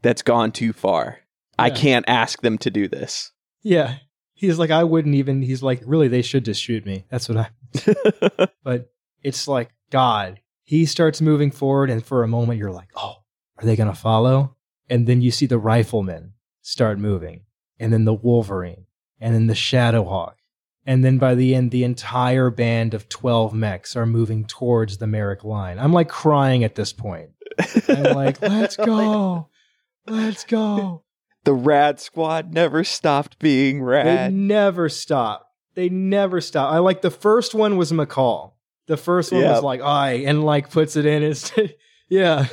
that's 0.04 0.22
gone 0.22 0.52
too 0.52 0.72
far. 0.72 1.18
I 1.58 1.72
can't 1.72 2.06
ask 2.08 2.42
them 2.42 2.60
to 2.60 2.70
do 2.70 2.88
this. 2.88 3.32
Yeah. 3.64 3.98
He's 4.36 4.60
like, 4.60 4.70
I 4.70 4.84
wouldn't 4.84 5.16
even, 5.16 5.42
he's 5.42 5.64
like, 5.64 5.82
really, 5.84 6.08
they 6.08 6.22
should 6.22 6.46
just 6.46 6.62
shoot 6.62 6.86
me. 6.86 7.06
That's 7.10 7.28
what 7.28 7.38
I, 7.40 8.50
but 8.64 8.92
it's 9.24 9.48
like 9.48 9.72
God. 9.90 10.40
He 10.64 10.86
starts 10.86 11.22
moving 11.22 11.52
forward, 11.52 11.90
and 11.90 12.06
for 12.06 12.24
a 12.24 12.28
moment, 12.28 12.60
you're 12.60 12.72
like, 12.72 12.90
oh, 12.96 13.18
are 13.58 13.66
they 13.66 13.76
going 13.76 13.90
to 13.90 13.96
follow? 13.96 14.56
And 14.90 15.06
then 15.06 15.22
you 15.22 15.30
see 15.30 15.46
the 15.48 15.60
riflemen 15.60 16.34
start 16.62 16.98
moving, 16.98 17.46
and 17.80 17.92
then 17.92 18.06
the 18.06 18.14
Wolverine, 18.14 18.86
and 19.22 19.34
then 19.34 19.48
the 19.48 19.54
Shadowhawk. 19.54 20.34
And 20.86 21.06
then 21.06 21.20
by 21.20 21.36
the 21.36 21.54
end, 21.56 21.70
the 21.72 21.84
entire 21.84 22.50
band 22.50 22.94
of 22.96 23.08
12 23.08 23.54
mechs 23.54 23.96
are 23.96 24.06
moving 24.08 24.46
towards 24.46 24.98
the 24.98 25.06
Marik 25.08 25.44
line. 25.44 25.78
I'm 25.80 25.94
like 25.94 26.10
crying 26.10 26.64
at 26.64 26.74
this 26.76 26.92
point. 26.92 27.30
I'm 27.88 28.04
like, 28.16 28.42
let's 28.42 28.76
go. 28.76 29.48
Let's 30.08 30.44
go. 30.44 31.04
the 31.44 31.54
Rad 31.54 32.00
Squad 32.00 32.52
never 32.54 32.84
stopped 32.84 33.38
being 33.40 33.84
rad. 33.84 34.32
They 34.32 34.36
never 34.36 34.90
stop. 34.90 35.48
They 35.76 35.88
never 35.88 36.42
stop. 36.42 36.74
I 36.74 36.80
like 36.80 37.02
the 37.02 37.12
first 37.12 37.54
one 37.54 37.78
was 37.78 37.92
McCall. 37.92 38.54
The 38.88 38.98
first 38.98 39.32
one 39.32 39.42
Yeah. 39.42 39.52
was 39.54 39.64
like 39.64 39.82
I 39.82 40.14
and 40.26 40.44
like 40.44 40.72
puts 40.72 40.96
it 40.96 41.06
in. 41.06 41.22
It's 41.24 41.52
yeah, 42.10 42.48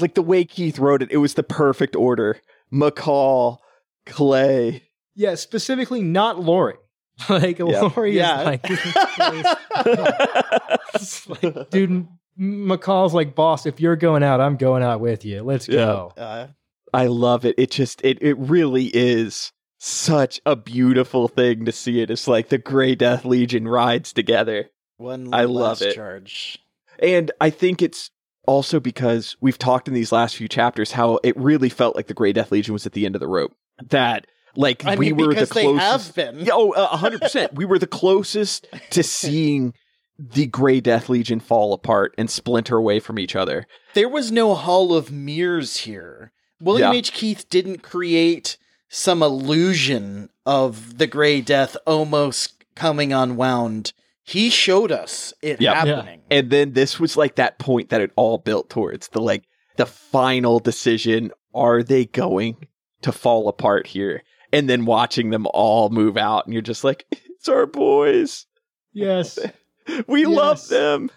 like 0.00 0.14
the 0.14 0.22
way 0.22 0.44
Keith 0.46 0.78
wrote 0.78 1.02
it, 1.02 1.12
it 1.12 1.18
was 1.18 1.34
the 1.34 1.42
perfect 1.42 1.94
order. 1.94 2.40
McCall, 2.72 3.58
Clay. 4.06 4.84
Yeah. 5.20 5.34
Specifically, 5.36 6.02
not 6.02 6.40
Lori. 6.40 6.74
Like 7.28 7.58
Yeah. 7.58 7.80
Lori 7.82 8.16
Yeah. 8.16 8.40
is 8.40 8.46
like, 8.46 8.64
like, 11.42 11.70
dude. 11.70 12.08
McCall's 12.38 13.12
like, 13.12 13.34
boss. 13.34 13.66
If 13.66 13.80
you're 13.80 13.96
going 13.96 14.22
out, 14.22 14.40
I'm 14.40 14.56
going 14.56 14.82
out 14.82 15.00
with 15.00 15.24
you. 15.26 15.42
Let's 15.42 15.66
go. 15.66 16.12
Uh, 16.16 16.46
I 16.94 17.06
love 17.06 17.44
it. 17.44 17.56
It 17.58 17.70
just 17.70 18.00
it 18.02 18.22
it 18.22 18.38
really 18.38 18.86
is 18.86 19.52
such 19.78 20.40
a 20.46 20.56
beautiful 20.56 21.28
thing 21.28 21.66
to 21.66 21.72
see 21.72 22.00
it. 22.00 22.10
It's 22.10 22.26
like 22.26 22.48
the 22.48 22.56
Grey 22.58 22.94
Death 22.94 23.24
Legion 23.26 23.68
rides 23.68 24.12
together. 24.14 24.70
one 24.96 25.34
I 25.34 25.44
love 25.44 25.82
it. 25.82 25.94
charge. 25.94 26.58
And 26.98 27.30
I 27.40 27.50
think 27.50 27.82
it's 27.82 28.10
also 28.46 28.80
because 28.80 29.36
we've 29.40 29.58
talked 29.58 29.88
in 29.88 29.94
these 29.94 30.12
last 30.12 30.36
few 30.36 30.48
chapters 30.48 30.92
how 30.92 31.18
it 31.22 31.36
really 31.36 31.68
felt 31.68 31.94
like 31.96 32.06
the 32.06 32.14
Grey 32.14 32.32
Death 32.32 32.50
Legion 32.52 32.72
was 32.72 32.86
at 32.86 32.92
the 32.92 33.04
end 33.06 33.14
of 33.16 33.20
the 33.20 33.28
rope. 33.28 33.52
That 33.90 34.26
like 34.56 34.84
I 34.84 34.96
we 34.96 35.06
mean, 35.12 35.16
were 35.16 35.24
the 35.24 35.28
because 35.30 35.50
they 35.50 35.62
closest 35.62 36.06
have 36.06 36.14
been. 36.14 36.44
Yeah, 36.44 36.52
Oh, 36.54 36.72
a 36.72 36.96
hundred 36.96 37.20
percent. 37.22 37.54
We 37.54 37.64
were 37.64 37.78
the 37.78 37.86
closest 37.86 38.66
to 38.90 39.02
seeing 39.02 39.74
the 40.18 40.46
Grey 40.46 40.80
Death 40.80 41.08
Legion 41.08 41.40
fall 41.40 41.72
apart 41.72 42.14
and 42.18 42.28
splinter 42.30 42.76
away 42.76 43.00
from 43.00 43.18
each 43.18 43.34
other. 43.34 43.66
There 43.94 44.08
was 44.08 44.30
no 44.30 44.54
Hall 44.54 44.94
of 44.94 45.10
Mirrors 45.10 45.78
here. 45.78 46.32
William 46.60 46.92
Yeah. 46.92 46.98
H. 46.98 47.12
Keith 47.12 47.48
didn't 47.48 47.82
create 47.82 48.58
some 48.88 49.22
illusion 49.22 50.28
of 50.44 50.98
the 50.98 51.06
Grey 51.06 51.40
Death 51.40 51.76
almost 51.86 52.64
coming 52.74 53.12
unwound. 53.12 53.92
He 54.22 54.50
showed 54.50 54.92
us 54.92 55.32
it 55.42 55.60
Yep. 55.60 55.60
Yeah. 55.60 55.74
happening. 55.74 56.20
And 56.30 56.50
then 56.50 56.72
this 56.72 57.00
was 57.00 57.16
like 57.16 57.36
that 57.36 57.58
point 57.58 57.88
that 57.90 58.00
it 58.00 58.10
all 58.16 58.38
built 58.38 58.68
towards 58.68 59.08
the 59.08 59.20
like 59.20 59.44
the 59.76 59.86
final 59.86 60.58
decision. 60.58 61.30
Are 61.54 61.82
they 61.82 62.04
going 62.04 62.66
to 63.02 63.10
fall 63.12 63.48
apart 63.48 63.86
here? 63.86 64.22
And 64.52 64.68
then 64.68 64.84
watching 64.84 65.30
them 65.30 65.46
all 65.52 65.90
move 65.90 66.16
out, 66.16 66.44
and 66.46 66.52
you're 66.52 66.62
just 66.62 66.84
like, 66.84 67.06
it's 67.12 67.48
our 67.48 67.66
boys. 67.66 68.46
Yes. 68.92 69.38
We 70.06 70.24
love 70.24 70.68
them. 70.68 71.10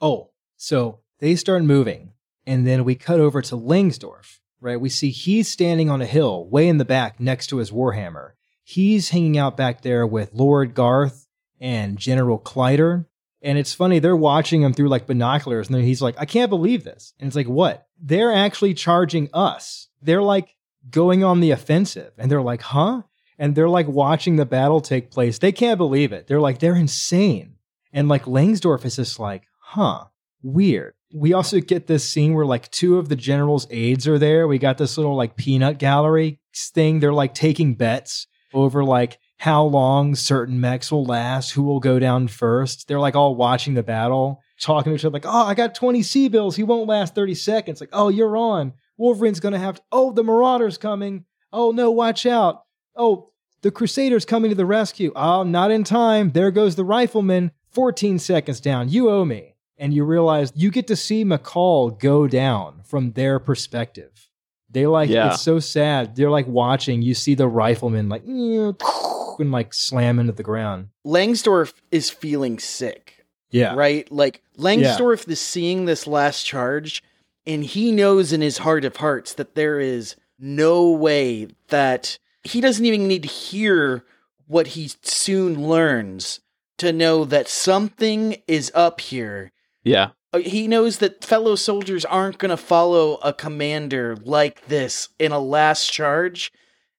Oh, 0.00 0.30
so 0.56 0.98
they 1.20 1.36
start 1.36 1.62
moving, 1.62 2.12
and 2.44 2.66
then 2.66 2.82
we 2.82 2.96
cut 2.96 3.20
over 3.20 3.40
to 3.42 3.56
Langsdorff, 3.56 4.40
right? 4.60 4.80
We 4.80 4.88
see 4.88 5.10
he's 5.10 5.48
standing 5.48 5.90
on 5.90 6.02
a 6.02 6.06
hill 6.06 6.48
way 6.48 6.66
in 6.66 6.78
the 6.78 6.84
back 6.84 7.20
next 7.20 7.48
to 7.48 7.58
his 7.58 7.70
Warhammer. 7.70 8.32
He's 8.64 9.10
hanging 9.10 9.38
out 9.38 9.56
back 9.56 9.82
there 9.82 10.04
with 10.04 10.34
Lord 10.34 10.74
Garth 10.74 11.28
and 11.60 11.98
General 11.98 12.40
Kleider. 12.40 13.06
And 13.42 13.58
it's 13.58 13.74
funny, 13.74 14.00
they're 14.00 14.16
watching 14.16 14.62
him 14.62 14.72
through 14.72 14.88
like 14.88 15.06
binoculars, 15.06 15.68
and 15.68 15.84
he's 15.84 16.02
like, 16.02 16.16
I 16.18 16.24
can't 16.24 16.50
believe 16.50 16.82
this. 16.82 17.14
And 17.20 17.28
it's 17.28 17.36
like, 17.36 17.46
what? 17.46 17.86
They're 18.00 18.32
actually 18.32 18.74
charging 18.74 19.28
us. 19.32 19.88
They're 20.02 20.22
like 20.22 20.55
going 20.90 21.24
on 21.24 21.40
the 21.40 21.50
offensive. 21.50 22.12
And 22.18 22.30
they're 22.30 22.42
like, 22.42 22.62
huh? 22.62 23.02
And 23.38 23.54
they're 23.54 23.68
like 23.68 23.88
watching 23.88 24.36
the 24.36 24.46
battle 24.46 24.80
take 24.80 25.10
place. 25.10 25.38
They 25.38 25.52
can't 25.52 25.78
believe 25.78 26.12
it. 26.12 26.26
They're 26.26 26.40
like, 26.40 26.58
they're 26.58 26.76
insane. 26.76 27.56
And 27.92 28.08
like 28.08 28.24
Langsdorff 28.24 28.84
is 28.84 28.96
just 28.96 29.18
like, 29.18 29.44
huh, 29.60 30.04
weird. 30.42 30.94
We 31.14 31.32
also 31.32 31.60
get 31.60 31.86
this 31.86 32.08
scene 32.08 32.34
where 32.34 32.46
like 32.46 32.70
two 32.70 32.98
of 32.98 33.08
the 33.08 33.16
general's 33.16 33.66
aides 33.70 34.08
are 34.08 34.18
there. 34.18 34.48
We 34.48 34.58
got 34.58 34.78
this 34.78 34.96
little 34.96 35.16
like 35.16 35.36
peanut 35.36 35.78
gallery 35.78 36.40
thing. 36.54 37.00
They're 37.00 37.12
like 37.12 37.34
taking 37.34 37.74
bets 37.74 38.26
over 38.52 38.84
like 38.84 39.18
how 39.38 39.64
long 39.64 40.14
certain 40.14 40.60
mechs 40.60 40.90
will 40.90 41.04
last, 41.04 41.52
who 41.52 41.62
will 41.62 41.80
go 41.80 41.98
down 41.98 42.28
first. 42.28 42.88
They're 42.88 43.00
like 43.00 43.14
all 43.14 43.36
watching 43.36 43.74
the 43.74 43.82
battle, 43.82 44.42
talking 44.60 44.92
to 44.92 44.96
each 44.96 45.04
other, 45.04 45.12
like, 45.12 45.26
oh, 45.26 45.44
I 45.44 45.54
got 45.54 45.74
20 45.74 46.02
C-bills. 46.02 46.56
He 46.56 46.62
won't 46.62 46.88
last 46.88 47.14
30 47.14 47.34
seconds. 47.34 47.80
Like, 47.80 47.90
oh, 47.92 48.08
you're 48.08 48.36
on. 48.36 48.72
Wolverine's 48.98 49.40
gonna 49.40 49.58
have 49.58 49.76
to, 49.76 49.82
oh, 49.92 50.12
the 50.12 50.24
Marauder's 50.24 50.78
coming. 50.78 51.24
Oh 51.52 51.70
no, 51.70 51.90
watch 51.90 52.26
out. 52.26 52.64
Oh, 52.94 53.30
the 53.62 53.70
Crusader's 53.70 54.24
coming 54.24 54.50
to 54.50 54.54
the 54.54 54.66
rescue. 54.66 55.12
Oh, 55.16 55.42
not 55.42 55.70
in 55.70 55.84
time. 55.84 56.30
There 56.32 56.50
goes 56.50 56.76
the 56.76 56.84
rifleman. 56.84 57.50
14 57.72 58.18
seconds 58.18 58.60
down. 58.60 58.88
You 58.88 59.10
owe 59.10 59.24
me. 59.24 59.54
And 59.78 59.92
you 59.92 60.04
realize 60.04 60.52
you 60.56 60.70
get 60.70 60.86
to 60.86 60.96
see 60.96 61.24
McCall 61.24 61.98
go 61.98 62.26
down 62.26 62.80
from 62.84 63.12
their 63.12 63.38
perspective. 63.38 64.30
They 64.70 64.86
like, 64.86 65.10
Yeah. 65.10 65.32
it's 65.32 65.42
so 65.42 65.58
sad. 65.58 66.16
They're 66.16 66.30
like 66.30 66.46
watching. 66.46 67.02
You 67.02 67.12
see 67.14 67.34
the 67.34 67.46
rifleman 67.48 68.08
like, 68.08 68.22
and 69.38 69.52
like 69.52 69.74
slam 69.74 70.18
into 70.18 70.32
the 70.32 70.42
ground. 70.42 70.88
Langsdorff 71.06 71.74
is 71.90 72.08
feeling 72.08 72.58
sick, 72.58 73.26
Yeah. 73.50 73.74
right? 73.74 74.10
Like 74.10 74.42
Langsdorff 74.58 75.28
is 75.28 75.40
seeing 75.40 75.84
this 75.84 76.06
last 76.06 76.44
charge, 76.44 77.02
and 77.46 77.64
he 77.64 77.92
knows 77.92 78.32
in 78.32 78.40
his 78.40 78.58
heart 78.58 78.84
of 78.84 78.96
hearts 78.96 79.32
that 79.34 79.54
there 79.54 79.78
is 79.80 80.16
no 80.38 80.90
way 80.90 81.48
that 81.68 82.18
he 82.42 82.60
doesn't 82.60 82.84
even 82.84 83.08
need 83.08 83.22
to 83.22 83.28
hear 83.28 84.04
what 84.46 84.68
he 84.68 84.90
soon 85.02 85.66
learns 85.66 86.40
to 86.78 86.92
know 86.92 87.24
that 87.24 87.48
something 87.48 88.36
is 88.46 88.70
up 88.74 89.00
here. 89.00 89.50
Yeah. 89.82 90.10
Uh, 90.32 90.38
He 90.40 90.68
knows 90.68 90.98
that 90.98 91.24
fellow 91.24 91.54
soldiers 91.54 92.04
aren't 92.04 92.38
going 92.38 92.50
to 92.50 92.56
follow 92.56 93.14
a 93.22 93.32
commander 93.32 94.16
like 94.22 94.66
this 94.66 95.08
in 95.18 95.32
a 95.32 95.38
last 95.40 95.90
charge 95.92 96.52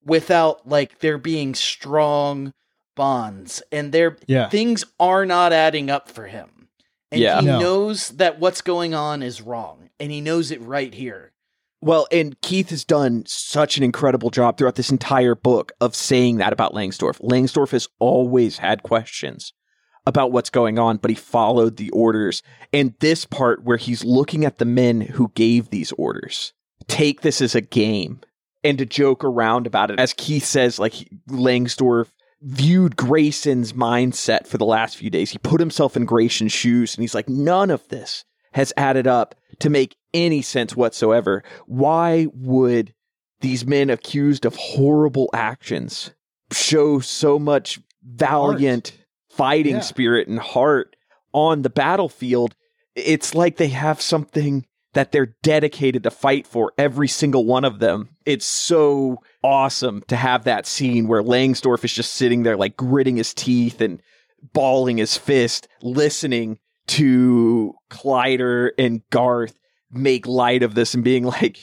without 0.03 0.67
like 0.67 0.99
there 0.99 1.17
being 1.17 1.53
strong 1.53 2.53
bonds 2.95 3.61
and 3.71 3.91
there 3.91 4.17
Yeah. 4.25 4.49
things 4.49 4.83
are 4.99 5.25
not 5.25 5.53
adding 5.53 5.89
up 5.89 6.09
for 6.09 6.25
him. 6.27 6.56
And 7.11 7.21
Yeah. 7.21 7.39
he 7.39 7.45
No. 7.47 7.59
knows 7.59 8.09
that 8.09 8.39
what's 8.39 8.61
going 8.61 8.93
on 8.93 9.23
is 9.23 9.41
wrong 9.41 9.89
and 9.99 10.11
he 10.11 10.21
knows 10.21 10.51
it 10.51 10.61
right 10.61 10.93
here. 10.93 11.31
Well, 11.79 12.07
and 12.11 12.39
Keith 12.41 12.69
has 12.71 12.83
done 12.83 13.23
such 13.27 13.77
an 13.77 13.83
incredible 13.83 14.29
job 14.31 14.57
throughout 14.57 14.75
this 14.75 14.89
entire 14.89 15.35
book 15.35 15.71
of 15.79 15.95
saying 15.95 16.37
that 16.37 16.51
about 16.51 16.73
Langsdorff. 16.73 17.19
Langsdorff 17.21 17.71
has 17.71 17.87
always 17.99 18.57
had 18.57 18.81
questions 18.83 19.53
about 20.05 20.31
what's 20.31 20.49
going 20.49 20.79
on, 20.79 20.97
but 20.97 21.09
he 21.11 21.15
followed 21.15 21.77
the 21.77 21.89
orders. 21.91 22.41
And 22.73 22.95
this 22.99 23.25
part 23.25 23.63
where 23.63 23.77
he's 23.77 24.03
looking 24.03 24.43
at 24.43 24.57
the 24.57 24.65
men 24.65 25.01
who 25.01 25.31
gave 25.35 25.69
these 25.69 25.91
orders, 25.93 26.53
take 26.87 27.21
this 27.21 27.41
as 27.41 27.53
a 27.53 27.61
game 27.61 28.21
and 28.63 28.77
to 28.79 28.85
joke 28.85 29.23
around 29.23 29.67
about 29.67 29.91
it. 29.91 29.99
As 29.99 30.13
Keith 30.13 30.45
says, 30.45 30.79
like 30.79 30.93
he- 30.93 31.07
Langsdorff 31.29 32.07
viewed 32.41 32.95
Grayson's 32.95 33.73
mindset 33.73 34.45
for 34.47 34.57
the 34.57 34.65
last 34.65 34.97
few 34.97 35.09
days. 35.09 35.31
He 35.31 35.37
put 35.39 35.59
himself 35.59 35.97
in 35.97 36.05
Grayson's 36.05 36.51
shoes 36.53 36.95
and 36.95 37.01
he's 37.01 37.15
like, 37.15 37.27
none 37.29 37.69
of 37.71 37.87
this 37.89 38.25
has 38.53 38.71
added 38.77 39.07
up 39.07 39.35
to 39.59 39.69
make 39.69 39.95
any 40.13 40.41
sense 40.41 40.75
whatsoever. 40.75 41.43
Why 41.65 42.27
would 42.33 42.93
these 43.41 43.65
men 43.65 43.89
accused 43.89 44.45
of 44.45 44.55
horrible 44.55 45.29
actions 45.33 46.11
show 46.51 46.99
so 46.99 47.37
much 47.39 47.79
valiant 48.03 48.93
fighting 49.29 49.75
Yeah. 49.75 49.81
spirit 49.81 50.27
and 50.27 50.39
heart 50.39 50.95
on 51.33 51.61
the 51.63 51.69
battlefield? 51.69 52.55
It's 52.95 53.35
like 53.35 53.57
they 53.57 53.67
have 53.69 54.01
something 54.01 54.65
that 54.97 55.11
they're 55.11 55.35
dedicated 55.43 56.01
to 56.01 56.09
fight 56.09 56.47
for, 56.47 56.73
every 56.75 57.07
single 57.07 57.45
one 57.45 57.63
of 57.63 57.77
them. 57.77 58.09
It's 58.25 58.47
so 58.47 59.21
awesome 59.43 60.01
to 60.07 60.15
have 60.15 60.45
that 60.45 60.65
scene 60.65 61.07
where 61.07 61.21
Langsdorff 61.21 61.85
is 61.85 61.93
just 61.93 62.13
sitting 62.13 62.41
there, 62.41 62.57
like 62.57 62.75
gritting 62.75 63.17
his 63.17 63.31
teeth 63.31 63.79
and 63.79 64.01
balling 64.53 64.97
his 64.97 65.15
fist, 65.15 65.67
listening 65.83 66.57
to 66.87 67.75
Kleider 67.91 68.71
and 68.79 69.07
Garth 69.11 69.53
make 69.91 70.25
light 70.25 70.63
of 70.63 70.73
this 70.73 70.95
and 70.95 71.03
being 71.03 71.25
like, 71.25 71.59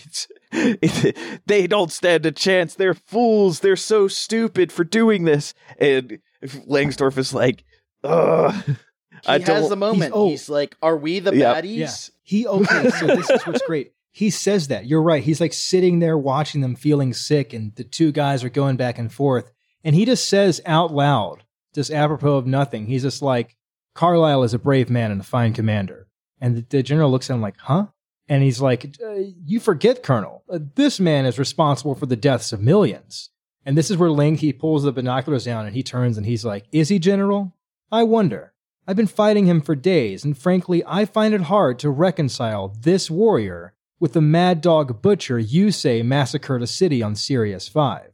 they 1.47 1.67
don't 1.67 1.91
stand 1.91 2.25
a 2.27 2.31
chance. 2.31 2.77
They're 2.77 2.95
fools. 2.95 3.59
They're 3.59 3.75
so 3.75 4.07
stupid 4.07 4.71
for 4.71 4.85
doing 4.85 5.25
this. 5.25 5.55
And 5.81 6.21
Langsdorff 6.69 7.19
is 7.19 7.35
like, 7.35 7.65
ugh. 8.05 8.77
He 9.25 9.31
I 9.33 9.39
has 9.39 9.45
don't- 9.47 9.69
the 9.71 9.77
moment. 9.77 10.13
oh. 10.15 10.29
He's 10.29 10.49
like, 10.49 10.77
"Are 10.83 10.97
we 10.97 11.19
the 11.19 11.35
Yeah. 11.37 11.55
baddies?" 11.55 11.77
Yeah. 11.77 11.91
He 12.23 12.47
okay, 12.47 12.91
so 12.91 13.07
this 13.07 13.29
is 13.31 13.47
what's 13.47 13.63
great. 13.63 13.93
He 14.11 14.31
says 14.31 14.69
that. 14.69 14.87
You're 14.87 15.03
right. 15.03 15.23
He's 15.23 15.41
like 15.41 15.53
sitting 15.53 15.99
there 15.99 16.17
watching 16.17 16.61
them 16.61 16.77
feeling 16.77 17.13
sick 17.13 17.53
and 17.53 17.75
the 17.75 17.85
two 17.85 18.13
guys 18.13 18.45
are 18.45 18.49
going 18.49 18.77
back 18.77 18.99
and 18.99 19.13
forth. 19.13 19.51
And 19.83 19.95
he 19.97 20.05
just 20.05 20.29
says 20.29 20.61
out 20.65 20.93
loud, 20.95 21.43
just 21.75 21.91
apropos 21.91 22.37
of 22.37 22.47
nothing, 22.47 22.87
he's 22.87 23.03
just 23.03 23.21
like, 23.23 23.57
Carlyle 23.95 24.43
is 24.45 24.55
a 24.55 24.59
brave 24.59 24.89
man 24.89 25.11
and 25.11 25.21
a 25.21 25.25
fine 25.25 25.53
commander. 25.53 26.07
And 26.41 26.57
the, 26.57 26.67
the 26.69 26.83
general 26.83 27.11
looks 27.11 27.29
at 27.29 27.35
him 27.35 27.41
like, 27.43 27.57
huh? 27.59 27.89
And 28.29 28.43
he's 28.43 28.61
like, 28.61 28.97
uh, 29.05 29.15
you 29.45 29.61
forget, 29.61 30.03
Colonel. 30.03 30.45
Uh, 30.49 30.61
this 30.77 30.99
man 30.99 31.27
is 31.27 31.39
responsible 31.39 31.95
for 31.95 32.07
the 32.07 32.17
deaths 32.17 32.53
of 32.55 32.61
millions. 32.63 33.29
And 33.67 33.77
this 33.77 33.91
is 33.91 33.97
where 33.99 34.11
Ling, 34.11 34.37
he 34.37 34.53
pulls 34.53 34.85
the 34.85 34.93
binoculars 34.93 35.45
down 35.45 35.67
and 35.67 35.75
he 35.77 35.83
turns 35.83 36.17
and 36.17 36.25
he's 36.25 36.45
like, 36.45 36.65
is 36.73 36.89
he, 36.89 36.99
General? 36.99 37.53
I 37.93 38.05
wonder. 38.05 38.54
I've 38.87 38.97
been 38.97 39.07
fighting 39.07 39.47
him 39.47 39.61
for 39.61 39.75
days, 39.75 40.25
and 40.25 40.37
frankly, 40.37 40.83
I 40.87 41.05
find 41.07 41.33
it 41.33 41.43
hard 41.43 41.79
to 41.81 41.91
reconcile 41.91 42.69
this 42.69 43.11
warrior 43.11 43.73
with 43.99 44.13
the 44.13 44.21
mad 44.21 44.61
dog 44.61 45.01
butcher 45.01 45.39
you 45.39 45.71
say 45.71 46.03
massacred 46.03 46.63
a 46.63 46.67
city 46.67 47.03
on 47.03 47.15
Sirius 47.15 47.67
5. 47.69 48.11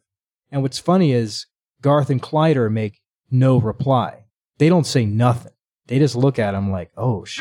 And 0.53 0.63
what's 0.63 0.79
funny 0.79 1.13
is 1.13 1.47
Garth 1.83 2.11
and 2.11 2.23
Kleider 2.23 2.71
make 2.71 3.01
no 3.31 3.59
reply. 3.59 4.25
They 4.59 4.69
don't 4.69 4.87
say 4.87 5.07
nothing. 5.07 5.53
They 5.87 5.99
just 5.99 6.15
look 6.15 6.39
at 6.39 6.55
him 6.55 6.71
like, 6.71 6.93
oh, 6.97 7.25
sh. 7.25 7.41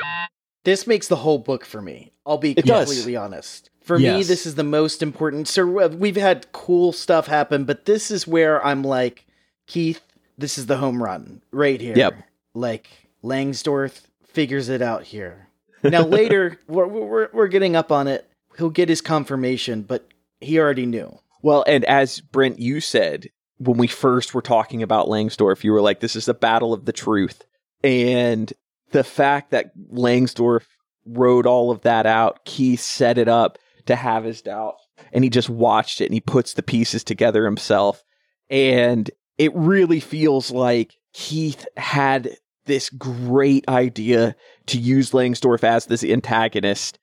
This 0.63 0.87
makes 0.87 1.07
the 1.07 1.17
whole 1.17 1.37
book 1.37 1.65
for 1.65 1.81
me. 1.81 2.13
I'll 2.25 2.37
be 2.37 2.51
It 2.51 2.65
does. 2.65 2.87
completely 2.87 3.15
honest. 3.15 3.69
For 3.81 3.97
me, 3.97 4.23
this 4.23 4.45
is 4.45 4.55
the 4.55 4.63
most 4.63 5.01
important. 5.01 5.47
So 5.47 5.79
uh, 5.79 5.87
we've 5.89 6.15
had 6.15 6.51
cool 6.51 6.91
stuff 6.91 7.27
happen, 7.27 7.65
but 7.65 7.85
this 7.85 8.11
is 8.11 8.27
where 8.27 8.63
I'm 8.63 8.83
like, 8.83 9.25
Keith, 9.67 10.01
this 10.37 10.57
is 10.57 10.67
the 10.67 10.77
home 10.77 11.01
run 11.01 11.41
right 11.51 11.79
here. 11.81 11.95
Yep. 11.95 12.23
Like 12.53 12.87
Langsdorff 13.23 14.01
figures 14.25 14.69
it 14.69 14.81
out 14.81 15.03
here. 15.03 15.49
Now 15.83 16.03
later, 16.03 16.59
we're, 16.67 16.87
we're 16.87 17.29
we're 17.33 17.47
getting 17.47 17.75
up 17.75 17.91
on 17.91 18.07
it. 18.07 18.29
He'll 18.57 18.69
get 18.69 18.89
his 18.89 19.01
confirmation, 19.01 19.83
but 19.83 20.07
he 20.39 20.59
already 20.59 20.85
knew. 20.85 21.17
Well, 21.41 21.63
and 21.67 21.85
as 21.85 22.19
Brent, 22.19 22.59
you 22.59 22.81
said 22.81 23.29
when 23.57 23.77
we 23.77 23.87
first 23.87 24.33
were 24.33 24.41
talking 24.41 24.83
about 24.83 25.07
Langsdorff, 25.07 25.63
you 25.63 25.71
were 25.71 25.81
like, 25.81 25.99
"This 25.99 26.15
is 26.15 26.25
the 26.25 26.33
battle 26.33 26.73
of 26.73 26.85
the 26.85 26.93
truth," 26.93 27.43
and 27.83 28.51
the 28.91 29.03
fact 29.03 29.51
that 29.51 29.71
Langsdorff 29.91 30.65
wrote 31.05 31.45
all 31.45 31.71
of 31.71 31.81
that 31.81 32.05
out, 32.05 32.43
Keith 32.45 32.81
set 32.81 33.17
it 33.17 33.27
up 33.27 33.57
to 33.85 33.95
have 33.95 34.23
his 34.23 34.41
doubt, 34.41 34.75
and 35.11 35.23
he 35.23 35.29
just 35.29 35.49
watched 35.49 36.01
it 36.01 36.05
and 36.05 36.13
he 36.13 36.19
puts 36.19 36.53
the 36.53 36.63
pieces 36.63 37.03
together 37.03 37.45
himself, 37.45 38.03
and 38.49 39.09
it 39.37 39.55
really 39.55 39.99
feels 39.99 40.51
like 40.51 40.95
Keith 41.13 41.65
had 41.77 42.35
this 42.69 42.89
great 42.91 43.67
idea 43.67 44.35
to 44.67 44.77
use 44.79 45.11
Langsdorff 45.11 45.63
as 45.65 45.87
this 45.87 46.03
antagonist 46.03 46.97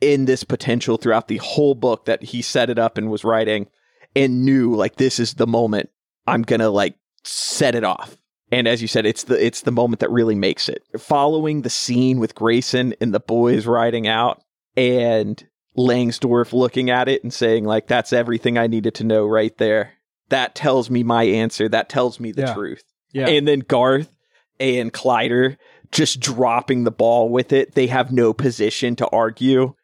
in 0.00 0.24
this 0.26 0.42
potential 0.44 0.96
throughout 0.98 1.28
the 1.28 1.36
whole 1.38 1.74
book 1.74 2.04
that 2.06 2.22
he 2.24 2.42
set 2.42 2.68
it 2.68 2.78
up 2.78 2.98
and 2.98 3.08
was 3.10 3.24
writing 3.24 3.68
and 4.16 4.44
knew 4.44 4.74
like 4.74 4.96
this 4.96 5.18
is 5.20 5.34
the 5.34 5.46
moment 5.46 5.88
I'm 6.26 6.42
going 6.42 6.60
to 6.60 6.68
like 6.68 6.96
set 7.24 7.74
it 7.74 7.84
off. 7.84 8.16
And 8.50 8.66
as 8.68 8.82
you 8.82 8.88
said, 8.88 9.06
it's 9.06 9.24
the 9.24 9.42
it's 9.42 9.62
the 9.62 9.70
moment 9.72 10.00
that 10.00 10.10
really 10.10 10.34
makes 10.34 10.68
it. 10.68 10.82
Following 10.98 11.62
the 11.62 11.70
scene 11.70 12.18
with 12.18 12.34
Grayson 12.34 12.94
and 13.00 13.14
the 13.14 13.20
boys 13.20 13.64
riding 13.66 14.06
out 14.06 14.42
and 14.76 15.42
Langsdorff 15.78 16.52
looking 16.52 16.90
at 16.90 17.08
it 17.08 17.22
and 17.22 17.32
saying 17.32 17.64
like 17.64 17.86
that's 17.86 18.12
everything 18.12 18.58
I 18.58 18.66
needed 18.66 18.94
to 18.96 19.04
know 19.04 19.24
right 19.26 19.56
there. 19.56 19.94
That 20.28 20.54
tells 20.54 20.90
me 20.90 21.02
my 21.02 21.22
answer. 21.24 21.68
That 21.68 21.88
tells 21.88 22.20
me 22.20 22.32
the 22.32 22.42
Yeah. 22.42 22.54
truth. 22.54 22.84
Yeah. 23.12 23.28
And 23.28 23.46
then 23.48 23.60
Garth 23.60 24.10
and 24.62 24.92
Kleider 24.92 25.56
just 25.90 26.20
dropping 26.20 26.84
the 26.84 26.90
ball 26.90 27.28
with 27.28 27.52
it. 27.52 27.74
They 27.74 27.86
have 27.88 28.12
no 28.12 28.32
position 28.32 28.96
to 28.96 29.06
argue. 29.08 29.74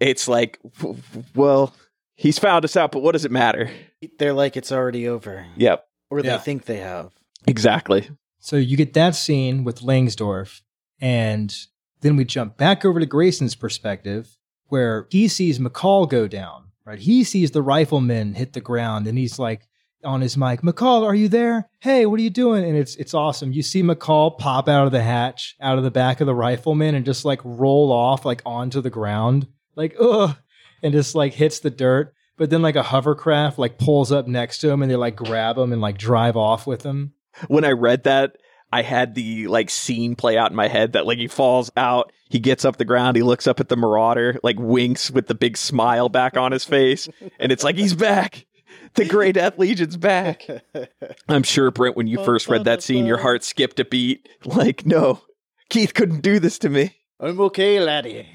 It's 0.00 0.28
like, 0.28 0.58
w- 0.78 1.00
w- 1.12 1.24
well, 1.34 1.74
he's 2.14 2.38
found 2.38 2.64
us 2.64 2.76
out, 2.76 2.92
but 2.92 3.00
what 3.02 3.12
does 3.12 3.24
it 3.24 3.30
matter? 3.30 3.70
They're 4.18 4.34
like 4.34 4.56
it's 4.56 4.70
already 4.72 5.08
over, 5.08 5.46
Yep, 5.56 5.86
or 6.10 6.20
they 6.22 6.28
Yeah. 6.28 6.38
think 6.38 6.66
they 6.66 6.78
have. 6.78 7.12
exactly. 7.46 8.10
So 8.38 8.56
you 8.56 8.76
get 8.76 8.92
that 8.92 9.14
scene 9.16 9.64
with 9.64 9.80
Langsdorff, 9.80 10.60
and 11.00 11.54
then 12.02 12.16
we 12.16 12.24
jump 12.24 12.56
back 12.56 12.84
over 12.84 13.00
to 13.00 13.06
Grayson's 13.06 13.54
perspective, 13.54 14.36
where 14.66 15.06
he 15.10 15.26
sees 15.28 15.58
McCall 15.58 16.08
go 16.08 16.28
down. 16.28 16.64
Right, 16.84 17.00
he 17.00 17.24
sees 17.24 17.50
the 17.50 17.62
rifleman 17.62 18.34
hit 18.34 18.52
the 18.52 18.60
ground, 18.60 19.08
and 19.08 19.18
he's 19.18 19.40
like 19.40 19.66
on 20.04 20.20
his 20.20 20.36
mic, 20.36 20.62
"McCall, 20.62 21.04
are 21.04 21.14
you 21.14 21.28
there? 21.28 21.68
Hey, 21.80 22.06
what 22.06 22.20
are 22.20 22.22
you 22.22 22.30
doing?" 22.30 22.64
And 22.64 22.76
it's 22.76 22.96
it's 22.96 23.14
awesome. 23.14 23.52
You 23.52 23.62
see 23.62 23.82
McCall 23.82 24.38
pop 24.38 24.68
out 24.68 24.86
of 24.86 24.92
the 24.92 25.02
hatch, 25.02 25.56
out 25.60 25.78
of 25.78 25.84
the 25.84 25.90
back 25.90 26.20
of 26.20 26.26
the 26.26 26.34
rifleman, 26.34 26.94
and 26.94 27.04
just 27.04 27.24
like 27.24 27.40
roll 27.44 27.92
off 27.92 28.24
like 28.24 28.42
onto 28.44 28.80
the 28.80 28.90
ground, 28.90 29.46
like 29.74 29.94
ugh, 30.00 30.36
and 30.82 30.92
just 30.92 31.14
like 31.14 31.34
hits 31.34 31.60
the 31.60 31.70
dirt. 31.70 32.12
But 32.38 32.50
then 32.50 32.62
like 32.62 32.76
a 32.76 32.82
hovercraft 32.82 33.58
like 33.58 33.78
pulls 33.78 34.12
up 34.12 34.26
next 34.26 34.58
to 34.58 34.70
him, 34.70 34.82
and 34.82 34.90
they 34.90 34.96
like 34.96 35.16
grab 35.16 35.56
him 35.56 35.72
and 35.72 35.80
like 35.80 35.98
drive 35.98 36.36
off 36.36 36.66
with 36.66 36.82
him. 36.82 37.12
When 37.48 37.64
I 37.64 37.72
read 37.72 38.04
that, 38.04 38.36
I 38.72 38.82
had 38.82 39.14
the 39.14 39.46
like 39.48 39.70
scene 39.70 40.16
play 40.16 40.36
out 40.36 40.50
in 40.50 40.56
my 40.56 40.68
head 40.68 40.92
that 40.92 41.06
like 41.06 41.18
he 41.18 41.28
falls 41.28 41.70
out, 41.76 42.12
he 42.28 42.38
gets 42.38 42.64
up 42.64 42.76
the 42.76 42.84
ground, 42.84 43.16
he 43.16 43.22
looks 43.22 43.46
up 43.46 43.60
at 43.60 43.68
the 43.68 43.76
Marauder, 43.76 44.38
like 44.42 44.58
winks 44.58 45.10
with 45.10 45.28
the 45.28 45.34
big 45.34 45.56
smile 45.56 46.08
back 46.08 46.36
on 46.36 46.52
his 46.52 46.64
face, 46.64 47.08
and 47.38 47.52
it's 47.52 47.64
like 47.64 47.76
he's 47.76 47.94
back. 47.94 48.45
The 48.96 49.04
Grey 49.04 49.32
Death 49.32 49.58
Legion's 49.58 49.96
back. 49.96 50.46
I'm 51.28 51.42
sure, 51.42 51.70
Brent, 51.70 51.96
when 51.96 52.06
you 52.06 52.22
first 52.24 52.48
read 52.48 52.64
that 52.64 52.82
scene, 52.82 53.06
your 53.06 53.18
heart 53.18 53.44
skipped 53.44 53.78
a 53.80 53.84
beat. 53.84 54.28
Like, 54.44 54.86
no, 54.86 55.20
Keith 55.68 55.92
couldn't 55.94 56.20
do 56.22 56.38
this 56.38 56.58
to 56.60 56.68
me. 56.68 56.96
I'm 57.20 57.40
okay, 57.40 57.80
laddie. 57.80 58.28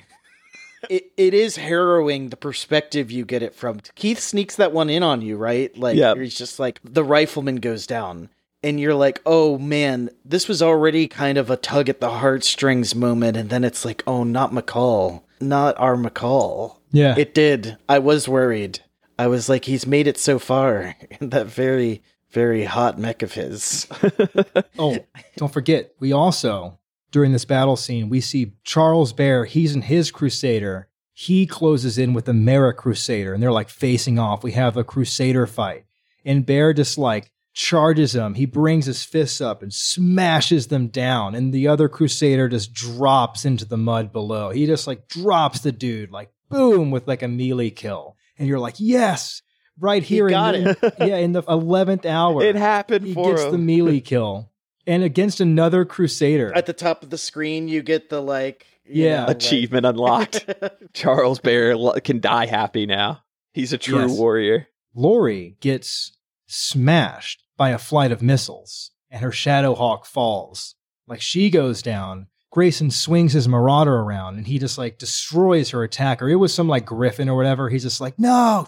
It, 0.89 1.11
it 1.15 1.33
is 1.35 1.57
harrowing 1.57 2.29
the 2.29 2.37
perspective 2.37 3.11
you 3.11 3.23
get 3.25 3.43
it 3.43 3.53
from. 3.53 3.79
Keith 3.95 4.19
sneaks 4.19 4.55
that 4.55 4.71
one 4.71 4.89
in 4.89 5.03
on 5.03 5.21
you, 5.21 5.37
right? 5.37 5.75
Like 5.77 5.95
Yep. 5.97 6.17
he's 6.17 6.35
just 6.37 6.59
like 6.59 6.79
the 6.83 7.03
rifleman 7.03 7.57
goes 7.57 7.85
down, 7.85 8.29
and 8.63 8.79
you're 8.79 8.95
like, 8.95 9.21
oh 9.25 9.59
man, 9.59 10.09
this 10.25 10.47
was 10.47 10.61
already 10.63 11.07
kind 11.07 11.37
of 11.37 11.51
a 11.51 11.57
tug 11.57 11.87
at 11.87 12.01
the 12.01 12.09
heartstrings 12.09 12.95
moment, 12.95 13.37
and 13.37 13.51
then 13.51 13.63
it's 13.63 13.85
like, 13.85 14.03
oh, 14.07 14.23
not 14.23 14.51
McCall, 14.51 15.21
not 15.39 15.77
our 15.79 15.95
McCall. 15.95 16.77
Yeah, 16.91 17.15
It 17.17 17.33
did. 17.35 17.77
I 17.87 17.99
was 17.99 18.27
worried. 18.27 18.79
I 19.17 19.27
was 19.27 19.49
like, 19.49 19.65
he's 19.65 19.85
made 19.85 20.07
it 20.07 20.17
so 20.17 20.39
far 20.39 20.95
in 21.19 21.29
that 21.29 21.47
very, 21.47 22.03
very 22.31 22.63
hot 22.63 22.99
mech 22.99 23.21
of 23.21 23.33
his. 23.33 23.87
Oh, 24.79 24.97
don't 25.37 25.53
forget, 25.53 25.93
we 25.99 26.11
also, 26.11 26.79
during 27.11 27.33
this 27.33 27.45
battle 27.45 27.75
scene, 27.75 28.09
we 28.09 28.19
see 28.19 28.53
Charles 28.63 29.13
Bear. 29.13 29.45
He's 29.45 29.75
in 29.75 29.83
his 29.83 30.09
Crusader. 30.09 30.87
He 31.13 31.45
closes 31.45 31.99
in 31.99 32.13
with 32.13 32.25
the 32.25 32.33
Marik 32.33 32.77
Crusader, 32.77 33.33
and 33.33 33.43
they're 33.43 33.51
like 33.51 33.69
facing 33.69 34.17
off. 34.17 34.43
We 34.43 34.53
have 34.53 34.75
a 34.75 34.83
Crusader 34.83 35.45
fight. 35.45 35.85
And 36.25 36.45
Bear 36.45 36.73
just 36.73 36.97
like 36.97 37.31
charges 37.53 38.15
him. 38.15 38.33
He 38.33 38.45
brings 38.45 38.85
his 38.85 39.03
fists 39.03 39.41
up 39.41 39.61
and 39.61 39.73
smashes 39.73 40.67
them 40.67 40.87
down. 40.87 41.35
And 41.35 41.53
the 41.53 41.67
other 41.67 41.89
Crusader 41.89 42.49
just 42.49 42.73
drops 42.73 43.45
into 43.45 43.65
the 43.65 43.77
mud 43.77 44.11
below. 44.11 44.49
He 44.49 44.65
just 44.65 44.87
like 44.87 45.07
drops 45.07 45.59
the 45.59 45.71
dude, 45.71 46.11
like 46.11 46.31
boom, 46.49 46.91
with 46.91 47.07
like 47.07 47.21
a 47.21 47.27
melee 47.27 47.69
kill. 47.69 48.15
And 48.41 48.47
you're 48.49 48.57
like, 48.59 48.75
yes, 48.79 49.43
right 49.79 50.01
He 50.01 50.15
here. 50.15 50.27
got 50.29 50.55
in 50.55 50.63
the, 50.63 50.95
yeah, 50.99 51.17
in 51.17 51.31
the 51.31 51.43
11th 51.43 52.07
hour 52.07 52.41
It 52.43 52.55
happened 52.55 53.05
he 53.05 53.13
for 53.13 53.29
gets 53.31 53.43
him. 53.43 53.51
the 53.51 53.57
melee 53.59 53.99
kill 54.11 54.49
and 54.87 55.03
against 55.03 55.39
another 55.39 55.85
crusader 55.85 56.51
At 56.55 56.65
the 56.65 56.73
top 56.73 57.03
of 57.03 57.11
the 57.11 57.17
screen, 57.19 57.67
you 57.67 57.83
get 57.83 58.09
the 58.09 58.19
like, 58.19 58.65
Yeah. 58.83 59.21
know, 59.21 59.27
like- 59.27 59.35
Achievement 59.37 59.85
unlocked. 59.85 60.49
Charles 60.93 61.39
Bear 61.39 61.75
can 62.03 62.19
die 62.19 62.47
happy 62.47 62.87
now. 62.87 63.21
He's 63.53 63.73
a 63.73 63.77
true 63.77 63.99
Yes. 64.07 64.17
warrior. 64.17 64.67
lori 64.95 65.55
gets 65.59 66.13
smashed 66.47 67.43
by 67.57 67.69
a 67.69 67.77
flight 67.77 68.11
of 68.11 68.21
missiles, 68.23 68.89
and 69.11 69.21
her 69.21 69.29
Shadowhawk 69.31 70.05
falls. 70.05 70.73
Like 71.07 71.21
she 71.21 71.49
goes 71.51 71.81
down. 71.83 72.27
Grayson 72.51 72.91
swings 72.91 73.33
his 73.33 73.47
Marauder 73.47 73.95
around 73.95 74.37
and 74.37 74.45
he 74.45 74.59
just 74.59 74.77
like 74.77 74.97
destroys 74.99 75.69
her 75.71 75.83
attacker. 75.83 76.29
It 76.29 76.35
was 76.35 76.53
some 76.53 76.67
like 76.67 76.85
Griffin 76.85 77.29
or 77.29 77.35
whatever. 77.37 77.69
He's 77.69 77.83
just 77.83 78.01
like, 78.01 78.19
no, 78.19 78.67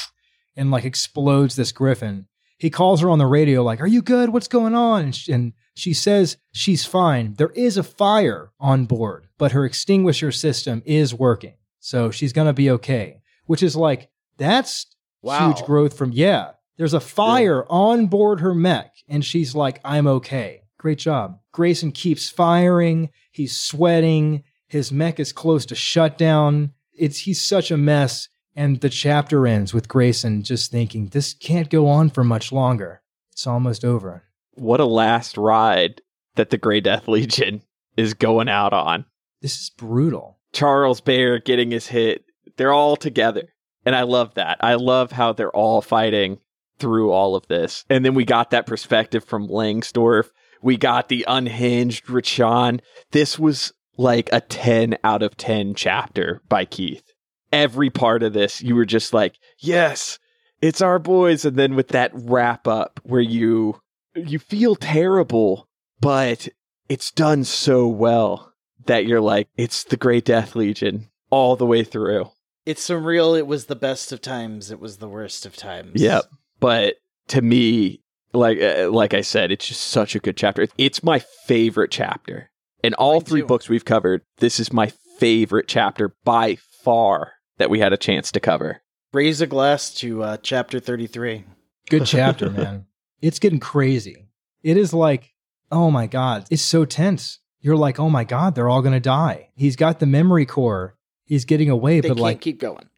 and 0.56 0.70
like 0.70 0.84
explodes 0.84 1.56
this 1.56 1.72
Griffin. 1.72 2.26
He 2.58 2.68
calls 2.70 3.00
her 3.00 3.08
on 3.08 3.18
the 3.18 3.26
radio, 3.26 3.62
like, 3.62 3.80
Are 3.80 3.86
you 3.86 4.02
good? 4.02 4.30
What's 4.30 4.48
going 4.48 4.74
on? 4.74 5.02
And 5.04 5.14
she, 5.16 5.32
and 5.32 5.52
she 5.74 5.94
says 5.94 6.36
she's 6.52 6.84
fine. 6.84 7.34
There 7.34 7.50
is 7.54 7.76
a 7.78 7.82
fire 7.82 8.50
on 8.60 8.84
board, 8.84 9.28
but 9.38 9.52
her 9.52 9.64
extinguisher 9.64 10.30
system 10.32 10.82
is 10.84 11.14
working. 11.14 11.54
So 11.78 12.10
she's 12.10 12.34
going 12.34 12.48
to 12.48 12.52
be 12.52 12.70
okay, 12.72 13.22
which 13.46 13.62
is 13.62 13.76
like, 13.76 14.10
that's 14.36 14.86
Wow. 15.22 15.52
huge 15.52 15.64
growth 15.66 15.96
from, 15.96 16.12
yeah, 16.12 16.52
there's 16.76 16.94
a 16.94 17.00
fire 17.00 17.64
on 17.70 18.06
board 18.08 18.40
her 18.40 18.54
mech. 18.54 18.92
And 19.08 19.24
she's 19.24 19.54
like, 19.54 19.80
I'm 19.84 20.06
okay. 20.06 20.59
Great 20.80 20.98
job. 20.98 21.38
Grayson 21.52 21.92
keeps 21.92 22.30
firing. 22.30 23.10
He's 23.30 23.54
sweating. 23.54 24.44
His 24.66 24.90
mech 24.90 25.20
is 25.20 25.30
close 25.30 25.66
to 25.66 25.74
shutdown. 25.74 26.72
It's 26.94 27.18
he's 27.18 27.44
such 27.44 27.70
a 27.70 27.76
mess. 27.76 28.28
And 28.56 28.80
the 28.80 28.88
chapter 28.88 29.46
ends 29.46 29.74
with 29.74 29.88
Grayson 29.88 30.42
just 30.42 30.70
thinking, 30.70 31.08
this 31.08 31.34
can't 31.34 31.68
go 31.68 31.86
on 31.86 32.08
for 32.08 32.24
much 32.24 32.50
longer. 32.50 33.02
It's 33.30 33.46
almost 33.46 33.84
over. 33.84 34.24
What 34.52 34.80
a 34.80 34.86
last 34.86 35.36
ride 35.36 36.00
that 36.36 36.48
the 36.48 36.56
Grey 36.56 36.80
Death 36.80 37.08
Legion 37.08 37.60
is 37.98 38.14
going 38.14 38.48
out 38.48 38.72
on. 38.72 39.04
This 39.42 39.60
is 39.60 39.68
brutal. 39.68 40.38
Charles 40.54 41.02
Bear 41.02 41.38
getting 41.40 41.72
his 41.72 41.88
hit. 41.88 42.24
They're 42.56 42.72
all 42.72 42.96
together. 42.96 43.52
And 43.84 43.94
I 43.94 44.04
love 44.04 44.32
that. 44.36 44.56
I 44.62 44.76
love 44.76 45.12
how 45.12 45.34
they're 45.34 45.54
all 45.54 45.82
fighting 45.82 46.38
through 46.78 47.12
all 47.12 47.36
of 47.36 47.46
this. 47.48 47.84
And 47.90 48.02
then 48.02 48.14
we 48.14 48.24
got 48.24 48.48
that 48.52 48.64
perspective 48.64 49.26
from 49.26 49.46
Langsdorff. 49.46 50.30
We 50.62 50.76
got 50.76 51.08
the 51.08 51.24
unhinged 51.26 52.06
Rachan. 52.06 52.80
This 53.12 53.38
was 53.38 53.72
like 53.96 54.28
a 54.32 54.40
10 54.40 54.98
out 55.04 55.22
of 55.22 55.36
10 55.36 55.74
chapter 55.74 56.42
by 56.48 56.64
Keith. 56.64 57.04
Every 57.52 57.90
part 57.90 58.22
of 58.22 58.32
this, 58.32 58.62
you 58.62 58.74
were 58.74 58.86
just 58.86 59.12
like, 59.12 59.36
yes, 59.58 60.18
it's 60.62 60.80
our 60.80 60.98
boys. 60.98 61.44
And 61.44 61.56
then 61.56 61.74
with 61.74 61.88
that 61.88 62.12
wrap 62.14 62.68
up 62.68 63.00
where 63.02 63.20
you 63.20 63.80
you 64.14 64.38
feel 64.38 64.74
terrible, 64.74 65.68
but 66.00 66.48
it's 66.88 67.10
done 67.10 67.44
so 67.44 67.86
well 67.86 68.52
that 68.86 69.06
you're 69.06 69.20
like, 69.20 69.48
it's 69.56 69.84
the 69.84 69.96
Grey 69.96 70.20
Death 70.20 70.56
Legion 70.56 71.08
all 71.30 71.56
the 71.56 71.66
way 71.66 71.84
through. 71.84 72.30
It's 72.66 72.88
surreal. 72.88 73.38
It 73.38 73.46
was 73.46 73.66
the 73.66 73.76
best 73.76 74.12
of 74.12 74.20
times. 74.20 74.70
It 74.70 74.80
was 74.80 74.98
the 74.98 75.08
worst 75.08 75.46
of 75.46 75.56
times. 75.56 76.00
Yep. 76.00 76.24
But 76.58 76.96
to 77.28 77.42
me, 77.42 78.02
like 78.32 78.60
uh, 78.60 78.90
like 78.90 79.14
I 79.14 79.20
said, 79.22 79.50
it's 79.50 79.66
just 79.68 79.82
such 79.82 80.14
a 80.14 80.18
good 80.20 80.36
chapter. 80.36 80.66
It's 80.78 81.02
my 81.02 81.18
favorite 81.18 81.90
chapter. 81.90 82.50
In 82.82 82.94
all 82.94 83.14
Mine 83.14 83.24
three 83.24 83.40
too. 83.42 83.46
books 83.46 83.68
we've 83.68 83.84
covered, 83.84 84.22
this 84.38 84.58
is 84.60 84.72
my 84.72 84.92
favorite 85.18 85.68
chapter 85.68 86.14
by 86.24 86.56
far 86.82 87.32
that 87.58 87.70
we 87.70 87.80
had 87.80 87.92
a 87.92 87.98
chance 87.98 88.32
to 88.32 88.40
cover. 88.40 88.82
Raise 89.12 89.40
a 89.40 89.46
glass 89.46 89.92
to 89.96 90.22
uh, 90.22 90.36
chapter 90.38 90.80
thirty-three. 90.80 91.44
Good 91.90 92.06
chapter, 92.06 92.48
man. 92.50 92.86
It's 93.20 93.38
getting 93.38 93.60
crazy. 93.60 94.28
It 94.62 94.76
is 94.76 94.94
like, 94.94 95.34
oh 95.70 95.90
my 95.90 96.06
God, 96.06 96.46
it's 96.50 96.62
so 96.62 96.84
tense. 96.84 97.38
You're 97.60 97.76
like, 97.76 97.98
oh 98.00 98.08
my 98.08 98.24
God, 98.24 98.54
they're 98.54 98.68
all 98.68 98.80
going 98.80 98.94
to 98.94 99.00
die. 99.00 99.50
He's 99.54 99.76
got 99.76 99.98
the 100.00 100.06
memory 100.06 100.46
core. 100.46 100.96
He's 101.24 101.44
getting 101.44 101.68
away, 101.68 102.00
They 102.00 102.08
but 102.08 102.14
can't 102.14 102.22
like, 102.22 102.40
keep 102.40 102.58
going. 102.58 102.88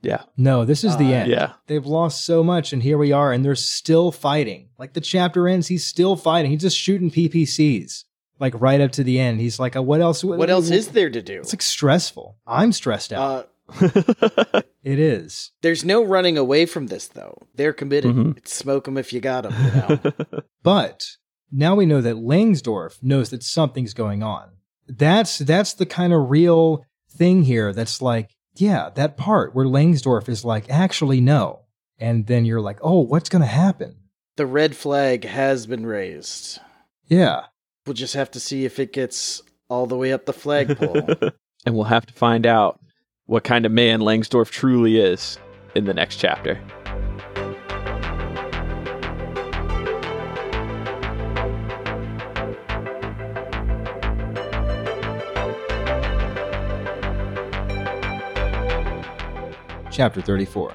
Yeah. 0.00 0.22
no, 0.36 0.64
this 0.64 0.84
is 0.84 0.96
the 0.96 1.12
Uh, 1.14 1.18
end. 1.18 1.30
Yeah. 1.30 1.52
They've 1.66 1.84
lost 1.84 2.24
so 2.24 2.44
much, 2.44 2.72
and 2.72 2.82
here 2.82 2.96
we 2.98 3.10
are, 3.12 3.32
and 3.32 3.44
they're 3.44 3.54
still 3.56 4.12
fighting. 4.12 4.68
Like 4.78 4.92
the 4.92 5.00
chapter 5.00 5.48
ends, 5.48 5.66
he's 5.68 5.84
still 5.84 6.14
fighting. 6.16 6.50
He's 6.52 6.60
just 6.62 6.76
shooting 6.78 7.10
PPCs, 7.10 8.04
like 8.38 8.60
right 8.60 8.80
up 8.80 8.92
to 8.92 9.02
the 9.04 9.18
end. 9.18 9.40
He's 9.40 9.58
like, 9.58 9.74
uh, 9.76 9.82
what 9.82 10.00
else? 10.00 10.22
What 10.22 10.50
else 10.50 10.70
is 10.70 10.88
there 10.88 11.10
to 11.10 11.20
do? 11.22 11.40
It's 11.40 11.52
like 11.52 11.62
stressful. 11.62 12.36
I'm 12.46 12.72
stressed 12.72 13.12
out. 13.12 13.50
Uh, 13.80 13.80
it 14.82 14.98
is. 14.98 15.50
there's 15.62 15.84
no 15.84 16.02
running 16.02 16.38
away 16.38 16.64
from 16.64 16.86
this, 16.86 17.08
though. 17.08 17.36
They're 17.54 17.72
committed. 17.74 18.14
Mhm. 18.14 18.36
It's 18.38 18.54
smoke 18.54 18.84
them 18.84 18.96
if 18.96 19.12
you 19.12 19.20
got 19.20 19.42
them. 19.42 19.52
You 19.52 20.10
know? 20.32 20.42
But 20.62 21.04
now 21.50 21.74
we 21.74 21.86
know 21.86 22.00
that 22.00 22.16
Langsdorff 22.16 23.02
knows 23.02 23.30
that 23.30 23.42
something's 23.42 23.94
going 23.94 24.22
on. 24.22 24.50
That's 24.86 25.38
that's 25.38 25.74
the 25.74 25.86
kind 25.86 26.12
of 26.12 26.30
real 26.30 26.84
thing 27.10 27.42
here. 27.42 27.72
That's 27.72 28.00
like, 28.02 28.30
yeah, 28.60 28.90
that 28.94 29.16
part 29.16 29.54
where 29.54 29.66
Langsdorff 29.66 30.28
is 30.28 30.44
like, 30.44 30.68
actually 30.70 31.20
no, 31.20 31.60
and 31.98 32.26
then 32.26 32.44
you're 32.44 32.60
like, 32.60 32.78
oh, 32.82 33.00
what's 33.00 33.28
going 33.28 33.42
to 33.42 33.46
happen? 33.46 33.96
the 34.36 34.46
red 34.46 34.76
flag 34.76 35.24
has 35.24 35.66
been 35.66 35.84
raised. 35.84 36.60
Yeah, 37.08 37.46
We'll 37.88 37.94
just 37.94 38.14
have 38.14 38.30
to 38.32 38.40
see 38.40 38.66
if 38.66 38.78
it 38.78 38.92
gets 38.92 39.42
all 39.70 39.86
the 39.86 39.96
way 39.96 40.12
up 40.12 40.26
the 40.26 40.34
flagpole. 40.34 41.08
and 41.66 41.74
we'll 41.74 41.84
have 41.84 42.04
to 42.04 42.12
find 42.12 42.44
out 42.44 42.78
what 43.24 43.44
kind 43.44 43.64
of 43.64 43.72
man 43.72 44.00
Langsdorff 44.00 44.50
truly 44.50 44.98
is 45.00 45.38
in 45.74 45.86
the 45.86 45.94
next 45.94 46.16
chapter. 46.16 46.60
Chapter 59.98 60.22
34. 60.22 60.72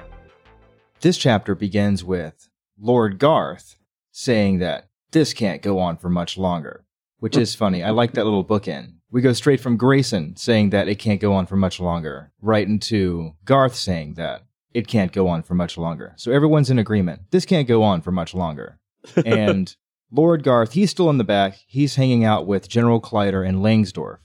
This 1.00 1.16
chapter 1.16 1.54
begins 1.54 2.04
with 2.04 2.50
Lord 2.78 3.18
Garth 3.18 3.78
saying 4.12 4.58
that 4.58 4.90
this 5.12 5.32
can't 5.32 5.62
go 5.62 5.78
on 5.78 5.96
for 5.96 6.10
much 6.10 6.36
longer, 6.36 6.84
which 7.20 7.34
is 7.34 7.54
funny. 7.54 7.82
I 7.82 7.88
like 7.88 8.12
that 8.12 8.24
little 8.24 8.44
bookend. 8.44 8.96
We 9.10 9.22
go 9.22 9.32
straight 9.32 9.62
from 9.62 9.78
Grayson 9.78 10.36
saying 10.36 10.70
that 10.70 10.88
it 10.88 10.96
can't 10.96 11.22
go 11.22 11.32
on 11.32 11.46
for 11.46 11.56
much 11.56 11.80
longer, 11.80 12.32
right 12.42 12.68
into 12.68 13.30
Garth 13.46 13.74
saying 13.74 14.12
that 14.16 14.42
it 14.74 14.88
can't 14.88 15.10
go 15.10 15.26
on 15.28 15.42
for 15.42 15.54
much 15.54 15.78
longer. 15.78 16.12
So 16.18 16.30
everyone's 16.30 16.68
in 16.68 16.78
agreement. 16.78 17.22
This 17.30 17.46
can't 17.46 17.66
go 17.66 17.82
on 17.82 18.02
for 18.02 18.12
much 18.12 18.34
longer. 18.34 18.78
and 19.24 19.74
Lord 20.12 20.42
Garth, 20.42 20.74
he's 20.74 20.90
still 20.90 21.08
in 21.08 21.16
the 21.16 21.24
back. 21.24 21.56
He's 21.66 21.96
hanging 21.96 22.26
out 22.26 22.46
with 22.46 22.68
General 22.68 23.00
Kleider 23.00 23.48
and 23.48 23.62
Langsdorff. 23.62 24.18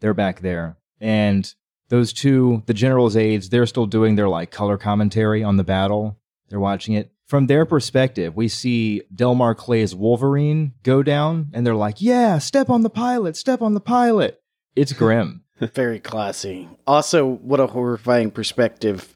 They're 0.00 0.12
back 0.12 0.40
there. 0.40 0.76
And 0.98 1.54
those 1.90 2.12
two, 2.12 2.62
the 2.66 2.74
general's 2.74 3.16
aides, 3.16 3.50
they're 3.50 3.66
still 3.66 3.86
doing 3.86 4.14
their 4.14 4.28
like 4.28 4.50
color 4.50 4.78
commentary 4.78 5.44
on 5.44 5.58
the 5.58 5.64
battle. 5.64 6.18
They're 6.48 6.58
watching 6.58 6.94
it. 6.94 7.12
From 7.26 7.46
their 7.46 7.64
perspective, 7.64 8.34
we 8.34 8.48
see 8.48 9.02
Delmar 9.14 9.54
Clay's 9.54 9.94
Wolverine 9.94 10.72
go 10.82 11.02
down, 11.02 11.50
and 11.52 11.64
they're 11.64 11.76
like, 11.76 12.00
Yeah, 12.00 12.38
step 12.38 12.68
on 12.70 12.82
the 12.82 12.90
pilot, 12.90 13.36
step 13.36 13.62
on 13.62 13.74
the 13.74 13.80
pilot. 13.80 14.40
It's 14.74 14.92
grim. 14.92 15.44
Very 15.60 16.00
classy. 16.00 16.68
Also, 16.86 17.26
what 17.26 17.60
a 17.60 17.68
horrifying 17.68 18.30
perspective 18.32 19.14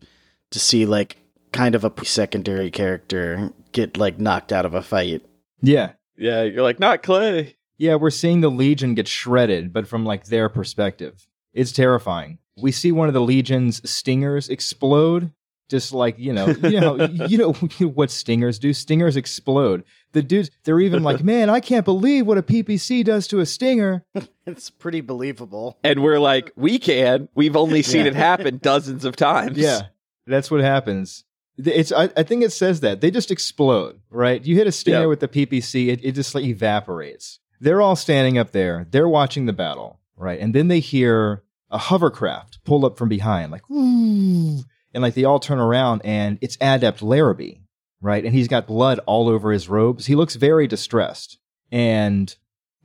to 0.50 0.60
see, 0.60 0.86
like, 0.86 1.16
kind 1.52 1.74
of 1.74 1.84
a 1.84 1.92
secondary 2.04 2.70
character 2.70 3.50
get, 3.72 3.96
like, 3.96 4.20
knocked 4.20 4.52
out 4.52 4.66
of 4.66 4.74
a 4.74 4.82
fight. 4.82 5.22
yeah. 5.60 5.92
Yeah, 6.16 6.44
you're 6.44 6.62
like, 6.62 6.78
not 6.78 7.02
Clay. 7.02 7.56
Yeah, 7.76 7.96
we're 7.96 8.10
seeing 8.10 8.40
the 8.40 8.48
Legion 8.50 8.94
get 8.94 9.08
shredded, 9.08 9.72
but 9.72 9.88
from 9.88 10.04
like 10.04 10.26
their 10.26 10.48
perspective. 10.48 11.26
It's 11.52 11.72
terrifying. 11.72 12.38
We 12.56 12.72
see 12.72 12.92
one 12.92 13.08
of 13.08 13.14
the 13.14 13.20
Legion's 13.20 13.88
stingers 13.88 14.48
explode. 14.48 15.32
Just 15.70 15.94
like, 15.94 16.18
you 16.18 16.34
know, 16.34 16.48
you 16.48 16.78
know, 16.78 17.04
you 17.26 17.38
know 17.38 17.52
what 17.94 18.10
stingers 18.10 18.58
do. 18.58 18.74
Stingers 18.74 19.16
explode. 19.16 19.82
The 20.12 20.22
dudes, 20.22 20.50
they're 20.64 20.78
even 20.80 21.02
like, 21.02 21.24
man, 21.24 21.48
I 21.48 21.60
can't 21.60 21.86
believe 21.86 22.26
what 22.26 22.36
a 22.36 22.42
PPC 22.42 23.02
does 23.02 23.26
to 23.28 23.40
a 23.40 23.46
stinger. 23.46 24.04
It's 24.46 24.68
pretty 24.68 25.00
believable. 25.00 25.78
And 25.82 26.02
we're 26.02 26.20
like, 26.20 26.52
we 26.54 26.78
can. 26.78 27.30
We've 27.34 27.56
only 27.56 27.80
seen 27.82 28.02
Yeah. 28.02 28.08
it 28.12 28.14
happen 28.14 28.58
dozens 28.58 29.06
of 29.06 29.16
times. 29.16 29.56
Yeah, 29.56 29.82
that's 30.26 30.50
what 30.50 30.60
happens. 30.60 31.24
It's. 31.56 31.92
I, 31.92 32.10
I 32.14 32.24
think 32.24 32.44
it 32.44 32.52
says 32.52 32.80
that 32.80 33.00
they 33.00 33.10
just 33.10 33.30
explode. 33.30 34.00
Right? 34.10 34.44
You 34.44 34.56
hit 34.56 34.66
a 34.66 34.72
stinger 34.72 35.00
Yeah. 35.00 35.06
with 35.06 35.20
the 35.20 35.28
PPC, 35.28 35.88
it, 35.88 36.00
it 36.04 36.12
just 36.12 36.34
like 36.34 36.44
evaporates. 36.44 37.40
They're 37.60 37.80
all 37.80 37.96
standing 37.96 38.36
up 38.36 38.52
there. 38.52 38.86
They're 38.90 39.08
watching 39.08 39.46
the 39.46 39.52
battle. 39.54 39.98
Right, 40.16 40.38
and 40.40 40.54
then 40.54 40.68
they 40.68 40.80
hear 40.80 41.42
a 41.74 41.78
hovercraft 41.78 42.64
pull 42.64 42.86
up 42.86 42.96
from 42.96 43.10
behind, 43.10 43.50
like 43.52 43.68
ooh, 43.70 44.62
and 44.94 45.02
like 45.02 45.14
they 45.14 45.24
all 45.24 45.40
turn 45.40 45.58
around, 45.58 46.00
and 46.04 46.38
it's 46.40 46.56
Adept 46.60 47.02
Larrabee. 47.02 47.56
Right, 48.00 48.24
and 48.24 48.34
he's 48.34 48.48
got 48.48 48.66
blood 48.66 49.00
all 49.06 49.28
over 49.30 49.50
his 49.50 49.66
robes. 49.68 50.06
He 50.06 50.14
looks 50.14 50.34
very 50.36 50.66
distressed, 50.66 51.38
and 51.72 52.34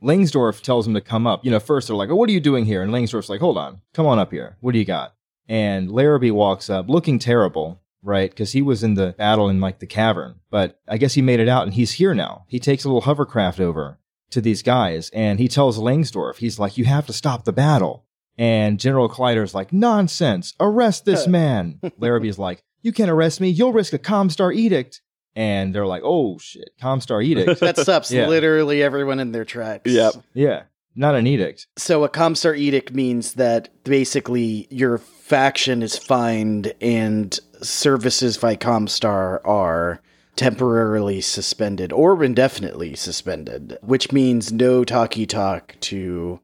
Langsdorff 0.02 0.62
tells 0.62 0.86
him 0.86 0.94
to 0.94 1.02
come 1.02 1.26
up. 1.26 1.44
You 1.44 1.50
know, 1.50 1.60
first 1.60 1.88
they're 1.88 1.96
like, 1.96 2.08
"Oh, 2.08 2.14
what 2.14 2.28
are 2.30 2.32
you 2.32 2.40
doing 2.40 2.64
here?" 2.64 2.82
And 2.82 2.90
Langsdorff's 2.90 3.28
like, 3.28 3.40
"Hold 3.40 3.58
on, 3.58 3.82
come 3.92 4.06
on 4.06 4.18
up 4.18 4.32
here. 4.32 4.56
What 4.60 4.72
do 4.72 4.78
you 4.78 4.84
got?" 4.86 5.14
And 5.46 5.90
Larrabee 5.90 6.30
walks 6.30 6.70
up, 6.70 6.88
looking 6.88 7.18
terrible, 7.18 7.82
right? 8.02 8.30
Because 8.30 8.52
he 8.52 8.62
was 8.62 8.82
in 8.82 8.94
the 8.94 9.14
battle 9.18 9.50
in 9.50 9.60
like 9.60 9.78
the 9.78 9.86
cavern, 9.86 10.36
but 10.50 10.80
I 10.88 10.96
guess 10.96 11.14
he 11.14 11.22
made 11.22 11.40
it 11.40 11.48
out, 11.48 11.64
and 11.64 11.74
he's 11.74 11.92
here 11.92 12.14
now. 12.14 12.44
He 12.48 12.58
takes 12.58 12.84
a 12.84 12.88
little 12.88 13.02
hovercraft 13.02 13.60
over 13.60 13.98
to 14.30 14.40
these 14.40 14.62
guys, 14.62 15.10
and 15.10 15.38
he 15.38 15.48
tells 15.48 15.78
Langsdorff, 15.78 16.38
he's 16.38 16.58
like, 16.58 16.78
"You 16.78 16.86
have 16.86 17.06
to 17.06 17.12
stop 17.12 17.44
the 17.44 17.52
battle." 17.52 18.06
And 18.40 18.80
General 18.80 19.08
Kleider's 19.08 19.54
like, 19.54 19.70
"Nonsense! 19.72 20.54
Arrest 20.58 21.04
this 21.04 21.26
man!" 21.38 21.78
Larrabee's 22.00 22.38
like, 22.38 22.62
"You 22.82 22.90
can't 22.92 23.10
arrest 23.10 23.40
me. 23.40 23.50
You'll 23.50 23.72
risk 23.74 23.92
a 23.92 23.98
Comstar 23.98 24.52
edict." 24.54 25.02
And 25.36 25.72
they're 25.72 25.86
like, 25.86 26.02
oh 26.04 26.38
shit, 26.38 26.70
Comstar 26.82 27.22
edict. 27.24 27.60
That 27.60 27.78
stops 27.78 28.10
Yeah. 28.10 28.26
literally 28.26 28.82
everyone 28.82 29.20
in 29.20 29.30
their 29.30 29.44
tracks. 29.44 29.88
Yep. 29.90 30.14
yeah, 30.34 30.62
not 30.96 31.14
an 31.14 31.26
edict. 31.28 31.68
So 31.78 32.02
a 32.02 32.08
Comstar 32.08 32.58
edict 32.58 32.92
means 32.92 33.34
that 33.34 33.68
basically 33.84 34.66
your 34.70 34.98
faction 34.98 35.82
is 35.84 35.96
fined 35.96 36.72
and 36.80 37.38
services 37.62 38.38
by 38.38 38.56
Comstar 38.56 39.40
are 39.46 40.00
temporarily 40.34 41.20
suspended 41.20 41.92
or 41.92 42.24
indefinitely 42.24 42.96
suspended, 42.96 43.78
which 43.82 44.10
means 44.10 44.52
no 44.52 44.84
talkie 44.84 45.26
talk 45.26 45.76
to 45.80 46.40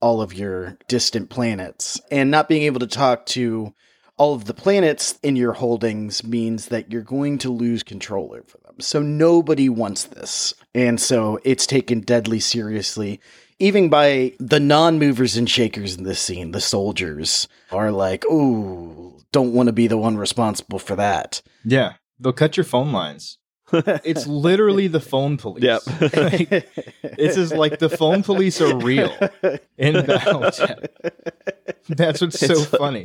all 0.00 0.20
of 0.20 0.34
your 0.34 0.78
distant 0.88 1.30
planets. 1.30 2.00
And 2.10 2.30
not 2.30 2.48
being 2.48 2.62
able 2.62 2.80
to 2.80 2.86
talk 2.86 3.26
to 3.26 3.74
all 4.16 4.34
of 4.34 4.46
the 4.46 4.54
planets 4.54 5.18
in 5.22 5.36
your 5.36 5.52
holdings 5.52 6.24
means 6.24 6.66
that 6.66 6.90
you're 6.90 7.02
going 7.02 7.38
to 7.38 7.50
lose 7.50 7.82
control 7.82 8.34
over 8.34 8.58
them. 8.64 8.80
So 8.80 9.02
nobody 9.02 9.68
wants 9.68 10.04
this. 10.04 10.54
And 10.74 11.00
so 11.00 11.38
it's 11.44 11.66
taken 11.66 12.00
deadly 12.00 12.40
seriously. 12.40 13.20
Even 13.58 13.88
by 13.88 14.34
the 14.38 14.60
non 14.60 14.98
movers 14.98 15.36
and 15.36 15.48
shakers 15.48 15.96
in 15.96 16.04
this 16.04 16.20
scene, 16.20 16.52
the 16.52 16.60
soldiers 16.60 17.48
are 17.70 17.90
like, 17.90 18.24
ooh, 18.26 19.18
don't 19.32 19.52
want 19.52 19.68
to 19.68 19.72
be 19.72 19.86
the 19.86 19.98
one 19.98 20.16
responsible 20.16 20.78
for 20.78 20.96
that. 20.96 21.42
Yeah, 21.64 21.94
they'll 22.18 22.32
cut 22.32 22.56
your 22.56 22.64
phone 22.64 22.92
lines. 22.92 23.38
It's 23.72 24.26
literally 24.26 24.86
the 24.86 25.00
phone 25.00 25.36
police. 25.38 25.62
Yep. 25.64 25.82
Like, 26.16 26.68
it's 27.02 27.34
just 27.34 27.54
like 27.54 27.78
the 27.78 27.88
phone 27.88 28.22
police 28.22 28.60
are 28.60 28.76
real 28.76 29.10
in 29.76 29.94
Battletech. 30.06 30.86
That's 31.88 32.20
what's 32.20 32.38
so 32.38 32.52
It's- 32.52 32.66
funny. 32.66 33.04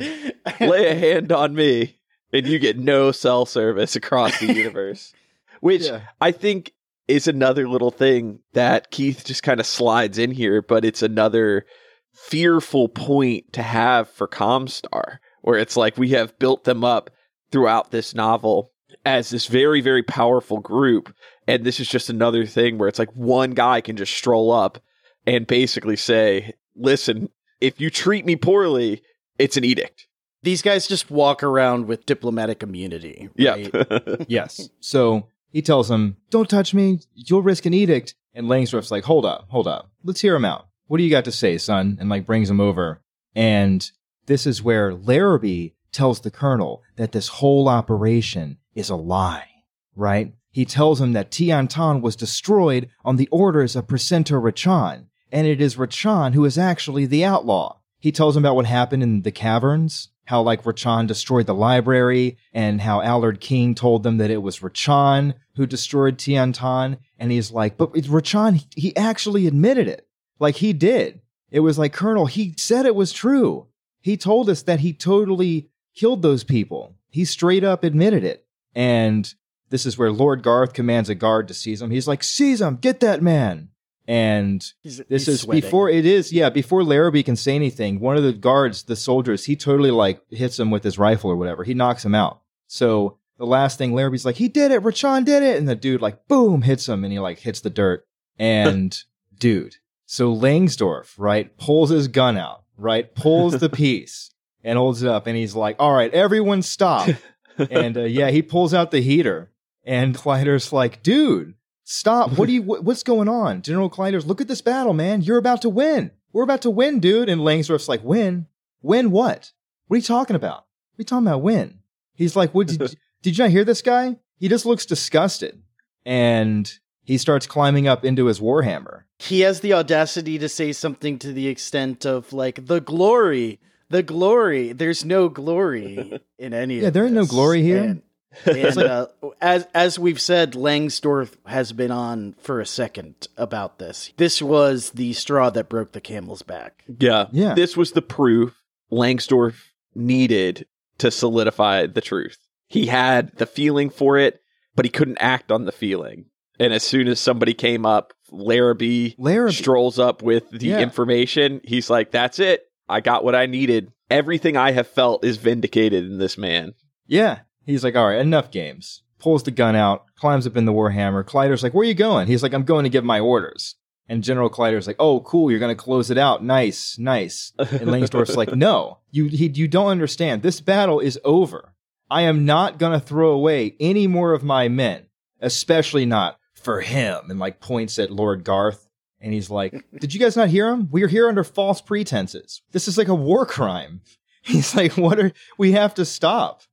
Lay 0.60 0.88
a 0.90 0.96
hand 0.96 1.32
on 1.32 1.56
me, 1.56 1.98
and 2.32 2.46
you 2.46 2.60
get 2.60 2.78
no 2.78 3.12
cell 3.12 3.46
service 3.46 3.96
across 3.96 4.40
the 4.40 4.54
universe. 4.54 5.14
Which 5.62 5.84
Yeah. 5.84 6.02
I 6.20 6.32
think 6.32 6.74
is 7.08 7.28
another 7.28 7.68
little 7.68 7.92
thing 7.92 8.40
that 8.54 8.90
Keith 8.92 9.24
just 9.26 9.44
kind 9.44 9.60
of 9.60 9.66
slides 9.66 10.18
in 10.18 10.32
here, 10.32 10.62
but 10.62 10.86
it's 10.86 11.02
another 11.02 11.66
fearful 12.14 12.88
point 12.90 13.52
to 13.54 13.62
have 13.64 14.10
for 14.10 14.28
Comstar, 14.28 15.18
where 15.42 15.58
it's 15.58 15.76
like 15.78 15.98
we 15.98 16.10
have 16.10 16.38
built 16.40 16.64
them 16.66 16.84
up 16.84 17.10
throughout 17.52 17.92
this 17.92 18.14
novel 18.16 18.72
as 19.06 19.30
this 19.30 19.48
very, 19.48 19.82
very 19.82 20.04
powerful 20.04 20.60
group. 20.60 21.14
And 21.48 21.64
this 21.64 21.80
is 21.80 21.88
just 21.88 22.10
another 22.10 22.46
thing 22.46 22.78
where 22.78 22.88
it's 22.88 23.00
like 23.00 23.12
one 23.14 23.52
guy 23.52 23.82
can 23.82 23.98
just 23.98 24.14
stroll 24.14 24.52
up 24.52 24.80
and 25.26 25.48
basically 25.48 25.96
say, 25.96 26.54
listen, 26.76 27.30
if 27.60 27.80
you 27.80 27.90
treat 27.90 28.26
me 28.26 28.36
poorly, 28.36 29.02
it's 29.38 29.58
an 29.58 29.64
edict. 29.64 30.08
These 30.44 30.62
guys 30.62 30.88
just 30.88 31.12
walk 31.12 31.44
around 31.44 31.88
with 31.88 32.06
diplomatic 32.06 32.64
immunity. 32.64 33.30
Yeah. 33.36 33.56
Yes. 34.28 34.70
So 34.80 35.28
he 35.52 35.62
tells 35.62 35.90
him, 35.92 36.18
Don't 36.30 36.50
touch 36.50 36.74
me. 36.74 37.00
You'll 37.14 37.42
risk 37.42 37.66
an 37.66 37.74
edict. 37.74 38.16
And 38.34 38.48
Langsdorff's 38.48 38.92
like, 38.92 39.04
Hold 39.04 39.26
up, 39.26 39.48
hold 39.50 39.68
up. 39.68 39.92
Let's 40.04 40.22
hear 40.22 40.36
him 40.36 40.46
out. 40.46 40.68
What 40.88 40.98
do 40.98 41.04
you 41.04 41.12
got 41.12 41.26
to 41.26 41.32
say, 41.32 41.58
son? 41.58 41.98
And 42.00 42.10
like 42.10 42.26
brings 42.26 42.50
him 42.50 42.60
over. 42.60 43.02
And 43.36 43.90
this 44.26 44.48
is 44.48 44.64
where 44.64 44.94
Larrabee 44.94 45.70
tells 45.92 46.22
the 46.22 46.32
colonel 46.32 46.82
that 46.96 47.12
this 47.12 47.28
whole 47.28 47.68
operation 47.70 48.58
is 48.76 48.90
a 48.90 48.96
lie, 48.96 49.48
right? 49.96 50.34
He 50.50 50.66
tells 50.66 51.00
him 51.00 51.14
that 51.14 51.32
Tiantan 51.32 52.02
was 52.02 52.16
destroyed 52.16 52.90
on 53.06 53.16
the 53.16 53.30
orders 53.32 53.76
of 53.76 53.88
Precentor 53.88 54.40
Rachan, 54.40 55.06
and 55.32 55.48
it 55.48 55.62
is 55.62 55.78
Rachan 55.78 56.34
who 56.34 56.46
is 56.46 56.58
actually 56.58 57.06
the 57.06 57.24
outlaw. 57.24 57.78
He 58.00 58.12
tells 58.12 58.36
him 58.36 58.44
about 58.44 58.56
what 58.56 58.66
happened 58.66 59.04
in 59.04 59.22
the 59.22 59.32
caverns, 59.32 60.10
how 60.26 60.42
like 60.42 60.64
Rachan 60.64 61.08
destroyed 61.08 61.46
the 61.46 61.54
library, 61.54 62.38
and 62.54 62.82
how 62.82 63.02
Allard 63.02 63.40
King 63.40 63.76
told 63.76 64.04
them 64.04 64.18
that 64.18 64.32
it 64.32 64.42
was 64.42 64.60
Rachan 64.60 65.36
who 65.56 65.66
destroyed 65.66 66.18
Tiantan. 66.18 66.98
And 67.20 67.32
he's 67.32 67.52
like, 67.52 67.78
but 67.78 67.94
Rachan, 67.94 68.66
he 68.76 68.96
actually 68.96 69.48
admitted 69.48 69.88
it. 69.88 70.08
Like 70.40 70.56
he 70.56 70.74
did. 70.74 71.22
It 71.50 71.60
was 71.60 71.78
like, 71.78 71.94
Colonel, 71.94 72.26
he 72.26 72.54
said 72.58 72.86
it 72.86 72.96
was 72.96 73.12
true. 73.12 73.68
He 74.00 74.18
told 74.18 74.50
us 74.50 74.64
that 74.64 74.80
he 74.80 74.94
totally 74.94 75.70
killed 75.96 76.22
those 76.22 76.44
people. 76.44 76.96
He 77.10 77.26
straight 77.26 77.64
up 77.64 77.84
admitted 77.84 78.24
it. 78.24 78.46
And 78.76 79.34
this 79.70 79.86
is 79.86 79.98
where 79.98 80.12
Lord 80.12 80.44
Garth 80.44 80.74
commands 80.74 81.10
a 81.10 81.16
guard 81.16 81.48
to 81.48 81.54
seize 81.54 81.82
him. 81.82 81.92
He's 81.92 82.08
like, 82.08 82.24
seize 82.24 82.62
him, 82.62 82.76
get 82.78 83.00
that 83.02 83.22
man. 83.22 83.70
And 84.08 84.62
He's- 84.82 84.98
this 85.08 85.26
he's 85.26 85.28
is 85.36 85.42
sweating. 85.42 85.62
before 85.62 85.90
it 85.90 86.06
is, 86.06 86.34
yeah, 86.34 86.50
before 86.50 86.84
Larrabee 86.84 87.24
can 87.24 87.36
say 87.36 87.56
anything, 87.56 88.00
one 88.00 88.18
of 88.18 88.24
the 88.24 88.34
guards, 88.34 88.84
the 88.84 88.96
soldiers, 88.96 89.46
he 89.46 89.56
totally 89.56 89.92
like 89.92 90.22
hits 90.30 90.60
him 90.60 90.72
with 90.72 90.84
his 90.84 90.98
rifle 90.98 91.30
or 91.32 91.36
whatever. 91.38 91.64
He 91.64 91.74
knocks 91.74 92.04
him 92.04 92.16
out. 92.16 92.42
So 92.68 93.18
the 93.38 93.46
last 93.46 93.78
thing 93.78 93.94
Larrabee's 93.94 94.26
like, 94.26 94.36
he 94.36 94.48
did 94.50 94.72
it, 94.72 94.82
Rachan 94.84 95.24
did 95.24 95.44
it. 95.44 95.58
And 95.58 95.70
the 95.70 95.76
dude 95.76 96.02
like, 96.02 96.28
boom, 96.28 96.64
hits 96.64 96.90
him 96.90 97.04
and 97.04 97.14
he 97.14 97.20
like 97.20 97.40
hits 97.40 97.62
the 97.62 97.70
dirt. 97.70 98.06
And 98.38 98.98
dude, 99.40 99.76
so 100.06 100.34
Langsdorff, 100.36 101.14
right, 101.18 101.56
pulls 101.58 101.90
his 101.92 102.08
gun 102.10 102.38
out, 102.38 102.64
right, 102.78 103.14
pulls 103.16 103.60
the 103.60 103.70
piece 103.84 104.32
and 104.64 104.78
holds 104.78 105.04
it 105.04 105.10
up. 105.10 105.28
And 105.28 105.38
he's 105.38 105.56
like, 105.56 105.76
all 105.80 105.94
right, 105.94 106.14
everyone 106.14 106.64
stop. 106.64 107.08
and 107.70 107.98
uh, 107.98 108.02
yeah, 108.04 108.30
he 108.30 108.42
pulls 108.42 108.74
out 108.74 108.92
the 108.92 109.02
heater. 109.02 109.52
And 109.84 110.16
Kleider's 110.16 110.72
like, 110.72 111.02
dude, 111.04 111.56
stop. 111.84 112.38
What 112.38 112.46
do 112.48 112.54
you, 112.54 112.62
what, 112.62 112.84
what's 112.84 113.04
going 113.04 113.28
on? 113.28 113.62
General 113.62 113.90
Kleider's, 113.90 114.26
look 114.26 114.42
at 114.42 114.48
this 114.48 114.62
battle, 114.62 114.94
man. 114.94 115.22
You're 115.22 115.38
about 115.38 115.62
to 115.64 115.70
win. 115.70 116.12
We're 116.34 116.44
about 116.44 116.62
to 116.64 116.70
win, 116.70 117.00
dude. 117.00 117.30
And 117.30 117.42
Langsdorff's 117.42 117.90
like, 117.90 118.04
win? 118.04 118.48
Win 118.82 119.12
what? 119.12 119.52
What 119.88 119.96
are 119.96 119.98
you 119.98 120.04
talking 120.04 120.36
about? 120.36 120.66
You 120.98 121.04
talking 121.04 121.28
about, 121.28 121.42
win? 121.42 121.80
He's 122.14 122.36
like, 122.36 122.54
what, 122.54 122.68
did, 122.68 122.80
did 123.24 123.38
you 123.38 123.44
not 123.44 123.52
hear 123.52 123.64
this 123.66 123.82
guy? 123.82 124.18
He 124.38 124.48
just 124.48 124.66
looks 124.66 124.86
disgusted. 124.86 125.62
And 126.06 126.72
he 127.04 127.18
starts 127.18 127.48
climbing 127.48 127.88
up 127.88 128.06
into 128.06 128.28
his 128.28 128.40
Warhammer. 128.40 129.04
he 129.20 129.42
has 129.42 129.60
the 129.62 129.74
audacity 129.74 130.38
to 130.38 130.48
say 130.48 130.72
something 130.72 131.18
to 131.20 131.34
the 131.34 131.48
extent 131.48 132.06
of 132.06 132.32
like 132.34 132.68
the 132.68 132.80
glory 132.80 133.60
the 133.92 134.02
glory 134.04 134.74
there's 134.74 135.06
no 135.06 135.30
glory 135.30 136.20
in 136.40 136.54
any 136.54 136.78
of. 136.78 136.82
Yeah, 136.82 136.88
of 136.90 136.94
there 136.94 137.06
ain't 137.06 137.14
no 137.14 137.26
glory 137.26 137.62
here. 137.62 137.84
and, 137.84 138.02
and, 138.46 138.78
uh, 138.78 139.08
as 139.42 139.68
as 139.74 140.00
we've 140.00 140.20
said 140.22 140.54
langsdorff 140.54 141.34
has 141.46 141.74
been 141.74 141.92
on 141.92 142.34
for 142.40 142.62
a 142.62 142.66
second 142.66 143.28
about 143.38 143.78
this 143.78 144.14
this 144.18 144.42
was 144.42 144.92
the 144.92 145.12
straw 145.14 145.50
that 145.50 145.68
broke 145.68 145.92
the 145.92 146.00
camel's 146.02 146.42
back 146.42 146.84
Yeah. 147.00 147.26
Yeah. 147.32 147.54
This 147.56 147.76
was 147.76 147.92
the 147.92 148.02
proof 148.02 148.56
Langsdorff 148.92 149.56
needed 149.96 150.66
to 150.98 151.12
solidify 151.12 151.88
the 151.88 152.02
truth. 152.02 152.38
He 152.68 152.86
had 152.88 153.36
the 153.38 153.46
feeling 153.46 153.90
for 153.90 154.18
it, 154.18 154.42
but 154.76 154.86
he 154.86 154.90
couldn't 154.92 155.18
act 155.20 155.52
on 155.52 155.66
the 155.66 155.72
feeling. 155.72 156.26
And 156.60 156.74
as 156.74 156.84
soon 156.84 157.08
as 157.08 157.20
somebody 157.20 157.54
came 157.54 157.86
up, 157.86 158.14
Larrabee 158.32 159.16
Larrabee. 159.18 159.54
strolls 159.54 159.98
up 160.00 160.22
with 160.22 160.50
the 160.52 160.68
Yeah. 160.68 160.80
information. 160.80 161.60
He's 161.64 161.90
like, 161.90 162.12
that's 162.12 162.40
it. 162.40 162.64
I 162.92 163.00
got 163.00 163.24
what 163.24 163.36
I 163.36 163.46
needed. 163.46 163.92
Everything 164.10 164.58
I 164.58 164.72
have 164.72 164.88
felt 164.88 165.24
is 165.24 165.38
vindicated 165.38 166.04
in 166.04 166.18
this 166.18 166.38
man. 166.38 166.74
Yeah. 167.08 167.40
He's 167.66 167.84
like, 167.84 167.96
all 167.96 168.08
right, 168.08 168.20
enough 168.20 168.52
games. 168.52 169.04
Pulls 169.20 169.44
the 169.44 169.52
gun 169.52 169.76
out, 169.76 170.06
climbs 170.16 170.48
up 170.48 170.58
in 170.58 170.66
the 170.66 170.74
Warhammer. 170.74 171.24
Kleider's 171.24 171.64
like, 171.64 171.74
where 171.74 171.84
are 171.84 171.88
you 171.88 171.94
going? 171.94 172.28
He's 172.28 172.44
like, 172.44 172.54
I'm 172.54 172.64
going 172.64 172.84
to 172.84 172.90
give 172.90 173.04
my 173.04 173.20
orders. 173.20 173.76
And 174.10 174.24
General 174.24 174.50
Kleider's 174.50 174.88
like, 174.88 174.98
oh, 175.00 175.22
cool, 175.22 175.50
you're 175.50 175.60
going 175.60 175.76
to 175.76 175.84
close 175.84 176.12
it 176.12 176.18
out. 176.18 176.44
Nice, 176.44 176.98
nice. 177.00 177.54
And 177.58 177.90
Langsdorff's 177.90 178.36
like, 178.36 178.54
no, 178.54 178.98
you, 179.12 179.28
he, 179.28 179.48
you 179.48 179.68
don't 179.68 179.88
understand. 179.88 180.42
This 180.42 180.60
battle 180.60 181.00
is 181.00 181.20
over. 181.24 181.74
I 182.10 182.24
am 182.24 182.44
not 182.44 182.78
going 182.78 183.00
to 183.00 183.06
throw 183.06 183.32
away 183.32 183.76
any 183.80 184.08
more 184.08 184.34
of 184.34 184.44
my 184.44 184.68
men, 184.68 185.06
especially 185.40 186.06
not 186.06 186.38
for 186.56 186.82
him. 186.82 187.30
And 187.30 187.40
like 187.40 187.62
points 187.62 187.98
at 188.00 188.12
Lord 188.12 188.44
Garth. 188.44 188.90
And 189.22 189.34
he's 189.34 189.50
like, 189.50 189.86
did 190.00 190.14
you 190.14 190.20
guys 190.20 190.36
not 190.36 190.50
hear 190.50 190.68
him? 190.70 190.90
We 190.92 191.04
are 191.04 191.08
here 191.08 191.30
under 191.30 191.44
false 191.44 191.80
pretenses. 191.80 192.62
This 192.72 192.88
is 192.88 192.98
like 192.98 193.08
a 193.08 193.16
war 193.16 193.46
crime. 193.46 194.02
He's 194.44 194.76
like, 194.76 194.98
what 194.98 195.20
are, 195.20 195.32
we 195.60 195.74
have 195.74 195.94
to 195.94 196.06
stop. 196.06 196.64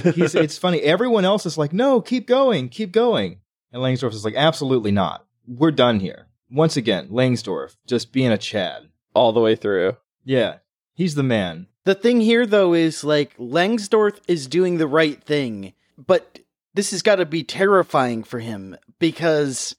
He's, 0.00 0.34
it's 0.36 0.58
funny. 0.58 0.80
Everyone 0.80 1.24
else 1.24 1.44
is 1.44 1.58
like, 1.58 1.72
no, 1.72 2.00
keep 2.00 2.28
going, 2.28 2.68
keep 2.68 2.92
going. 2.92 3.40
And 3.72 3.82
Langsdorff 3.82 4.14
is 4.14 4.24
like, 4.24 4.36
absolutely 4.36 4.92
not. 4.92 5.26
We're 5.48 5.72
done 5.72 5.98
here. 5.98 6.28
Once 6.48 6.76
again, 6.76 7.08
Langsdorff 7.08 7.76
just 7.86 8.12
being 8.12 8.30
a 8.30 8.38
Chad. 8.38 8.88
All 9.12 9.32
the 9.32 9.40
way 9.40 9.56
through. 9.56 9.96
Yeah, 10.24 10.58
he's 10.94 11.16
the 11.16 11.24
man. 11.24 11.66
The 11.84 11.94
thing 11.94 12.20
here, 12.20 12.46
though, 12.46 12.74
is 12.74 13.02
like 13.02 13.36
Langsdorff 13.38 14.20
is 14.28 14.46
doing 14.46 14.78
the 14.78 14.86
right 14.86 15.22
thing, 15.22 15.72
but 15.98 16.40
this 16.74 16.90
has 16.90 17.02
got 17.02 17.16
to 17.16 17.26
be 17.26 17.42
terrifying 17.42 18.22
for 18.22 18.38
him 18.38 18.76
because 18.98 19.74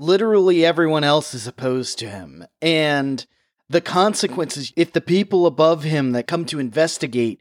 literally 0.00 0.64
everyone 0.64 1.04
else 1.04 1.34
is 1.34 1.46
opposed 1.46 1.98
to 1.98 2.08
him. 2.08 2.44
And 2.62 3.24
the 3.68 3.82
consequences, 3.82 4.72
if 4.74 4.92
the 4.92 5.00
people 5.00 5.46
above 5.46 5.84
him 5.84 6.12
that 6.12 6.26
come 6.26 6.44
to 6.46 6.58
investigate 6.58 7.40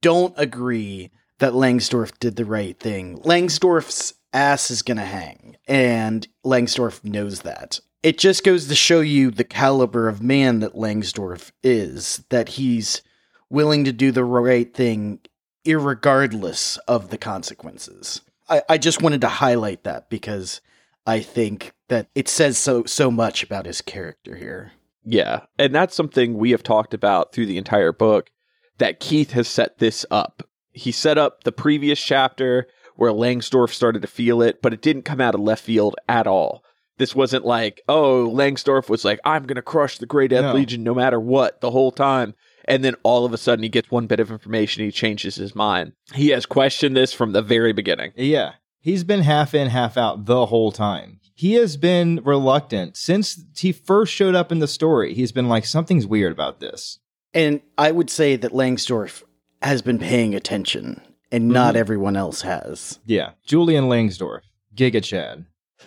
don't 0.00 0.34
agree 0.36 1.10
that 1.38 1.52
Langsdorff 1.52 2.18
did 2.18 2.36
the 2.36 2.44
right 2.44 2.78
thing, 2.78 3.18
Langsdorff's 3.18 4.14
ass 4.32 4.70
is 4.70 4.82
going 4.82 4.96
to 4.96 5.04
hang. 5.04 5.56
And 5.68 6.26
Langsdorff 6.44 7.04
knows 7.04 7.42
that. 7.42 7.80
It 8.02 8.16
just 8.18 8.42
goes 8.42 8.68
to 8.68 8.74
show 8.74 9.00
you 9.00 9.30
the 9.30 9.44
caliber 9.44 10.08
of 10.08 10.22
man 10.22 10.60
that 10.60 10.74
Langsdorff 10.74 11.50
is, 11.62 12.24
that 12.30 12.50
he's 12.50 13.02
willing 13.50 13.84
to 13.84 13.92
do 13.92 14.12
the 14.12 14.24
right 14.24 14.72
thing 14.72 15.20
irregardless 15.64 16.78
of 16.88 17.10
the 17.10 17.18
consequences. 17.18 18.22
I, 18.48 18.62
I 18.68 18.78
just 18.78 19.02
wanted 19.02 19.20
to 19.22 19.28
highlight 19.28 19.84
that 19.84 20.08
because 20.08 20.60
I 21.06 21.20
think 21.20 21.72
that 21.88 22.08
it 22.14 22.28
says 22.28 22.58
so 22.58 22.84
so 22.84 23.10
much 23.10 23.42
about 23.42 23.66
his 23.66 23.80
character 23.80 24.36
here. 24.36 24.72
Yeah. 25.04 25.40
And 25.58 25.74
that's 25.74 25.94
something 25.94 26.34
we 26.34 26.50
have 26.50 26.62
talked 26.62 26.92
about 26.94 27.32
through 27.32 27.46
the 27.46 27.58
entire 27.58 27.92
book 27.92 28.30
that 28.78 29.00
Keith 29.00 29.32
has 29.32 29.48
set 29.48 29.78
this 29.78 30.04
up. 30.10 30.42
He 30.72 30.92
set 30.92 31.18
up 31.18 31.44
the 31.44 31.52
previous 31.52 32.00
chapter 32.00 32.68
where 32.94 33.12
Langsdorff 33.12 33.72
started 33.72 34.02
to 34.02 34.08
feel 34.08 34.42
it, 34.42 34.60
but 34.60 34.72
it 34.72 34.82
didn't 34.82 35.02
come 35.02 35.20
out 35.20 35.34
of 35.34 35.40
left 35.40 35.64
field 35.64 35.96
at 36.08 36.26
all. 36.26 36.62
This 36.98 37.14
wasn't 37.14 37.44
like, 37.44 37.80
oh, 37.88 38.28
Langsdorff 38.28 38.88
was 38.88 39.04
like, 39.04 39.20
I'm 39.24 39.44
going 39.44 39.56
to 39.56 39.62
crush 39.62 39.98
the 39.98 40.06
Grey 40.06 40.28
Death 40.28 40.42
No. 40.42 40.54
Legion 40.54 40.82
no 40.82 40.94
matter 40.94 41.20
what 41.20 41.60
the 41.60 41.70
whole 41.70 41.92
time. 41.92 42.34
And 42.64 42.84
then 42.84 42.96
all 43.02 43.24
of 43.24 43.32
a 43.32 43.38
sudden 43.38 43.62
he 43.62 43.68
gets 43.68 43.90
one 43.90 44.08
bit 44.08 44.20
of 44.20 44.30
information, 44.30 44.84
he 44.84 44.90
changes 44.90 45.36
his 45.36 45.54
mind. 45.54 45.92
He 46.12 46.28
has 46.30 46.44
questioned 46.44 46.96
this 46.96 47.12
from 47.12 47.32
the 47.32 47.40
very 47.40 47.72
beginning. 47.72 48.12
Yeah. 48.16 48.54
He's 48.80 49.04
been 49.04 49.22
half 49.22 49.54
in, 49.54 49.68
half 49.68 49.96
out 49.96 50.26
the 50.26 50.46
whole 50.46 50.72
time. 50.72 51.17
He 51.38 51.52
has 51.52 51.76
been 51.76 52.20
reluctant 52.24 52.96
since 52.96 53.44
he 53.56 53.70
first 53.70 54.12
showed 54.12 54.34
up 54.34 54.50
in 54.50 54.58
the 54.58 54.66
story. 54.66 55.14
He's 55.14 55.30
been 55.30 55.48
like, 55.48 55.66
something's 55.66 56.04
weird 56.04 56.32
about 56.32 56.58
this. 56.58 56.98
And 57.32 57.60
I 57.78 57.92
would 57.92 58.10
say 58.10 58.34
that 58.34 58.50
Langsdorff 58.50 59.22
has 59.62 59.80
been 59.80 60.00
paying 60.00 60.34
attention, 60.34 61.00
and 61.30 61.46
not 61.46 61.74
mm-hmm. 61.74 61.80
everyone 61.80 62.16
else 62.16 62.40
has. 62.40 62.98
Yeah. 63.06 63.34
Julian 63.46 63.84
Langsdorff, 63.84 64.40
Giga 64.74 65.00
Chad. 65.00 65.46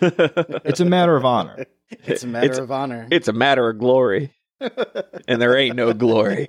It's 0.64 0.80
a 0.80 0.86
matter 0.86 1.16
of 1.16 1.26
honor. 1.26 1.66
It's 1.90 2.24
a 2.24 2.28
matter 2.28 2.46
It's- 2.46 2.58
of 2.58 2.70
honor. 2.70 3.06
It's 3.10 3.28
a 3.28 3.34
matter 3.34 3.68
of 3.68 3.78
glory. 3.78 4.32
and 5.28 5.42
there 5.42 5.54
ain't 5.54 5.76
no 5.76 5.92
glory. 5.92 6.48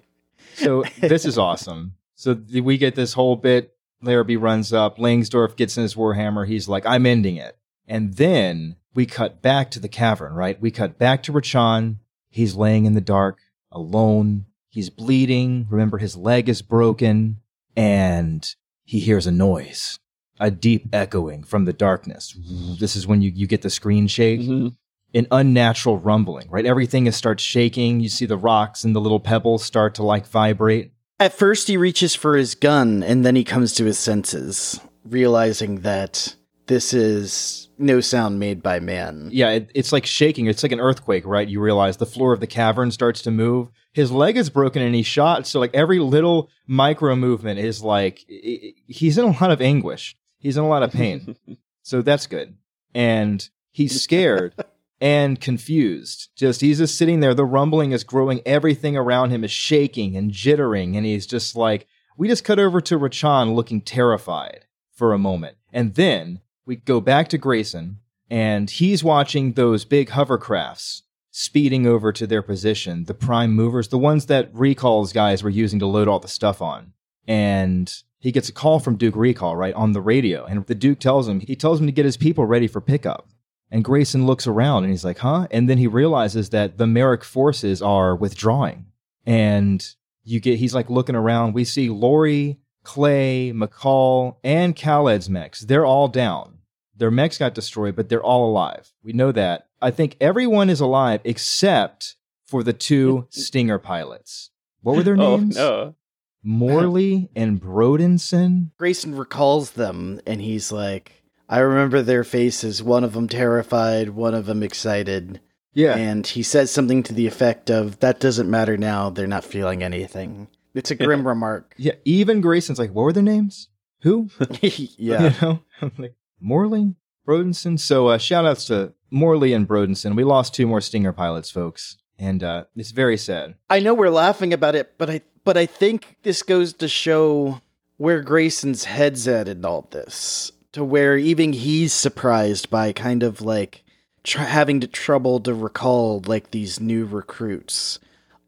So 0.53 0.85
this 1.01 1.25
is 1.25 1.37
awesome. 1.37 1.95
So 2.15 2.41
we 2.53 2.77
get 2.77 2.95
this 2.95 3.11
whole 3.11 3.35
bit. 3.35 3.75
Larrabee 4.01 4.37
runs 4.37 4.71
up. 4.71 4.97
Langsdorff 4.97 5.57
gets 5.57 5.75
in 5.75 5.83
his 5.83 5.95
warhammer. 5.95 6.47
He's 6.47 6.69
like, 6.69 6.85
"I'm 6.85 7.05
ending 7.05 7.35
it." 7.35 7.57
And 7.85 8.13
then 8.13 8.77
we 8.93 9.05
cut 9.05 9.41
back 9.41 9.71
to 9.71 9.79
the 9.79 9.87
cavern. 9.89 10.33
Right? 10.33 10.59
We 10.61 10.71
cut 10.71 10.97
back 10.97 11.23
to 11.23 11.33
Rachan. 11.33 11.97
He's 12.29 12.55
laying 12.55 12.85
in 12.85 12.93
the 12.93 13.01
dark, 13.01 13.39
alone. 13.71 14.45
He's 14.69 14.89
bleeding. 14.89 15.67
Remember, 15.69 15.99
his 15.99 16.15
leg 16.17 16.49
is 16.49 16.61
broken, 16.63 17.37
and 17.75 18.47
he 18.83 18.99
hears 18.99 19.27
a 19.27 19.31
noise, 19.31 19.99
a 20.39 20.49
deep 20.49 20.87
echoing 20.93 21.43
from 21.43 21.65
the 21.65 21.73
darkness. 21.73 22.35
This 22.79 22.95
is 22.95 23.05
when 23.05 23.21
you 23.21 23.31
you 23.33 23.45
get 23.47 23.61
the 23.61 23.69
screen 23.69 24.07
shake 24.07 24.41
Mhm. 24.41 24.75
an 25.13 25.27
unnatural 25.29 25.99
rumbling, 25.99 26.49
right? 26.49 26.65
Everything 26.65 27.05
is 27.05 27.15
starts 27.15 27.43
shaking. 27.43 27.99
You 27.99 28.09
see 28.09 28.25
the 28.25 28.35
rocks 28.37 28.83
and 28.83 28.95
the 28.95 29.01
little 29.01 29.19
pebbles 29.19 29.63
start 29.63 29.93
to 29.95 30.03
like 30.03 30.25
vibrate. 30.27 30.91
At 31.19 31.33
first, 31.33 31.67
he 31.67 31.77
reaches 31.77 32.15
for 32.15 32.35
his 32.35 32.55
gun, 32.55 33.03
and 33.03 33.23
then 33.23 33.35
he 33.35 33.43
comes 33.43 33.73
to 33.73 33.85
his 33.85 33.99
senses, 33.99 34.79
realizing 35.05 35.81
that 35.81 36.35
this 36.67 36.93
is 36.93 37.69
no 37.77 37.99
sound 38.01 38.39
made 38.39 38.63
by 38.63 38.79
man. 38.79 39.29
Yeah, 39.31 39.49
it, 39.51 39.71
it's 39.75 39.91
like 39.91 40.05
shaking. 40.05 40.47
It's 40.47 40.63
like 40.63 40.71
an 40.71 40.79
earthquake, 40.79 41.25
right? 41.25 41.47
You 41.47 41.59
realize 41.59 41.97
the 41.97 42.05
floor 42.05 42.33
of 42.33 42.39
the 42.39 42.47
cavern 42.47 42.91
starts 42.91 43.21
to 43.23 43.31
move. 43.31 43.69
His 43.91 44.11
leg 44.11 44.37
is 44.37 44.49
broken 44.49 44.81
and 44.81 44.95
he's 44.95 45.05
shot. 45.05 45.45
So 45.45 45.59
like 45.59 45.73
every 45.75 45.99
little 45.99 46.49
micro 46.67 47.15
movement 47.15 47.59
is 47.59 47.81
like 47.83 48.25
i- 48.29 48.33
i- 48.67 48.73
he's 48.87 49.17
in 49.17 49.25
a 49.25 49.31
lot 49.41 49.51
of 49.51 49.61
anguish. 49.61 50.15
He's 50.39 50.57
in 50.57 50.63
a 50.63 50.67
lot 50.69 50.83
of 50.83 50.91
pain. 50.91 51.35
so 51.83 52.01
that's 52.01 52.27
good. 52.27 52.55
And 52.95 53.47
he's 53.71 54.01
scared 54.01 54.53
and 55.01 55.39
confused. 55.41 56.29
Just 56.35 56.61
he's 56.61 56.77
just 56.79 56.97
sitting 56.97 57.19
there. 57.19 57.33
The 57.33 57.45
rumbling 57.45 57.91
is 57.91 58.03
growing. 58.03 58.41
Everything 58.45 58.95
around 58.95 59.31
him 59.31 59.43
is 59.43 59.51
shaking 59.51 60.15
and 60.15 60.31
jittering. 60.31 60.95
And 60.95 61.05
he's 61.05 61.25
just 61.27 61.55
like, 61.55 61.87
we 62.17 62.27
just 62.27 62.43
cut 62.45 62.59
over 62.59 62.79
to 62.81 62.97
Rachan 62.97 63.53
looking 63.55 63.81
terrified 63.81 64.65
for 64.93 65.11
a 65.13 65.19
moment. 65.19 65.57
And 65.73 65.95
then 65.95 66.39
we 66.65 66.77
go 66.77 67.01
back 67.01 67.27
to 67.29 67.37
Grayson 67.37 67.99
and 68.29 68.69
he's 68.69 69.03
watching 69.03 69.53
those 69.53 69.85
big 69.85 70.09
hovercrafts 70.09 71.01
speeding 71.31 71.87
over 71.87 72.11
to 72.11 72.27
their 72.27 72.41
position, 72.43 73.05
the 73.05 73.13
prime 73.13 73.51
movers, 73.53 73.87
the 73.87 73.97
ones 73.97 74.27
that 74.27 74.53
Ricol's 74.53 75.11
guys 75.11 75.41
were 75.41 75.49
using 75.49 75.79
to 75.79 75.87
load 75.87 76.07
all 76.07 76.19
the 76.19 76.27
stuff 76.27 76.61
on. 76.61 76.93
And 77.27 77.93
he 78.19 78.31
gets 78.31 78.49
a 78.49 78.53
call 78.53 78.79
from 78.79 78.97
Duke 78.97 79.15
Recall, 79.15 79.55
right, 79.55 79.73
on 79.73 79.93
the 79.93 80.01
radio. 80.01 80.45
And 80.45 80.65
the 80.67 80.75
Duke 80.75 80.99
tells 80.99 81.27
him, 81.27 81.39
he 81.39 81.55
tells 81.55 81.79
him 81.79 81.87
to 81.87 81.91
get 81.91 82.05
his 82.05 82.17
people 82.17 82.45
ready 82.45 82.67
for 82.67 82.81
pickup. 82.81 83.27
And 83.71 83.83
Grayson 83.83 84.27
looks 84.27 84.45
around 84.45 84.83
and 84.83 84.91
he's 84.91 85.03
like, 85.03 85.17
huh? 85.17 85.47
And 85.49 85.67
then 85.67 85.79
he 85.79 85.87
realizes 85.87 86.51
that 86.51 86.77
the 86.77 86.85
Marik 86.85 87.23
forces 87.23 87.81
are 87.81 88.15
withdrawing. 88.15 88.85
And 89.25 89.83
you 90.23 90.39
get, 90.39 90.59
he's 90.59 90.75
like 90.75 90.89
looking 90.91 91.15
around. 91.15 91.53
We 91.53 91.65
see 91.65 91.89
Lori, 91.89 92.59
Clay, 92.83 93.51
McCall, 93.53 94.35
and 94.43 94.75
Khaled's 94.75 95.29
mechs. 95.29 95.61
They're 95.61 95.85
all 95.85 96.07
down. 96.07 96.52
Their 96.95 97.11
mechs 97.11 97.37
got 97.37 97.53
destroyed, 97.55 97.95
but 97.95 98.09
they're 98.09 98.23
all 98.23 98.49
alive. 98.49 98.91
We 99.03 99.13
know 99.13 99.31
that. 99.31 99.67
I 99.81 99.91
think 99.91 100.15
everyone 100.21 100.69
is 100.69 100.79
alive 100.79 101.21
except 101.23 102.15
for 102.45 102.63
the 102.63 102.73
two 102.73 103.13
mm-hmm. 103.15 103.25
Stinger 103.31 103.79
pilots. 103.79 104.51
What 104.81 104.95
were 104.95 105.03
their 105.03 105.15
Oh, 105.19 105.37
names? 105.37 105.55
no. 105.55 105.95
Morley 106.43 107.29
and 107.35 107.61
Brodenson. 107.61 108.71
Grayson 108.77 109.15
recalls 109.15 109.71
them, 109.71 110.19
and 110.27 110.41
he's 110.41 110.71
like, 110.71 111.23
I 111.49 111.59
remember 111.59 112.01
their 112.01 112.23
faces, 112.23 112.81
one 112.83 113.03
of 113.03 113.13
them 113.13 113.27
terrified, 113.27 114.09
one 114.09 114.33
of 114.33 114.45
them 114.45 114.61
excited. 114.63 115.39
Yeah. 115.73 115.95
And 115.95 116.25
he 116.27 116.43
says 116.43 116.69
something 116.71 117.01
to 117.03 117.13
the 117.13 117.27
effect 117.27 117.69
of, 117.71 117.99
That 117.99 118.19
doesn't 118.19 118.49
matter 118.49 118.77
now, 118.77 119.09
they're 119.09 119.25
not 119.27 119.43
feeling 119.43 119.81
anything. 119.83 120.47
It's 120.73 120.91
a 120.91 120.95
grim 120.95 121.27
remark. 121.27 121.73
yeah. 121.77 121.93
Even 122.03 122.41
Grayson's 122.41 122.79
like, 122.79 122.91
what 122.91 123.03
were 123.03 123.13
their 123.13 123.21
names? 123.23 123.69
Who? 124.01 124.29
yeah. 124.61 124.89
You 124.97 125.31
know? 125.41 125.59
I'm 125.81 125.91
like, 125.97 126.15
Morley, 126.43 126.95
Brodenson. 127.27 127.79
So 127.79 128.07
uh, 128.07 128.17
shout 128.17 128.45
outs 128.45 128.65
to 128.65 128.93
Morley 129.09 129.53
and 129.53 129.67
Brodenson. 129.67 130.15
We 130.15 130.23
lost 130.23 130.53
two 130.53 130.67
more 130.67 130.81
Stinger 130.81 131.13
pilots, 131.13 131.49
folks. 131.49 131.97
And 132.19 132.43
uh, 132.43 132.65
it's 132.75 132.91
very 132.91 133.17
sad. 133.17 133.55
I 133.69 133.79
know 133.79 133.93
we're 133.93 134.09
laughing 134.09 134.53
about 134.53 134.75
it, 134.75 134.97
but 134.97 135.09
I 135.09 135.21
but 135.43 135.57
I 135.57 135.65
think 135.65 136.17
this 136.23 136.43
goes 136.43 136.73
to 136.73 136.87
show 136.87 137.61
where 137.97 138.21
Grayson's 138.21 138.83
head's 138.83 139.27
at 139.27 139.47
in 139.47 139.65
all 139.65 139.87
this, 139.91 140.51
to 140.73 140.83
where 140.83 141.17
even 141.17 141.53
he's 141.53 141.91
surprised 141.91 142.69
by 142.69 142.91
kind 142.93 143.23
of 143.23 143.41
like 143.41 143.83
tr- 144.23 144.39
having 144.39 144.79
to 144.81 144.87
trouble 144.87 145.39
to 145.41 145.53
recall 145.53 146.21
like 146.25 146.51
these 146.51 146.79
new 146.79 147.05
recruits. 147.05 147.99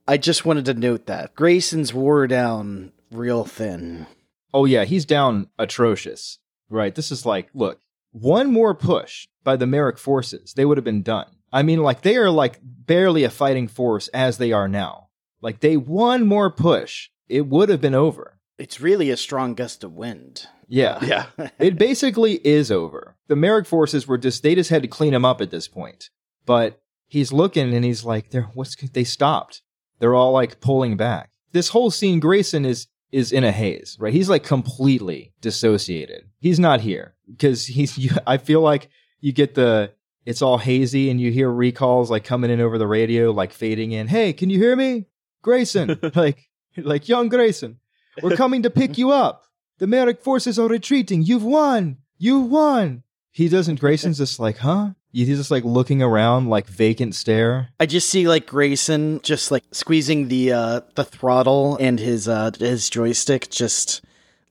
I 0.08 0.18
just 0.18 0.46
wanted 0.46 0.66
to 0.66 0.74
note 0.76 1.08
that 1.08 1.36
Grayson's 1.36 1.94
wore 1.94 2.28
down 2.28 2.92
real 3.12 3.44
thin. 3.44 4.06
Oh, 4.54 4.66
yeah, 4.66 4.86
he's 4.86 5.06
down 5.06 5.50
atrocious. 5.58 6.38
Right. 6.70 6.96
This 6.96 7.12
is 7.12 7.26
like, 7.26 7.50
look, 7.54 7.80
one 8.16 8.52
more 8.52 8.74
push 8.74 9.28
by 9.44 9.58
the 9.58 9.68
Marik 9.68 9.98
forces, 9.98 10.54
they 10.54 10.64
would 10.64 10.78
have 10.78 10.86
been 10.86 11.04
done. 11.04 11.28
I 11.52 11.64
mean, 11.64 11.82
like, 11.82 12.02
they 12.02 12.16
are 12.16 12.30
like 12.30 12.60
barely 12.64 13.24
a 13.24 13.30
fighting 13.30 13.68
force 13.68 14.08
as 14.10 14.38
they 14.38 14.52
are 14.52 14.68
now. 14.68 15.10
Like, 15.42 15.60
they 15.60 15.78
one 15.78 16.26
more 16.26 16.50
push, 16.50 17.10
it 17.28 17.48
would 17.48 17.70
have 17.70 17.82
been 17.82 17.94
over. 17.94 18.40
It's 18.58 18.80
really 18.80 19.10
a 19.10 19.18
strong 19.18 19.54
gust 19.54 19.84
of 19.84 19.94
wind. 19.94 20.48
Yeah. 20.68 21.04
Yeah. 21.04 21.26
it 21.60 21.78
basically 21.78 22.36
is 22.48 22.72
over. 22.72 23.18
The 23.28 23.36
Marik 23.36 23.68
forces 23.68 24.08
were 24.08 24.18
just 24.18 24.44
they 24.44 24.56
just 24.56 24.70
had 24.70 24.82
to 24.84 24.88
clean 24.88 25.14
him 25.14 25.26
up 25.26 25.42
at 25.42 25.52
this 25.52 25.68
point. 25.68 26.10
But 26.46 26.82
he's 27.08 27.34
looking 27.34 27.74
and 27.74 27.84
he's 27.84 28.06
like, 28.06 28.30
they're 28.30 28.50
what's 28.54 28.76
they 28.76 29.04
stopped. 29.04 29.62
They're 30.00 30.16
all 30.16 30.32
like 30.32 30.62
pulling 30.62 30.96
back. 30.96 31.32
This 31.52 31.70
whole 31.70 31.92
scene, 31.92 32.20
Grayson 32.20 32.66
is 32.66 32.88
is 33.12 33.32
in 33.32 33.44
a 33.44 33.52
haze, 33.52 33.98
right? 34.00 34.14
He's 34.14 34.30
like 34.30 34.44
completely 34.44 35.34
dissociated. 35.42 36.30
He's 36.40 36.60
not 36.60 36.82
here 36.82 37.15
because 37.30 37.66
he's. 37.66 37.98
You, 37.98 38.12
I 38.28 38.38
feel 38.38 38.62
like 38.62 38.90
you 39.22 39.32
get 39.32 39.56
the 39.56 39.92
it's 40.26 40.42
all 40.42 40.58
hazy 40.58 41.10
and 41.10 41.22
you 41.22 41.32
hear 41.32 41.50
Ricol's 41.50 42.10
like 42.10 42.24
coming 42.24 42.52
in 42.52 42.60
over 42.60 42.78
the 42.78 42.88
radio, 42.88 43.32
like 43.32 43.54
fading 43.54 43.92
in. 43.92 44.08
Hey, 44.08 44.34
can 44.34 44.50
you 44.50 44.58
hear 44.58 44.76
me, 44.76 45.06
Grayson? 45.42 46.00
like 46.16 46.50
like 46.78 47.08
young 47.08 47.30
Grayson, 47.30 47.80
we're 48.22 48.36
coming 48.36 48.64
to 48.64 48.70
pick 48.70 48.98
you 48.98 49.12
up. 49.12 49.44
The 49.78 49.88
Marik 49.88 50.22
forces 50.22 50.58
are 50.58 50.68
retreating. 50.68 51.22
You've 51.22 51.44
won. 51.44 51.98
You've 52.18 52.50
won. 52.50 53.04
He 53.32 53.50
doesn't. 53.50 53.82
Grayson's 53.82 54.18
just 54.18 54.40
like, 54.40 54.60
huh? 54.60 54.92
He's 55.12 55.38
just 55.38 55.52
like 55.52 55.64
looking 55.64 56.02
around, 56.02 56.50
like 56.50 56.68
vacant 56.68 57.16
stare. 57.16 57.70
I 57.80 57.86
just 57.86 58.10
see 58.10 58.28
like 58.28 58.48
Grayson 58.48 59.22
just 59.24 59.52
like 59.52 59.64
squeezing 59.72 60.28
the 60.28 60.52
uh 60.54 60.82
the 60.96 61.04
throttle 61.04 61.78
and 61.78 62.00
his 62.00 62.28
uh 62.28 62.52
his 62.58 62.90
joystick 62.90 63.50
just 63.50 64.05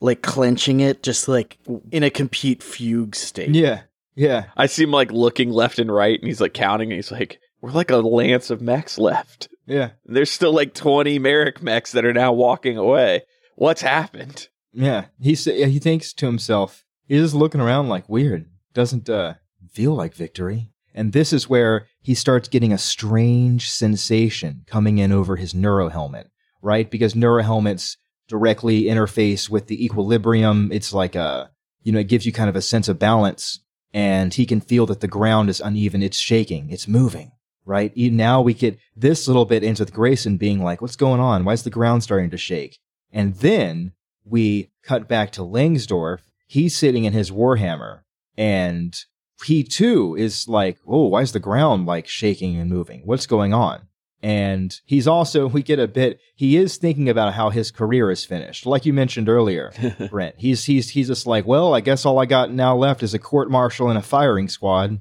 like 0.05 0.21
clenching 0.21 0.79
it 0.79 1.03
just 1.03 1.27
like 1.27 1.57
in 1.91 2.03
a 2.03 2.09
complete 2.09 2.61
fugue 2.63 3.15
state. 3.15 3.49
Yeah, 3.55 3.81
yeah, 4.15 4.45
I 4.55 4.67
see 4.67 4.83
him 4.83 4.91
like 4.91 5.11
looking 5.11 5.49
left 5.51 5.79
and 5.79 5.91
right 5.91 6.17
and 6.19 6.27
he's 6.27 6.39
like 6.41 6.53
counting 6.53 6.89
and 6.91 6.95
he's 6.97 7.11
like, 7.11 7.39
We're 7.61 7.71
like 7.71 7.91
a 7.91 7.97
lance 7.97 8.49
of 8.49 8.61
mechs 8.61 8.97
left. 8.97 9.49
yeah, 9.65 9.91
And 10.05 10.15
there's 10.15 10.31
still 10.31 10.53
like 10.53 10.73
20 10.73 11.19
Marik 11.19 11.61
mechs 11.63 11.91
that 11.93 12.05
are 12.05 12.13
now 12.13 12.31
walking 12.33 12.77
away. 12.77 13.23
What's 13.55 13.81
happened? 13.81 14.47
yeah. 14.73 15.05
He 15.19 15.35
sa- 15.35 15.51
he 15.51 15.79
thinks 15.79 16.13
to 16.13 16.25
himself. 16.25 16.83
He's 17.07 17.21
just 17.21 17.35
looking 17.35 17.61
around 17.61 17.87
like 17.89 18.07
weird. 18.09 18.45
Doesn't 18.73 19.09
uh 19.09 19.35
feel 19.71 19.93
like 19.95 20.13
victory. 20.13 20.71
And 20.93 21.11
this 21.11 21.33
is 21.33 21.49
where 21.49 21.87
he 22.01 22.13
starts 22.13 22.47
getting 22.47 22.71
a 22.71 22.77
strange 22.77 23.69
sensation 23.69 24.63
coming 24.67 24.97
in 24.97 25.11
over 25.11 25.35
his 25.35 25.53
neuro 25.53 25.89
helmet, 25.89 26.27
right? 26.61 26.89
Because 26.89 27.15
neuro 27.15 27.43
helmets 27.43 27.97
directly 28.27 28.83
interface 28.83 29.49
with 29.49 29.67
the 29.67 29.83
equilibrium. 29.83 30.71
It's 30.71 30.93
like 30.93 31.15
a 31.15 31.51
you 31.85 31.91
know, 31.91 31.99
it 31.99 32.07
gives 32.07 32.25
you 32.25 32.33
kind 32.33 32.49
of 32.49 32.55
a 32.55 32.61
sense 32.61 32.87
of 32.87 32.99
balance 32.99 33.59
and 33.93 34.33
he 34.33 34.45
can 34.45 34.59
feel 34.59 34.85
that 34.87 34.99
the 34.99 35.07
ground 35.07 35.49
is 35.49 35.61
uneven. 35.61 36.03
It's 36.03 36.17
shaking. 36.17 36.69
It's 36.71 36.87
moving, 36.87 37.31
right? 37.63 37.95
Now 37.95 38.41
we 38.41 38.53
get 38.53 38.77
this 38.95 39.27
little 39.27 39.45
bit 39.45 39.63
into 39.63 39.83
with 39.83 39.93
Grayson 39.93 40.37
being 40.37 40.61
like, 40.61 40.81
what's 40.81 40.95
going 40.95 41.21
on? 41.21 41.45
Why 41.45 41.53
is 41.53 41.63
the 41.63 41.69
ground 41.69 42.03
starting 42.03 42.31
to 42.31 42.37
shake? 42.37 42.79
And 43.11 43.35
then 43.35 43.93
we 44.25 44.71
cut 44.83 45.07
back 45.07 45.31
to 45.33 45.41
Langsdorff. 45.41 46.21
He's 46.47 46.75
sitting 46.75 47.05
in 47.05 47.13
his 47.13 47.31
Warhammer 47.31 48.01
and 48.35 48.93
he 49.45 49.63
too 49.63 50.15
is 50.17 50.47
like, 50.47 50.79
oh, 50.87 51.07
why 51.07 51.21
is 51.21 51.31
the 51.33 51.39
ground 51.39 51.85
like 51.85 52.07
shaking 52.07 52.57
and 52.57 52.69
moving? 52.69 53.01
What's 53.05 53.27
going 53.27 53.53
on? 53.53 53.84
And 54.25 54.81
he's 54.85 55.07
also, 55.07 55.45
we 55.47 55.61
get 55.61 55.77
a 55.77 55.87
bit, 55.87 56.19
he 56.33 56.57
is 56.57 56.77
thinking 56.77 57.09
about 57.09 57.35
how 57.35 57.51
his 57.51 57.69
career 57.69 58.09
is 58.09 58.25
finished. 58.25 58.65
Like 58.65 58.83
you 58.83 58.91
mentioned 58.91 59.29
earlier, 59.29 59.71
Brent. 60.09 60.33
He's, 60.39 60.65
he's, 60.65 60.89
he's 60.89 61.09
just 61.09 61.27
like, 61.27 61.45
well, 61.45 61.75
I 61.75 61.79
guess 61.81 62.05
all 62.07 62.17
I 62.17 62.25
got 62.25 62.51
now 62.51 62.75
left 62.75 63.03
is 63.03 63.13
a 63.13 63.19
court 63.19 63.51
martial 63.51 63.87
and 63.87 63.99
a 63.99 64.01
firing 64.01 64.47
squad. 64.49 64.99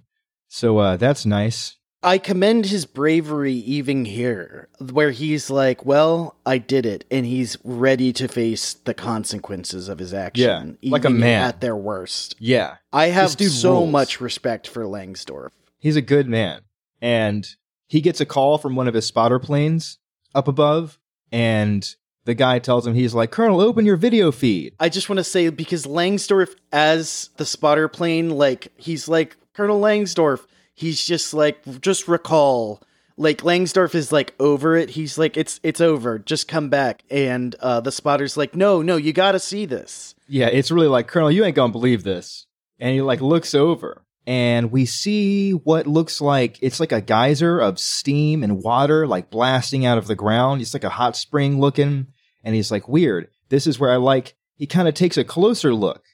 So, 0.48 0.76
uh, 0.76 0.98
that's 0.98 1.24
nice. 1.24 1.76
I 2.02 2.18
commend 2.18 2.66
his 2.66 2.84
bravery 2.84 3.54
even 3.54 4.04
here, 4.04 4.68
where 4.92 5.10
he's 5.10 5.48
like, 5.48 5.86
"Well, 5.86 6.36
I 6.44 6.58
did 6.58 6.84
it," 6.84 7.06
and 7.10 7.24
he's 7.24 7.56
ready 7.64 8.12
to 8.12 8.28
face 8.28 8.74
the 8.74 8.92
consequences 8.92 9.88
of 9.88 10.00
his 10.00 10.12
action, 10.12 10.76
Yeah, 10.82 10.92
like 10.92 11.06
a 11.06 11.10
man. 11.10 11.48
at 11.48 11.62
their 11.62 11.74
worst. 11.74 12.36
Yeah. 12.38 12.76
I 12.92 13.06
have 13.06 13.30
so 13.30 13.72
rules. 13.78 13.90
much 13.90 14.20
respect 14.20 14.68
for 14.68 14.84
Langsdorff. 14.84 15.52
He's 15.78 15.96
a 15.96 16.02
good 16.02 16.28
man. 16.28 16.60
And 17.00 17.48
he 17.86 18.00
gets 18.00 18.20
a 18.20 18.26
call 18.26 18.58
from 18.58 18.76
one 18.76 18.88
of 18.88 18.94
his 18.94 19.06
spotter 19.06 19.38
planes 19.38 19.98
up 20.34 20.48
above. 20.48 20.98
And 21.32 21.94
the 22.24 22.34
guy 22.34 22.58
tells 22.58 22.86
him, 22.86 22.94
he's 22.94 23.14
like, 23.14 23.30
Colonel, 23.30 23.60
open 23.60 23.84
your 23.84 23.96
video 23.96 24.32
feed. 24.32 24.74
I 24.80 24.88
just 24.88 25.08
want 25.08 25.18
to 25.18 25.24
say 25.24 25.48
because 25.50 25.86
Langsdorff, 25.86 26.54
as 26.72 27.30
the 27.36 27.46
spotter 27.46 27.88
plane, 27.88 28.30
like 28.30 28.72
he's 28.76 29.08
like 29.08 29.36
Colonel 29.52 29.80
Langsdorff. 29.80 30.46
He's 30.74 31.04
just 31.04 31.34
like, 31.34 31.80
just 31.80 32.08
recall. 32.08 32.82
Like 33.16 33.42
Langsdorff 33.42 33.94
is 33.94 34.10
like 34.10 34.34
over 34.40 34.76
it. 34.76 34.90
He's 34.90 35.18
like, 35.18 35.36
it's 35.36 35.60
it's 35.62 35.80
over. 35.80 36.18
Just 36.18 36.48
come 36.48 36.68
back. 36.68 37.02
And 37.10 37.54
uh, 37.56 37.80
the 37.80 37.92
spotter's 37.92 38.36
like, 38.36 38.56
no, 38.56 38.82
no, 38.82 38.96
you 38.96 39.12
got 39.12 39.32
to 39.32 39.38
see 39.38 39.66
this. 39.66 40.16
Yeah, 40.26 40.46
it's 40.46 40.72
really 40.72 40.88
like, 40.88 41.06
Colonel, 41.06 41.30
you 41.30 41.44
ain't 41.44 41.54
gonna 41.54 41.72
believe 41.72 42.02
this. 42.02 42.46
And 42.80 42.92
he 42.92 43.02
like 43.02 43.20
looks 43.20 43.54
over 43.54 44.03
and 44.26 44.72
we 44.72 44.86
see 44.86 45.52
what 45.52 45.86
looks 45.86 46.20
like 46.20 46.58
it's 46.62 46.80
like 46.80 46.92
a 46.92 47.02
geyser 47.02 47.58
of 47.58 47.78
steam 47.78 48.42
and 48.42 48.62
water 48.62 49.06
like 49.06 49.30
blasting 49.30 49.84
out 49.84 49.98
of 49.98 50.06
the 50.06 50.14
ground. 50.14 50.62
It's 50.62 50.74
like 50.74 50.84
a 50.84 50.90
hot 50.90 51.16
spring 51.16 51.60
looking. 51.60 52.08
And 52.42 52.54
he's 52.54 52.70
like, 52.70 52.88
weird. 52.88 53.28
This 53.48 53.66
is 53.66 53.78
where 53.78 53.90
I 53.90 53.96
like, 53.96 54.34
he 54.56 54.66
kind 54.66 54.88
of 54.88 54.94
takes 54.94 55.16
a 55.16 55.24
closer 55.24 55.74
look 55.74 56.04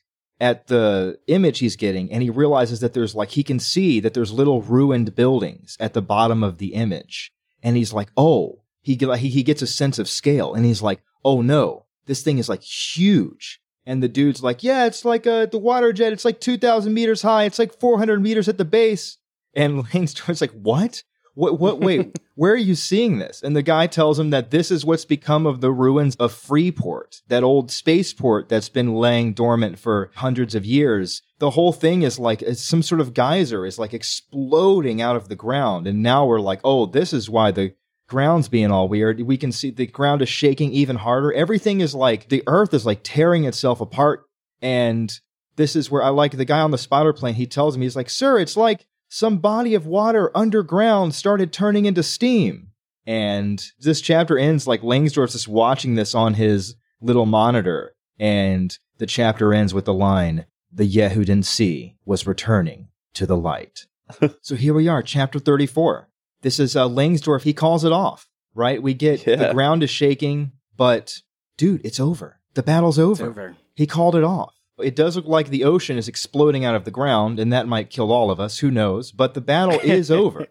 at 0.40 0.66
the 0.68 1.18
image 1.26 1.58
he's 1.58 1.76
getting 1.76 2.10
and 2.10 2.22
he 2.22 2.30
realizes 2.30 2.80
that 2.80 2.94
there's 2.94 3.14
like, 3.14 3.30
he 3.30 3.42
can 3.42 3.60
see 3.60 4.00
that 4.00 4.14
there's 4.14 4.32
little 4.32 4.62
ruined 4.62 5.14
buildings 5.14 5.76
at 5.78 5.92
the 5.92 6.02
bottom 6.02 6.42
of 6.42 6.58
the 6.58 6.74
image. 6.74 7.32
And 7.62 7.76
he's 7.76 7.92
like, 7.92 8.10
oh, 8.16 8.62
he, 8.80 8.94
he, 8.94 9.42
gets 9.42 9.62
a 9.62 9.66
sense 9.66 9.98
of 9.98 10.08
scale 10.08 10.54
and 10.54 10.64
he's 10.64 10.82
like, 10.82 11.02
oh 11.24 11.42
no, 11.42 11.86
this 12.06 12.22
thing 12.22 12.38
is 12.38 12.48
like 12.48 12.62
huge. 12.62 13.59
And 13.86 14.02
the 14.02 14.08
dude's 14.08 14.42
like, 14.42 14.62
yeah, 14.62 14.86
it's 14.86 15.04
like 15.04 15.26
uh, 15.26 15.46
the 15.46 15.58
water 15.58 15.92
jet. 15.92 16.12
It's 16.12 16.24
like 16.24 16.40
2,000 16.40 16.92
meters 16.92 17.22
high. 17.22 17.44
It's 17.44 17.58
like 17.58 17.78
400 17.78 18.22
meters 18.22 18.48
at 18.48 18.58
the 18.58 18.64
base. 18.64 19.18
And 19.54 19.84
Langsdorff's 19.94 20.40
like, 20.40 20.52
what? 20.52 21.02
What, 21.34 21.60
what, 21.60 21.80
wait, 21.80 22.18
where 22.34 22.52
are 22.52 22.56
you 22.56 22.74
seeing 22.74 23.18
this? 23.18 23.42
And 23.42 23.56
the 23.56 23.62
guy 23.62 23.86
tells 23.86 24.18
him 24.18 24.30
that 24.30 24.50
this 24.50 24.70
is 24.70 24.84
what's 24.84 25.04
become 25.04 25.46
of 25.46 25.60
the 25.60 25.70
ruins 25.70 26.16
of 26.16 26.32
Freeport, 26.32 27.22
that 27.28 27.44
old 27.44 27.70
spaceport 27.70 28.48
that's 28.48 28.68
been 28.68 28.94
laying 28.94 29.32
dormant 29.32 29.78
for 29.78 30.10
hundreds 30.16 30.54
of 30.54 30.66
years. 30.66 31.22
The 31.38 31.50
whole 31.50 31.72
thing 31.72 32.02
is 32.02 32.18
like 32.18 32.42
some 32.54 32.82
sort 32.82 33.00
of 33.00 33.14
geyser 33.14 33.64
is 33.64 33.78
like 33.78 33.94
exploding 33.94 35.00
out 35.00 35.16
of 35.16 35.28
the 35.28 35.36
ground. 35.36 35.86
And 35.86 36.02
now 36.02 36.26
we're 36.26 36.40
like, 36.40 36.60
oh, 36.64 36.86
this 36.86 37.12
is 37.12 37.30
why 37.30 37.52
the 37.52 37.74
ground's 38.10 38.48
being 38.48 38.72
all 38.72 38.88
weird. 38.88 39.20
We 39.22 39.36
can 39.36 39.52
see 39.52 39.70
the 39.70 39.86
ground 39.86 40.20
is 40.20 40.28
shaking 40.28 40.72
even 40.72 40.96
harder. 40.96 41.32
Everything 41.32 41.80
is 41.80 41.94
like 41.94 42.28
the 42.28 42.42
earth 42.48 42.74
is 42.74 42.84
like 42.84 43.00
tearing 43.04 43.44
itself 43.44 43.80
apart. 43.80 44.24
And 44.60 45.16
this 45.56 45.76
is 45.76 45.90
where 45.90 46.02
I 46.02 46.08
like 46.08 46.32
the 46.32 46.44
guy 46.44 46.60
on 46.60 46.72
the 46.72 46.78
spotter 46.78 47.12
plane. 47.12 47.34
He 47.34 47.46
tells 47.46 47.78
me, 47.78 47.86
he's 47.86 47.96
like, 47.96 48.10
sir, 48.10 48.38
it's 48.38 48.56
like 48.56 48.84
some 49.08 49.38
body 49.38 49.74
of 49.74 49.86
water 49.86 50.36
underground 50.36 51.14
started 51.14 51.52
turning 51.52 51.86
into 51.86 52.02
steam. 52.02 52.72
And 53.06 53.64
this 53.78 54.00
chapter 54.00 54.36
ends 54.36 54.66
like 54.66 54.82
Langsdorff's 54.82 55.32
just 55.32 55.48
watching 55.48 55.94
this 55.94 56.14
on 56.14 56.34
his 56.34 56.74
little 57.00 57.26
monitor. 57.26 57.94
And 58.18 58.76
the 58.98 59.06
chapter 59.06 59.54
ends 59.54 59.72
with 59.72 59.84
the 59.84 59.94
line, 59.94 60.46
the 60.72 60.88
Yehudan 60.88 61.44
Sea 61.44 61.96
was 62.04 62.26
returning 62.26 62.88
to 63.14 63.24
the 63.24 63.36
light. 63.36 63.86
so 64.42 64.56
here 64.56 64.74
we 64.74 64.88
are, 64.88 65.02
chapter 65.02 65.38
34. 65.38 66.09
This 66.42 66.58
is 66.58 66.76
uh, 66.76 66.88
Langsdorff. 66.88 67.42
He 67.42 67.52
calls 67.52 67.84
it 67.84 67.92
off, 67.92 68.26
right? 68.54 68.82
We 68.82 68.94
get 68.94 69.24
the 69.24 69.50
ground 69.52 69.82
is 69.82 69.90
shaking, 69.90 70.52
but 70.76 71.20
dude, 71.56 71.84
it's 71.84 72.00
over. 72.00 72.40
The 72.54 72.62
battle's 72.62 72.98
over. 72.98 73.12
It's 73.24 73.28
over. 73.30 73.56
He 73.74 73.86
called 73.86 74.16
it 74.16 74.24
off. 74.24 74.54
It 74.78 74.96
does 74.96 75.14
look 75.14 75.26
like 75.26 75.50
the 75.50 75.64
ocean 75.64 75.98
is 75.98 76.08
exploding 76.08 76.64
out 76.64 76.74
of 76.74 76.84
the 76.84 76.90
ground, 76.90 77.38
and 77.38 77.52
that 77.52 77.68
might 77.68 77.90
kill 77.90 78.10
all 78.10 78.30
of 78.30 78.40
us. 78.40 78.58
Who 78.58 78.70
knows? 78.70 79.12
But 79.12 79.34
the 79.34 79.40
battle 79.42 79.78
is 79.84 80.10
over. 80.10 80.46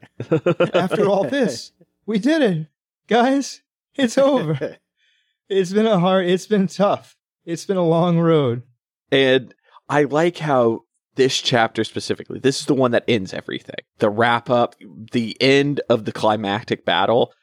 After 0.73 1.07
all 1.07 1.23
this, 1.23 1.71
we 2.05 2.19
did 2.19 2.41
it, 2.41 2.67
guys. 3.07 3.61
It's 3.95 4.17
over. 4.17 4.77
It's 5.51 5.73
been 5.73 5.87
a 5.87 5.97
hard. 5.99 6.27
It's 6.27 6.45
been 6.45 6.67
tough. 6.67 7.17
It's 7.43 7.65
been 7.65 7.75
a 7.75 7.83
long 7.83 8.19
road. 8.19 8.61
And 9.11 9.51
I 9.89 10.03
like 10.03 10.37
how 10.37 10.83
this 11.19 11.41
chapter 11.41 11.83
specifically, 11.83 12.39
this 12.39 12.61
is 12.61 12.65
the 12.65 12.73
one 12.73 12.91
that 12.91 13.03
ends 13.05 13.33
everything. 13.33 13.75
The 13.97 14.09
wrap 14.09 14.49
up, 14.49 14.75
the 15.11 15.35
end 15.41 15.81
of 15.89 16.05
the 16.05 16.13
climactic 16.13 16.85
battle. 16.85 17.33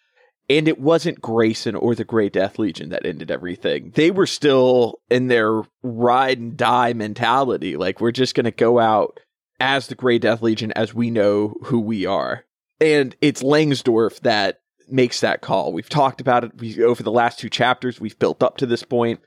And 0.48 0.66
it 0.66 0.81
wasn't 0.81 1.20
Grayson 1.20 1.74
or 1.74 1.94
the 1.94 2.05
Grey 2.05 2.31
Death 2.31 2.59
Legion 2.59 2.89
that 2.89 3.05
ended 3.05 3.31
everything. 3.31 3.93
They 3.94 4.11
were 4.11 4.27
still 4.27 5.01
in 5.11 5.27
their 5.27 5.62
ride 5.82 6.39
and 6.39 6.57
die 6.57 6.94
mentality. 6.94 7.77
Like, 7.77 8.01
we're 8.01 8.12
just 8.12 8.35
going 8.35 8.44
to 8.44 8.51
go 8.51 8.78
out 8.78 9.20
as 9.61 9.89
the 9.89 9.94
Grey 9.94 10.19
Death 10.19 10.40
Legion 10.40 10.73
as 10.73 10.94
we 10.94 11.11
know 11.11 11.57
who 11.65 11.81
we 11.81 12.07
are. 12.07 12.44
And 12.81 13.15
it's 13.20 13.43
Langsdorff 13.43 14.20
that 14.20 14.61
makes 14.89 15.20
that 15.20 15.43
call. 15.43 15.74
We've 15.74 15.89
talked 15.89 16.23
about 16.23 16.44
it 16.44 16.53
we, 16.59 16.82
over 16.82 17.03
the 17.03 17.12
last 17.12 17.40
two 17.40 17.51
chapters. 17.51 18.01
We've 18.01 18.19
built 18.19 18.43
up 18.43 18.57
to 18.59 18.66
this 18.66 18.85
point. 18.85 19.20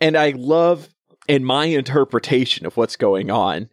And 0.00 0.16
I 0.16 0.34
love 0.36 0.88
in 1.28 1.44
my 1.44 1.66
interpretation 1.66 2.66
of 2.66 2.76
what's 2.76 2.96
going 2.96 3.30
on, 3.30 3.68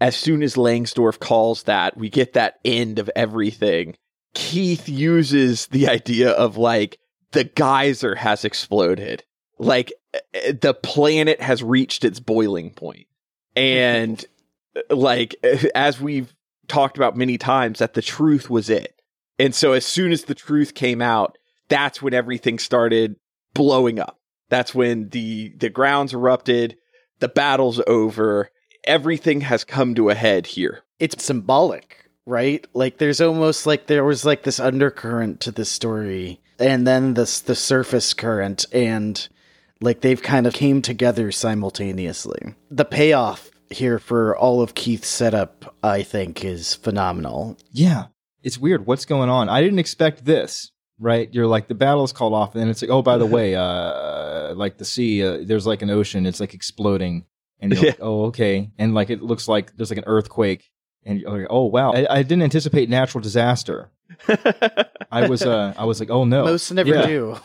as 0.00 0.16
soon 0.16 0.42
as 0.42 0.54
Langsdorff 0.56 1.18
calls 1.18 1.64
that, 1.64 1.96
we 1.96 2.08
get 2.08 2.32
that 2.32 2.58
end 2.64 2.98
of 2.98 3.10
everything. 3.14 3.96
Keith 4.34 4.88
uses 4.88 5.66
the 5.66 5.88
idea 5.88 6.30
of 6.30 6.56
like 6.56 6.98
the 7.32 7.44
geyser 7.44 8.14
has 8.14 8.44
exploded. 8.44 9.24
Like 9.58 9.92
eh, 10.34 10.52
the 10.60 10.74
planet 10.74 11.40
has 11.40 11.62
reached 11.62 12.04
its 12.04 12.20
boiling 12.20 12.70
point. 12.70 13.06
And 13.54 14.24
eh, 14.74 14.80
like 14.94 15.36
eh, 15.42 15.68
as 15.74 16.00
we've 16.00 16.34
talked 16.68 16.96
about 16.96 17.16
many 17.16 17.36
times 17.36 17.80
that 17.80 17.94
the 17.94 18.02
truth 18.02 18.48
was 18.48 18.70
it. 18.70 18.94
And 19.38 19.54
so 19.54 19.72
as 19.72 19.86
soon 19.86 20.12
as 20.12 20.24
the 20.24 20.34
truth 20.34 20.74
came 20.74 21.02
out, 21.02 21.36
that's 21.68 22.00
when 22.00 22.14
everything 22.14 22.58
started 22.58 23.16
blowing 23.54 23.98
up. 23.98 24.18
That's 24.48 24.74
when 24.74 25.08
the 25.10 25.54
the 25.56 25.70
grounds 25.70 26.12
erupted, 26.12 26.76
the 27.20 27.28
battle's 27.28 27.80
over, 27.86 28.50
everything 28.84 29.42
has 29.42 29.64
come 29.64 29.94
to 29.94 30.10
a 30.10 30.14
head 30.14 30.46
here. 30.46 30.82
it's 30.98 31.24
symbolic, 31.24 32.10
right? 32.26 32.66
Like 32.74 32.98
there's 32.98 33.20
almost 33.20 33.66
like 33.66 33.86
there 33.86 34.04
was 34.04 34.24
like 34.24 34.42
this 34.42 34.60
undercurrent 34.60 35.40
to 35.40 35.50
this 35.50 35.70
story 35.70 36.40
and 36.58 36.86
then 36.86 37.14
this 37.14 37.40
the 37.40 37.54
surface 37.54 38.12
current 38.14 38.66
and 38.72 39.28
like 39.80 40.00
they've 40.02 40.22
kind 40.22 40.46
of 40.46 40.52
came 40.52 40.82
together 40.82 41.32
simultaneously. 41.32 42.54
The 42.70 42.84
payoff 42.84 43.50
here 43.70 43.98
for 43.98 44.36
all 44.36 44.60
of 44.60 44.74
Keith's 44.74 45.08
setup, 45.08 45.74
I 45.82 46.02
think, 46.02 46.44
is 46.44 46.74
phenomenal. 46.74 47.56
Yeah, 47.70 48.06
it's 48.42 48.58
weird. 48.58 48.86
What's 48.86 49.06
going 49.06 49.30
on? 49.30 49.48
I 49.48 49.62
didn't 49.62 49.78
expect 49.78 50.24
this. 50.24 50.70
Right? 51.02 51.32
You're 51.32 51.46
like 51.46 51.66
the 51.66 51.74
battle's 51.74 52.12
called 52.12 52.34
off, 52.34 52.54
and 52.54 52.60
then 52.60 52.68
it's 52.68 52.82
like, 52.82 52.90
oh, 52.90 53.00
by 53.02 53.16
the 53.16 53.24
way, 53.36 53.54
uh, 53.56 54.54
like 54.54 54.76
the 54.76 54.84
sea, 54.84 55.24
uh, 55.24 55.38
there's 55.42 55.66
like 55.66 55.80
an 55.82 55.88
ocean, 55.90 56.26
it's 56.26 56.40
like 56.40 56.52
exploding, 56.54 57.24
and 57.58 57.72
you're 57.72 57.82
like, 57.82 57.98
oh, 58.00 58.26
okay, 58.26 58.70
and 58.78 58.92
like 58.94 59.08
it 59.10 59.22
looks 59.22 59.48
like 59.48 59.74
there's 59.76 59.90
like 59.90 59.98
an 59.98 60.04
earthquake, 60.06 60.70
and 61.06 61.18
you're 61.18 61.30
like, 61.38 61.46
oh 61.48 61.64
wow, 61.64 61.92
I, 61.92 62.06
I 62.18 62.22
didn't 62.22 62.42
anticipate 62.42 62.90
natural 62.90 63.22
disaster. 63.22 63.90
I 65.10 65.26
was, 65.28 65.42
uh, 65.42 65.72
I 65.78 65.84
was 65.86 66.00
like, 66.00 66.10
oh 66.10 66.24
no, 66.24 66.44
Most 66.44 66.70
never 66.70 66.90
yeah, 66.90 67.06
do. 67.06 67.36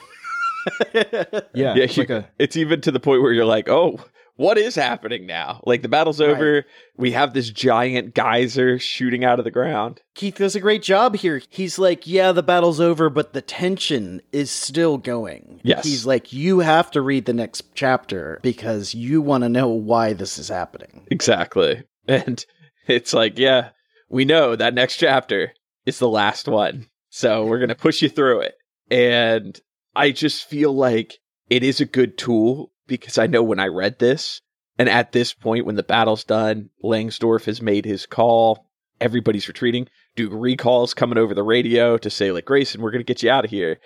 Yeah, 0.94 1.24
Yeah, 1.54 1.76
it's 1.78 1.96
you- 1.96 2.02
like 2.02 2.10
a 2.10 2.28
It's 2.40 2.58
even 2.58 2.82
to 2.82 2.92
the 2.92 3.00
point 3.00 3.22
where 3.22 3.32
you're 3.32 3.46
like, 3.46 3.70
oh, 3.70 4.00
what 4.38 4.58
is 4.58 4.76
happening 4.76 5.26
now? 5.26 5.62
Like 5.66 5.82
the 5.82 5.88
battle's 5.88 6.20
over. 6.20 6.66
We 6.98 7.12
have 7.12 7.34
this 7.34 7.50
giant 7.50 8.14
geyser 8.14 8.80
shooting 8.80 9.24
out 9.24 9.40
of 9.40 9.46
the 9.46 9.52
ground. 9.52 10.02
Keith 10.14 10.36
does 10.36 10.56
a 10.56 10.60
great 10.60 10.84
job 10.84 11.16
here. 11.16 11.42
He's 11.50 11.80
like, 11.80 12.06
yeah, 12.06 12.32
the 12.32 12.44
battle's 12.44 12.80
over, 12.80 13.10
but 13.10 13.34
the 13.34 13.42
tension 13.42 14.22
is 14.32 14.52
still 14.52 14.98
going. 14.98 15.62
Yes. 15.64 15.86
He's 15.86 16.06
like, 16.06 16.34
you 16.34 16.60
have 16.60 16.92
to 16.92 17.02
read 17.02 17.26
the 17.26 17.34
next 17.34 17.64
chapter 17.76 18.40
because 18.44 18.94
you 18.94 19.22
want 19.22 19.44
to 19.44 19.50
know 19.50 19.70
why 19.70 20.14
this 20.14 20.38
is 20.38 20.50
happening. 20.50 21.08
Exactly. 21.10 21.84
And 22.08 22.46
it's 22.88 23.14
like, 23.14 23.40
yeah, 23.40 23.70
we 24.10 24.26
know 24.26 24.56
that 24.56 24.74
next 24.74 24.98
chapter 24.98 25.54
is 25.86 26.00
the 26.00 26.10
last 26.10 26.48
one. 26.48 26.88
So 27.10 27.46
we're 27.46 27.60
going 27.60 27.70
to 27.70 27.76
push 27.76 28.02
you 28.02 28.10
through 28.10 28.42
it. 28.42 28.56
And 28.92 29.60
I 29.96 30.12
just 30.12 30.50
feel 30.50 30.74
like 30.74 31.18
it 31.50 31.64
is 31.64 31.80
a 31.80 31.86
good 31.86 32.18
tool 32.18 32.72
because 32.88 33.18
I 33.18 33.28
know 33.28 33.44
when 33.44 33.60
I 33.60 33.68
read 33.68 34.00
this, 34.00 34.42
and 34.78 34.90
at 34.90 35.12
this 35.12 35.34
point, 35.34 35.66
when 35.66 35.76
the 35.76 35.84
battle's 35.84 36.24
done, 36.24 36.70
Langsdorff 36.84 37.46
has 37.46 37.62
made 37.62 37.86
his 37.86 38.06
call, 38.06 38.68
everybody's 39.00 39.48
retreating. 39.48 39.88
Duke 40.16 40.34
Ricol's 40.34 40.94
coming 40.94 41.18
over 41.18 41.34
the 41.34 41.44
radio 41.44 41.98
to 41.98 42.10
say, 42.10 42.32
like, 42.32 42.46
Grayson, 42.46 42.82
we're 42.82 42.92
going 42.92 43.04
to 43.04 43.06
get 43.06 43.24
you 43.24 43.30
out 43.30 43.46
of 43.46 43.52
here. 43.52 43.80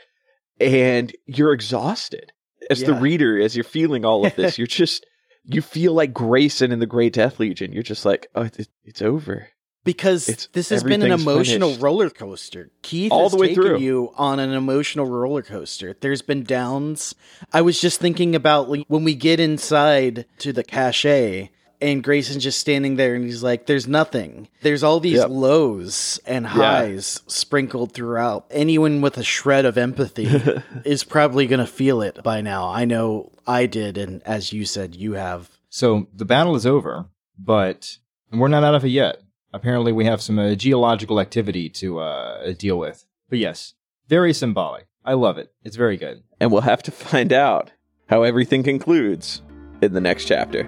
And 0.59 1.15
you're 1.25 1.53
exhausted 1.53 2.31
as 2.69 2.83
the 2.83 2.93
reader, 2.93 3.39
as 3.39 3.55
you're 3.55 3.63
feeling 3.63 4.03
all 4.03 4.25
of 4.25 4.35
this. 4.35 4.57
you're 4.57 4.67
just, 4.67 5.05
you 5.45 5.61
feel 5.61 5.93
like 5.93 6.13
Grayson 6.13 6.71
in 6.71 6.79
the 6.79 6.85
Grey 6.85 7.09
Death 7.09 7.39
Legion. 7.39 7.71
You're 7.71 7.83
just 7.83 8.05
like, 8.05 8.27
oh, 8.35 8.43
it, 8.43 8.67
it's 8.83 9.01
over. 9.01 9.47
Because 9.85 10.27
It's- 10.27 10.47
this 10.53 10.69
has 10.69 10.83
been 10.83 11.01
an 11.01 11.11
emotional 11.11 11.69
finished. 11.69 11.81
roller 11.81 12.09
coaster. 12.09 12.69
Keith 12.81 13.11
All 13.11 13.23
has 13.23 13.31
the 13.31 13.37
way 13.37 13.47
taken 13.49 13.63
through. 13.63 13.79
you 13.79 14.11
on 14.17 14.39
an 14.39 14.51
emotional 14.51 15.05
roller 15.05 15.41
coaster. 15.41 15.95
There's 15.99 16.21
been 16.21 16.43
downs. 16.43 17.15
I 17.53 17.61
was 17.61 17.79
just 17.79 17.99
thinking 17.99 18.35
about 18.35 18.69
like, 18.69 18.83
when 18.87 19.03
we 19.03 19.15
get 19.15 19.39
inside 19.39 20.25
to 20.39 20.51
the 20.51 20.63
cache 20.65 21.49
and 21.81 22.03
Grayson's 22.03 22.43
just 22.43 22.59
standing 22.59 22.97
there 22.97 23.15
and 23.15 23.23
he's 23.23 23.41
like, 23.41 23.65
there's 23.67 23.87
nothing. 23.87 24.49
There's 24.63 24.83
all 24.83 24.99
these 24.99 25.19
Yep. 25.19 25.29
lows 25.29 26.19
and 26.25 26.45
highs 26.45 27.21
sprinkled 27.27 27.93
throughout. 27.93 28.47
Anyone 28.51 28.99
with 28.99 29.17
a 29.17 29.23
shred 29.23 29.63
of 29.63 29.77
empathy 29.77 30.27
is 30.83 31.05
probably 31.05 31.47
going 31.47 31.61
to 31.61 31.65
feel 31.65 32.01
it 32.01 32.21
by 32.21 32.41
now. 32.41 32.67
I 32.67 32.83
know 32.83 33.31
I 33.47 33.65
did. 33.65 33.97
And 33.97 34.21
as 34.23 34.51
you 34.51 34.65
said, 34.65 34.93
you 34.93 35.13
have. 35.13 35.49
So 35.69 36.07
the 36.13 36.25
battle 36.25 36.55
is 36.57 36.65
over, 36.65 37.05
but 37.37 37.95
we're 38.31 38.49
not 38.49 38.65
out 38.65 38.75
of 38.75 38.83
it 38.83 38.89
yet. 38.89 39.21
Apparently, 39.51 39.91
we 39.91 40.05
have 40.05 40.21
some 40.21 40.37
uh, 40.37 40.53
geological 40.53 41.19
activity 41.19 41.69
to 41.69 41.99
uh, 41.99 42.53
deal 42.53 42.77
with. 42.77 43.05
But 43.29 43.39
yes, 43.39 43.73
very 44.07 44.33
symbolic. 44.33 44.87
I 45.03 45.13
love 45.13 45.37
it. 45.37 45.51
It's 45.63 45.75
very 45.75 45.97
good. 45.97 46.23
And 46.39 46.51
we'll 46.51 46.61
have 46.61 46.83
to 46.83 46.91
find 46.91 47.33
out 47.33 47.71
how 48.07 48.23
everything 48.23 48.63
concludes 48.63 49.41
in 49.81 49.93
the 49.93 50.01
next 50.01 50.25
chapter. 50.25 50.63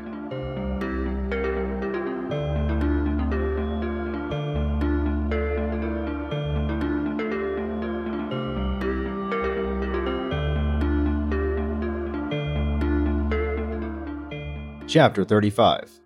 Chapter 14.88 15.24
35. 15.24 16.01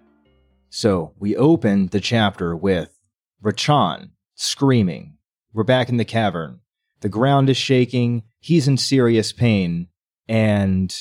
So 0.75 1.13
we 1.17 1.37
open 1.37 1.87
the 1.87 2.01
chapter 2.01 2.53
with 2.53 2.99
Rachan 3.41 4.09
screaming. 4.33 5.15
We're 5.53 5.63
back 5.63 5.87
in 5.87 5.95
the 5.95 6.03
cavern. 6.03 6.59
The 6.99 7.07
ground 7.07 7.49
is 7.49 7.55
shaking. 7.55 8.23
He's 8.41 8.67
in 8.67 8.75
serious 8.75 9.31
pain. 9.31 9.87
And 10.27 10.93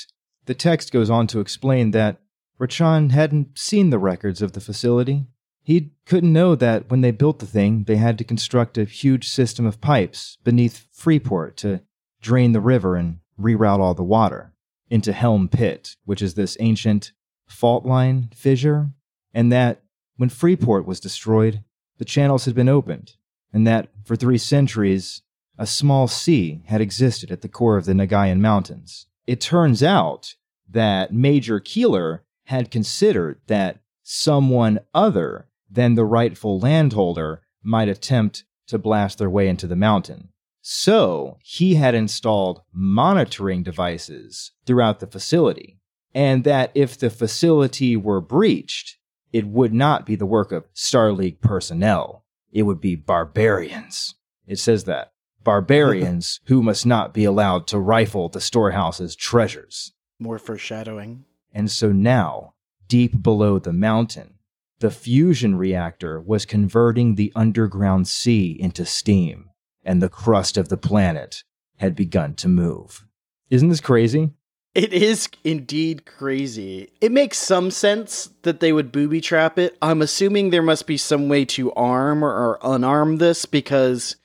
the 0.44 0.54
text 0.54 0.92
goes 0.92 1.10
on 1.10 1.26
to 1.26 1.40
explain 1.40 1.90
that 1.90 2.20
Rachan 2.60 3.10
hadn't 3.10 3.58
seen 3.58 3.90
the 3.90 3.98
records 3.98 4.40
of 4.40 4.52
the 4.52 4.60
facility. 4.60 5.26
He 5.64 5.90
couldn't 6.06 6.32
know 6.32 6.54
that 6.54 6.88
when 6.88 7.00
they 7.00 7.10
built 7.10 7.40
the 7.40 7.44
thing, 7.46 7.82
they 7.88 7.96
had 7.96 8.16
to 8.18 8.24
construct 8.24 8.78
a 8.78 8.84
huge 8.84 9.28
system 9.28 9.66
of 9.66 9.80
pipes 9.80 10.38
beneath 10.44 10.86
Freeport 10.92 11.56
to 11.56 11.80
drain 12.22 12.52
the 12.52 12.60
river 12.60 12.94
and 12.94 13.18
reroute 13.36 13.80
all 13.80 13.94
the 13.94 14.04
water 14.04 14.52
into 14.88 15.12
Helm 15.12 15.48
Pit, 15.48 15.96
which 16.04 16.22
is 16.22 16.34
this 16.34 16.56
ancient 16.60 17.10
fault 17.48 17.84
line 17.84 18.30
fissure, 18.32 18.92
and 19.34 19.52
that 19.52 19.82
when 20.16 20.28
Freeport 20.28 20.86
was 20.86 21.00
destroyed, 21.00 21.62
the 21.98 22.04
channels 22.04 22.44
had 22.44 22.54
been 22.54 22.68
opened, 22.68 23.16
and 23.52 23.66
that 23.66 23.88
for 24.04 24.16
three 24.16 24.38
centuries, 24.38 25.22
a 25.58 25.66
small 25.66 26.08
sea 26.08 26.62
had 26.66 26.80
existed 26.80 27.30
at 27.30 27.42
the 27.42 27.48
core 27.48 27.76
of 27.76 27.84
the 27.84 27.92
Nagayan 27.92 28.40
Mountains. 28.40 29.06
It 29.26 29.40
turns 29.40 29.82
out 29.82 30.34
that 30.68 31.12
Major 31.12 31.60
Keeler 31.60 32.24
had 32.44 32.70
considered 32.70 33.40
that 33.46 33.80
someone 34.02 34.80
other 34.92 35.48
than 35.70 35.94
the 35.94 36.04
rightful 36.04 36.58
landholder 36.58 37.42
might 37.62 37.88
attempt 37.88 38.44
to 38.66 38.78
blast 38.78 39.18
their 39.18 39.30
way 39.30 39.48
into 39.48 39.66
the 39.66 39.76
mountain. 39.76 40.28
So 40.60 41.38
he 41.42 41.74
had 41.74 41.94
installed 41.94 42.62
monitoring 42.72 43.62
devices 43.62 44.52
throughout 44.66 45.00
the 45.00 45.06
facility, 45.06 45.78
and 46.14 46.44
that 46.44 46.70
if 46.74 46.98
the 46.98 47.10
facility 47.10 47.96
were 47.96 48.20
breached, 48.20 48.96
it 49.34 49.48
would 49.48 49.74
not 49.74 50.06
be 50.06 50.14
the 50.14 50.24
work 50.24 50.52
of 50.52 50.68
Star 50.74 51.10
League 51.10 51.40
personnel. 51.40 52.24
It 52.52 52.62
would 52.62 52.80
be 52.80 52.94
barbarians. 52.94 54.14
It 54.46 54.60
says 54.60 54.84
that. 54.84 55.10
Barbarians 55.42 56.38
who 56.44 56.62
must 56.62 56.86
not 56.86 57.12
be 57.12 57.24
allowed 57.24 57.66
to 57.66 57.80
rifle 57.80 58.28
the 58.28 58.40
storehouse's 58.40 59.16
treasures. 59.16 59.92
More 60.20 60.38
foreshadowing. 60.38 61.24
And 61.52 61.68
so 61.68 61.90
now, 61.90 62.54
deep 62.86 63.24
below 63.24 63.58
the 63.58 63.72
mountain, 63.72 64.34
the 64.78 64.92
fusion 64.92 65.56
reactor 65.56 66.20
was 66.20 66.46
converting 66.46 67.16
the 67.16 67.32
underground 67.34 68.06
sea 68.06 68.56
into 68.60 68.86
steam, 68.86 69.50
and 69.82 70.00
the 70.00 70.08
crust 70.08 70.56
of 70.56 70.68
the 70.68 70.76
planet 70.76 71.42
had 71.78 71.96
begun 71.96 72.34
to 72.34 72.48
move. 72.48 73.04
Isn't 73.50 73.68
this 73.68 73.80
crazy? 73.80 74.30
It 74.74 74.92
is 74.92 75.28
indeed 75.44 76.04
crazy. 76.04 76.90
It 77.00 77.12
makes 77.12 77.38
some 77.38 77.70
sense 77.70 78.30
that 78.42 78.58
they 78.58 78.72
would 78.72 78.90
booby 78.90 79.20
trap 79.20 79.58
it. 79.58 79.76
I'm 79.80 80.02
assuming 80.02 80.50
there 80.50 80.62
must 80.62 80.86
be 80.86 80.96
some 80.96 81.28
way 81.28 81.44
to 81.46 81.72
arm 81.74 82.24
or 82.24 82.58
unarm 82.60 83.20
this 83.20 83.46
because 83.46 84.16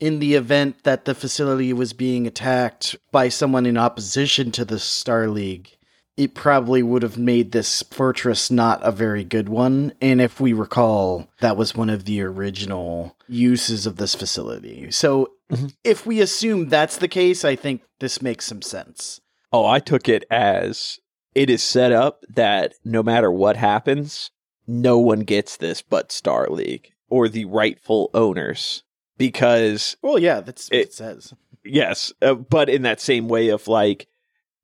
in 0.00 0.18
the 0.18 0.34
event 0.34 0.84
that 0.84 1.06
the 1.06 1.14
facility 1.14 1.72
was 1.72 1.94
being 1.94 2.26
attacked 2.26 2.96
by 3.10 3.30
someone 3.30 3.64
in 3.64 3.78
opposition 3.78 4.50
to 4.52 4.64
the 4.64 4.78
Star 4.78 5.28
League, 5.28 5.74
it 6.16 6.34
probably 6.34 6.82
would 6.82 7.02
have 7.02 7.16
made 7.16 7.52
this 7.52 7.82
fortress 7.82 8.50
not 8.50 8.80
a 8.82 8.92
very 8.92 9.24
good 9.24 9.48
one. 9.48 9.94
And 10.02 10.20
if 10.20 10.38
we 10.38 10.52
recall, 10.52 11.28
that 11.40 11.56
was 11.56 11.74
one 11.74 11.90
of 11.90 12.04
the 12.04 12.22
original 12.22 13.16
uses 13.26 13.86
of 13.86 13.96
this 13.96 14.14
facility. 14.14 14.90
So 14.90 15.32
mm-hmm. 15.50 15.68
if 15.82 16.04
we 16.04 16.20
assume 16.20 16.68
that's 16.68 16.98
the 16.98 17.08
case, 17.08 17.44
I 17.44 17.56
think 17.56 17.82
this 18.00 18.20
makes 18.20 18.44
some 18.44 18.62
sense. 18.62 19.20
Oh, 19.54 19.66
I 19.66 19.78
took 19.78 20.08
it 20.08 20.24
as 20.32 20.98
it 21.32 21.48
is 21.48 21.62
set 21.62 21.92
up 21.92 22.24
that 22.28 22.74
no 22.84 23.04
matter 23.04 23.30
what 23.30 23.56
happens, 23.56 24.32
no 24.66 24.98
one 24.98 25.20
gets 25.20 25.56
this 25.56 25.80
but 25.80 26.10
Star 26.10 26.48
League 26.48 26.88
or 27.08 27.28
the 27.28 27.44
rightful 27.44 28.10
owners. 28.14 28.82
Because, 29.16 29.96
Well, 30.02 30.18
yeah, 30.18 30.40
that's 30.40 30.68
what 30.70 30.76
it, 30.80 30.88
It- 30.88 30.92
says. 30.94 31.34
yes, 31.64 32.12
uh, 32.20 32.34
but 32.34 32.68
in 32.68 32.82
that 32.82 33.00
same 33.00 33.28
way 33.28 33.48
of 33.48 33.68
like, 33.68 34.08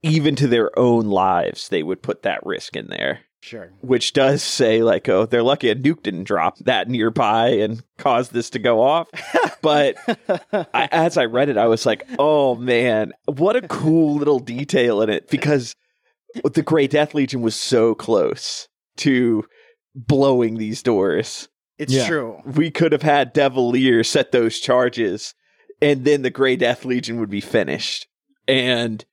even 0.02 0.34
to 0.34 0.48
their 0.48 0.76
own 0.76 1.06
lives, 1.06 1.68
they 1.68 1.84
would 1.84 2.02
put 2.02 2.22
that 2.22 2.44
risk 2.44 2.74
in 2.74 2.88
there. 2.88 3.20
Sure. 3.42 3.72
Which 3.80 4.12
does 4.12 4.42
say, 4.42 4.82
like, 4.82 5.08
oh, 5.08 5.24
they're 5.26 5.42
lucky 5.42 5.70
a 5.70 5.74
nuke 5.74 6.02
didn't 6.02 6.24
drop 6.24 6.58
that 6.58 6.88
nearby 6.88 7.48
and 7.48 7.82
cause 7.98 8.28
this 8.28 8.50
to 8.50 8.58
go 8.58 8.82
off. 8.82 9.08
But 9.62 9.96
I, 10.72 10.88
as 10.90 11.18
I 11.18 11.26
read 11.26 11.50
it, 11.50 11.58
I 11.58 11.66
was 11.66 11.84
like, 11.84 12.06
oh 12.18 12.54
man, 12.54 13.12
what 13.26 13.56
a 13.56 13.68
cool 13.68 14.14
little 14.16 14.38
detail 14.38 15.02
in 15.02 15.10
it 15.10 15.28
because 15.28 15.76
the 16.54 16.62
Grey 16.62 16.86
Death 16.86 17.12
Legion 17.12 17.42
was 17.42 17.54
so 17.56 17.94
close 17.94 18.68
to 18.98 19.44
blowing 19.94 20.56
these 20.56 20.82
doors. 20.82 21.48
It's 21.78 21.92
Yeah. 21.92 22.06
true. 22.08 22.38
We 22.46 22.70
could 22.70 22.92
have 22.92 23.02
had 23.02 23.34
Devilier 23.34 24.02
set 24.02 24.32
those 24.32 24.58
charges, 24.60 25.34
and 25.82 26.06
then 26.06 26.22
the 26.22 26.30
Grey 26.30 26.56
Death 26.56 26.86
Legion 26.86 27.20
would 27.20 27.28
be 27.30 27.42
finished. 27.42 28.06
And 28.48 29.04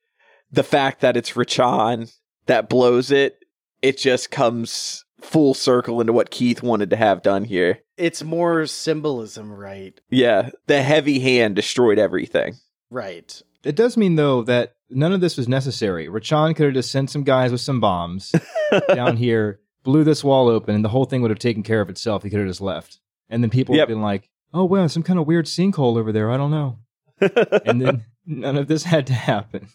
the 0.50 0.62
fact 0.62 1.00
that 1.02 1.14
it's 1.16 1.32
Rachan 1.36 2.10
that 2.46 2.70
blows 2.70 3.10
it, 3.10 3.37
it 3.82 3.98
just 3.98 4.30
comes 4.30 5.04
full 5.20 5.54
circle 5.54 6.00
into 6.00 6.12
what 6.12 6.30
Keith 6.30 6.62
wanted 6.62 6.90
to 6.90 6.96
have 6.96 7.22
done 7.22 7.44
here. 7.44 7.80
It's 7.96 8.22
more 8.22 8.66
symbolism, 8.66 9.52
right? 9.52 9.98
Yeah, 10.10 10.50
the 10.66 10.82
heavy 10.82 11.18
hand 11.20 11.56
destroyed 11.56 11.98
everything. 11.98 12.54
Right. 12.90 13.42
It 13.64 13.74
does 13.76 13.96
mean, 13.96 14.14
though, 14.14 14.42
that 14.44 14.76
none 14.88 15.12
of 15.12 15.20
this 15.20 15.36
was 15.36 15.48
necessary. 15.48 16.06
Rachan 16.06 16.54
could 16.54 16.66
have 16.66 16.74
just 16.74 16.92
sent 16.92 17.10
some 17.10 17.24
guys 17.24 17.50
with 17.50 17.60
some 17.60 17.80
bombs 17.80 18.32
down 18.94 19.16
here, 19.16 19.60
blew 19.82 20.04
this 20.04 20.22
wall 20.22 20.48
open, 20.48 20.74
and 20.76 20.84
the 20.84 20.88
whole 20.88 21.04
thing 21.04 21.20
would 21.22 21.30
have 21.32 21.40
taken 21.40 21.62
care 21.64 21.80
of 21.80 21.90
itself. 21.90 22.22
He 22.22 22.30
could 22.30 22.38
have 22.38 22.48
just 22.48 22.60
left. 22.60 23.00
And 23.28 23.42
then 23.42 23.50
people 23.50 23.74
Yep. 23.74 23.88
would 23.88 23.90
have 23.90 23.96
been 23.96 24.02
like, 24.02 24.30
oh, 24.54 24.64
wow, 24.64 24.86
some 24.86 25.02
kind 25.02 25.18
of 25.18 25.26
weird 25.26 25.46
sinkhole 25.46 25.98
over 25.98 26.12
there. 26.12 26.30
I 26.30 26.36
don't 26.36 26.50
know. 26.52 26.78
And 27.66 27.82
then 27.82 28.04
none 28.24 28.56
of 28.56 28.68
this 28.68 28.84
had 28.84 29.08
to 29.08 29.12
happen. 29.12 29.66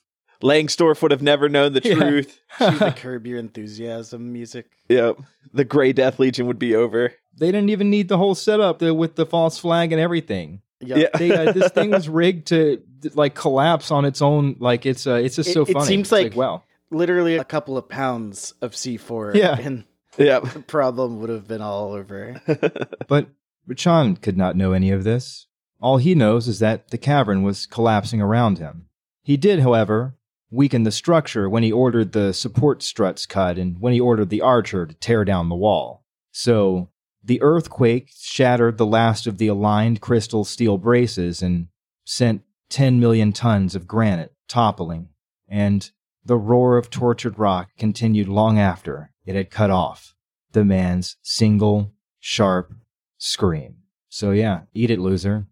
Langsdorff 0.43 1.01
would 1.01 1.11
have 1.11 1.21
never 1.21 1.47
known 1.49 1.73
the 1.73 1.81
Yeah. 1.83 1.95
truth. 1.95 2.39
Cue 2.57 2.71
the 2.77 2.91
curb 2.97 3.25
your 3.25 3.39
enthusiasm 3.39 4.33
music. 4.33 4.65
Yep. 4.89 5.17
The 5.53 5.63
Grey 5.65 5.93
Death 5.93 6.19
Legion 6.19 6.47
would 6.47 6.59
be 6.59 6.75
over. 6.75 7.13
They 7.37 7.47
didn't 7.47 7.69
even 7.69 7.89
need 7.89 8.09
the 8.09 8.17
whole 8.17 8.35
setup 8.35 8.79
there 8.79 8.93
with 8.93 9.15
the 9.15 9.25
false 9.25 9.57
flag 9.57 9.91
and 9.91 10.01
everything. 10.01 10.61
Yep. 10.81 10.97
Yeah. 10.97 11.17
They, 11.17 11.31
uh, 11.35 11.51
this 11.53 11.71
thing 11.71 11.91
was 11.91 12.09
rigged 12.09 12.47
to 12.47 12.83
like 13.13 13.35
collapse 13.35 13.89
on 13.89 14.03
its 14.05 14.21
own. 14.21 14.57
Like 14.59 14.85
it's 14.85 15.07
uh, 15.07 15.15
it's 15.15 15.37
just 15.37 15.49
It- 15.49 15.53
so 15.53 15.61
it 15.63 15.69
funny. 15.73 15.85
seems 15.85 16.07
It's 16.07 16.11
like- 16.11 16.35
wow. 16.35 16.63
Literally 16.91 17.37
a 17.37 17.43
couple 17.43 17.75
of 17.77 17.89
pounds 17.89 18.53
of 18.61 18.73
C4. 18.73 19.33
Yeah. 19.35 19.57
And 19.59 19.85
Yep. 20.17 20.43
the 20.53 20.59
problem 20.59 21.19
would 21.21 21.29
have 21.31 21.47
been 21.47 21.61
all 21.61 21.93
over. 21.93 22.39
But 23.07 23.29
Rachan 23.67 24.21
could 24.21 24.37
not 24.37 24.55
know 24.55 24.73
any 24.73 24.91
of 24.91 25.03
this. 25.03 25.47
All 25.81 25.97
he 25.97 26.13
knows 26.13 26.47
is 26.47 26.59
that 26.59 26.89
the 26.91 26.99
cavern 26.99 27.41
was 27.41 27.65
collapsing 27.65 28.21
around 28.21 28.59
him. 28.59 28.85
He 29.23 29.37
did, 29.37 29.61
however, 29.61 30.13
weaken 30.53 30.83
the 30.83 30.91
structure 30.91 31.49
when 31.49 31.63
he 31.63 31.71
ordered 31.71 32.11
the 32.11 32.33
support 32.33 32.83
struts 32.83 33.25
cut 33.25 33.57
and 33.57 33.79
when 33.79 33.91
he 33.91 33.99
ordered 33.99 34.29
the 34.29 34.41
archer 34.41 34.85
to 34.85 34.93
tear 34.93 35.25
down 35.25 35.49
the 35.49 35.55
wall. 35.55 36.03
So 36.31 36.89
the 37.23 37.41
earthquake 37.41 38.09
shattered 38.15 38.77
the 38.77 38.85
last 38.85 39.25
of 39.25 39.37
the 39.37 39.47
aligned 39.47 39.99
crystal 39.99 40.43
steel 40.43 40.77
braces 40.77 41.41
and 41.41 41.67
sent 42.05 42.43
10 42.69 42.99
million 42.99 43.33
tons 43.33 43.75
of 43.75 43.87
granite 43.87 44.33
toppling, 44.47 45.09
and 45.47 45.89
the 46.25 46.37
roar 46.37 46.77
of 46.77 46.89
tortured 46.89 47.39
rock 47.39 47.69
continued 47.77 48.27
long 48.27 48.59
after 48.59 49.11
it 49.25 49.35
had 49.35 49.49
cut 49.49 49.71
off 49.71 50.15
the 50.51 50.65
man's 50.65 51.17
single, 51.21 51.93
sharp 52.19 52.73
scream. 53.17 53.77
So 54.09 54.31
yeah, 54.31 54.61
eat 54.73 54.91
it, 54.91 54.99
loser. 54.99 55.47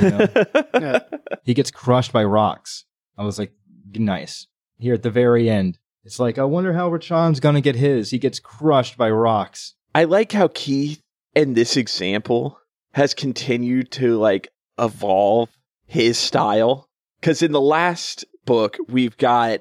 You 0.00 0.10
know? 0.10 0.26
Yeah. 0.74 0.98
he 1.44 1.54
gets 1.54 1.70
crushed 1.70 2.12
by 2.12 2.24
rocks. 2.24 2.84
I 3.16 3.24
was 3.24 3.38
like, 3.38 3.52
nice. 3.92 4.46
Here 4.78 4.94
at 4.94 5.02
the 5.02 5.10
very 5.10 5.48
end, 5.48 5.78
it's 6.04 6.18
like, 6.18 6.38
I 6.38 6.44
wonder 6.44 6.72
how 6.72 6.90
Rachan's 6.90 7.40
gonna 7.40 7.60
get 7.60 7.76
his. 7.76 8.10
He 8.10 8.18
gets 8.18 8.40
crushed 8.40 8.96
by 8.96 9.10
rocks. 9.10 9.74
I 9.94 10.04
like 10.04 10.32
how 10.32 10.48
Keith 10.48 11.00
in 11.34 11.54
this 11.54 11.76
example 11.76 12.58
has 12.92 13.14
continued 13.14 13.90
to 13.92 14.16
like 14.18 14.48
evolve 14.78 15.50
his 15.86 16.18
style. 16.18 16.88
Cause 17.22 17.42
in 17.42 17.52
the 17.52 17.60
last 17.60 18.24
book, 18.44 18.76
we've 18.88 19.16
got 19.16 19.60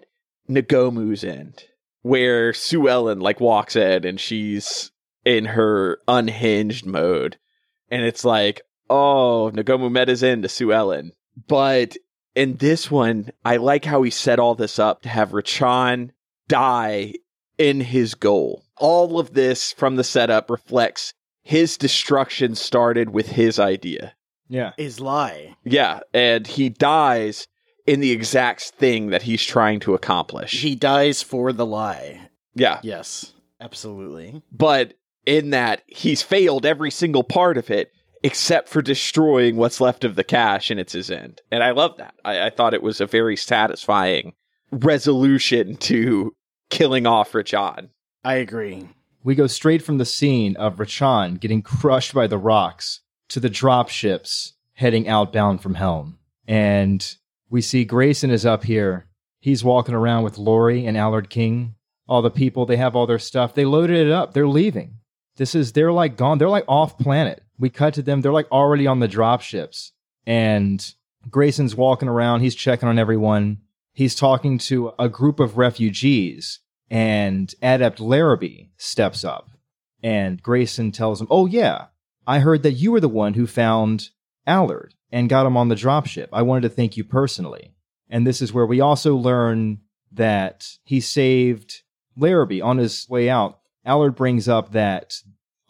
Nagomu's 0.50 1.24
end, 1.24 1.64
where 2.02 2.54
Sue 2.54 2.90
Ellen 2.90 3.20
like 3.20 3.40
walks 3.40 3.76
in 3.76 4.06
and 4.06 4.20
she's 4.20 4.92
in 5.24 5.46
her 5.46 6.00
unhinged 6.08 6.86
mode. 6.86 7.38
And 7.90 8.04
it's 8.04 8.26
like, 8.26 8.62
oh, 8.90 9.52
Nagomu 9.54 9.92
met 9.92 10.08
his 10.08 10.24
end 10.24 10.44
to 10.44 10.50
Sue 10.50 10.74
Ellen. 10.74 11.12
But 11.48 11.96
in 12.36 12.56
this 12.58 12.90
one, 12.90 13.30
I 13.46 13.58
like 13.58 13.86
how 13.86 14.02
he 14.04 14.10
set 14.12 14.40
all 14.40 14.56
this 14.56 14.80
up 14.80 15.02
to 15.04 15.10
have 15.10 15.32
Rachan 15.32 16.12
die 16.48 17.14
in 17.58 17.82
his 17.82 18.16
goal. 18.16 18.64
All 18.78 19.20
of 19.20 19.34
this 19.34 19.72
from 19.74 19.96
the 19.96 20.04
setup 20.04 20.50
reflects 20.50 21.14
his 21.44 21.78
destruction 21.78 22.56
started 22.56 23.12
with 23.12 23.28
his 23.30 23.60
idea. 23.60 24.14
Yeah. 24.50 24.74
His 24.78 25.00
lie. 25.00 25.56
Yeah, 25.64 26.00
and 26.14 26.46
he 26.48 26.70
dies 26.70 27.48
in 27.86 28.00
the 28.00 28.12
exact 28.12 28.64
thing 28.72 29.08
that 29.10 29.24
he's 29.24 29.44
trying 29.44 29.80
to 29.82 29.94
accomplish. 29.94 30.62
He 30.62 30.76
dies 30.76 31.22
for 31.22 31.52
the 31.54 31.66
lie. 31.66 32.30
yeah, 32.56 32.80
Yes. 32.84 33.34
Absolutely. 33.62 34.42
but 34.52 34.94
in 35.26 35.52
that 35.52 35.84
he's 35.88 36.22
failed 36.22 36.66
every 36.66 36.92
single 36.92 37.24
part 37.24 37.58
of 37.58 37.70
it 37.72 37.92
except 38.24 38.70
for 38.70 38.82
destroying 38.82 39.58
what's 39.58 39.82
left 39.82 40.04
of 40.04 40.16
the 40.16 40.24
cache 40.24 40.72
and 40.72 40.80
it's 40.80 40.94
his 40.94 41.12
end. 41.12 41.42
And 41.52 41.62
I 41.62 41.72
love 41.72 41.98
that. 41.98 42.16
I, 42.24 42.48
I 42.48 42.50
thought 42.50 42.74
it 42.74 42.82
was 42.82 43.02
a 43.02 43.06
very 43.06 43.36
satisfying 43.36 44.34
resolution 44.72 45.76
to 45.78 46.34
killing 46.70 47.06
off 47.06 47.34
Rachan. 47.34 47.90
I 48.24 48.36
agree. 48.36 48.90
We 49.24 49.36
go 49.36 49.48
straight 49.48 49.82
from 49.82 49.98
the 49.98 50.06
scene 50.06 50.56
of 50.56 50.78
Rachan 50.78 51.40
getting 51.40 51.62
crushed 51.62 52.14
by 52.14 52.28
the 52.28 52.38
rocks 52.38 53.02
to 53.30 53.40
the 53.40 53.50
drop 53.50 53.90
ships 53.90 54.54
heading 54.74 55.08
outbound 55.08 55.62
from 55.62 55.76
Helm. 55.76 56.18
And 56.48 57.16
we 57.50 57.62
see 57.62 57.86
Grayson 57.86 58.32
is 58.32 58.46
up 58.46 58.64
here. 58.64 59.06
He's 59.40 59.64
walking 59.64 59.96
around 59.96 60.24
with 60.24 60.38
Lori 60.38 60.86
and 60.86 60.98
Allard 60.98 61.30
King. 61.30 61.76
All 62.08 62.22
the 62.22 62.32
people, 62.32 62.66
they 62.66 62.78
have 62.78 62.96
all 62.96 63.06
their 63.06 63.20
stuff. 63.20 63.54
They 63.54 63.66
loaded 63.66 64.08
it 64.08 64.12
up. 64.12 64.34
They're 64.34 64.48
leaving. 64.48 64.96
This 65.38 65.56
is, 65.56 65.72
they're 65.72 65.92
like 65.92 66.18
gone. 66.18 66.38
They're 66.38 66.50
like 66.50 66.66
off 66.68 66.98
planet. 66.98 67.44
We 67.64 67.70
cut 67.70 67.94
to 67.94 68.02
them. 68.02 68.20
They're 68.20 68.34
like 68.34 68.52
already 68.52 68.88
on 68.88 69.00
the 69.00 69.08
drop 69.08 69.40
ships. 69.40 69.94
And 70.28 70.86
Grayson's 71.30 71.78
walking 71.78 72.10
around. 72.10 72.42
He's 72.42 72.56
checking 72.56 72.90
on 72.90 73.00
everyone. 73.00 73.60
He's 73.94 74.16
talking 74.16 74.58
to 74.58 74.92
a 75.00 75.08
group 75.08 75.40
of 75.40 75.58
refugees 75.58 76.60
and 76.90 77.56
Adept 77.62 78.02
Larrabee 78.02 78.72
steps 78.76 79.24
up 79.24 79.50
and 80.04 80.44
Grayson 80.44 80.92
tells 80.92 81.22
him, 81.22 81.28
Oh, 81.30 81.46
yeah, 81.46 81.86
I 82.28 82.40
heard 82.40 82.64
that 82.64 82.74
you 82.74 82.92
were 82.92 83.00
the 83.00 83.08
one 83.08 83.36
who 83.36 83.48
found 83.48 84.10
Allard 84.46 84.94
and 85.10 85.30
got 85.30 85.46
him 85.46 85.56
on 85.56 85.70
the 85.70 85.76
dropship. 85.76 86.28
I 86.34 86.42
wanted 86.42 86.64
to 86.64 86.76
thank 86.76 86.98
you 86.98 87.06
personally. 87.06 87.76
And 88.10 88.28
this 88.28 88.42
is 88.42 88.52
where 88.52 88.66
we 88.66 88.82
also 88.82 89.16
learn 89.16 89.80
that 90.12 90.68
he 90.84 91.00
saved 91.00 91.84
Larrabee 92.18 92.60
on 92.60 92.78
his 92.78 93.08
way 93.08 93.30
out. 93.30 93.62
Allard 93.86 94.16
brings 94.16 94.50
up 94.50 94.74
that 94.74 95.22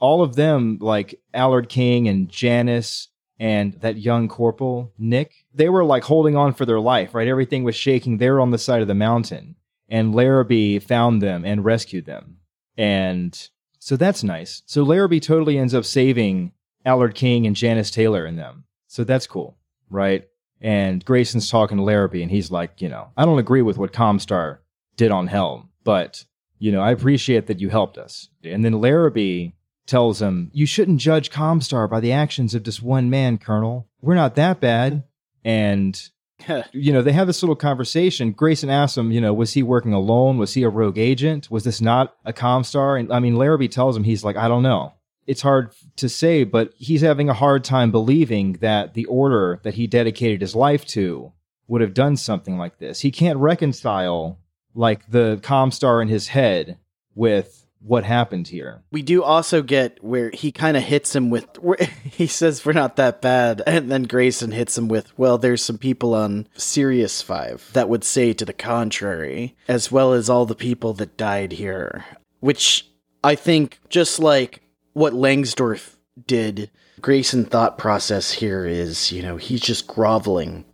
all 0.03 0.21
of 0.21 0.35
them, 0.35 0.77
like 0.81 1.17
Allard 1.33 1.69
King 1.69 2.09
and 2.09 2.27
Janice 2.27 3.07
and 3.39 3.71
that 3.75 3.95
young 3.97 4.27
corporal, 4.27 4.91
Nick, 4.97 5.45
they 5.53 5.69
were 5.69 5.85
like 5.85 6.03
holding 6.03 6.35
on 6.35 6.53
for 6.53 6.65
their 6.65 6.81
life, 6.81 7.15
right? 7.15 7.29
Everything 7.29 7.63
was 7.63 7.73
shaking. 7.73 8.17
They 8.17 8.29
were 8.29 8.41
on 8.41 8.51
the 8.51 8.57
side 8.57 8.81
of 8.81 8.89
the 8.89 8.93
mountain 8.93 9.55
and 9.87 10.13
Larrabee 10.13 10.79
found 10.79 11.21
them 11.21 11.45
and 11.45 11.63
rescued 11.63 12.05
them. 12.05 12.39
And 12.77 13.47
so 13.79 13.95
that's 13.95 14.25
nice. 14.25 14.61
So 14.65 14.83
Larrabee 14.83 15.21
totally 15.21 15.57
ends 15.57 15.73
up 15.73 15.85
saving 15.85 16.51
Allard 16.83 17.15
King 17.15 17.47
and 17.47 17.55
Janice 17.55 17.89
Taylor 17.89 18.25
and 18.25 18.37
them. 18.37 18.65
So 18.87 19.05
that's 19.05 19.25
cool, 19.25 19.57
right? 19.89 20.27
And 20.59 21.05
Grayson's 21.05 21.49
talking 21.49 21.77
to 21.77 21.83
Larrabee 21.83 22.23
and 22.23 22.29
he's 22.29 22.51
like, 22.51 22.81
you 22.81 22.89
know, 22.89 23.07
I 23.15 23.23
don't 23.23 23.39
agree 23.39 23.61
with 23.61 23.77
what 23.77 23.93
Comstar 23.93 24.57
did 24.97 25.11
on 25.11 25.27
Helm, 25.27 25.69
but, 25.85 26.25
you 26.59 26.73
know, 26.73 26.81
I 26.81 26.91
appreciate 26.91 27.47
that 27.47 27.61
you 27.61 27.69
helped 27.69 27.97
us. 27.97 28.27
And 28.43 28.65
then 28.65 28.81
Larrabee 28.81 29.51
tells 29.85 30.21
him, 30.21 30.49
you 30.53 30.65
shouldn't 30.65 30.99
judge 30.99 31.29
Comstar 31.29 31.89
by 31.89 31.99
the 31.99 32.11
actions 32.11 32.55
of 32.55 32.63
just 32.63 32.81
one 32.81 33.09
man, 33.09 33.37
Colonel. 33.37 33.87
We're 34.01 34.15
not 34.15 34.35
that 34.35 34.59
bad. 34.59 35.03
And 35.43 36.01
you 36.71 36.91
know, 36.91 37.01
they 37.01 37.11
have 37.11 37.27
this 37.27 37.41
little 37.41 37.55
conversation. 37.55 38.31
Grayson 38.31 38.69
asks 38.69 38.97
him, 38.97 39.11
you 39.11 39.21
know, 39.21 39.33
was 39.33 39.53
he 39.53 39.63
working 39.63 39.93
alone? 39.93 40.37
Was 40.37 40.53
he 40.53 40.63
a 40.63 40.69
rogue 40.69 40.97
agent? 40.97 41.49
Was 41.51 41.63
this 41.63 41.81
not 41.81 42.15
a 42.25 42.33
Comstar? 42.33 42.99
And 42.99 43.11
I 43.11 43.19
mean, 43.19 43.35
Larrabee 43.35 43.67
tells 43.67 43.95
him, 43.95 44.03
he's 44.03 44.23
like, 44.23 44.37
I 44.37 44.47
don't 44.47 44.63
know. 44.63 44.93
It's 45.25 45.41
hard 45.41 45.73
to 45.97 46.09
say, 46.09 46.43
but 46.43 46.73
he's 46.77 47.01
having 47.01 47.29
a 47.29 47.33
hard 47.33 47.63
time 47.63 47.91
believing 47.91 48.53
that 48.53 48.93
the 48.93 49.05
order 49.05 49.61
that 49.63 49.75
he 49.75 49.87
dedicated 49.87 50.41
his 50.41 50.55
life 50.55 50.85
to 50.87 51.31
would 51.67 51.81
have 51.81 51.93
done 51.93 52.17
something 52.17 52.57
like 52.57 52.77
this. 52.77 52.99
He 52.99 53.11
can't 53.11 53.39
reconcile 53.39 54.39
like 54.75 55.09
the 55.09 55.39
Comstar 55.41 56.01
in 56.01 56.09
his 56.09 56.27
head 56.27 56.77
with 57.15 57.62
what 57.85 58.03
happened 58.03 58.47
here. 58.47 58.81
We 58.91 59.01
do 59.01 59.23
also 59.23 59.61
get 59.61 60.03
where 60.03 60.31
he 60.33 60.51
kind 60.51 60.77
of 60.77 60.83
hits 60.83 61.15
him 61.15 61.29
with. 61.29 61.47
He 62.03 62.27
says 62.27 62.63
we're 62.63 62.73
not 62.73 62.97
that 62.97 63.21
bad, 63.21 63.63
and 63.65 63.91
then 63.91 64.03
Grayson 64.03 64.51
hits 64.51 64.77
him 64.77 64.87
with, 64.87 65.17
"Well, 65.17 65.37
there's 65.37 65.63
some 65.63 65.79
people 65.79 66.13
on 66.13 66.47
Sirius 66.55 67.21
Five 67.21 67.69
that 67.73 67.89
would 67.89 68.03
say 68.03 68.33
to 68.33 68.45
the 68.45 68.53
contrary, 68.53 69.55
as 69.67 69.91
well 69.91 70.13
as 70.13 70.29
all 70.29 70.45
the 70.45 70.55
people 70.55 70.93
that 70.93 71.17
died 71.17 71.53
here." 71.53 72.05
Which 72.39 72.87
I 73.23 73.35
think, 73.35 73.79
just 73.89 74.19
like 74.19 74.61
what 74.93 75.13
Langsdorff 75.13 75.95
did, 76.27 76.69
Grayson 77.01 77.45
thought 77.45 77.77
process 77.77 78.31
here 78.31 78.65
is, 78.65 79.11
you 79.11 79.23
know, 79.23 79.37
he's 79.37 79.61
just 79.61 79.87
groveling 79.87 80.65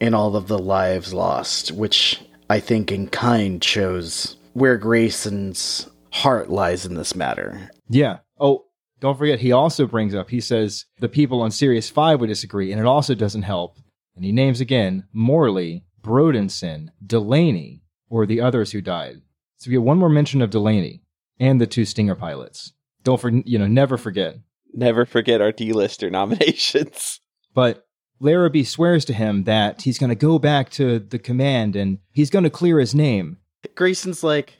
in 0.00 0.12
all 0.12 0.36
of 0.36 0.48
the 0.48 0.58
lives 0.58 1.14
lost, 1.14 1.72
which 1.72 2.20
I 2.50 2.60
think 2.60 2.92
in 2.92 3.08
kind 3.08 3.62
shows 3.62 4.36
where 4.52 4.76
Grayson's 4.76 5.88
heart 6.14 6.48
lies 6.48 6.86
in 6.86 6.94
this 6.94 7.16
matter. 7.16 7.70
Yeah. 7.88 8.18
Oh, 8.38 8.66
don't 9.00 9.18
forget, 9.18 9.40
he 9.40 9.52
also 9.52 9.86
brings 9.86 10.14
up, 10.14 10.30
he 10.30 10.40
says 10.40 10.86
the 11.00 11.08
people 11.08 11.42
on 11.42 11.50
Sirius 11.50 11.90
5 11.90 12.20
would 12.20 12.28
disagree, 12.28 12.70
and 12.70 12.80
it 12.80 12.86
also 12.86 13.14
doesn't 13.14 13.42
help. 13.42 13.76
And 14.14 14.24
he 14.24 14.30
names 14.30 14.60
again 14.60 15.08
Morley, 15.12 15.84
Brodenson, 16.00 16.88
Delaney, 17.04 17.82
or 18.08 18.26
the 18.26 18.40
others 18.40 18.70
who 18.70 18.80
died. 18.80 19.22
So 19.56 19.68
we 19.68 19.72
get 19.72 19.82
one 19.82 19.98
more 19.98 20.08
mention 20.08 20.40
of 20.40 20.50
Delaney 20.50 21.02
and 21.40 21.60
the 21.60 21.66
two 21.66 21.84
Stinger 21.84 22.14
pilots. 22.14 22.72
Don't 23.02 23.20
for 23.20 23.30
you 23.30 23.58
know, 23.58 23.66
never 23.66 23.98
forget. 23.98 24.36
Never 24.72 25.04
forget 25.04 25.40
our 25.40 25.52
D-lister 25.52 26.10
nominations. 26.10 27.20
But 27.54 27.86
Larrabee 28.18 28.64
swears 28.64 29.04
to 29.04 29.12
him 29.12 29.44
that 29.44 29.82
he's 29.82 29.96
going 29.96 30.10
to 30.10 30.16
go 30.16 30.40
back 30.40 30.70
to 30.70 30.98
the 30.98 31.20
command 31.20 31.76
and 31.76 31.98
he's 32.10 32.30
going 32.30 32.42
to 32.42 32.50
clear 32.50 32.80
his 32.80 32.96
name. 32.96 33.36
Grayson's 33.76 34.24
like, 34.24 34.54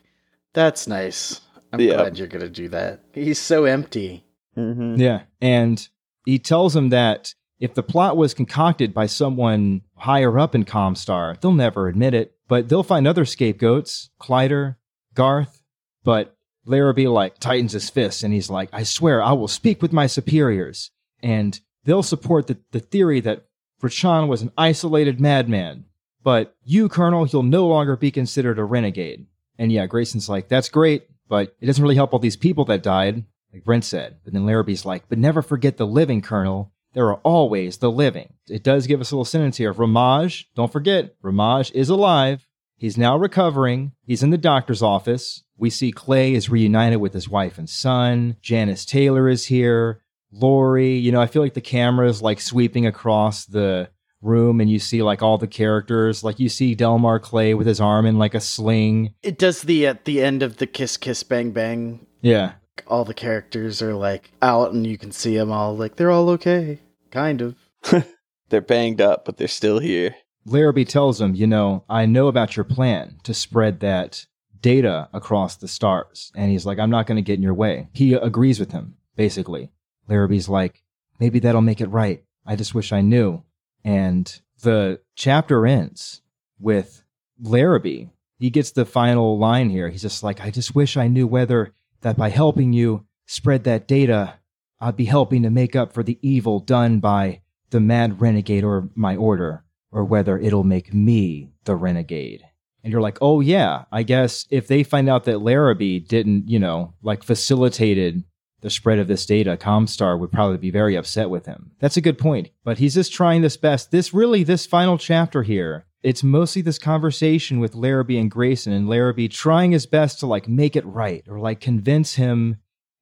that's 0.53 0.87
nice. 0.87 1.41
I'm 1.75 1.81
Yeah. 1.81 1.95
glad 1.97 2.19
you're 2.19 2.29
going 2.29 2.43
to 2.43 2.49
do 2.49 2.69
that. 2.71 3.01
He's 3.13 3.39
so 3.39 3.65
empty. 3.65 4.25
Mm-hmm. 4.57 4.97
Yeah. 4.97 5.23
And 5.41 5.87
he 6.25 6.39
tells 6.39 6.75
him 6.75 6.89
that 6.91 7.35
if 7.59 7.75
the 7.75 7.83
plot 7.83 8.17
was 8.17 8.35
concocted 8.35 8.93
by 8.95 9.07
someone 9.07 9.83
higher 9.97 10.39
up 10.39 10.55
in 10.55 10.65
Comstar, 10.65 11.41
they'll 11.41 11.53
never 11.53 11.89
admit 11.89 12.15
it. 12.15 12.35
But 12.49 12.69
they'll 12.69 12.83
find 12.83 13.07
other 13.07 13.25
scapegoats, 13.25 14.11
Kleider, 14.21 14.77
Garth, 15.15 15.63
but 16.05 16.37
Larrabee 16.67 17.09
like 17.09 17.39
tightens 17.39 17.73
his 17.73 17.89
fists 17.91 18.23
and 18.23 18.33
he's 18.35 18.51
like, 18.51 18.69
I 18.73 18.83
swear 18.83 19.23
I 19.23 19.33
will 19.33 19.49
speak 19.49 19.81
with 19.83 19.93
my 19.93 20.07
superiors. 20.07 20.91
And 21.23 21.59
they'll 21.85 22.03
support 22.03 22.47
the, 22.49 22.59
the 22.73 22.81
theory 22.81 23.21
that 23.21 23.45
Rachan 23.83 24.29
was 24.29 24.43
an 24.43 24.53
isolated 24.59 25.21
madman. 25.21 25.85
But 26.23 26.55
you, 26.65 26.89
Colonel, 26.89 27.27
you'll 27.27 27.43
no 27.43 27.67
longer 27.67 27.97
be 27.97 28.11
considered 28.11 28.59
a 28.59 28.65
renegade. 28.65 29.27
And 29.59 29.71
yeah, 29.71 29.87
Grayson's 29.87 30.29
like, 30.29 30.49
that's 30.49 30.69
great, 30.71 31.07
but 31.29 31.55
it 31.61 31.67
doesn't 31.67 31.83
really 31.83 31.95
help 31.95 32.13
all 32.13 32.19
these 32.19 32.37
people 32.37 32.65
that 32.67 32.83
died, 32.83 33.25
like 33.53 33.65
Brent 33.65 33.85
said. 33.85 34.19
But 34.25 34.33
then 34.33 34.45
Larrabee's 34.45 34.85
like, 34.85 35.09
but 35.09 35.19
never 35.19 35.43
forget 35.43 35.77
the 35.77 35.87
living, 35.87 36.23
Colonel. 36.23 36.73
There 36.93 37.09
are 37.09 37.21
always 37.25 37.79
the 37.79 37.91
living. 37.91 38.35
It 38.49 38.63
does 38.63 38.87
give 38.87 39.01
us 39.01 39.11
a 39.11 39.17
little 39.17 39.25
sentence 39.25 39.57
here. 39.57 39.73
Ramage, 39.73 40.49
don't 40.55 40.73
forget, 40.73 41.15
Ramage 41.23 41.73
is 41.73 41.89
alive. 41.89 42.47
He's 42.77 42.99
now 42.99 43.17
recovering. 43.17 43.93
He's 44.05 44.23
in 44.23 44.31
the 44.31 44.39
doctor's 44.39 44.83
office. 44.83 45.43
We 45.57 45.71
see 45.71 45.93
Clay 45.93 46.35
is 46.35 46.51
reunited 46.51 47.01
with 47.01 47.13
his 47.13 47.29
wife 47.29 47.59
and 47.59 47.69
son. 47.69 48.37
Janice 48.43 48.85
Taylor 48.85 49.29
is 49.29 49.47
here. 49.47 50.03
Lori, 50.31 50.95
you 50.95 51.13
know, 51.13 51.21
I 51.21 51.27
feel 51.27 51.43
like 51.43 51.55
the 51.55 51.61
camera 51.61 52.09
is 52.09 52.21
like 52.21 52.41
sweeping 52.41 52.87
across 52.87 53.45
the 53.47 53.89
room 54.25 54.61
and 54.61 54.71
you 54.71 54.79
see 54.79 55.03
like 55.03 55.23
all 55.23 55.39
the 55.39 55.47
characters. 55.47 56.25
Like 56.25 56.41
you 56.41 56.49
see 56.49 56.75
Delmar 56.75 57.19
Clay 57.21 57.55
with 57.55 57.67
his 57.67 57.81
arm 57.81 58.07
in 58.07 58.19
like 58.19 58.35
a 58.35 58.41
sling. 58.41 59.15
It 59.23 59.39
does 59.39 59.63
the 59.63 59.87
at 59.87 60.05
the 60.05 60.23
end 60.23 60.43
of 60.43 60.57
the 60.57 60.67
kiss 60.67 60.97
kiss 60.97 61.23
bang 61.23 61.51
bang. 61.51 62.07
Yeah. 62.21 62.53
All 62.87 63.05
the 63.05 63.15
characters 63.15 63.81
are 63.83 63.95
like 63.95 64.31
out 64.43 64.73
and 64.73 64.87
you 64.87 64.99
can 64.99 65.13
see 65.13 65.37
them 65.37 65.53
all 65.53 65.77
like 65.77 65.97
they're 65.97 66.11
all 66.11 66.31
okay. 66.31 66.81
Kind 67.11 67.41
of. 67.41 67.55
They're 68.49 68.61
banged 68.61 69.01
up, 69.01 69.25
but 69.25 69.37
they're 69.37 69.49
still 69.49 69.79
here. 69.79 70.15
Larrabee 70.47 70.85
tells 70.85 71.21
him, 71.21 71.35
you 71.35 71.47
know, 71.47 71.85
I 71.89 72.07
know 72.07 72.29
about 72.29 72.57
your 72.57 72.65
plan 72.65 73.17
to 73.23 73.33
spread 73.33 73.81
that 73.81 74.27
data 74.61 75.09
across 75.13 75.57
the 75.57 75.69
stars. 75.69 76.31
And 76.35 76.51
he's 76.51 76.67
like, 76.67 76.79
I'm 76.79 76.91
not 76.91 77.07
going 77.07 77.17
to 77.17 77.23
get 77.23 77.37
in 77.37 77.43
your 77.43 77.55
way. 77.55 77.89
He 77.93 78.15
agrees 78.15 78.61
with 78.61 78.73
him, 78.73 78.97
basically. 79.17 79.71
Larrabee's 80.09 80.49
like, 80.49 80.83
maybe 81.19 81.39
that'll 81.39 81.63
make 81.63 81.81
it 81.81 81.89
right. 81.89 82.23
I 82.47 82.57
just 82.57 82.75
wish 82.75 82.93
I 82.93 83.01
knew. 83.01 83.43
And 83.85 84.41
the 84.63 85.01
chapter 85.15 85.67
ends 85.67 86.23
with 86.59 87.05
Larrabee. 87.41 88.07
He 88.39 88.51
gets 88.51 88.73
the 88.73 88.85
final 88.85 89.39
line 89.39 89.71
here. 89.71 89.89
He's 89.89 90.03
just 90.03 90.23
like, 90.23 90.41
I 90.41 90.51
just 90.51 90.75
wish 90.75 90.97
I 90.97 91.09
knew 91.09 91.27
whether 91.27 91.75
that 92.01 92.17
by 92.17 92.31
helping 92.31 92.73
you 92.73 93.07
spread 93.27 93.65
that 93.65 93.87
data, 93.87 94.35
I'd 94.81 94.97
be 94.97 95.05
helping 95.05 95.43
to 95.43 95.51
make 95.51 95.77
up 95.77 95.93
for 95.93 96.03
the 96.03 96.19
evil 96.23 96.61
done 96.61 97.01
by 97.01 97.43
the 97.71 97.81
mad 97.81 98.21
renegade 98.21 98.65
or 98.65 98.89
my 98.95 99.17
order, 99.17 99.65
or 99.91 100.05
whether 100.05 100.39
it'll 100.39 100.65
make 100.65 100.93
me 100.93 101.51
the 101.65 101.75
renegade. 101.77 102.43
And 102.83 102.93
you're 102.93 103.01
like, 103.01 103.19
oh 103.23 103.41
yeah, 103.41 103.85
I 103.91 104.03
guess 104.03 104.47
if 104.51 104.69
they 104.69 104.83
find 104.83 105.09
out 105.09 105.25
that 105.25 105.41
Larrabee 105.41 106.01
didn't, 106.01 106.49
you 106.49 106.59
know, 106.59 106.95
like 107.03 107.23
facilitated 107.23 108.25
the 108.65 108.71
spread 108.71 108.99
of 108.99 109.09
this 109.09 109.27
data, 109.27 109.59
Comstar 109.59 110.19
would 110.19 110.33
probably 110.33 110.57
be 110.57 110.71
very 110.71 110.97
upset 110.97 111.29
with 111.29 111.45
him. 111.45 111.73
That's 111.81 111.99
a 111.99 112.01
good 112.01 112.17
point. 112.17 112.49
But 112.65 112.79
he's 112.79 112.95
just 112.95 113.13
trying 113.13 113.43
this 113.43 113.59
best. 113.59 113.91
This 113.91 114.15
really, 114.15 114.43
this 114.43 114.65
final 114.65 114.97
chapter 114.97 115.43
here, 115.43 115.85
it's 116.03 116.23
mostly 116.23 116.63
this 116.63 116.79
conversation 116.79 117.61
with 117.61 117.75
Larrabee 117.75 118.17
and 118.17 118.31
Grayson, 118.31 118.73
and 118.73 118.89
Larrabee 118.89 119.29
trying 119.29 119.73
his 119.73 119.85
best 119.85 120.19
to 120.21 120.27
like 120.27 120.49
make 120.49 120.77
it 120.77 120.87
right 120.87 121.23
or 121.29 121.39
like 121.39 121.61
convince 121.61 122.15
him. 122.15 122.57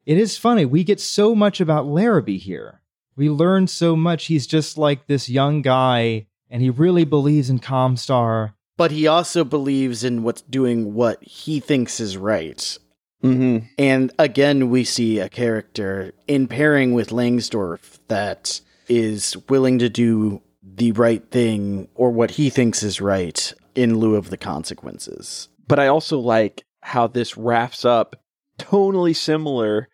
It 0.05 0.19
is 0.19 0.37
funny. 0.37 0.65
We 0.65 0.83
get 0.83 0.99
so 0.99 1.33
much 1.33 1.61
about 1.61 1.87
Larrabee 1.87 2.39
here. 2.39 2.81
We 3.15 3.31
learn 3.31 3.69
so 3.69 3.95
much. 3.95 4.25
He's 4.25 4.49
just 4.49 4.77
like 4.77 5.07
this 5.07 5.29
young 5.29 5.63
guy, 5.63 6.27
and 6.51 6.61
he 6.61 6.71
really 6.71 7.05
believes 7.05 7.51
in 7.51 7.61
Comstar. 7.61 8.55
But 8.77 8.91
he 8.91 9.07
also 9.07 9.45
believes 9.45 10.03
in 10.03 10.25
what's 10.25 10.43
doing 10.43 10.93
what 10.95 11.23
he 11.23 11.61
thinks 11.61 12.01
is 12.01 12.17
right. 12.17 12.79
Mm-hmm. 13.23 13.67
And 13.79 14.13
again, 14.19 14.69
we 14.71 14.85
see 14.85 15.19
a 15.19 15.29
character 15.29 16.13
in 16.27 16.49
pairing 16.49 16.93
with 16.93 17.11
Langsdorff 17.11 17.99
that 18.09 18.61
is 18.89 19.37
willing 19.49 19.79
to 19.79 19.89
do 19.89 20.43
the 20.63 20.93
right 20.93 21.25
thing 21.31 21.89
or 21.95 22.11
what 22.11 22.33
he 22.33 22.51
thinks 22.51 22.83
is 22.83 23.01
right 23.01 23.53
in 23.75 23.99
lieu 23.99 24.17
of 24.17 24.31
the 24.31 24.37
consequences. 24.37 25.49
But 25.69 25.79
I 25.79 25.87
also 25.87 26.19
like 26.19 26.65
how 26.81 27.07
this 27.07 27.37
wraps 27.37 27.85
up 27.85 28.17
tonally 28.59 29.15
similar 29.15 29.89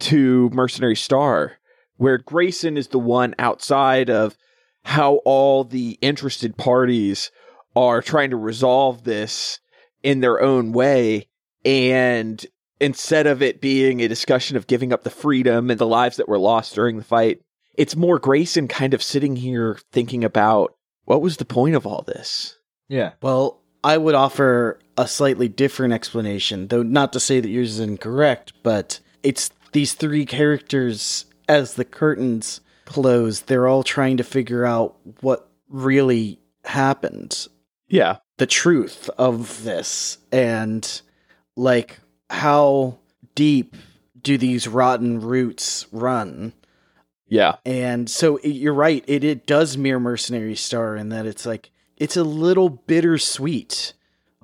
to 0.00 0.50
Mercenary 0.50 0.96
Star, 0.96 1.58
where 1.96 2.18
Grayson 2.18 2.76
is 2.76 2.88
the 2.88 2.98
one 2.98 3.34
outside 3.38 4.10
of 4.10 4.36
how 4.84 5.16
all 5.24 5.64
the 5.64 5.98
interested 6.00 6.56
parties 6.56 7.30
are 7.76 8.02
trying 8.02 8.30
to 8.30 8.36
resolve 8.36 9.04
this 9.04 9.60
in 10.02 10.20
their 10.20 10.40
own 10.40 10.72
way. 10.72 11.28
And 11.64 12.44
instead 12.84 13.26
of 13.26 13.42
it 13.42 13.60
being 13.60 14.00
a 14.00 14.08
discussion 14.08 14.56
of 14.56 14.66
giving 14.66 14.92
up 14.92 15.02
the 15.04 15.10
freedom 15.10 15.70
and 15.70 15.78
the 15.80 15.86
lives 15.86 16.16
that 16.18 16.28
were 16.28 16.38
lost 16.38 16.74
during 16.74 16.96
the 16.98 17.04
fight, 17.04 17.40
it's 17.74 17.96
more 17.96 18.18
Grayson 18.18 18.68
kind 18.68 18.94
of 18.94 19.02
sitting 19.02 19.36
here 19.36 19.78
thinking 19.92 20.22
about 20.24 20.74
what 21.04 21.22
was 21.22 21.38
the 21.38 21.44
point 21.44 21.74
of 21.74 21.86
all 21.86 22.02
this? 22.06 22.58
Yeah. 22.88 23.12
Well, 23.22 23.62
I 23.82 23.96
would 23.98 24.14
offer 24.14 24.78
a 24.96 25.08
slightly 25.08 25.48
different 25.48 25.92
explanation, 25.94 26.68
though 26.68 26.82
not 26.82 27.12
to 27.14 27.20
say 27.20 27.40
that 27.40 27.48
yours 27.48 27.72
is 27.72 27.80
incorrect, 27.80 28.52
but 28.62 29.00
it's 29.22 29.50
these 29.72 29.94
three 29.94 30.24
characters 30.26 31.24
as 31.48 31.74
the 31.74 31.84
curtains 31.84 32.60
close, 32.84 33.40
they're 33.40 33.66
all 33.68 33.82
trying 33.82 34.16
to 34.18 34.24
figure 34.24 34.64
out 34.64 34.96
what 35.20 35.50
really 35.68 36.38
happened, 36.64 37.46
Yeah. 37.88 38.18
the 38.38 38.46
truth 38.46 39.10
of 39.18 39.64
this, 39.64 40.18
and 40.30 41.00
like 41.56 41.98
how 42.34 42.98
deep 43.34 43.76
do 44.20 44.36
these 44.38 44.66
rotten 44.68 45.20
roots 45.20 45.86
run? 45.92 46.52
Yeah. 47.28 47.56
And 47.64 48.08
so 48.08 48.36
it- 48.38 48.50
you're 48.50 48.74
right. 48.74 49.04
It 49.06 49.24
it 49.24 49.46
does 49.46 49.76
mirror 49.76 50.00
Mercenary 50.00 50.54
Star 50.56 50.96
in 50.96 51.08
that 51.10 51.26
it's 51.26 51.46
like 51.46 51.70
it's 51.96 52.16
a 52.16 52.24
little 52.24 52.68
bittersweet. 52.68 53.92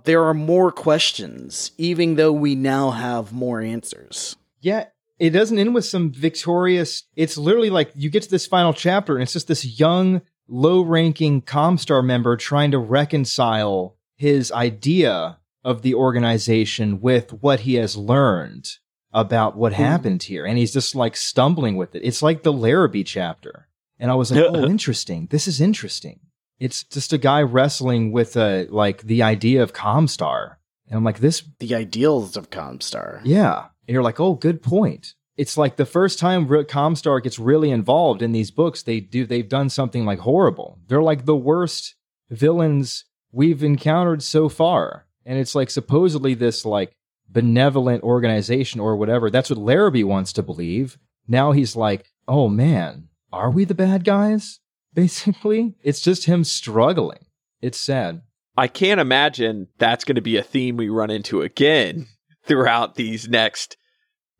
There 0.04 0.24
are 0.24 0.34
more 0.34 0.72
questions, 0.72 1.72
even 1.76 2.14
though 2.16 2.32
we 2.32 2.54
now 2.54 2.90
have 2.90 3.32
more 3.32 3.60
answers. 3.60 4.36
Yeah, 4.60 4.86
it 5.18 5.30
doesn't 5.30 5.58
end 5.58 5.74
with 5.74 5.84
some 5.84 6.10
victorious. 6.10 7.04
It's 7.16 7.36
literally 7.36 7.70
like 7.70 7.90
you 7.94 8.08
get 8.08 8.22
to 8.22 8.30
this 8.30 8.46
final 8.46 8.72
chapter, 8.72 9.14
and 9.16 9.22
it's 9.22 9.34
just 9.34 9.48
this 9.48 9.78
young, 9.78 10.22
low 10.48 10.80
ranking 10.80 11.42
Comstar 11.42 12.02
member 12.04 12.36
trying 12.36 12.70
to 12.70 12.78
reconcile 12.78 13.96
his 14.16 14.50
idea 14.52 15.38
of 15.64 15.82
the 15.82 15.94
organization 15.94 17.00
with 17.00 17.32
what 17.42 17.60
he 17.60 17.74
has 17.74 17.96
learned 17.96 18.68
about 19.12 19.56
what 19.56 19.72
happened 19.72 20.22
here. 20.22 20.46
And 20.46 20.56
he's 20.56 20.72
just 20.72 20.94
like 20.94 21.16
stumbling 21.16 21.76
with 21.76 21.94
it. 21.94 22.02
It's 22.04 22.22
like 22.22 22.42
the 22.42 22.52
Larrabee 22.52 23.04
chapter. 23.04 23.68
And 23.98 24.10
I 24.10 24.14
was 24.14 24.32
like, 24.32 24.44
oh, 24.44 24.64
interesting. 24.64 25.26
This 25.30 25.46
is 25.46 25.60
interesting. 25.60 26.20
It's 26.58 26.84
just 26.84 27.12
a 27.12 27.18
guy 27.18 27.42
wrestling 27.42 28.12
with 28.12 28.36
uh, 28.36 28.64
like 28.68 29.02
the 29.02 29.22
idea 29.22 29.62
of 29.62 29.72
Comstar. 29.72 30.56
And 30.88 30.96
I'm 30.96 31.04
like, 31.04 31.18
this 31.18 31.42
The 31.58 31.74
ideals 31.74 32.36
of 32.36 32.50
Comstar. 32.50 33.20
yeah. 33.24 33.66
And 33.86 33.94
you're 33.94 34.02
like, 34.02 34.20
oh, 34.20 34.34
good 34.34 34.62
point. 34.62 35.14
It's 35.36 35.56
like 35.56 35.76
the 35.76 35.86
first 35.86 36.18
time 36.18 36.46
Comstar 36.46 37.22
gets 37.22 37.38
really 37.38 37.70
involved 37.70 38.22
in 38.22 38.32
these 38.32 38.50
books, 38.50 38.82
they 38.82 39.00
do 39.00 39.26
they've 39.26 39.48
done 39.48 39.70
something 39.70 40.04
like 40.04 40.20
horrible. 40.20 40.78
They're 40.86 41.02
like 41.02 41.24
the 41.24 41.36
worst 41.36 41.94
villains 42.28 43.04
we've 43.32 43.64
encountered 43.64 44.22
so 44.22 44.48
far. 44.48 45.06
And 45.24 45.38
it's 45.38 45.54
like 45.54 45.70
supposedly 45.70 46.34
this 46.34 46.64
like 46.64 46.96
benevolent 47.28 48.02
organization 48.02 48.80
or 48.80 48.96
whatever. 48.96 49.30
That's 49.30 49.50
what 49.50 49.58
Larrabee 49.58 50.04
wants 50.04 50.32
to 50.34 50.42
believe. 50.42 50.98
Now 51.28 51.52
he's 51.52 51.76
like, 51.76 52.06
oh 52.26 52.48
man, 52.48 53.08
are 53.32 53.50
we 53.50 53.64
the 53.64 53.74
bad 53.74 54.04
guys? 54.04 54.60
Basically, 54.94 55.74
it's 55.82 56.00
just 56.00 56.24
him 56.24 56.42
struggling. 56.42 57.26
It's 57.62 57.78
sad. 57.78 58.22
I 58.56 58.66
can't 58.66 59.00
imagine 59.00 59.68
that's 59.78 60.04
going 60.04 60.16
to 60.16 60.20
be 60.20 60.36
a 60.36 60.42
theme 60.42 60.76
we 60.76 60.88
run 60.88 61.10
into 61.10 61.42
again 61.42 62.08
throughout 62.44 62.96
these 62.96 63.28
next 63.28 63.76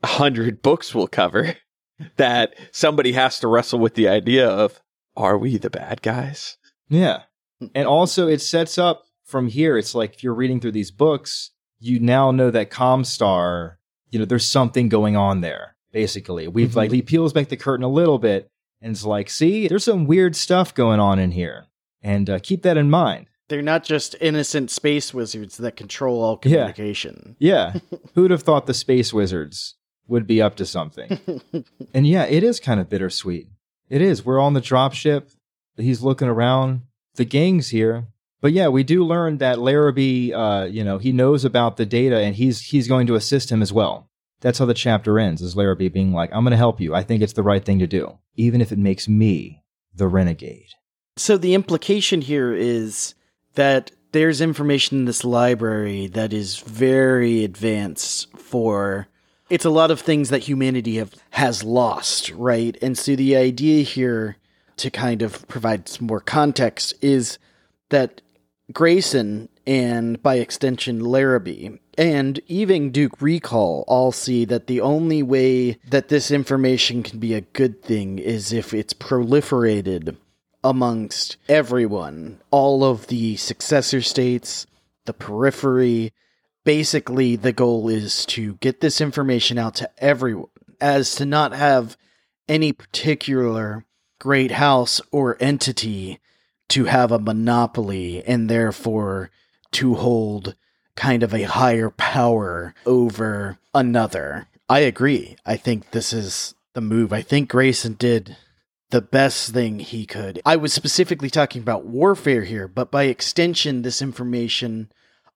hundred 0.02 0.62
books 0.62 0.94
we'll 0.94 1.08
cover. 1.08 1.56
That 2.16 2.54
somebody 2.72 3.12
has 3.12 3.40
to 3.40 3.46
wrestle 3.46 3.78
with 3.78 3.92
the 3.92 4.08
idea 4.08 4.48
of 4.48 4.80
are 5.18 5.36
we 5.36 5.58
the 5.58 5.68
bad 5.68 6.00
guys? 6.00 6.56
Yeah. 6.88 7.24
And 7.74 7.86
also, 7.86 8.26
it 8.26 8.40
sets 8.40 8.78
up 8.78 9.02
from 9.30 9.48
here. 9.48 9.78
It's 9.78 9.94
like 9.94 10.14
if 10.14 10.22
you're 10.22 10.34
reading 10.34 10.60
through 10.60 10.72
these 10.72 10.90
books, 10.90 11.50
you 11.78 11.98
now 12.00 12.30
know 12.30 12.50
that 12.50 12.70
Comstar, 12.70 13.76
you 14.10 14.18
know, 14.18 14.24
there's 14.24 14.46
something 14.46 14.88
going 14.88 15.16
on 15.16 15.40
there, 15.40 15.76
basically. 15.92 16.46
We've 16.48 16.70
Mhm. 16.70 16.76
like, 16.76 16.92
he 16.92 17.02
peels 17.02 17.32
back 17.32 17.48
the 17.48 17.56
curtain 17.56 17.84
a 17.84 17.88
little 17.88 18.18
bit 18.18 18.50
and 18.82 18.92
it's 18.92 19.04
like, 19.04 19.30
see, 19.30 19.68
there's 19.68 19.84
some 19.84 20.06
weird 20.06 20.36
stuff 20.36 20.74
going 20.74 21.00
on 21.00 21.18
in 21.18 21.30
here. 21.32 21.66
And 22.02 22.28
uh, 22.30 22.38
keep 22.38 22.62
that 22.62 22.76
in 22.76 22.90
mind. 22.90 23.26
They're 23.48 23.62
not 23.62 23.84
just 23.84 24.14
innocent 24.20 24.70
space 24.70 25.12
wizards 25.12 25.56
that 25.58 25.76
control 25.76 26.22
all 26.22 26.38
Yeah. 26.44 26.50
communication. 26.72 27.36
Yeah. 27.38 27.74
Who'd 28.14 28.30
have 28.30 28.42
thought 28.42 28.66
the 28.66 28.74
Space 28.74 29.12
Wizards 29.12 29.74
would 30.06 30.26
be 30.26 30.40
up 30.40 30.54
to 30.56 30.66
something? 30.66 31.18
and 31.94 32.06
yeah, 32.06 32.24
it 32.24 32.42
is 32.44 32.60
kind 32.60 32.78
of 32.80 32.88
bittersweet. 32.88 33.48
It 33.88 34.00
is. 34.02 34.24
We're 34.24 34.40
on 34.40 34.54
the 34.54 34.60
dropship. 34.60 35.34
He's 35.76 36.00
looking 36.02 36.28
around. 36.28 36.82
The 37.16 37.24
gang's 37.24 37.68
here. 37.70 38.06
But 38.40 38.52
yeah, 38.52 38.68
we 38.68 38.82
do 38.82 39.04
learn 39.04 39.38
that 39.38 39.58
Larrabee, 39.58 40.32
uh, 40.32 40.64
you 40.64 40.82
know, 40.82 40.98
he 40.98 41.12
knows 41.12 41.44
about 41.44 41.76
the 41.76 41.86
data 41.86 42.18
and 42.18 42.34
he's 42.34 42.60
he's 42.60 42.88
going 42.88 43.06
to 43.06 43.14
assist 43.14 43.50
him 43.50 43.62
as 43.62 43.72
well. 43.72 44.08
That's 44.40 44.58
how 44.58 44.64
the 44.64 44.74
chapter 44.74 45.18
ends, 45.18 45.42
is 45.42 45.56
Larrabee 45.56 45.88
being 45.88 46.12
like, 46.12 46.30
I'm 46.32 46.44
going 46.44 46.52
to 46.52 46.56
help 46.56 46.80
you. 46.80 46.94
I 46.94 47.02
think 47.02 47.22
it's 47.22 47.34
the 47.34 47.42
right 47.42 47.62
thing 47.62 47.78
to 47.80 47.86
do, 47.86 48.18
even 48.36 48.62
if 48.62 48.72
it 48.72 48.78
makes 48.78 49.06
me 49.06 49.62
the 49.94 50.08
renegade. 50.08 50.68
So 51.16 51.36
the 51.36 51.54
implication 51.54 52.22
here 52.22 52.54
is 52.54 53.14
that 53.54 53.90
there's 54.12 54.40
information 54.40 55.00
in 55.00 55.04
this 55.04 55.24
library 55.24 56.06
that 56.08 56.32
is 56.32 56.58
very 56.58 57.44
advanced 57.44 58.34
for 58.38 59.08
it's 59.50 59.64
a 59.64 59.70
lot 59.70 59.90
of 59.90 60.00
things 60.00 60.30
that 60.30 60.44
humanity 60.44 60.96
have 60.96 61.12
has 61.30 61.64
lost, 61.64 62.30
right? 62.30 62.78
And 62.80 62.96
so 62.96 63.16
the 63.16 63.36
idea 63.36 63.82
here 63.82 64.36
to 64.76 64.90
kind 64.90 65.22
of 65.22 65.46
provide 65.48 65.88
some 65.88 66.06
more 66.06 66.20
context 66.20 66.94
is 67.02 67.38
that 67.90 68.22
Grayson 68.72 69.48
and 69.66 70.22
by 70.22 70.36
extension 70.36 71.00
Larrabee. 71.00 71.78
And 71.96 72.40
even 72.46 72.90
Duke 72.90 73.18
Ricol 73.18 73.84
all 73.86 74.12
see 74.12 74.44
that 74.46 74.66
the 74.66 74.80
only 74.80 75.22
way 75.22 75.78
that 75.88 76.08
this 76.08 76.30
information 76.30 77.02
can 77.02 77.18
be 77.18 77.34
a 77.34 77.42
good 77.42 77.82
thing 77.82 78.18
is 78.18 78.52
if 78.52 78.72
it's 78.72 78.94
proliferated 78.94 80.16
amongst 80.62 81.36
everyone, 81.48 82.40
all 82.50 82.84
of 82.84 83.06
the 83.08 83.36
successor 83.36 84.02
states, 84.02 84.66
the 85.06 85.12
periphery. 85.12 86.12
Basically, 86.64 87.36
the 87.36 87.52
goal 87.52 87.88
is 87.88 88.26
to 88.26 88.54
get 88.56 88.80
this 88.80 89.00
information 89.00 89.58
out 89.58 89.74
to 89.76 89.90
everyone, 89.98 90.48
as 90.80 91.14
to 91.16 91.24
not 91.24 91.52
have 91.52 91.96
any 92.48 92.72
particular 92.72 93.84
great 94.18 94.50
house 94.50 95.00
or 95.10 95.36
entity 95.40 96.18
to 96.70 96.84
have 96.84 97.12
a 97.12 97.18
monopoly 97.18 98.24
and 98.24 98.48
therefore 98.48 99.30
to 99.72 99.94
hold 99.94 100.54
kind 100.96 101.22
of 101.22 101.32
a 101.32 101.42
higher 101.42 101.90
power 101.90 102.74
over 102.84 103.58
another. 103.74 104.46
I 104.68 104.80
agree. 104.80 105.36
I 105.44 105.56
think 105.56 105.90
this 105.90 106.12
is 106.12 106.54
the 106.74 106.80
move. 106.80 107.12
I 107.12 107.22
think 107.22 107.50
Grayson 107.50 107.94
did 107.94 108.36
the 108.90 109.00
best 109.00 109.52
thing 109.52 109.78
he 109.78 110.06
could. 110.06 110.40
I 110.44 110.56
was 110.56 110.72
specifically 110.72 111.30
talking 111.30 111.62
about 111.62 111.86
warfare 111.86 112.44
here, 112.44 112.68
but 112.68 112.90
by 112.90 113.04
extension, 113.04 113.82
this 113.82 114.02
information 114.02 114.90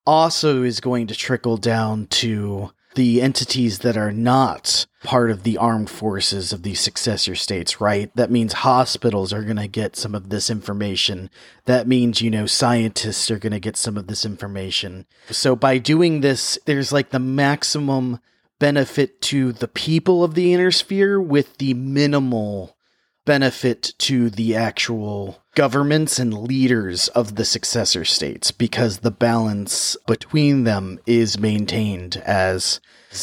also 0.07 0.63
is 0.63 0.81
going 0.81 1.07
to 1.07 1.15
trickle 1.15 1.57
down 1.57 2.07
to 2.09 2.73
the 2.95 3.21
entities 3.21 3.81
that 3.81 3.97
are 3.97 4.13
not 4.13 4.87
part 5.03 5.31
of 5.31 5.43
the 5.43 5.59
armed 5.59 5.91
forces 5.91 6.53
of 6.53 6.63
the 6.63 6.75
successor 6.75 7.35
states, 7.35 7.81
right? 7.81 8.11
That 8.17 8.31
means 8.31 8.53
hospitals 8.53 9.33
are 9.33 9.43
going 9.43 9.57
to 9.57 9.69
get 9.69 9.97
some 9.97 10.15
of 10.15 10.31
this 10.31 10.49
information. 10.49 11.31
That 11.67 11.87
means, 11.87 12.23
you 12.23 12.31
know, 12.31 12.47
scientists 12.47 13.31
are 13.31 13.39
going 13.39 13.53
to 13.53 13.61
get 13.61 13.77
some 13.77 13.97
of 13.97 14.07
this 14.07 14.25
information. 14.25 15.07
So 15.31 15.55
by 15.55 15.79
doing 15.79 16.21
this, 16.21 16.59
there's 16.65 16.93
like 16.93 17.11
the 17.11 17.19
maximum 17.19 18.21
benefit 18.59 19.21
to 19.21 19.53
the 19.53 19.69
people 19.69 20.25
of 20.25 20.35
the 20.35 20.55
inner 20.55 20.71
sphere 20.71 21.21
with 21.21 21.59
the 21.59 21.75
minimal 21.75 22.77
benefit 23.25 23.93
to 23.99 24.31
the 24.31 24.55
actual 24.55 25.44
governments 25.55 26.19
and 26.19 26.35
leaders 26.35 27.09
of 27.09 27.37
the 27.37 27.45
successor 27.45 28.05
states 28.05 28.51
because 28.51 28.99
the 28.99 29.11
balance 29.11 29.97
between 30.07 30.65
them 30.65 30.99
is 31.07 31.39
maintained 31.39 32.17
as 32.19 32.81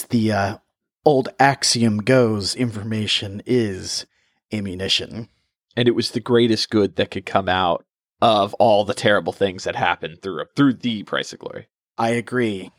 the 0.09 0.31
uh, 0.31 0.57
old 1.05 1.29
axiom 1.39 1.99
goes 1.99 2.55
information 2.55 3.41
is 3.45 4.05
ammunition. 4.51 5.29
And 5.75 5.87
it 5.87 5.95
was 5.95 6.11
the 6.11 6.19
greatest 6.19 6.69
good 6.69 6.95
that 6.97 7.11
could 7.11 7.25
come 7.25 7.49
out 7.49 7.85
of 8.21 8.53
all 8.55 8.85
the 8.85 8.93
terrible 8.93 9.33
things 9.33 9.63
that 9.63 9.75
happened 9.75 10.21
through 10.21 10.45
through 10.55 10.73
the 10.75 11.03
price 11.03 11.33
of 11.33 11.39
glory. 11.39 11.67
I 11.97 12.09
agree. 12.09 12.71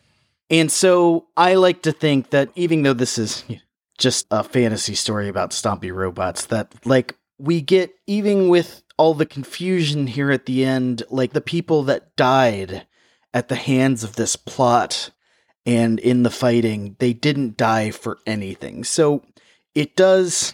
And 0.51 0.71
so 0.71 1.27
i 1.37 1.55
like 1.55 1.83
to 1.83 1.93
think 1.93 2.31
that 2.31 2.51
even 2.55 2.83
though 2.83 2.93
this 2.93 3.19
is 3.19 3.45
just 3.99 4.27
a 4.31 4.45
fantasy 4.45 4.95
story 4.95 5.29
about 5.29 5.51
stompy 5.51 5.95
robots 5.95 6.47
that 6.47 6.75
like 6.85 7.17
we 7.39 7.61
get 7.61 7.93
even 8.07 8.49
with 8.49 8.82
all 8.97 9.15
the 9.15 9.27
confusion 9.27 10.07
here 10.07 10.31
at 10.31 10.47
the 10.47 10.65
end 10.65 11.03
like 11.11 11.33
the 11.33 11.41
people 11.41 11.83
that 11.83 12.15
died 12.17 12.87
at 13.35 13.49
the 13.49 13.57
hands 13.57 14.05
of 14.05 14.17
this 14.17 14.37
plot 14.37 15.11
and 15.65 15.99
in 16.01 16.23
the 16.23 16.31
fighting 16.31 16.97
they 16.99 17.13
didn't 17.13 17.57
die 17.57 17.91
for 17.91 18.19
anything 18.27 18.85
so 18.85 19.23
it 19.75 19.97
does 19.97 20.53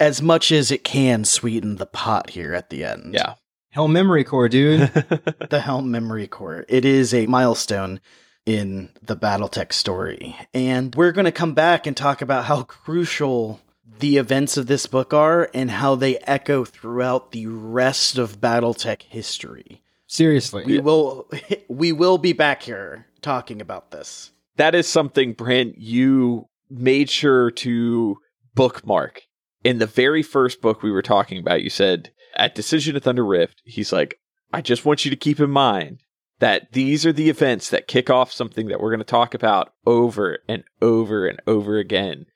as 0.00 0.22
much 0.22 0.52
as 0.52 0.70
it 0.70 0.84
can 0.84 1.24
sweeten 1.24 1.76
the 1.76 1.86
pot 1.86 2.30
here 2.30 2.54
at 2.54 2.70
the 2.70 2.84
end 2.84 3.14
yeah 3.14 3.34
Helm 3.70 3.92
Memory 3.92 4.24
Core, 4.24 4.48
dude. 4.48 4.80
the 5.50 5.60
Helm 5.60 5.90
Memory 5.90 6.26
Core. 6.26 6.64
It 6.68 6.84
is 6.84 7.12
a 7.12 7.26
milestone 7.26 8.00
in 8.46 8.88
the 9.02 9.16
Battletech 9.16 9.72
story. 9.72 10.34
And 10.54 10.94
we're 10.94 11.12
going 11.12 11.26
to 11.26 11.32
come 11.32 11.52
back 11.52 11.86
and 11.86 11.96
talk 11.96 12.22
about 12.22 12.46
how 12.46 12.62
crucial 12.62 13.60
the 13.98 14.16
events 14.16 14.56
of 14.56 14.66
this 14.66 14.86
book 14.86 15.12
are 15.12 15.50
and 15.54 15.70
how 15.70 15.94
they 15.94 16.18
echo 16.18 16.64
throughout 16.64 17.32
the 17.32 17.46
rest 17.46 18.18
of 18.18 18.40
BattleTech 18.40 19.02
history. 19.02 19.82
Seriously. 20.06 20.64
We 20.64 20.78
will 20.80 21.28
we 21.68 21.92
will 21.92 22.18
be 22.18 22.32
back 22.32 22.62
here 22.62 23.06
talking 23.20 23.60
about 23.60 23.90
this. 23.90 24.30
that 24.56 24.74
is 24.74 24.86
something 24.88 25.32
brent 25.32 25.76
you 25.78 26.48
made 26.70 27.10
sure 27.10 27.50
to 27.50 28.18
bookmark 28.54 29.22
in 29.64 29.78
the 29.78 29.86
very 29.86 30.22
first 30.22 30.60
book 30.60 30.82
we 30.82 30.90
were 30.92 31.02
talking 31.02 31.38
about 31.38 31.62
you 31.62 31.70
said 31.70 32.10
at 32.36 32.54
decision 32.54 32.94
of 32.96 33.02
thunder 33.02 33.24
rift 33.24 33.60
he's 33.64 33.92
like 33.92 34.18
i 34.52 34.60
just 34.60 34.84
want 34.84 35.04
you 35.04 35.10
to 35.10 35.16
keep 35.16 35.40
in 35.40 35.50
mind 35.50 35.98
that 36.38 36.70
these 36.72 37.04
are 37.04 37.12
the 37.12 37.28
events 37.28 37.70
that 37.70 37.88
kick 37.88 38.08
off 38.08 38.30
something 38.30 38.68
that 38.68 38.80
we're 38.80 38.90
going 38.90 38.98
to 39.00 39.04
talk 39.04 39.34
about 39.34 39.72
over 39.86 40.38
and 40.48 40.62
over 40.80 41.26
and 41.26 41.40
over 41.46 41.78
again 41.78 42.26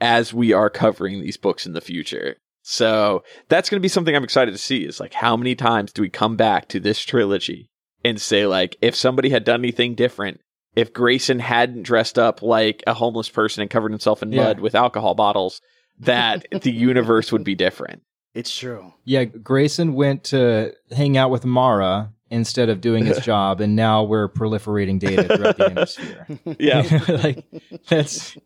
as 0.00 0.32
we 0.34 0.52
are 0.52 0.70
covering 0.70 1.20
these 1.20 1.36
books 1.36 1.66
in 1.66 1.72
the 1.72 1.80
future 1.80 2.36
so 2.62 3.22
that's 3.48 3.68
going 3.70 3.78
to 3.80 3.82
be 3.82 3.88
something 3.88 4.14
i'm 4.14 4.24
excited 4.24 4.50
to 4.52 4.58
see 4.58 4.84
is 4.84 5.00
like 5.00 5.14
how 5.14 5.36
many 5.36 5.54
times 5.54 5.92
do 5.92 6.02
we 6.02 6.08
come 6.10 6.36
back 6.36 6.68
to 6.68 6.78
this 6.80 7.00
trilogy 7.00 7.70
and 8.04 8.20
say 8.20 8.46
like 8.46 8.76
if 8.82 8.94
somebody 8.94 9.30
had 9.30 9.44
done 9.44 9.60
anything 9.60 9.94
different 9.94 10.40
if 10.76 10.92
Grayson 10.92 11.40
hadn't 11.40 11.82
dressed 11.82 12.20
up 12.20 12.40
like 12.40 12.84
a 12.86 12.94
homeless 12.94 13.28
person 13.28 13.62
and 13.62 13.70
covered 13.70 13.90
himself 13.90 14.22
in 14.22 14.30
Yeah. 14.30 14.44
mud 14.44 14.60
with 14.60 14.76
alcohol 14.76 15.16
bottles, 15.16 15.60
that 15.98 16.46
the 16.62 16.70
universe 16.70 17.32
would 17.32 17.42
be 17.42 17.56
different. 17.56 18.02
It's 18.32 18.56
true. 18.56 18.92
Yeah, 19.04 19.24
Grayson 19.24 19.94
went 19.94 20.22
to 20.24 20.72
hang 20.92 21.16
out 21.16 21.32
with 21.32 21.44
Mara 21.44 22.12
instead 22.30 22.68
of 22.68 22.80
doing 22.80 23.06
his 23.06 23.18
job, 23.24 23.60
and 23.60 23.74
now 23.74 24.04
we're 24.04 24.28
proliferating 24.28 25.00
data 25.00 25.24
throughout 25.24 25.56
the 25.56 26.36
inner 26.46 26.56
Yeah. 26.60 27.00
like 27.24 27.44
that's 27.88 28.36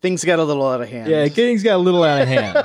Things 0.00 0.22
got 0.24 0.38
a 0.38 0.44
little 0.44 0.66
out 0.66 0.80
of 0.80 0.88
hand. 0.88 1.10
yeah, 1.10 1.26
getting's 1.28 1.62
got 1.64 1.74
a 1.74 1.78
little 1.78 2.04
out 2.04 2.22
of 2.22 2.28
hand. 2.28 2.64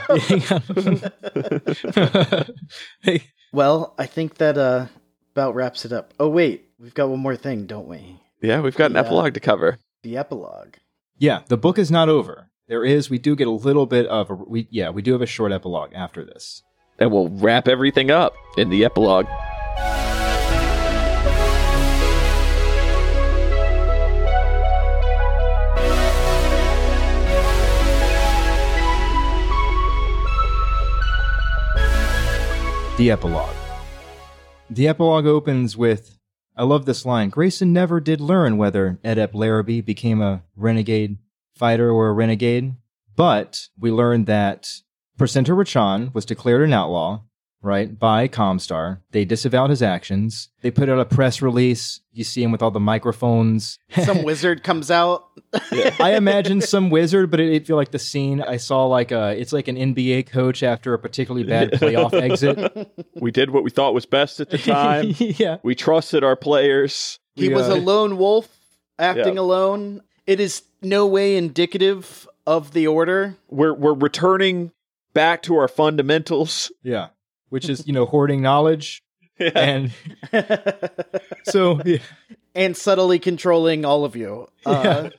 Hey, 3.02 3.24
Well, 3.54 3.94
I 3.98 4.06
think 4.06 4.36
that 4.36 4.58
uh 4.58 4.88
about 5.36 5.56
wraps 5.56 5.86
it 5.86 5.92
up. 5.92 6.14
Oh 6.20 6.28
wait, 6.30 6.66
we've 6.80 6.94
got 6.94 7.10
one 7.10 7.20
more 7.20 7.36
thing, 7.36 7.66
don't 7.66 7.88
we? 7.88 8.20
yeah, 8.42 8.62
we've 8.62 8.76
got 8.76 8.92
an 8.92 8.96
Yeah. 8.96 9.02
epilogue 9.02 9.34
to 9.36 9.40
cover. 9.40 9.78
The 10.04 10.18
epilogue. 10.18 10.76
yeah, 11.18 11.42
the 11.48 11.58
book 11.58 11.78
is 11.80 11.90
not 11.90 12.10
over. 12.10 12.50
There 12.68 12.86
is, 12.86 13.10
we 13.10 13.18
do 13.18 13.36
get 13.36 13.48
a 13.48 13.52
little 13.52 13.86
bit 13.86 14.06
of 14.08 14.30
a, 14.30 14.36
we 14.36 14.68
yeah, 14.72 14.90
we 14.90 15.02
do 15.02 15.12
have 15.14 15.22
a 15.22 15.26
short 15.28 15.52
epilogue 15.52 15.92
after 15.94 16.24
this. 16.24 16.62
And 17.00 17.12
we'll 17.12 17.30
wrap 17.30 17.68
everything 17.68 18.12
up 18.12 18.34
in 18.58 18.70
the 18.70 18.86
epilogue. 18.86 19.26
The 32.96 33.10
epilogue. 33.10 33.56
The 34.70 34.88
epilogue 34.88 35.26
opens 35.26 35.76
with 35.76 36.20
I 36.56 36.64
love 36.64 36.86
this 36.86 37.08
line. 37.08 37.30
Grayson 37.30 37.74
never 37.74 38.00
did 38.00 38.22
learn 38.22 38.58
whether 38.58 39.00
Adept 39.04 39.34
Larrabee 39.34 39.82
became 39.82 40.22
a 40.22 40.44
renegade 40.56 41.18
fighter 41.56 41.90
or 41.90 42.10
a 42.10 42.14
renegade, 42.14 42.76
but 43.16 43.70
we 43.80 43.90
learned 43.90 44.28
that 44.28 44.70
Precentor 45.18 45.56
Rachan 45.56 46.14
was 46.14 46.24
declared 46.24 46.62
an 46.62 46.74
outlaw, 46.74 47.24
right, 47.64 47.98
by 47.98 48.28
Comstar. 48.28 49.00
They 49.12 49.26
disavowed 49.26 49.72
his 49.72 49.82
actions. 49.82 50.50
They 50.62 50.70
put 50.70 50.90
out 50.90 51.00
a 51.00 51.06
press 51.06 51.42
release. 51.42 52.02
You 52.12 52.24
see 52.24 52.44
him 52.44 52.52
with 52.52 52.62
all 52.62 52.70
the 52.70 52.80
microphones. 52.80 53.80
Some 54.04 54.22
wizard 54.24 54.64
comes 54.64 54.92
out. 54.92 55.26
I 56.00 56.14
imagine 56.18 56.62
some 56.62 56.90
wizard, 56.92 57.32
but 57.32 57.40
it, 57.40 57.52
it 57.54 57.66
feel 57.68 57.76
like 57.76 57.92
the 57.92 58.00
scene 58.00 58.42
I 58.42 58.58
saw 58.58 58.86
like 58.86 59.12
a 59.12 59.30
it's 59.40 59.54
like 59.54 59.68
an 59.68 59.76
NBA 59.78 60.28
coach 60.28 60.62
after 60.62 60.94
a 60.94 61.00
particularly 61.00 61.46
bad 61.48 61.72
playoff 61.72 62.14
exit. 62.14 62.58
We 63.20 63.32
did 63.32 63.52
what 63.52 63.64
we 63.64 63.70
thought 63.70 63.94
was 63.94 64.06
best 64.06 64.40
at 64.42 64.50
the 64.50 64.58
time. 64.58 65.14
yeah. 65.18 65.58
we 65.64 65.76
trusted 65.76 66.24
our 66.24 66.36
players. 66.36 67.20
He 67.36 67.48
We, 67.48 67.54
was 67.56 67.70
uh, 67.70 67.74
a 67.74 67.80
lone 67.80 68.18
wolf 68.18 68.48
acting 69.00 69.36
Yeah. 69.36 69.42
alone. 69.42 70.02
It 70.28 70.40
is 70.40 70.64
no 70.82 71.06
way 71.08 71.36
indicative 71.38 72.28
of 72.46 72.74
the 72.74 72.88
order. 72.88 73.38
We're 73.50 73.74
we're 73.74 73.94
returning 73.94 74.72
back 75.14 75.42
to 75.44 75.56
our 75.56 75.68
fundamentals. 75.68 76.72
Yeah. 76.84 77.10
Which 77.54 77.70
is, 77.70 77.86
you 77.86 77.94
know, 77.94 78.08
hoarding 78.08 78.42
knowledge. 78.42 79.04
And 79.40 79.92
so 81.46 81.82
yeah, 81.84 81.98
and 82.54 82.78
subtly 82.78 83.20
controlling 83.20 83.84
all 83.86 84.06
of 84.06 84.16
you. 84.16 84.48
Uh, 84.66 85.10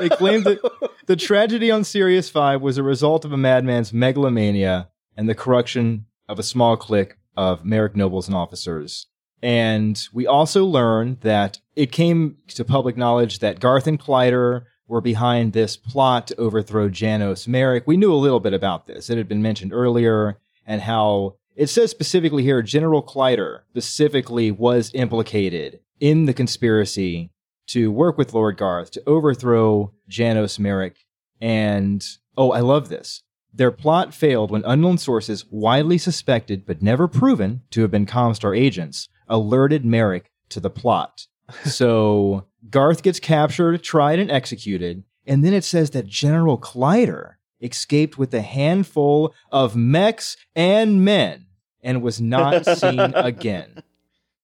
they 0.00 0.08
claimed 0.08 0.44
that 0.44 0.58
the 1.06 1.16
tragedy 1.16 1.70
on 1.70 1.84
Sirius 1.84 2.28
5 2.28 2.60
was 2.60 2.76
a 2.76 2.82
result 2.82 3.24
of 3.24 3.32
a 3.32 3.36
madman's 3.36 3.92
megalomania 3.92 4.90
and 5.16 5.28
the 5.28 5.34
corruption 5.34 6.06
of 6.28 6.38
a 6.38 6.42
small 6.42 6.76
clique 6.76 7.16
of 7.36 7.64
Marik 7.64 7.96
nobles 7.96 8.26
and 8.26 8.36
officers. 8.36 9.06
And 9.42 10.00
we 10.12 10.26
also 10.26 10.64
learned 10.64 11.20
that 11.20 11.60
it 11.74 11.92
came 11.92 12.36
to 12.48 12.64
public 12.64 12.96
knowledge 12.96 13.38
that 13.38 13.60
Garth 13.60 13.86
and 13.86 13.98
Kleider 13.98 14.64
were 14.88 15.00
behind 15.00 15.52
this 15.52 15.76
plot 15.76 16.26
to 16.28 16.36
overthrow 16.36 16.88
Janos 16.88 17.46
Marik. 17.46 17.86
We 17.86 17.96
knew 17.96 18.12
a 18.12 18.16
little 18.16 18.40
bit 18.40 18.54
about 18.54 18.86
this. 18.86 19.08
It 19.08 19.18
had 19.18 19.28
been 19.28 19.42
mentioned 19.42 19.72
earlier, 19.72 20.38
and 20.66 20.82
how 20.82 21.36
it 21.56 21.68
says 21.68 21.90
specifically 21.90 22.42
here 22.42 22.62
General 22.62 23.02
Kleider 23.02 23.60
specifically 23.70 24.50
was 24.50 24.90
implicated 24.94 25.80
in 25.98 26.26
the 26.26 26.34
conspiracy 26.34 27.30
to 27.68 27.90
work 27.90 28.16
with 28.18 28.34
Lord 28.34 28.58
Garth 28.58 28.90
to 28.92 29.02
overthrow 29.06 29.92
Janos 30.08 30.58
Marik. 30.58 31.06
And 31.40 32.06
oh, 32.36 32.52
I 32.52 32.60
love 32.60 32.88
this. 32.88 33.22
Their 33.52 33.70
plot 33.70 34.14
failed 34.14 34.50
when 34.50 34.62
unknown 34.66 34.98
sources, 34.98 35.46
widely 35.50 35.96
suspected 35.96 36.66
but 36.66 36.82
never 36.82 37.08
proven 37.08 37.62
to 37.70 37.80
have 37.80 37.90
been 37.90 38.06
Comstar 38.06 38.56
agents, 38.56 39.08
alerted 39.26 39.84
Marik 39.84 40.30
to 40.50 40.60
the 40.60 40.70
plot. 40.70 41.26
so 41.64 42.46
Garth 42.68 43.02
gets 43.02 43.18
captured, 43.18 43.82
tried, 43.82 44.18
and 44.18 44.30
executed. 44.30 45.04
And 45.26 45.42
then 45.42 45.54
it 45.54 45.64
says 45.64 45.90
that 45.90 46.06
General 46.06 46.58
Kleider 46.58 47.36
escaped 47.60 48.18
with 48.18 48.34
a 48.34 48.42
handful 48.42 49.34
of 49.50 49.74
mechs 49.74 50.36
and 50.54 51.02
men 51.02 51.45
and 51.86 52.02
was 52.02 52.20
not 52.20 52.66
seen 52.66 52.98
again. 53.14 53.82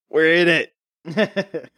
We're 0.09 0.35
in 0.35 0.48
it. 0.48 0.73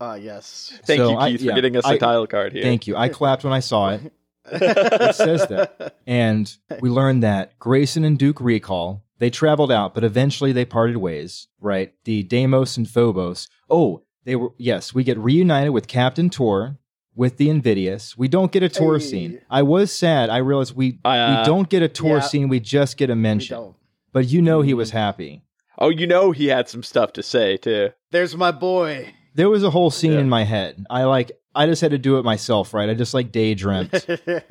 Ah, 0.00 0.14
yes. 0.14 0.78
Thank 0.84 0.98
So 1.00 1.10
you, 1.10 1.16
I- 1.16 1.30
Keith, 1.32 1.40
yeah, 1.42 1.50
for 1.50 1.54
getting 1.56 1.76
us 1.76 1.84
I- 1.84 1.94
a 1.94 1.98
title 1.98 2.28
card 2.28 2.52
here. 2.52 2.62
Thank 2.62 2.86
you. 2.86 2.94
I 2.96 3.08
clapped 3.08 3.42
when 3.42 3.52
I 3.52 3.58
saw 3.58 3.90
it. 3.94 4.12
It 4.48 5.14
says 5.16 5.44
that. 5.48 5.96
And 6.06 6.56
we 6.80 6.88
learned 6.88 7.24
that 7.24 7.58
Grayson 7.58 8.04
and 8.04 8.16
Duke 8.16 8.36
Ricol. 8.38 9.00
They 9.18 9.28
traveled 9.28 9.72
out, 9.72 9.94
but 9.94 10.04
eventually 10.04 10.52
they 10.52 10.64
parted 10.64 10.98
ways, 10.98 11.48
right? 11.60 11.92
The 12.04 12.22
Deimos 12.22 12.76
and 12.76 12.88
Phobos. 12.88 13.48
Oh, 13.68 14.02
they 14.24 14.36
were, 14.36 14.52
yes, 14.56 14.94
we 14.94 15.02
get 15.02 15.18
reunited 15.18 15.72
with 15.72 15.88
Captain 15.88 16.30
Tor 16.30 16.78
with 17.16 17.36
the 17.36 17.50
Invidious. 17.50 18.16
We 18.16 18.28
don't 18.28 18.52
get 18.52 18.62
a 18.62 18.68
tour 18.68 18.98
Hey. 19.00 19.04
scene. 19.04 19.40
I 19.50 19.62
was 19.62 19.90
sad. 19.92 20.30
I 20.30 20.36
realized 20.36 20.76
we, 20.76 21.00
Uh, 21.04 21.38
we 21.40 21.44
don't 21.44 21.68
get 21.68 21.82
a 21.82 21.88
tour 21.88 22.18
yeah. 22.18 22.20
scene. 22.20 22.48
We 22.48 22.60
just 22.60 22.96
get 22.98 23.10
a 23.10 23.14
We 23.14 23.18
mention. 23.20 23.74
Don't. 24.12 24.22
But 24.22 24.30
you 24.30 24.42
know 24.42 24.62
he 24.62 24.74
was 24.74 24.90
happy. 24.90 25.42
Oh, 25.78 25.90
you 25.90 26.06
know 26.06 26.32
he 26.32 26.46
had 26.48 26.68
some 26.68 26.82
stuff 26.82 27.12
to 27.14 27.22
say 27.22 27.56
too. 27.56 27.90
There's 28.10 28.36
my 28.36 28.50
boy. 28.50 29.12
There 29.34 29.48
was 29.50 29.62
a 29.62 29.70
whole 29.70 29.90
scene 29.90 30.12
Yeah. 30.12 30.20
in 30.20 30.28
my 30.28 30.44
head. 30.44 30.84
I 30.90 31.04
like, 31.04 31.30
I 31.54 31.66
just 31.66 31.80
had 31.82 31.92
to 31.92 31.98
do 31.98 32.18
it 32.18 32.24
myself, 32.24 32.74
right? 32.74 32.90
I 32.90 32.94
just 32.94 33.14
like 33.14 33.30
daydreamt. 33.32 33.92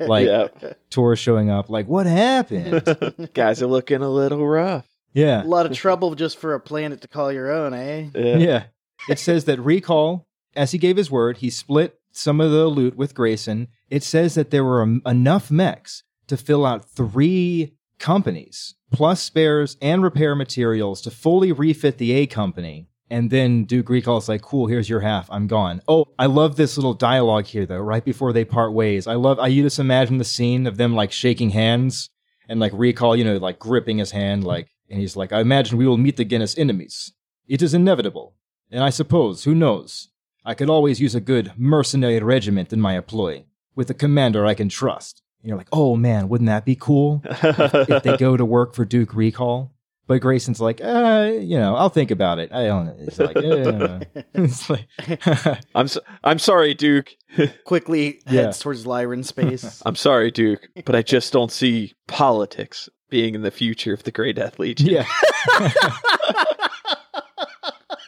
Like, 0.00 0.26
yeah, 0.26 0.48
Tor 0.90 1.16
showing 1.16 1.50
up, 1.50 1.68
like, 1.68 1.86
what 1.86 2.06
happened? 2.06 3.30
guys 3.34 3.60
are 3.62 3.66
looking 3.66 4.00
a 4.02 4.08
little 4.08 4.46
rough. 4.46 4.86
Yeah. 5.12 5.42
a 5.42 5.44
lot 5.44 5.66
of 5.66 5.72
trouble 5.76 6.14
just 6.14 6.38
for 6.38 6.54
a 6.54 6.60
planet 6.60 7.00
to 7.02 7.08
call 7.08 7.30
your 7.32 7.50
own, 7.50 7.74
eh? 7.74 8.08
Yeah. 8.14 8.36
Yeah. 8.36 8.64
It 9.08 9.18
says 9.18 9.44
that 9.46 9.58
Ricol, 9.58 10.24
as 10.56 10.72
he 10.72 10.78
gave 10.78 10.96
his 10.96 11.10
word, 11.10 11.38
he 11.38 11.50
split 11.50 11.98
some 12.12 12.40
of 12.40 12.50
the 12.50 12.66
loot 12.66 12.96
with 12.96 13.14
Grayson. 13.14 13.68
It 13.90 14.02
says 14.02 14.34
that 14.34 14.50
there 14.50 14.64
were 14.64 14.82
em- 14.82 15.02
enough 15.04 15.50
mechs 15.50 16.02
to 16.28 16.36
fill 16.36 16.64
out 16.64 16.88
three 16.88 17.74
companies, 17.98 18.74
plus 18.90 19.22
spares 19.22 19.76
and 19.80 20.02
repair 20.02 20.34
materials 20.34 21.00
to 21.02 21.10
fully 21.10 21.52
refit 21.52 21.98
the 21.98 22.12
A 22.12 22.26
company. 22.26 22.88
And 23.10 23.30
then 23.30 23.64
Duke 23.64 23.86
Ricol's 23.86 24.28
like, 24.28 24.42
cool, 24.42 24.66
here's 24.66 24.88
your 24.88 25.00
half. 25.00 25.28
I'm 25.30 25.46
gone. 25.46 25.80
Oh, 25.88 26.06
I 26.18 26.26
love 26.26 26.56
this 26.56 26.76
little 26.76 26.94
dialogue 26.94 27.46
here, 27.46 27.64
though, 27.64 27.80
right 27.80 28.04
before 28.04 28.34
they 28.34 28.44
part 28.44 28.72
ways. 28.72 29.06
I 29.06 29.14
love, 29.14 29.38
I 29.38 29.46
you 29.46 29.62
just 29.62 29.78
imagine 29.78 30.18
the 30.18 30.24
scene 30.24 30.66
of 30.66 30.76
them 30.76 30.94
like 30.94 31.10
shaking 31.10 31.50
hands 31.50 32.10
and 32.48 32.60
like 32.60 32.72
Ricol, 32.72 33.16
you 33.16 33.24
know, 33.24 33.38
like 33.38 33.58
gripping 33.58 33.98
his 33.98 34.10
hand, 34.10 34.44
like, 34.44 34.68
and 34.90 35.00
he's 35.00 35.16
like, 35.16 35.32
I 35.32 35.40
imagine 35.40 35.78
we 35.78 35.86
will 35.86 35.96
meet 35.96 36.20
again 36.20 36.42
as 36.42 36.56
enemies. 36.58 37.12
It 37.46 37.62
is 37.62 37.72
inevitable. 37.72 38.34
And 38.70 38.84
I 38.84 38.90
suppose, 38.90 39.44
who 39.44 39.54
knows? 39.54 40.08
I 40.44 40.54
could 40.54 40.68
always 40.70 41.00
use 41.00 41.14
a 41.14 41.20
good 41.20 41.52
mercenary 41.56 42.20
regiment 42.20 42.72
in 42.72 42.80
my 42.80 42.96
employ, 42.96 43.44
with 43.74 43.88
a 43.88 43.94
commander 43.94 44.44
I 44.44 44.54
can 44.54 44.68
trust. 44.68 45.22
And 45.42 45.48
you're 45.48 45.56
like, 45.58 45.68
oh 45.72 45.96
man, 45.96 46.28
wouldn't 46.28 46.48
that 46.48 46.64
be 46.64 46.76
cool 46.76 47.22
if 47.24 48.02
they 48.02 48.16
go 48.16 48.36
to 48.36 48.44
work 48.44 48.74
for 48.74 48.84
Duke 48.84 49.10
Ricol? 49.10 49.70
But 50.08 50.22
Grayson's 50.22 50.58
like, 50.60 50.80
uh, 50.82 51.32
you 51.38 51.58
know, 51.58 51.76
I'll 51.76 51.90
think 51.90 52.10
about 52.10 52.38
it. 52.38 52.50
I 52.50 52.64
don't 52.66 52.86
know. 52.86 52.96
It's 53.00 53.18
like, 53.18 53.36
eh. 53.36 54.22
it's 54.34 54.70
like 54.70 54.88
I'm 55.74 55.86
so, 55.86 56.00
I'm 56.24 56.38
sorry, 56.38 56.72
Duke. 56.72 57.14
Quickly 57.64 58.20
Yeah. 58.26 58.42
heads 58.44 58.58
towards 58.58 58.86
Lyran 58.86 59.22
space. 59.24 59.82
I'm 59.84 59.96
sorry, 59.96 60.30
Duke, 60.30 60.66
but 60.86 60.96
I 60.96 61.02
just 61.02 61.30
don't 61.32 61.52
see 61.52 61.92
politics 62.06 62.88
being 63.10 63.34
in 63.34 63.42
the 63.42 63.50
future 63.50 63.92
of 63.92 64.04
the 64.04 64.10
Grey 64.10 64.32
Death 64.32 64.58
Legion. 64.58 64.86
yeah. 64.88 65.06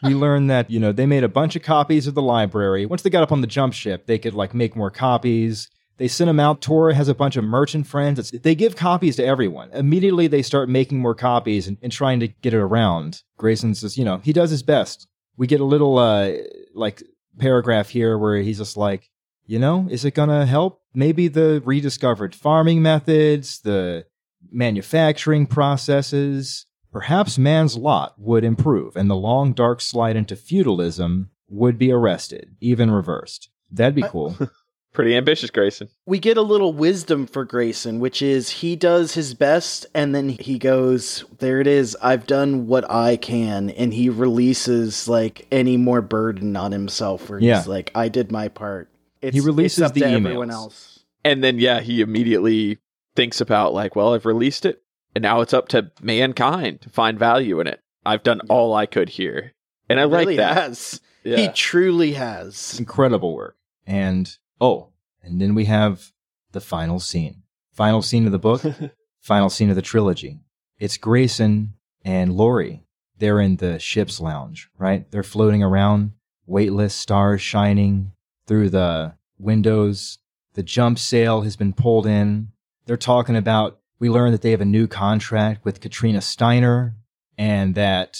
we 0.02 0.14
learned 0.14 0.48
that, 0.50 0.70
you 0.70 0.80
know, 0.80 0.92
they 0.92 1.06
made 1.06 1.24
a 1.24 1.28
bunch 1.28 1.56
of 1.56 1.62
copies 1.62 2.06
of 2.06 2.14
the 2.14 2.22
library. 2.22 2.86
Once 2.86 3.02
they 3.02 3.10
got 3.10 3.22
up 3.22 3.32
on 3.32 3.40
the 3.42 3.46
jump 3.46 3.74
ship, 3.74 4.06
they 4.06 4.18
could 4.18 4.34
like 4.34 4.54
make 4.54 4.74
more 4.74 4.90
copies. 4.90 5.68
They 6.00 6.08
send 6.08 6.30
them 6.30 6.40
out. 6.40 6.62
Tora 6.62 6.94
has 6.94 7.08
a 7.08 7.14
bunch 7.14 7.36
of 7.36 7.44
merchant 7.44 7.86
friends. 7.86 8.18
It's, 8.18 8.30
they 8.30 8.54
give 8.54 8.74
copies 8.74 9.16
to 9.16 9.24
everyone. 9.24 9.70
Immediately, 9.72 10.28
they 10.28 10.40
start 10.40 10.70
making 10.70 10.98
more 10.98 11.14
copies 11.14 11.68
and, 11.68 11.76
and 11.82 11.92
trying 11.92 12.20
to 12.20 12.28
get 12.28 12.54
it 12.54 12.58
around. 12.58 13.22
Grayson 13.36 13.74
says, 13.74 13.98
you 13.98 14.06
know, 14.06 14.16
he 14.16 14.32
does 14.32 14.48
his 14.48 14.62
best. 14.62 15.06
We 15.36 15.46
get 15.46 15.60
a 15.60 15.64
little, 15.64 15.98
uh, 15.98 16.32
like, 16.72 17.02
paragraph 17.38 17.90
here 17.90 18.16
where 18.16 18.38
he's 18.38 18.56
just 18.56 18.78
like, 18.78 19.10
you 19.44 19.58
know, 19.58 19.88
is 19.90 20.06
it 20.06 20.14
going 20.14 20.30
to 20.30 20.46
help? 20.46 20.80
Maybe 20.94 21.28
the 21.28 21.60
rediscovered 21.66 22.34
farming 22.34 22.80
methods, 22.80 23.60
the 23.60 24.06
manufacturing 24.50 25.46
processes, 25.46 26.64
perhaps 26.90 27.36
man's 27.36 27.76
lot 27.76 28.14
would 28.16 28.42
improve 28.42 28.96
and 28.96 29.10
the 29.10 29.16
long 29.16 29.52
dark 29.52 29.82
slide 29.82 30.16
into 30.16 30.34
feudalism 30.34 31.28
would 31.50 31.76
be 31.76 31.92
arrested, 31.92 32.56
even 32.58 32.90
reversed. 32.90 33.50
That'd 33.70 33.94
be 33.94 34.02
cool. 34.02 34.34
Pretty 34.92 35.14
ambitious, 35.16 35.50
Grayson. 35.50 35.88
we 36.04 36.18
get 36.18 36.36
a 36.36 36.42
little 36.42 36.72
wisdom 36.72 37.26
for 37.28 37.44
Grayson, 37.44 38.00
which 38.00 38.20
is 38.22 38.50
he 38.50 38.74
does 38.74 39.14
his 39.14 39.34
best 39.34 39.86
and 39.94 40.14
then 40.14 40.30
he 40.30 40.58
goes, 40.58 41.24
There 41.38 41.60
it 41.60 41.66
is, 41.68 41.96
I've 42.02 42.26
done 42.26 42.66
what 42.66 42.90
I 42.90 43.16
can. 43.16 43.70
And 43.70 43.94
he 43.94 44.08
releases 44.08 45.06
like 45.08 45.46
any 45.52 45.76
more 45.76 46.02
burden 46.02 46.56
on 46.56 46.72
himself 46.72 47.30
where 47.30 47.38
Yeah. 47.38 47.58
he's 47.58 47.68
like, 47.68 47.92
I 47.94 48.08
did 48.08 48.32
my 48.32 48.48
part. 48.48 48.88
It's, 49.22 49.34
He 49.34 49.40
releases 49.40 49.78
it's 49.78 49.86
up 49.90 49.94
the 49.94 50.00
to 50.00 50.06
everyone 50.08 50.48
emails. 50.48 50.52
else. 50.52 51.04
And 51.24 51.44
then, 51.44 51.58
yeah, 51.58 51.80
he 51.80 52.00
immediately 52.00 52.78
thinks 53.14 53.40
about, 53.40 53.74
like, 53.74 53.94
well, 53.94 54.14
I've 54.14 54.24
released 54.24 54.64
it, 54.64 54.82
and 55.14 55.20
now 55.22 55.42
it's 55.42 55.52
up 55.52 55.68
to 55.68 55.90
mankind 56.00 56.80
to 56.80 56.88
find 56.88 57.18
value 57.18 57.60
in 57.60 57.66
it. 57.66 57.80
I've 58.06 58.22
done 58.22 58.40
all 58.48 58.72
I 58.74 58.86
could 58.86 59.10
here. 59.10 59.52
And 59.90 60.00
I 60.00 60.04
really 60.04 60.24
like 60.24 60.36
that. 60.38 60.56
has. 60.56 61.00
Yeah. 61.22 61.36
He 61.36 61.48
truly 61.48 62.12
has. 62.14 62.76
Incredible 62.78 63.34
work. 63.36 63.56
And 63.86 64.34
oh, 64.60 64.90
and 65.22 65.40
then 65.40 65.54
we 65.54 65.66
have 65.66 66.12
the 66.52 66.60
final 66.60 67.00
scene. 67.00 67.42
Final 67.72 68.02
scene 68.02 68.26
of 68.26 68.32
the 68.32 68.38
book, 68.38 68.62
final 69.20 69.50
scene 69.50 69.70
of 69.70 69.76
the 69.76 69.82
trilogy. 69.82 70.40
It's 70.78 70.96
Grayson 70.96 71.74
and 72.04 72.34
Lori. 72.34 72.84
They're 73.18 73.40
in 73.40 73.56
the 73.56 73.78
ship's 73.78 74.18
lounge, 74.20 74.70
right? 74.78 75.10
They're 75.10 75.22
floating 75.22 75.62
around, 75.62 76.12
weightless, 76.46 76.94
stars 76.94 77.42
shining 77.42 78.12
through 78.46 78.70
the 78.70 79.14
windows. 79.38 80.18
The 80.54 80.62
jump 80.62 80.98
sail 80.98 81.42
has 81.42 81.56
been 81.56 81.72
pulled 81.72 82.06
in. 82.06 82.48
They're 82.86 82.96
talking 82.96 83.36
about, 83.36 83.78
we 83.98 84.08
learned 84.08 84.34
that 84.34 84.42
they 84.42 84.50
have 84.52 84.60
a 84.62 84.66
new 84.66 84.86
contract 84.86 85.64
with 85.64 85.80
Katrina 85.80 86.20
Steiner 86.20 86.96
and 87.36 87.74
that 87.74 88.18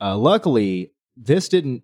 uh, 0.00 0.16
luckily 0.16 0.92
this 1.16 1.48
didn't, 1.48 1.82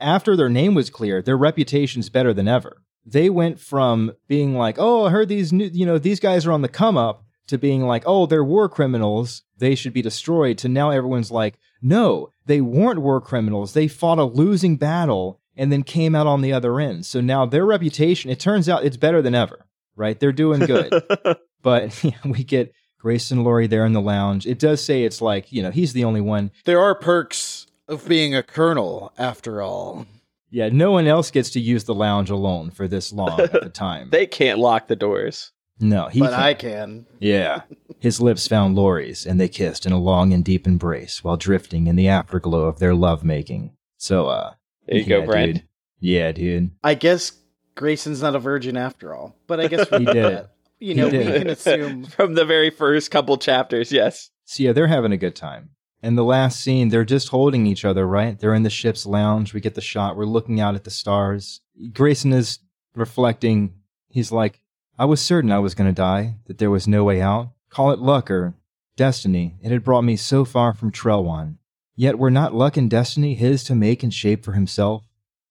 after 0.00 0.36
their 0.36 0.48
name 0.48 0.74
was 0.74 0.88
cleared, 0.88 1.26
their 1.26 1.36
reputation's 1.36 2.08
better 2.08 2.32
than 2.32 2.48
ever. 2.48 2.82
They 3.06 3.30
went 3.30 3.60
from 3.60 4.12
being 4.26 4.56
like, 4.56 4.76
oh, 4.78 5.06
I 5.06 5.10
heard 5.10 5.28
these 5.28 5.52
new, 5.52 5.70
you 5.72 5.86
know, 5.86 5.98
these 5.98 6.20
guys 6.20 6.44
are 6.44 6.52
on 6.52 6.62
the 6.62 6.68
come 6.68 6.96
up 6.96 7.24
to 7.46 7.56
being 7.56 7.82
like, 7.82 8.02
oh, 8.04 8.26
they're 8.26 8.44
war 8.44 8.68
criminals. 8.68 9.42
They 9.56 9.74
should 9.74 9.92
be 9.92 10.02
destroyed. 10.02 10.58
To 10.58 10.68
now 10.68 10.90
everyone's 10.90 11.30
like, 11.30 11.58
no, 11.80 12.30
they 12.46 12.60
weren't 12.60 13.00
war 13.00 13.20
criminals. 13.20 13.72
They 13.72 13.88
fought 13.88 14.18
a 14.18 14.24
losing 14.24 14.76
battle 14.76 15.40
and 15.56 15.72
then 15.72 15.82
came 15.82 16.14
out 16.14 16.26
on 16.26 16.42
the 16.42 16.52
other 16.52 16.80
end. 16.80 17.06
So 17.06 17.20
now 17.20 17.46
their 17.46 17.64
reputation, 17.64 18.30
it 18.30 18.40
turns 18.40 18.68
out 18.68 18.84
it's 18.84 18.96
better 18.96 19.22
than 19.22 19.34
ever, 19.34 19.66
right? 19.94 20.18
They're 20.18 20.32
doing 20.32 20.60
good. 20.60 20.92
but 21.62 22.04
yeah, 22.04 22.18
we 22.24 22.44
get 22.44 22.74
Grace 22.98 23.30
and 23.30 23.44
Lori 23.44 23.66
there 23.66 23.86
in 23.86 23.92
the 23.92 24.00
lounge. 24.00 24.46
It 24.46 24.58
does 24.58 24.82
say 24.82 25.04
it's 25.04 25.22
like, 25.22 25.52
you 25.52 25.62
know, 25.62 25.70
he's 25.70 25.92
the 25.92 26.04
only 26.04 26.20
one. 26.20 26.50
There 26.64 26.80
are 26.80 26.94
perks 26.94 27.66
of 27.88 28.08
being 28.08 28.34
a 28.34 28.42
colonel, 28.42 29.12
after 29.16 29.62
all. 29.62 30.06
Yeah, 30.50 30.68
no 30.70 30.92
one 30.92 31.06
else 31.06 31.30
gets 31.30 31.50
to 31.50 31.60
use 31.60 31.84
the 31.84 31.94
lounge 31.94 32.30
alone 32.30 32.70
for 32.70 32.86
this 32.88 33.12
long 33.12 33.40
at 33.40 33.52
the 33.52 33.68
time. 33.72 34.10
they 34.10 34.26
can't 34.26 34.58
lock 34.58 34.86
the 34.88 34.96
doors. 34.96 35.52
no, 35.80 36.08
he 36.08 36.20
but 36.20 36.30
can't. 36.30 36.42
I 36.42 36.54
can. 36.54 37.06
Yeah. 37.18 37.62
His 37.98 38.20
lips 38.20 38.46
found 38.46 38.76
Lori's, 38.76 39.26
and 39.26 39.40
they 39.40 39.48
kissed 39.48 39.86
in 39.86 39.92
a 39.92 39.98
long 39.98 40.32
and 40.32 40.44
deep 40.44 40.66
embrace 40.66 41.24
while 41.24 41.36
drifting 41.36 41.86
in 41.86 41.96
the 41.96 42.08
afterglow 42.08 42.64
of 42.66 42.78
their 42.78 42.94
lovemaking. 42.94 43.72
So, 43.98 44.26
uh, 44.28 44.54
There 44.86 44.96
you 44.98 45.02
yeah, 45.02 45.08
go, 45.20 45.26
Brent. 45.26 45.54
dude. 45.54 45.62
Yeah, 46.00 46.32
dude. 46.32 46.70
I 46.84 46.94
guess 46.94 47.32
Grayson's 47.74 48.22
not 48.22 48.36
a 48.36 48.38
virgin 48.38 48.76
after 48.76 49.14
all, 49.14 49.34
but 49.46 49.60
I 49.60 49.66
guess 49.68 49.90
we 49.90 50.04
did. 50.04 50.14
that. 50.14 50.50
You 50.78 50.94
know, 50.94 51.06
we 51.08 51.24
can 51.24 51.48
assume. 51.48 52.04
From 52.04 52.34
the 52.34 52.44
very 52.44 52.70
first 52.70 53.10
couple 53.10 53.36
chapters, 53.38 53.90
yes. 53.90 54.30
So 54.44 54.62
yeah, 54.62 54.72
they're 54.72 54.86
having 54.86 55.12
a 55.12 55.16
good 55.16 55.34
time. 55.34 55.70
And 56.02 56.16
the 56.16 56.24
last 56.24 56.60
scene, 56.60 56.88
they're 56.88 57.04
just 57.04 57.28
holding 57.28 57.66
each 57.66 57.84
other, 57.84 58.06
right? 58.06 58.38
They're 58.38 58.54
in 58.54 58.62
the 58.62 58.70
ship's 58.70 59.06
lounge. 59.06 59.54
We 59.54 59.60
get 59.60 59.74
the 59.74 59.80
shot. 59.80 60.16
We're 60.16 60.26
looking 60.26 60.60
out 60.60 60.74
at 60.74 60.84
the 60.84 60.90
stars. 60.90 61.60
Grayson 61.92 62.32
is 62.32 62.58
reflecting. 62.94 63.74
He's 64.08 64.30
like, 64.30 64.60
I 64.98 65.04
was 65.04 65.20
certain 65.20 65.52
I 65.52 65.58
was 65.58 65.74
going 65.74 65.88
to 65.88 65.94
die, 65.94 66.36
that 66.46 66.58
there 66.58 66.70
was 66.70 66.86
no 66.86 67.04
way 67.04 67.20
out. 67.20 67.50
Call 67.70 67.90
it 67.90 67.98
luck 67.98 68.30
or 68.30 68.54
destiny. 68.96 69.56
It 69.62 69.70
had 69.70 69.84
brought 69.84 70.02
me 70.02 70.16
so 70.16 70.44
far 70.44 70.72
from 70.72 70.92
Trellwan. 70.92 71.56
Yet 71.94 72.18
were 72.18 72.30
not 72.30 72.54
luck 72.54 72.76
and 72.76 72.90
destiny 72.90 73.34
his 73.34 73.64
to 73.64 73.74
make 73.74 74.02
and 74.02 74.12
shape 74.12 74.44
for 74.44 74.52
himself? 74.52 75.04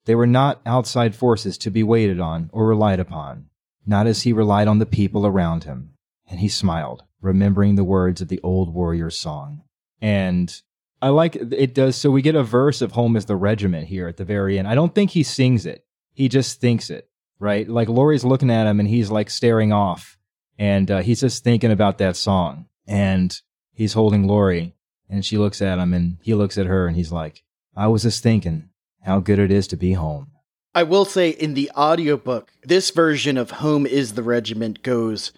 They 0.06 0.16
were 0.16 0.28
not 0.28 0.62
outside 0.66 1.16
forces 1.16 1.58
to 1.60 1.72
be 1.72 1.84
waited 1.84 2.20
on 2.20 2.50
or 2.54 2.68
relied 2.68 3.00
upon, 3.00 3.48
not 3.86 4.06
as 4.06 4.22
he 4.22 4.34
relied 4.34 4.68
on 4.68 4.78
the 4.78 4.86
people 4.86 5.26
around 5.26 5.64
him. 5.64 5.94
And 6.28 6.40
he 6.40 6.48
smiled, 6.48 7.04
remembering 7.22 7.76
the 7.76 7.84
words 7.84 8.22
of 8.22 8.28
the 8.28 8.40
old 8.42 8.74
warrior's 8.74 9.18
song. 9.18 9.64
And 10.02 10.54
I 11.02 11.10
like 11.10 11.36
it 11.36 11.74
does 11.74 11.96
so 11.96 12.10
we 12.12 12.22
get 12.22 12.36
a 12.36 12.44
verse 12.44 12.82
of 12.82 12.94
home 12.94 13.16
is 13.16 13.26
the 13.26 13.36
regiment 13.36 13.88
here 13.88 14.08
at 14.08 14.18
the 14.18 14.26
very 14.26 14.58
end. 14.58 14.68
I 14.68 14.76
don't 14.76 14.94
think 14.94 15.12
he 15.12 15.24
sings 15.24 15.66
it. 15.66 15.86
He 16.14 16.30
just 16.30 16.62
thinks 16.62 16.90
it, 16.90 17.10
right? 17.40 17.68
Like 17.68 17.90
Lori's 17.90 18.26
looking 18.26 18.50
at 18.50 18.68
him 18.68 18.80
and 18.80 18.90
he's 18.90 19.12
like 19.12 19.30
staring 19.30 19.74
off 19.74 20.18
and 20.58 20.90
uh, 20.90 21.02
he's 21.02 21.22
just 21.22 21.44
thinking 21.44 21.72
about 21.72 21.98
that 21.98 22.16
song 22.16 22.68
and 22.88 23.40
he's 23.74 23.94
holding 23.94 24.28
Laurie 24.28 24.74
and 25.10 25.26
she 25.26 25.38
looks 25.38 25.62
at 25.62 25.80
him 25.80 25.94
and 25.94 26.18
he 26.22 26.34
looks 26.34 26.58
at 26.58 26.66
her 26.66 26.88
and 26.88 26.96
he's 26.96 27.12
like, 27.12 27.44
I 27.76 27.88
was 27.88 28.04
just 28.04 28.24
thinking 28.24 28.70
how 29.02 29.20
good 29.20 29.40
it 29.40 29.52
is 29.52 29.68
to 29.68 29.78
be 29.78 29.94
home. 29.94 30.32
I 30.74 30.84
will 30.84 31.06
say 31.06 31.30
in 31.30 31.54
the 31.54 31.72
audiobook, 31.78 32.52
this 32.64 32.90
version 32.92 33.38
of 33.38 33.52
Home 33.52 33.86
is 33.86 34.14
the 34.14 34.24
Regiment 34.24 34.84
goes 34.84 35.32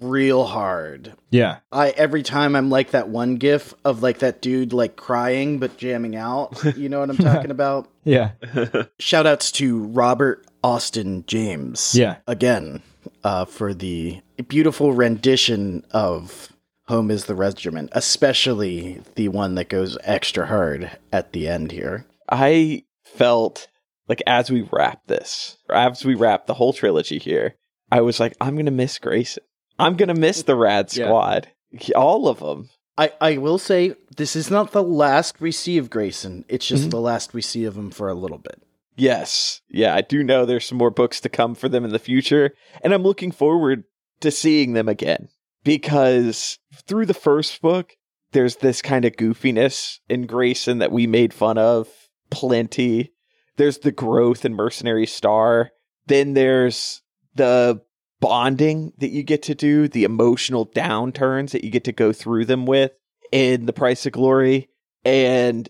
real 0.00 0.44
hard. 0.44 1.14
Yeah. 1.30 1.58
I 1.70 1.90
every 1.90 2.22
time 2.22 2.56
I'm 2.56 2.70
like 2.70 2.90
that 2.90 3.08
one 3.08 3.36
gif 3.36 3.74
of 3.84 4.02
like 4.02 4.18
that 4.20 4.42
dude 4.42 4.72
like 4.72 4.96
crying 4.96 5.58
but 5.58 5.76
jamming 5.76 6.16
out. 6.16 6.62
You 6.80 6.88
know 6.88 7.00
what 7.00 7.10
I'm 7.10 7.16
talking 7.18 7.50
about? 7.50 7.88
Yeah. 8.04 8.30
Shout 8.98 9.26
outs 9.26 9.52
to 9.52 9.84
Robert 9.84 10.46
Austin 10.64 11.24
James. 11.26 11.94
Yeah. 11.94 12.16
Again, 12.26 12.82
uh, 13.24 13.44
for 13.44 13.74
the 13.74 14.20
beautiful 14.48 14.92
rendition 14.92 15.84
of 15.90 16.52
Home 16.88 17.10
is 17.10 17.26
the 17.26 17.34
Regiment, 17.34 17.90
especially 17.92 19.02
the 19.14 19.28
one 19.28 19.56
that 19.56 19.68
goes 19.68 19.98
extra 20.02 20.46
hard 20.46 20.90
at 21.12 21.32
the 21.32 21.48
end 21.48 21.72
here. 21.72 22.06
I 22.28 22.84
felt 23.04 23.68
like 24.08 24.22
as 24.26 24.50
we 24.50 24.62
wrap 24.72 25.06
this, 25.06 25.58
or 25.68 25.76
as 25.76 26.04
we 26.04 26.14
wrap 26.14 26.46
the 26.46 26.54
whole 26.54 26.72
trilogy 26.72 27.18
here, 27.18 27.56
I 27.92 28.00
was 28.00 28.18
like, 28.20 28.34
I'm 28.40 28.56
gonna 28.56 28.70
miss 28.70 28.98
Grayson. 28.98 29.42
I'm 29.80 29.96
gonna 29.96 30.14
miss 30.14 30.42
the 30.42 30.56
Rad 30.56 30.94
Yeah. 30.94 31.06
Squad, 31.06 31.48
all 31.96 32.28
of 32.28 32.38
them. 32.40 32.68
I, 32.98 33.12
I 33.20 33.36
will 33.38 33.58
say 33.58 33.94
this 34.16 34.36
is 34.36 34.50
not 34.50 34.72
the 34.72 34.82
last 34.82 35.40
we 35.40 35.52
see 35.52 35.78
of 35.78 35.88
Grayson. 35.90 36.44
It's 36.48 36.66
just 36.66 36.88
Mhm. 36.88 36.90
the 36.90 37.00
last 37.00 37.32
we 37.32 37.40
see 37.42 37.64
of 37.64 37.76
him 37.76 37.90
for 37.90 38.08
a 38.08 38.14
little 38.14 38.38
bit. 38.38 38.60
Yes, 38.96 39.62
yeah, 39.70 39.94
I 39.94 40.02
do 40.02 40.22
know 40.22 40.44
there's 40.44 40.66
some 40.66 40.76
more 40.76 40.90
books 40.90 41.20
to 41.22 41.28
come 41.30 41.54
for 41.54 41.68
them 41.70 41.84
in 41.84 41.92
the 41.92 41.98
future, 41.98 42.52
and 42.82 42.92
I'm 42.92 43.02
looking 43.02 43.30
forward 43.32 43.84
to 44.20 44.30
seeing 44.30 44.74
them 44.74 44.88
again 44.88 45.28
because 45.64 46.58
through 46.86 47.06
the 47.06 47.14
first 47.14 47.62
book, 47.62 47.96
there's 48.32 48.56
this 48.56 48.82
kind 48.82 49.04
of 49.06 49.12
goofiness 49.12 49.98
in 50.08 50.26
Grayson 50.26 50.78
that 50.78 50.92
we 50.92 51.06
made 51.06 51.32
fun 51.32 51.56
of 51.56 51.88
plenty. 52.30 53.12
There's 53.56 53.78
the 53.78 53.92
growth 53.92 54.44
in 54.44 54.54
Mercenary 54.54 55.06
Star. 55.06 55.70
Then 56.06 56.34
there's 56.34 57.02
the 57.34 57.80
bonding 58.20 58.92
that 58.98 59.10
you 59.10 59.22
get 59.22 59.42
to 59.44 59.54
do, 59.54 59.88
the 59.88 60.04
emotional 60.04 60.66
downturns 60.66 61.50
that 61.50 61.64
you 61.64 61.70
get 61.70 61.84
to 61.84 61.92
go 61.92 62.12
through 62.12 62.44
them 62.44 62.66
with 62.66 62.92
in 63.32 63.66
The 63.66 63.72
Price 63.72 64.06
of 64.06 64.12
Glory. 64.12 64.68
And 65.04 65.68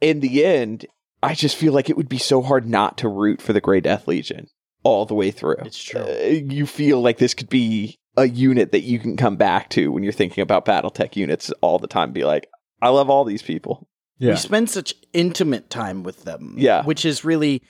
in 0.00 0.20
the 0.20 0.44
end, 0.44 0.86
I 1.22 1.34
just 1.34 1.56
feel 1.56 1.72
like 1.72 1.90
it 1.90 1.96
would 1.96 2.08
be 2.08 2.18
so 2.18 2.42
hard 2.42 2.68
not 2.68 2.98
to 2.98 3.08
root 3.08 3.42
for 3.42 3.52
the 3.52 3.60
Grey 3.60 3.80
Death 3.80 4.06
Legion 4.06 4.46
all 4.84 5.04
the 5.04 5.14
way 5.14 5.30
through. 5.30 5.56
It's 5.64 5.82
true. 5.82 6.00
Uh, 6.00 6.42
you 6.48 6.66
feel 6.66 7.00
like 7.00 7.18
this 7.18 7.34
could 7.34 7.48
be 7.48 7.98
a 8.16 8.26
unit 8.26 8.72
that 8.72 8.82
you 8.82 8.98
can 8.98 9.16
come 9.16 9.36
back 9.36 9.70
to 9.70 9.90
when 9.92 10.02
you're 10.02 10.12
thinking 10.12 10.42
about 10.42 10.64
BattleTech 10.64 11.16
units 11.16 11.50
all 11.60 11.78
the 11.78 11.86
time. 11.86 12.12
Be 12.12 12.24
like, 12.24 12.48
I 12.80 12.88
love 12.88 13.10
all 13.10 13.24
these 13.24 13.42
people. 13.42 13.88
Yeah. 14.18 14.30
We 14.30 14.36
spend 14.36 14.70
such 14.70 14.94
intimate 15.12 15.70
time 15.70 16.02
with 16.02 16.24
them. 16.24 16.54
Yeah. 16.56 16.84
Which 16.84 17.04
is 17.04 17.24
really 17.24 17.62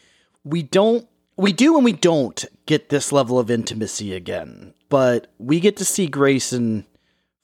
we 0.45 0.63
don't 0.63 1.07
we 1.39 1.53
do 1.53 1.77
and 1.77 1.85
we 1.85 1.93
don't 1.93 2.45
get 2.67 2.91
this 2.91 3.13
level 3.13 3.39
of 3.39 3.51
intimacy 3.51 4.13
again. 4.13 4.75
But 4.91 5.29
we 5.39 5.61
get 5.61 5.77
to 5.79 5.85
see 5.85 6.07
Grayson 6.07 6.85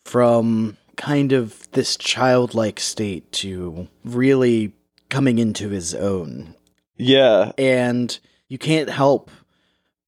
from 0.04 0.76
kind 0.96 1.32
of 1.32 1.70
this 1.72 1.96
childlike 1.96 2.78
state 2.80 3.30
to 3.32 3.88
really 4.04 4.72
coming 5.08 5.38
into 5.38 5.70
his 5.70 5.94
own. 5.94 6.54
Yeah, 6.96 7.52
And 7.58 8.16
you 8.48 8.58
can't 8.58 8.90
help 8.90 9.30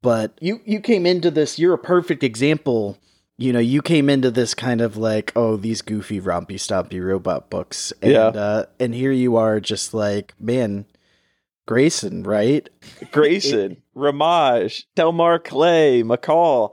but 0.02 0.36
you 0.40 0.60
you 0.64 0.78
came 0.78 1.04
into 1.06 1.30
this 1.32 1.58
you're 1.58 1.74
a 1.74 1.78
perfect 1.78 2.22
example 2.22 2.96
you 3.38 3.52
know 3.52 3.58
you 3.58 3.80
came 3.82 4.08
into 4.08 4.30
this 4.30 4.54
kind 4.54 4.80
of 4.80 4.96
like 4.96 5.32
oh 5.34 5.56
these 5.56 5.82
goofy 5.82 6.20
rompy 6.20 6.54
stompy 6.56 7.04
robot 7.04 7.50
books 7.50 7.92
and 8.02 8.12
Yeah. 8.12 8.26
uh 8.26 8.66
and 8.78 8.94
here 8.94 9.10
you 9.10 9.36
are 9.36 9.58
just 9.58 9.94
like 9.94 10.34
man 10.38 10.84
grayson 11.66 12.22
right 12.22 12.70
Grayson, 13.10 13.82
Ramage, 13.94 14.86
Delmar 14.94 15.38
Clay, 15.38 16.02
McCall, 16.02 16.70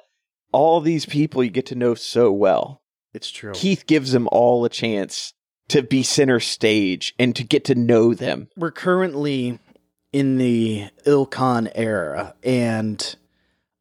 all 0.52 0.82
these 0.82 1.06
people 1.06 1.44
you 1.44 1.50
get 1.50 1.66
to 1.68 1.76
know 1.76 1.96
so 1.96 2.32
well. 2.32 2.82
it's 3.14 3.32
true 3.32 3.54
Keith 3.54 3.86
gives 3.88 4.12
them 4.12 4.30
all 4.32 4.64
a 4.66 4.70
chance 4.70 5.34
to 5.70 5.82
be 5.82 6.04
center 6.04 6.40
stage 6.40 7.14
and 7.18 7.36
to 7.36 7.44
get 7.44 7.66
to 7.66 7.76
know 7.76 8.14
them. 8.14 8.48
we're 8.56 8.72
currently 8.72 9.60
in 10.12 10.38
the 10.38 10.88
ilClan 11.08 11.72
era 11.74 12.36
and 12.44 13.16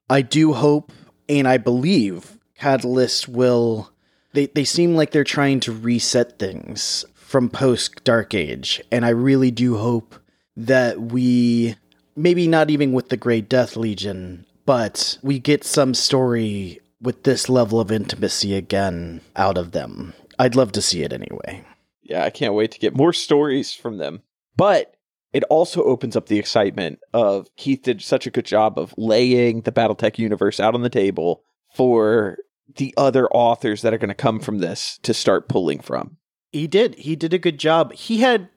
i 0.09 0.23
do 0.23 0.53
hope 0.55 0.93
and 1.29 1.47
i 1.47 1.59
believe 1.59 2.39
catalyst 2.57 3.29
will 3.29 3.91
they, 4.33 4.47
they 4.47 4.65
seem 4.65 4.95
like 4.95 5.11
they're 5.11 5.25
trying 5.25 5.61
to 5.61 5.73
reset 5.73 6.39
things 6.39 7.05
from 7.15 7.51
post 7.51 8.03
dark 8.05 8.33
age 8.33 8.81
and 8.91 9.05
i 9.05 9.11
really 9.11 9.51
do 9.51 9.77
hope 9.77 10.15
that 10.57 11.01
we 11.01 11.77
maybe 12.17 12.47
not 12.47 12.71
even 12.71 12.93
with 12.93 13.09
the 13.09 13.17
Grey 13.17 13.41
Death 13.41 13.77
Legion 13.77 14.47
but 14.65 15.19
we 15.23 15.39
get 15.39 15.65
some 15.65 15.95
story 15.95 16.81
with 17.01 17.25
this 17.25 17.49
level 17.49 17.81
of 17.81 17.91
intimacy 17.91 18.55
again 18.55 19.21
out 19.35 19.59
of 19.59 19.73
them 19.73 20.15
i'd 20.39 20.55
love 20.55 20.71
to 20.73 20.83
see 20.83 21.03
it 21.03 21.13
anyway 21.13 21.65
Yeah, 22.03 22.25
I 22.25 22.31
can't 22.31 22.55
wait 22.55 22.71
to 22.73 22.79
get 22.79 22.97
more 22.97 23.13
stories 23.13 23.73
from 23.73 23.97
them. 23.99 24.23
But 24.57 24.97
it 25.33 25.45
also 25.45 25.83
opens 25.85 26.15
up 26.17 26.27
the 26.27 26.39
excitement 26.39 26.99
of 27.15 27.49
Keith 27.57 27.83
did 27.83 28.03
such 28.03 28.27
a 28.27 28.31
good 28.31 28.45
job 28.45 28.79
of 28.79 28.93
laying 28.99 29.63
the 29.63 29.73
Battletech 29.73 30.19
universe 30.19 30.61
out 30.61 30.75
on 30.75 30.83
the 30.83 30.91
table 30.91 31.43
for 31.75 32.37
the 32.77 32.93
other 32.99 33.29
authors 33.29 33.81
that 33.81 33.95
are 33.95 33.99
going 33.99 34.09
to 34.09 34.15
come 34.15 34.41
from 34.41 34.59
this 34.59 34.99
to 35.05 35.15
start 35.15 35.49
pulling 35.49 35.81
from. 35.81 36.19
He 36.51 36.67
did. 36.67 36.97
He 36.97 37.17
did 37.17 37.33
a 37.33 37.39
good 37.39 37.59
job. 37.59 37.95
He 37.95 38.19
had 38.21 38.51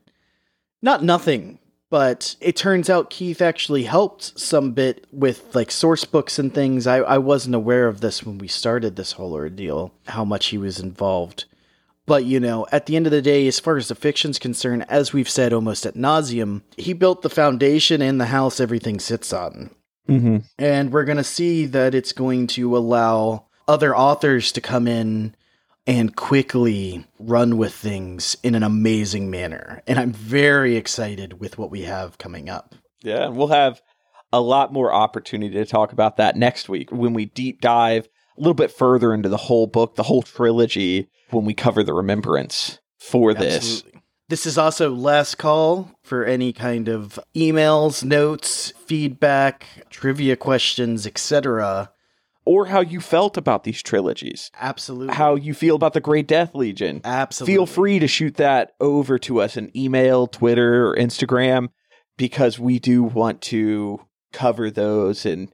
not 0.82 1.02
nothing, 1.04 1.60
but 1.90 2.36
it 2.42 2.56
turns 2.56 2.90
out 2.90 3.10
Keith 3.10 3.42
actually 3.42 3.84
helped 3.84 4.40
some 4.40 4.72
bit 4.72 5.06
with 5.12 5.54
like 5.56 5.72
source 5.72 6.06
books 6.06 6.40
and 6.40 6.54
things. 6.54 6.88
I, 6.88 6.98
I 6.98 7.18
wasn't 7.18 7.56
aware 7.56 7.88
of 7.88 8.02
this 8.02 8.24
when 8.24 8.38
we 8.38 8.48
started 8.48 8.96
this 8.96 9.14
whole 9.14 9.34
ordeal, 9.34 9.94
how 10.08 10.26
much 10.26 10.48
he 10.48 10.58
was 10.58 10.80
involved. 10.80 11.46
But 12.06 12.26
you 12.26 12.40
know, 12.40 12.68
at 12.72 12.86
the 12.86 12.96
end 12.96 13.08
of 13.08 13.12
the 13.12 13.22
day, 13.22 13.48
as 13.48 13.60
far 13.60 13.78
as 13.78 13.88
the 13.88 13.96
fiction's 13.96 14.40
concerned, 14.40 14.86
as 14.90 15.14
we've 15.14 15.30
said 15.30 15.54
almost 15.54 15.86
at 15.86 15.96
nauseum, 15.96 16.62
he 16.78 16.94
built 16.94 17.22
the 17.22 17.30
foundation 17.30 18.02
and 18.02 18.20
the 18.20 18.26
house 18.26 18.60
everything 18.60 19.00
sits 19.00 19.34
on. 19.34 19.72
Mm-hmm. 20.08 20.38
And 20.60 20.92
we're 20.92 21.06
going 21.06 21.18
to 21.18 21.24
see 21.24 21.66
that 21.68 21.96
it's 21.96 22.14
going 22.14 22.48
to 22.48 22.78
allow 22.78 23.46
other 23.68 23.96
authors 23.96 24.52
to 24.52 24.62
come 24.62 24.88
in 24.88 25.36
and 25.88 26.16
quickly 26.16 27.06
run 27.20 27.58
with 27.58 27.74
things 27.74 28.36
in 28.44 28.56
an 28.56 28.64
amazing 28.64 29.30
manner. 29.30 29.84
And 29.88 30.00
I'm 30.00 30.12
very 30.12 30.76
excited 30.76 31.40
with 31.40 31.58
what 31.58 31.72
we 31.72 31.84
have 31.84 32.18
coming 32.18 32.50
up. 32.50 32.76
Yeah, 33.02 33.26
and 33.26 33.38
we'll 33.38 33.48
have 33.48 33.82
a 34.34 34.42
lot 34.42 34.74
more 34.74 34.92
opportunity 34.94 35.54
to 35.56 35.66
talk 35.66 35.92
about 35.94 36.18
that 36.18 36.36
next 36.36 36.68
week 36.68 36.92
when 36.92 37.14
we 37.14 37.26
deep 37.26 37.62
dive 37.62 38.08
a 38.38 38.42
little 38.42 38.56
bit 38.56 38.72
further 38.72 39.14
into 39.14 39.30
the 39.30 39.38
whole 39.38 39.68
book, 39.68 39.96
the 39.96 40.04
whole 40.04 40.22
trilogy, 40.22 41.08
when 41.30 41.46
we 41.46 41.54
cover 41.54 41.84
the 41.84 41.94
remembrance 41.94 42.80
for 42.98 43.34
this. 43.34 43.56
Absolutely. 43.56 44.02
This 44.28 44.48
is 44.48 44.58
also 44.58 44.90
last 44.90 45.36
call 45.36 45.92
for 46.04 46.26
any 46.26 46.52
kind 46.52 46.88
of 46.88 47.20
emails, 47.36 48.04
notes, 48.04 48.74
feedback, 48.86 49.68
trivia 49.92 50.36
questions, 50.36 51.06
etc. 51.06 51.92
or 52.46 52.68
how 52.68 52.80
you 52.80 53.02
felt 53.02 53.38
about 53.38 53.64
these 53.64 53.82
trilogies, 53.82 54.52
Absolutely. 54.60 55.16
how 55.16 55.36
you 55.36 55.54
feel 55.54 55.76
about 55.76 55.94
the 55.94 56.02
Grey 56.02 56.22
Death 56.22 56.54
Legion. 56.54 57.02
Absolutely. 57.04 57.56
Feel 57.56 57.66
free 57.66 58.00
to 58.00 58.08
shoot 58.08 58.36
that 58.36 58.74
over 58.80 59.18
to 59.20 59.42
us 59.42 59.58
in 59.58 59.76
email, 59.76 60.28
Twitter, 60.28 60.88
or 60.88 60.96
Instagram 60.96 61.70
because 62.18 62.60
we 62.60 62.80
do 62.80 63.04
want 63.04 63.42
to 63.42 64.00
cover 64.32 64.70
those 64.70 65.26
and 65.26 65.52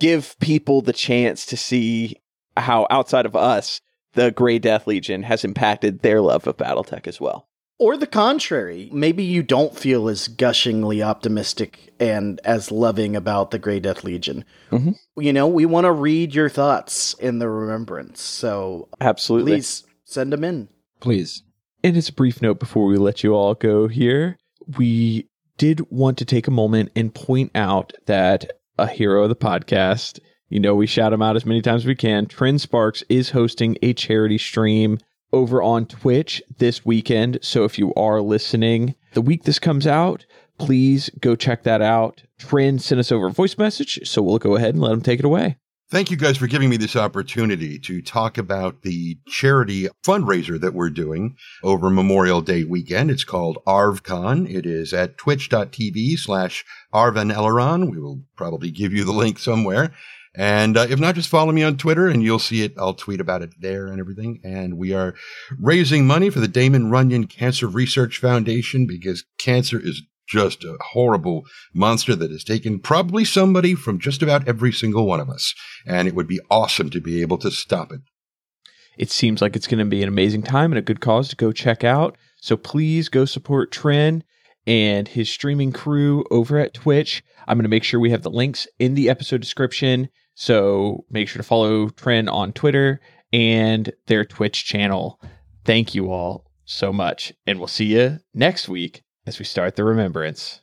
give 0.00 0.36
people 0.40 0.82
the 0.82 0.92
chance 0.92 1.46
to 1.46 1.56
see 1.56 2.16
how 2.56 2.86
outside 2.90 3.26
of 3.26 3.36
us 3.36 3.80
the 4.14 4.30
Grey 4.30 4.58
Death 4.58 4.86
Legion 4.86 5.22
has 5.24 5.44
impacted 5.44 6.00
their 6.00 6.20
love 6.20 6.46
of 6.46 6.56
BattleTech 6.56 7.06
as 7.06 7.20
well. 7.20 7.48
Or 7.78 7.96
the 7.96 8.06
contrary. 8.06 8.88
Maybe 8.92 9.24
you 9.24 9.42
don't 9.42 9.76
feel 9.76 10.08
as 10.08 10.28
gushingly 10.28 11.02
optimistic 11.02 11.92
and 11.98 12.40
as 12.44 12.70
loving 12.70 13.16
about 13.16 13.50
the 13.50 13.58
Grey 13.58 13.80
Death 13.80 14.04
Legion. 14.04 14.44
Mhm. 14.70 14.94
You 15.16 15.32
know, 15.32 15.48
we 15.48 15.66
want 15.66 15.84
to 15.84 15.92
read 15.92 16.34
your 16.34 16.48
thoughts 16.48 17.14
in 17.14 17.40
the 17.40 17.48
remembrance. 17.48 18.20
So 18.22 18.88
Absolutely. 19.00 19.52
please 19.52 19.82
send 20.04 20.32
them 20.32 20.44
in. 20.44 20.68
Please. 21.00 21.42
And 21.82 21.96
as 21.96 22.08
a 22.08 22.12
brief 22.12 22.40
note 22.40 22.60
before 22.60 22.86
we 22.86 22.96
let 22.96 23.24
you 23.24 23.34
all 23.34 23.54
go 23.54 23.88
here, 23.88 24.38
we 24.78 25.28
did 25.58 25.80
want 25.90 26.16
to 26.18 26.24
take 26.24 26.46
a 26.46 26.52
moment 26.52 26.90
and 26.96 27.12
point 27.14 27.50
out 27.54 27.92
that 28.06 28.50
a 28.78 28.86
hero 28.86 29.24
of 29.24 29.28
the 29.28 29.36
podcast, 29.36 30.18
you 30.48 30.60
know, 30.60 30.74
we 30.74 30.86
shout 30.86 31.12
him 31.12 31.22
out 31.22 31.36
as 31.36 31.44
many 31.44 31.60
times 31.60 31.82
as 31.82 31.86
we 31.86 31.94
can. 31.94 32.26
Tren 32.26 32.58
Sparks 32.58 33.02
is 33.08 33.30
hosting 33.30 33.76
a 33.82 33.92
charity 33.92 34.38
stream 34.38 34.98
over 35.34 35.60
on 35.60 35.86
Twitch 35.86 36.42
this 36.58 36.86
weekend. 36.86 37.38
So 37.42 37.64
if 37.64 37.78
you 37.78 37.92
are 37.94 38.22
listening 38.22 38.94
the 39.14 39.22
week 39.22 39.44
this 39.44 39.58
comes 39.58 39.86
out, 39.86 40.26
please 40.58 41.10
go 41.20 41.36
check 41.36 41.62
that 41.64 41.82
out. 41.82 42.22
Tren 42.38 42.80
sent 42.80 42.98
us 42.98 43.12
over 43.12 43.26
a 43.26 43.32
voice 43.32 43.58
message, 43.58 44.00
so 44.04 44.22
we'll 44.22 44.38
go 44.38 44.56
ahead 44.56 44.74
and 44.74 44.82
let 44.82 44.92
him 44.92 45.00
take 45.00 45.18
it 45.18 45.24
away. 45.24 45.56
Thank 45.90 46.10
you 46.10 46.16
guys 46.16 46.38
for 46.38 46.46
giving 46.46 46.70
me 46.70 46.76
this 46.76 46.96
opportunity 46.96 47.78
to 47.80 48.02
talk 48.02 48.38
about 48.38 48.82
the 48.82 49.18
charity 49.28 49.88
fundraiser 50.02 50.60
that 50.60 50.74
we're 50.74 50.90
doing 50.90 51.36
over 51.62 51.90
Memorial 51.90 52.40
Day 52.40 52.64
weekend. 52.64 53.10
It's 53.10 53.22
called 53.22 53.58
ArvCon. 53.66 54.52
It 54.52 54.66
is 54.66 54.92
at 54.92 55.18
twitch.tv 55.18 56.18
slash 56.18 56.64
ArvanEleron. 56.92 57.90
We 57.90 58.00
will 58.00 58.22
probably 58.34 58.70
give 58.70 58.92
you 58.92 59.04
the 59.04 59.12
link 59.12 59.38
somewhere. 59.38 59.92
And 60.36 60.76
uh, 60.76 60.86
if 60.90 60.98
not, 60.98 61.14
just 61.14 61.28
follow 61.28 61.52
me 61.52 61.62
on 61.62 61.76
Twitter 61.76 62.08
and 62.08 62.22
you'll 62.22 62.40
see 62.40 62.62
it. 62.62 62.74
I'll 62.76 62.94
tweet 62.94 63.20
about 63.20 63.42
it 63.42 63.50
there 63.60 63.86
and 63.86 64.00
everything. 64.00 64.40
And 64.42 64.76
we 64.76 64.92
are 64.92 65.14
raising 65.60 66.06
money 66.06 66.28
for 66.28 66.40
the 66.40 66.48
Damon 66.48 66.90
Runyon 66.90 67.26
Cancer 67.26 67.68
Research 67.68 68.18
Foundation 68.18 68.86
because 68.86 69.24
cancer 69.38 69.80
is 69.80 70.02
just 70.26 70.64
a 70.64 70.76
horrible 70.92 71.44
monster 71.72 72.16
that 72.16 72.30
has 72.30 72.42
taken 72.42 72.80
probably 72.80 73.24
somebody 73.24 73.74
from 73.74 73.98
just 73.98 74.22
about 74.22 74.48
every 74.48 74.72
single 74.72 75.06
one 75.06 75.20
of 75.20 75.30
us. 75.30 75.54
And 75.86 76.08
it 76.08 76.14
would 76.14 76.26
be 76.26 76.40
awesome 76.50 76.90
to 76.90 77.00
be 77.00 77.20
able 77.20 77.38
to 77.38 77.50
stop 77.50 77.92
it. 77.92 78.00
It 78.96 79.10
seems 79.10 79.42
like 79.42 79.56
it's 79.56 79.66
going 79.66 79.80
to 79.80 79.84
be 79.84 80.02
an 80.02 80.08
amazing 80.08 80.42
time 80.42 80.72
and 80.72 80.78
a 80.78 80.82
good 80.82 81.00
cause 81.00 81.28
to 81.28 81.36
go 81.36 81.52
check 81.52 81.84
out. 81.84 82.16
So 82.40 82.56
please 82.56 83.08
go 83.08 83.24
support 83.24 83.72
Tren 83.72 84.22
and 84.66 85.08
his 85.08 85.28
streaming 85.28 85.72
crew 85.72 86.24
over 86.30 86.58
at 86.58 86.74
Twitch. 86.74 87.22
I'm 87.46 87.58
going 87.58 87.64
to 87.64 87.68
make 87.68 87.84
sure 87.84 88.00
we 88.00 88.10
have 88.10 88.22
the 88.22 88.30
links 88.30 88.66
in 88.78 88.94
the 88.94 89.10
episode 89.10 89.40
description. 89.40 90.08
So 90.34 91.04
make 91.10 91.28
sure 91.28 91.40
to 91.40 91.46
follow 91.46 91.88
Tren 91.88 92.30
on 92.30 92.52
Twitter 92.52 93.00
and 93.32 93.92
their 94.06 94.24
Twitch 94.24 94.64
channel. 94.64 95.20
Thank 95.64 95.94
you 95.94 96.10
all 96.12 96.50
so 96.64 96.92
much. 96.92 97.32
And 97.46 97.58
we'll 97.58 97.68
see 97.68 97.86
you 97.86 98.18
next 98.32 98.68
week 98.68 99.02
as 99.26 99.38
we 99.38 99.44
start 99.44 99.76
the 99.76 99.84
remembrance. 99.84 100.60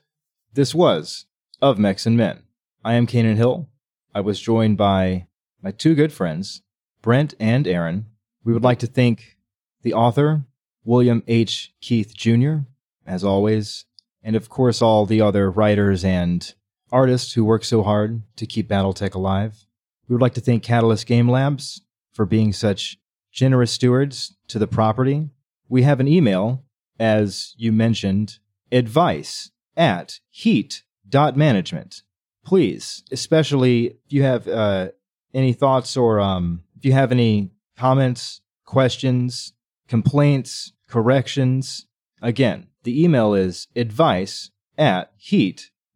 This 0.54 0.76
was 0.76 1.26
Of 1.62 1.80
Mechs 1.80 2.06
and 2.06 2.18
Men. 2.18 2.44
I 2.84 2.94
am 2.94 3.08
Canaan 3.08 3.38
Hill. 3.38 3.70
I 4.14 4.22
was 4.22 4.40
joined 4.40 4.78
by 4.78 5.28
my 5.62 5.72
two 5.72 5.96
good 5.96 6.12
friends, 6.12 6.62
Brent 7.02 7.34
and 7.40 7.68
Aaron. 7.68 8.08
We 8.44 8.54
would 8.54 8.64
like 8.64 8.80
to 8.80 8.88
thank 8.88 9.38
the 9.84 9.94
author, 9.94 10.46
William 10.84 11.24
H. 11.28 11.74
Keith 11.82 12.14
Jr., 12.16 12.56
as 13.06 13.24
always, 13.24 13.86
and 14.24 14.36
of 14.36 14.50
course 14.50 14.82
all 14.82 15.06
the 15.06 15.22
other 15.22 15.50
writers 15.50 16.04
and 16.04 16.54
artists 16.92 17.34
who 17.34 17.46
work 17.46 17.64
so 17.64 17.84
hard 17.84 18.22
to 18.36 18.46
keep 18.46 18.68
Battletech 18.68 19.14
alive. 19.14 19.66
We 20.08 20.14
would 20.14 20.22
like 20.22 20.34
to 20.34 20.42
thank 20.42 20.64
Catalyst 20.64 21.06
Game 21.06 21.30
Labs 21.30 21.82
for 22.12 22.26
being 22.26 22.52
such 22.54 22.98
generous 23.32 23.72
stewards 23.72 24.36
to 24.50 24.60
the 24.60 24.68
property. 24.68 25.30
We 25.70 25.84
have 25.84 26.00
an 26.00 26.08
email, 26.08 26.64
as 27.00 27.54
you 27.58 27.72
mentioned, 27.72 28.40
advice 28.72 29.52
at 29.78 30.20
heat.management. 30.30 32.04
Please, 32.44 33.04
especially 33.12 33.86
if 33.88 34.12
you 34.12 34.24
have 34.24 34.48
uh, 34.48 34.90
any 35.34 35.54
thoughts 35.54 35.96
or 35.96 36.20
um, 36.20 36.64
if 36.76 36.86
you 36.86 36.94
have 36.94 37.12
any 37.12 37.52
comments, 37.78 38.42
questions, 38.66 39.54
complaints, 39.88 40.74
corrections, 40.88 41.88
again, 42.22 42.68
the 42.84 43.04
email 43.04 43.34
is 43.34 43.68
advice 43.76 44.52
at 44.78 45.12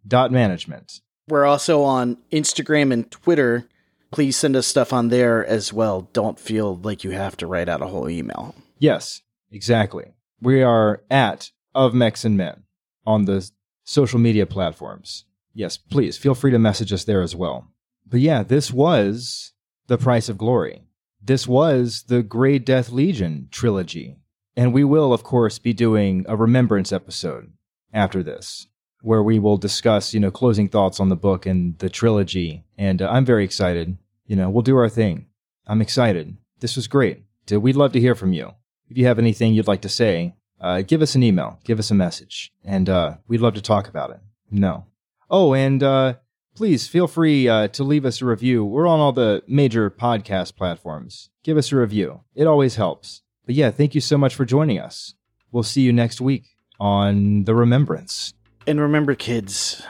heat.management. 0.06 1.02
We're 1.28 1.46
also 1.46 1.84
on 1.84 2.18
Instagram 2.32 2.94
and 2.94 3.10
Twitter. 3.10 3.68
Please 4.12 4.38
send 4.38 4.56
us 4.56 4.68
stuff 4.68 4.94
on 4.94 5.10
there 5.10 5.46
as 5.46 5.74
well. 5.74 6.10
Don't 6.14 6.40
feel 6.40 6.76
like 6.76 7.04
you 7.04 7.12
have 7.12 7.36
to 7.38 7.48
write 7.48 7.68
out 7.68 7.82
a 7.82 7.88
whole 7.88 8.10
email. 8.10 8.56
Yes, 8.80 9.22
exactly. 9.52 10.14
We 10.42 10.62
are 10.62 11.02
at 11.10 11.52
of 11.74 11.94
Mechs 11.94 12.24
and 12.24 12.38
Men 12.38 12.64
on 13.06 13.26
the 13.26 13.50
social 13.84 14.20
media 14.20 14.46
platforms. 14.46 15.26
Yes, 15.54 15.78
please 15.78 16.18
feel 16.18 16.36
free 16.36 16.52
to 16.52 16.60
message 16.60 16.94
us 16.94 17.04
there 17.04 17.22
as 17.22 17.36
well. 17.36 17.72
But 18.06 18.20
yeah, 18.20 18.44
this 18.44 18.72
was 18.72 19.54
the 19.88 19.98
price 19.98 20.30
of 20.30 20.38
glory. 20.38 20.84
This 21.22 21.48
was 21.48 22.04
the 22.08 22.22
Grey 22.22 22.60
Death 22.60 22.92
Legion 22.92 23.48
trilogy. 23.52 24.18
And 24.56 24.74
we 24.74 24.84
will, 24.84 25.12
of 25.12 25.24
course, 25.24 25.60
be 25.60 25.74
doing 25.74 26.26
a 26.30 26.38
remembrance 26.38 26.94
episode 26.94 27.52
after 27.92 28.24
this, 28.24 28.68
where 29.06 29.22
we 29.22 29.38
will 29.38 29.58
discuss, 29.58 30.14
you 30.16 30.20
know, 30.20 30.32
closing 30.32 30.68
thoughts 30.68 31.00
on 31.00 31.10
the 31.10 31.16
book 31.16 31.46
and 31.46 31.78
the 31.78 31.90
trilogy. 31.90 32.64
And 32.78 33.02
uh, 33.02 33.10
I'm 33.10 33.24
very 33.24 33.46
excited. 33.46 33.98
You 34.26 34.36
know, 34.36 34.50
we'll 34.50 34.64
do 34.64 34.78
our 34.78 34.90
thing. 34.90 35.28
I'm 35.68 35.82
excited. 35.82 36.36
This 36.60 36.76
was 36.76 36.88
great. 36.88 37.24
We'd 37.50 37.76
love 37.76 37.92
to 37.92 38.00
hear 38.00 38.16
from 38.16 38.34
you. 38.34 38.54
If 38.90 38.98
you 38.98 39.06
have 39.06 39.20
anything 39.20 39.54
you'd 39.54 39.68
like 39.68 39.82
to 39.82 39.90
say, 39.90 40.34
uh, 40.60 40.82
give 40.82 41.04
us 41.04 41.14
an 41.14 41.22
email, 41.22 41.60
give 41.64 41.78
us 41.78 41.92
a 41.92 41.96
message, 41.96 42.52
and 42.64 42.90
uh, 42.90 43.18
we'd 43.28 43.42
love 43.42 43.54
to 43.54 43.62
talk 43.62 43.88
about 43.88 44.10
it. 44.10 44.20
No. 44.50 44.86
Oh, 45.30 45.54
and 45.54 45.84
uh, 45.84 46.16
please 46.56 46.88
feel 46.88 47.08
free 47.08 47.48
uh, 47.48 47.68
to 47.70 47.84
leave 47.84 48.06
us 48.06 48.22
a 48.22 48.26
review. 48.26 48.66
We're 48.66 48.88
on 48.88 49.00
all 49.00 49.12
the 49.12 49.44
major 49.48 49.92
podcast 49.92 50.56
platforms. 50.56 51.30
Give 51.44 51.58
us 51.58 51.72
a 51.72 51.76
review, 51.76 52.22
it 52.34 52.48
always 52.48 52.76
helps. 52.76 53.22
But 53.46 53.54
yeah, 53.54 53.70
thank 53.70 53.94
you 53.94 54.02
so 54.02 54.18
much 54.18 54.34
for 54.34 54.46
joining 54.46 54.80
us. 54.80 55.14
We'll 55.52 55.62
see 55.62 55.82
you 55.82 55.94
next 55.94 56.20
week 56.20 56.46
on 56.80 57.44
The 57.44 57.54
Remembrance. 57.54 58.34
And 58.68 58.80
remember, 58.82 59.14
kids, 59.14 59.84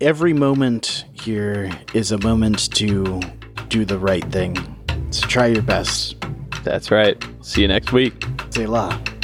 every 0.00 0.34
moment 0.34 1.06
here 1.14 1.70
is 1.94 2.12
a 2.12 2.18
moment 2.18 2.72
to 2.74 3.20
do 3.68 3.84
the 3.84 3.98
right 3.98 4.24
thing. 4.30 4.56
So 5.10 5.26
try 5.26 5.46
your 5.46 5.62
best. 5.62 6.16
That's 6.62 6.90
right. 6.90 7.22
See 7.40 7.62
you 7.62 7.68
next 7.68 7.92
week. 7.92 8.20
Seyla. 8.50 9.17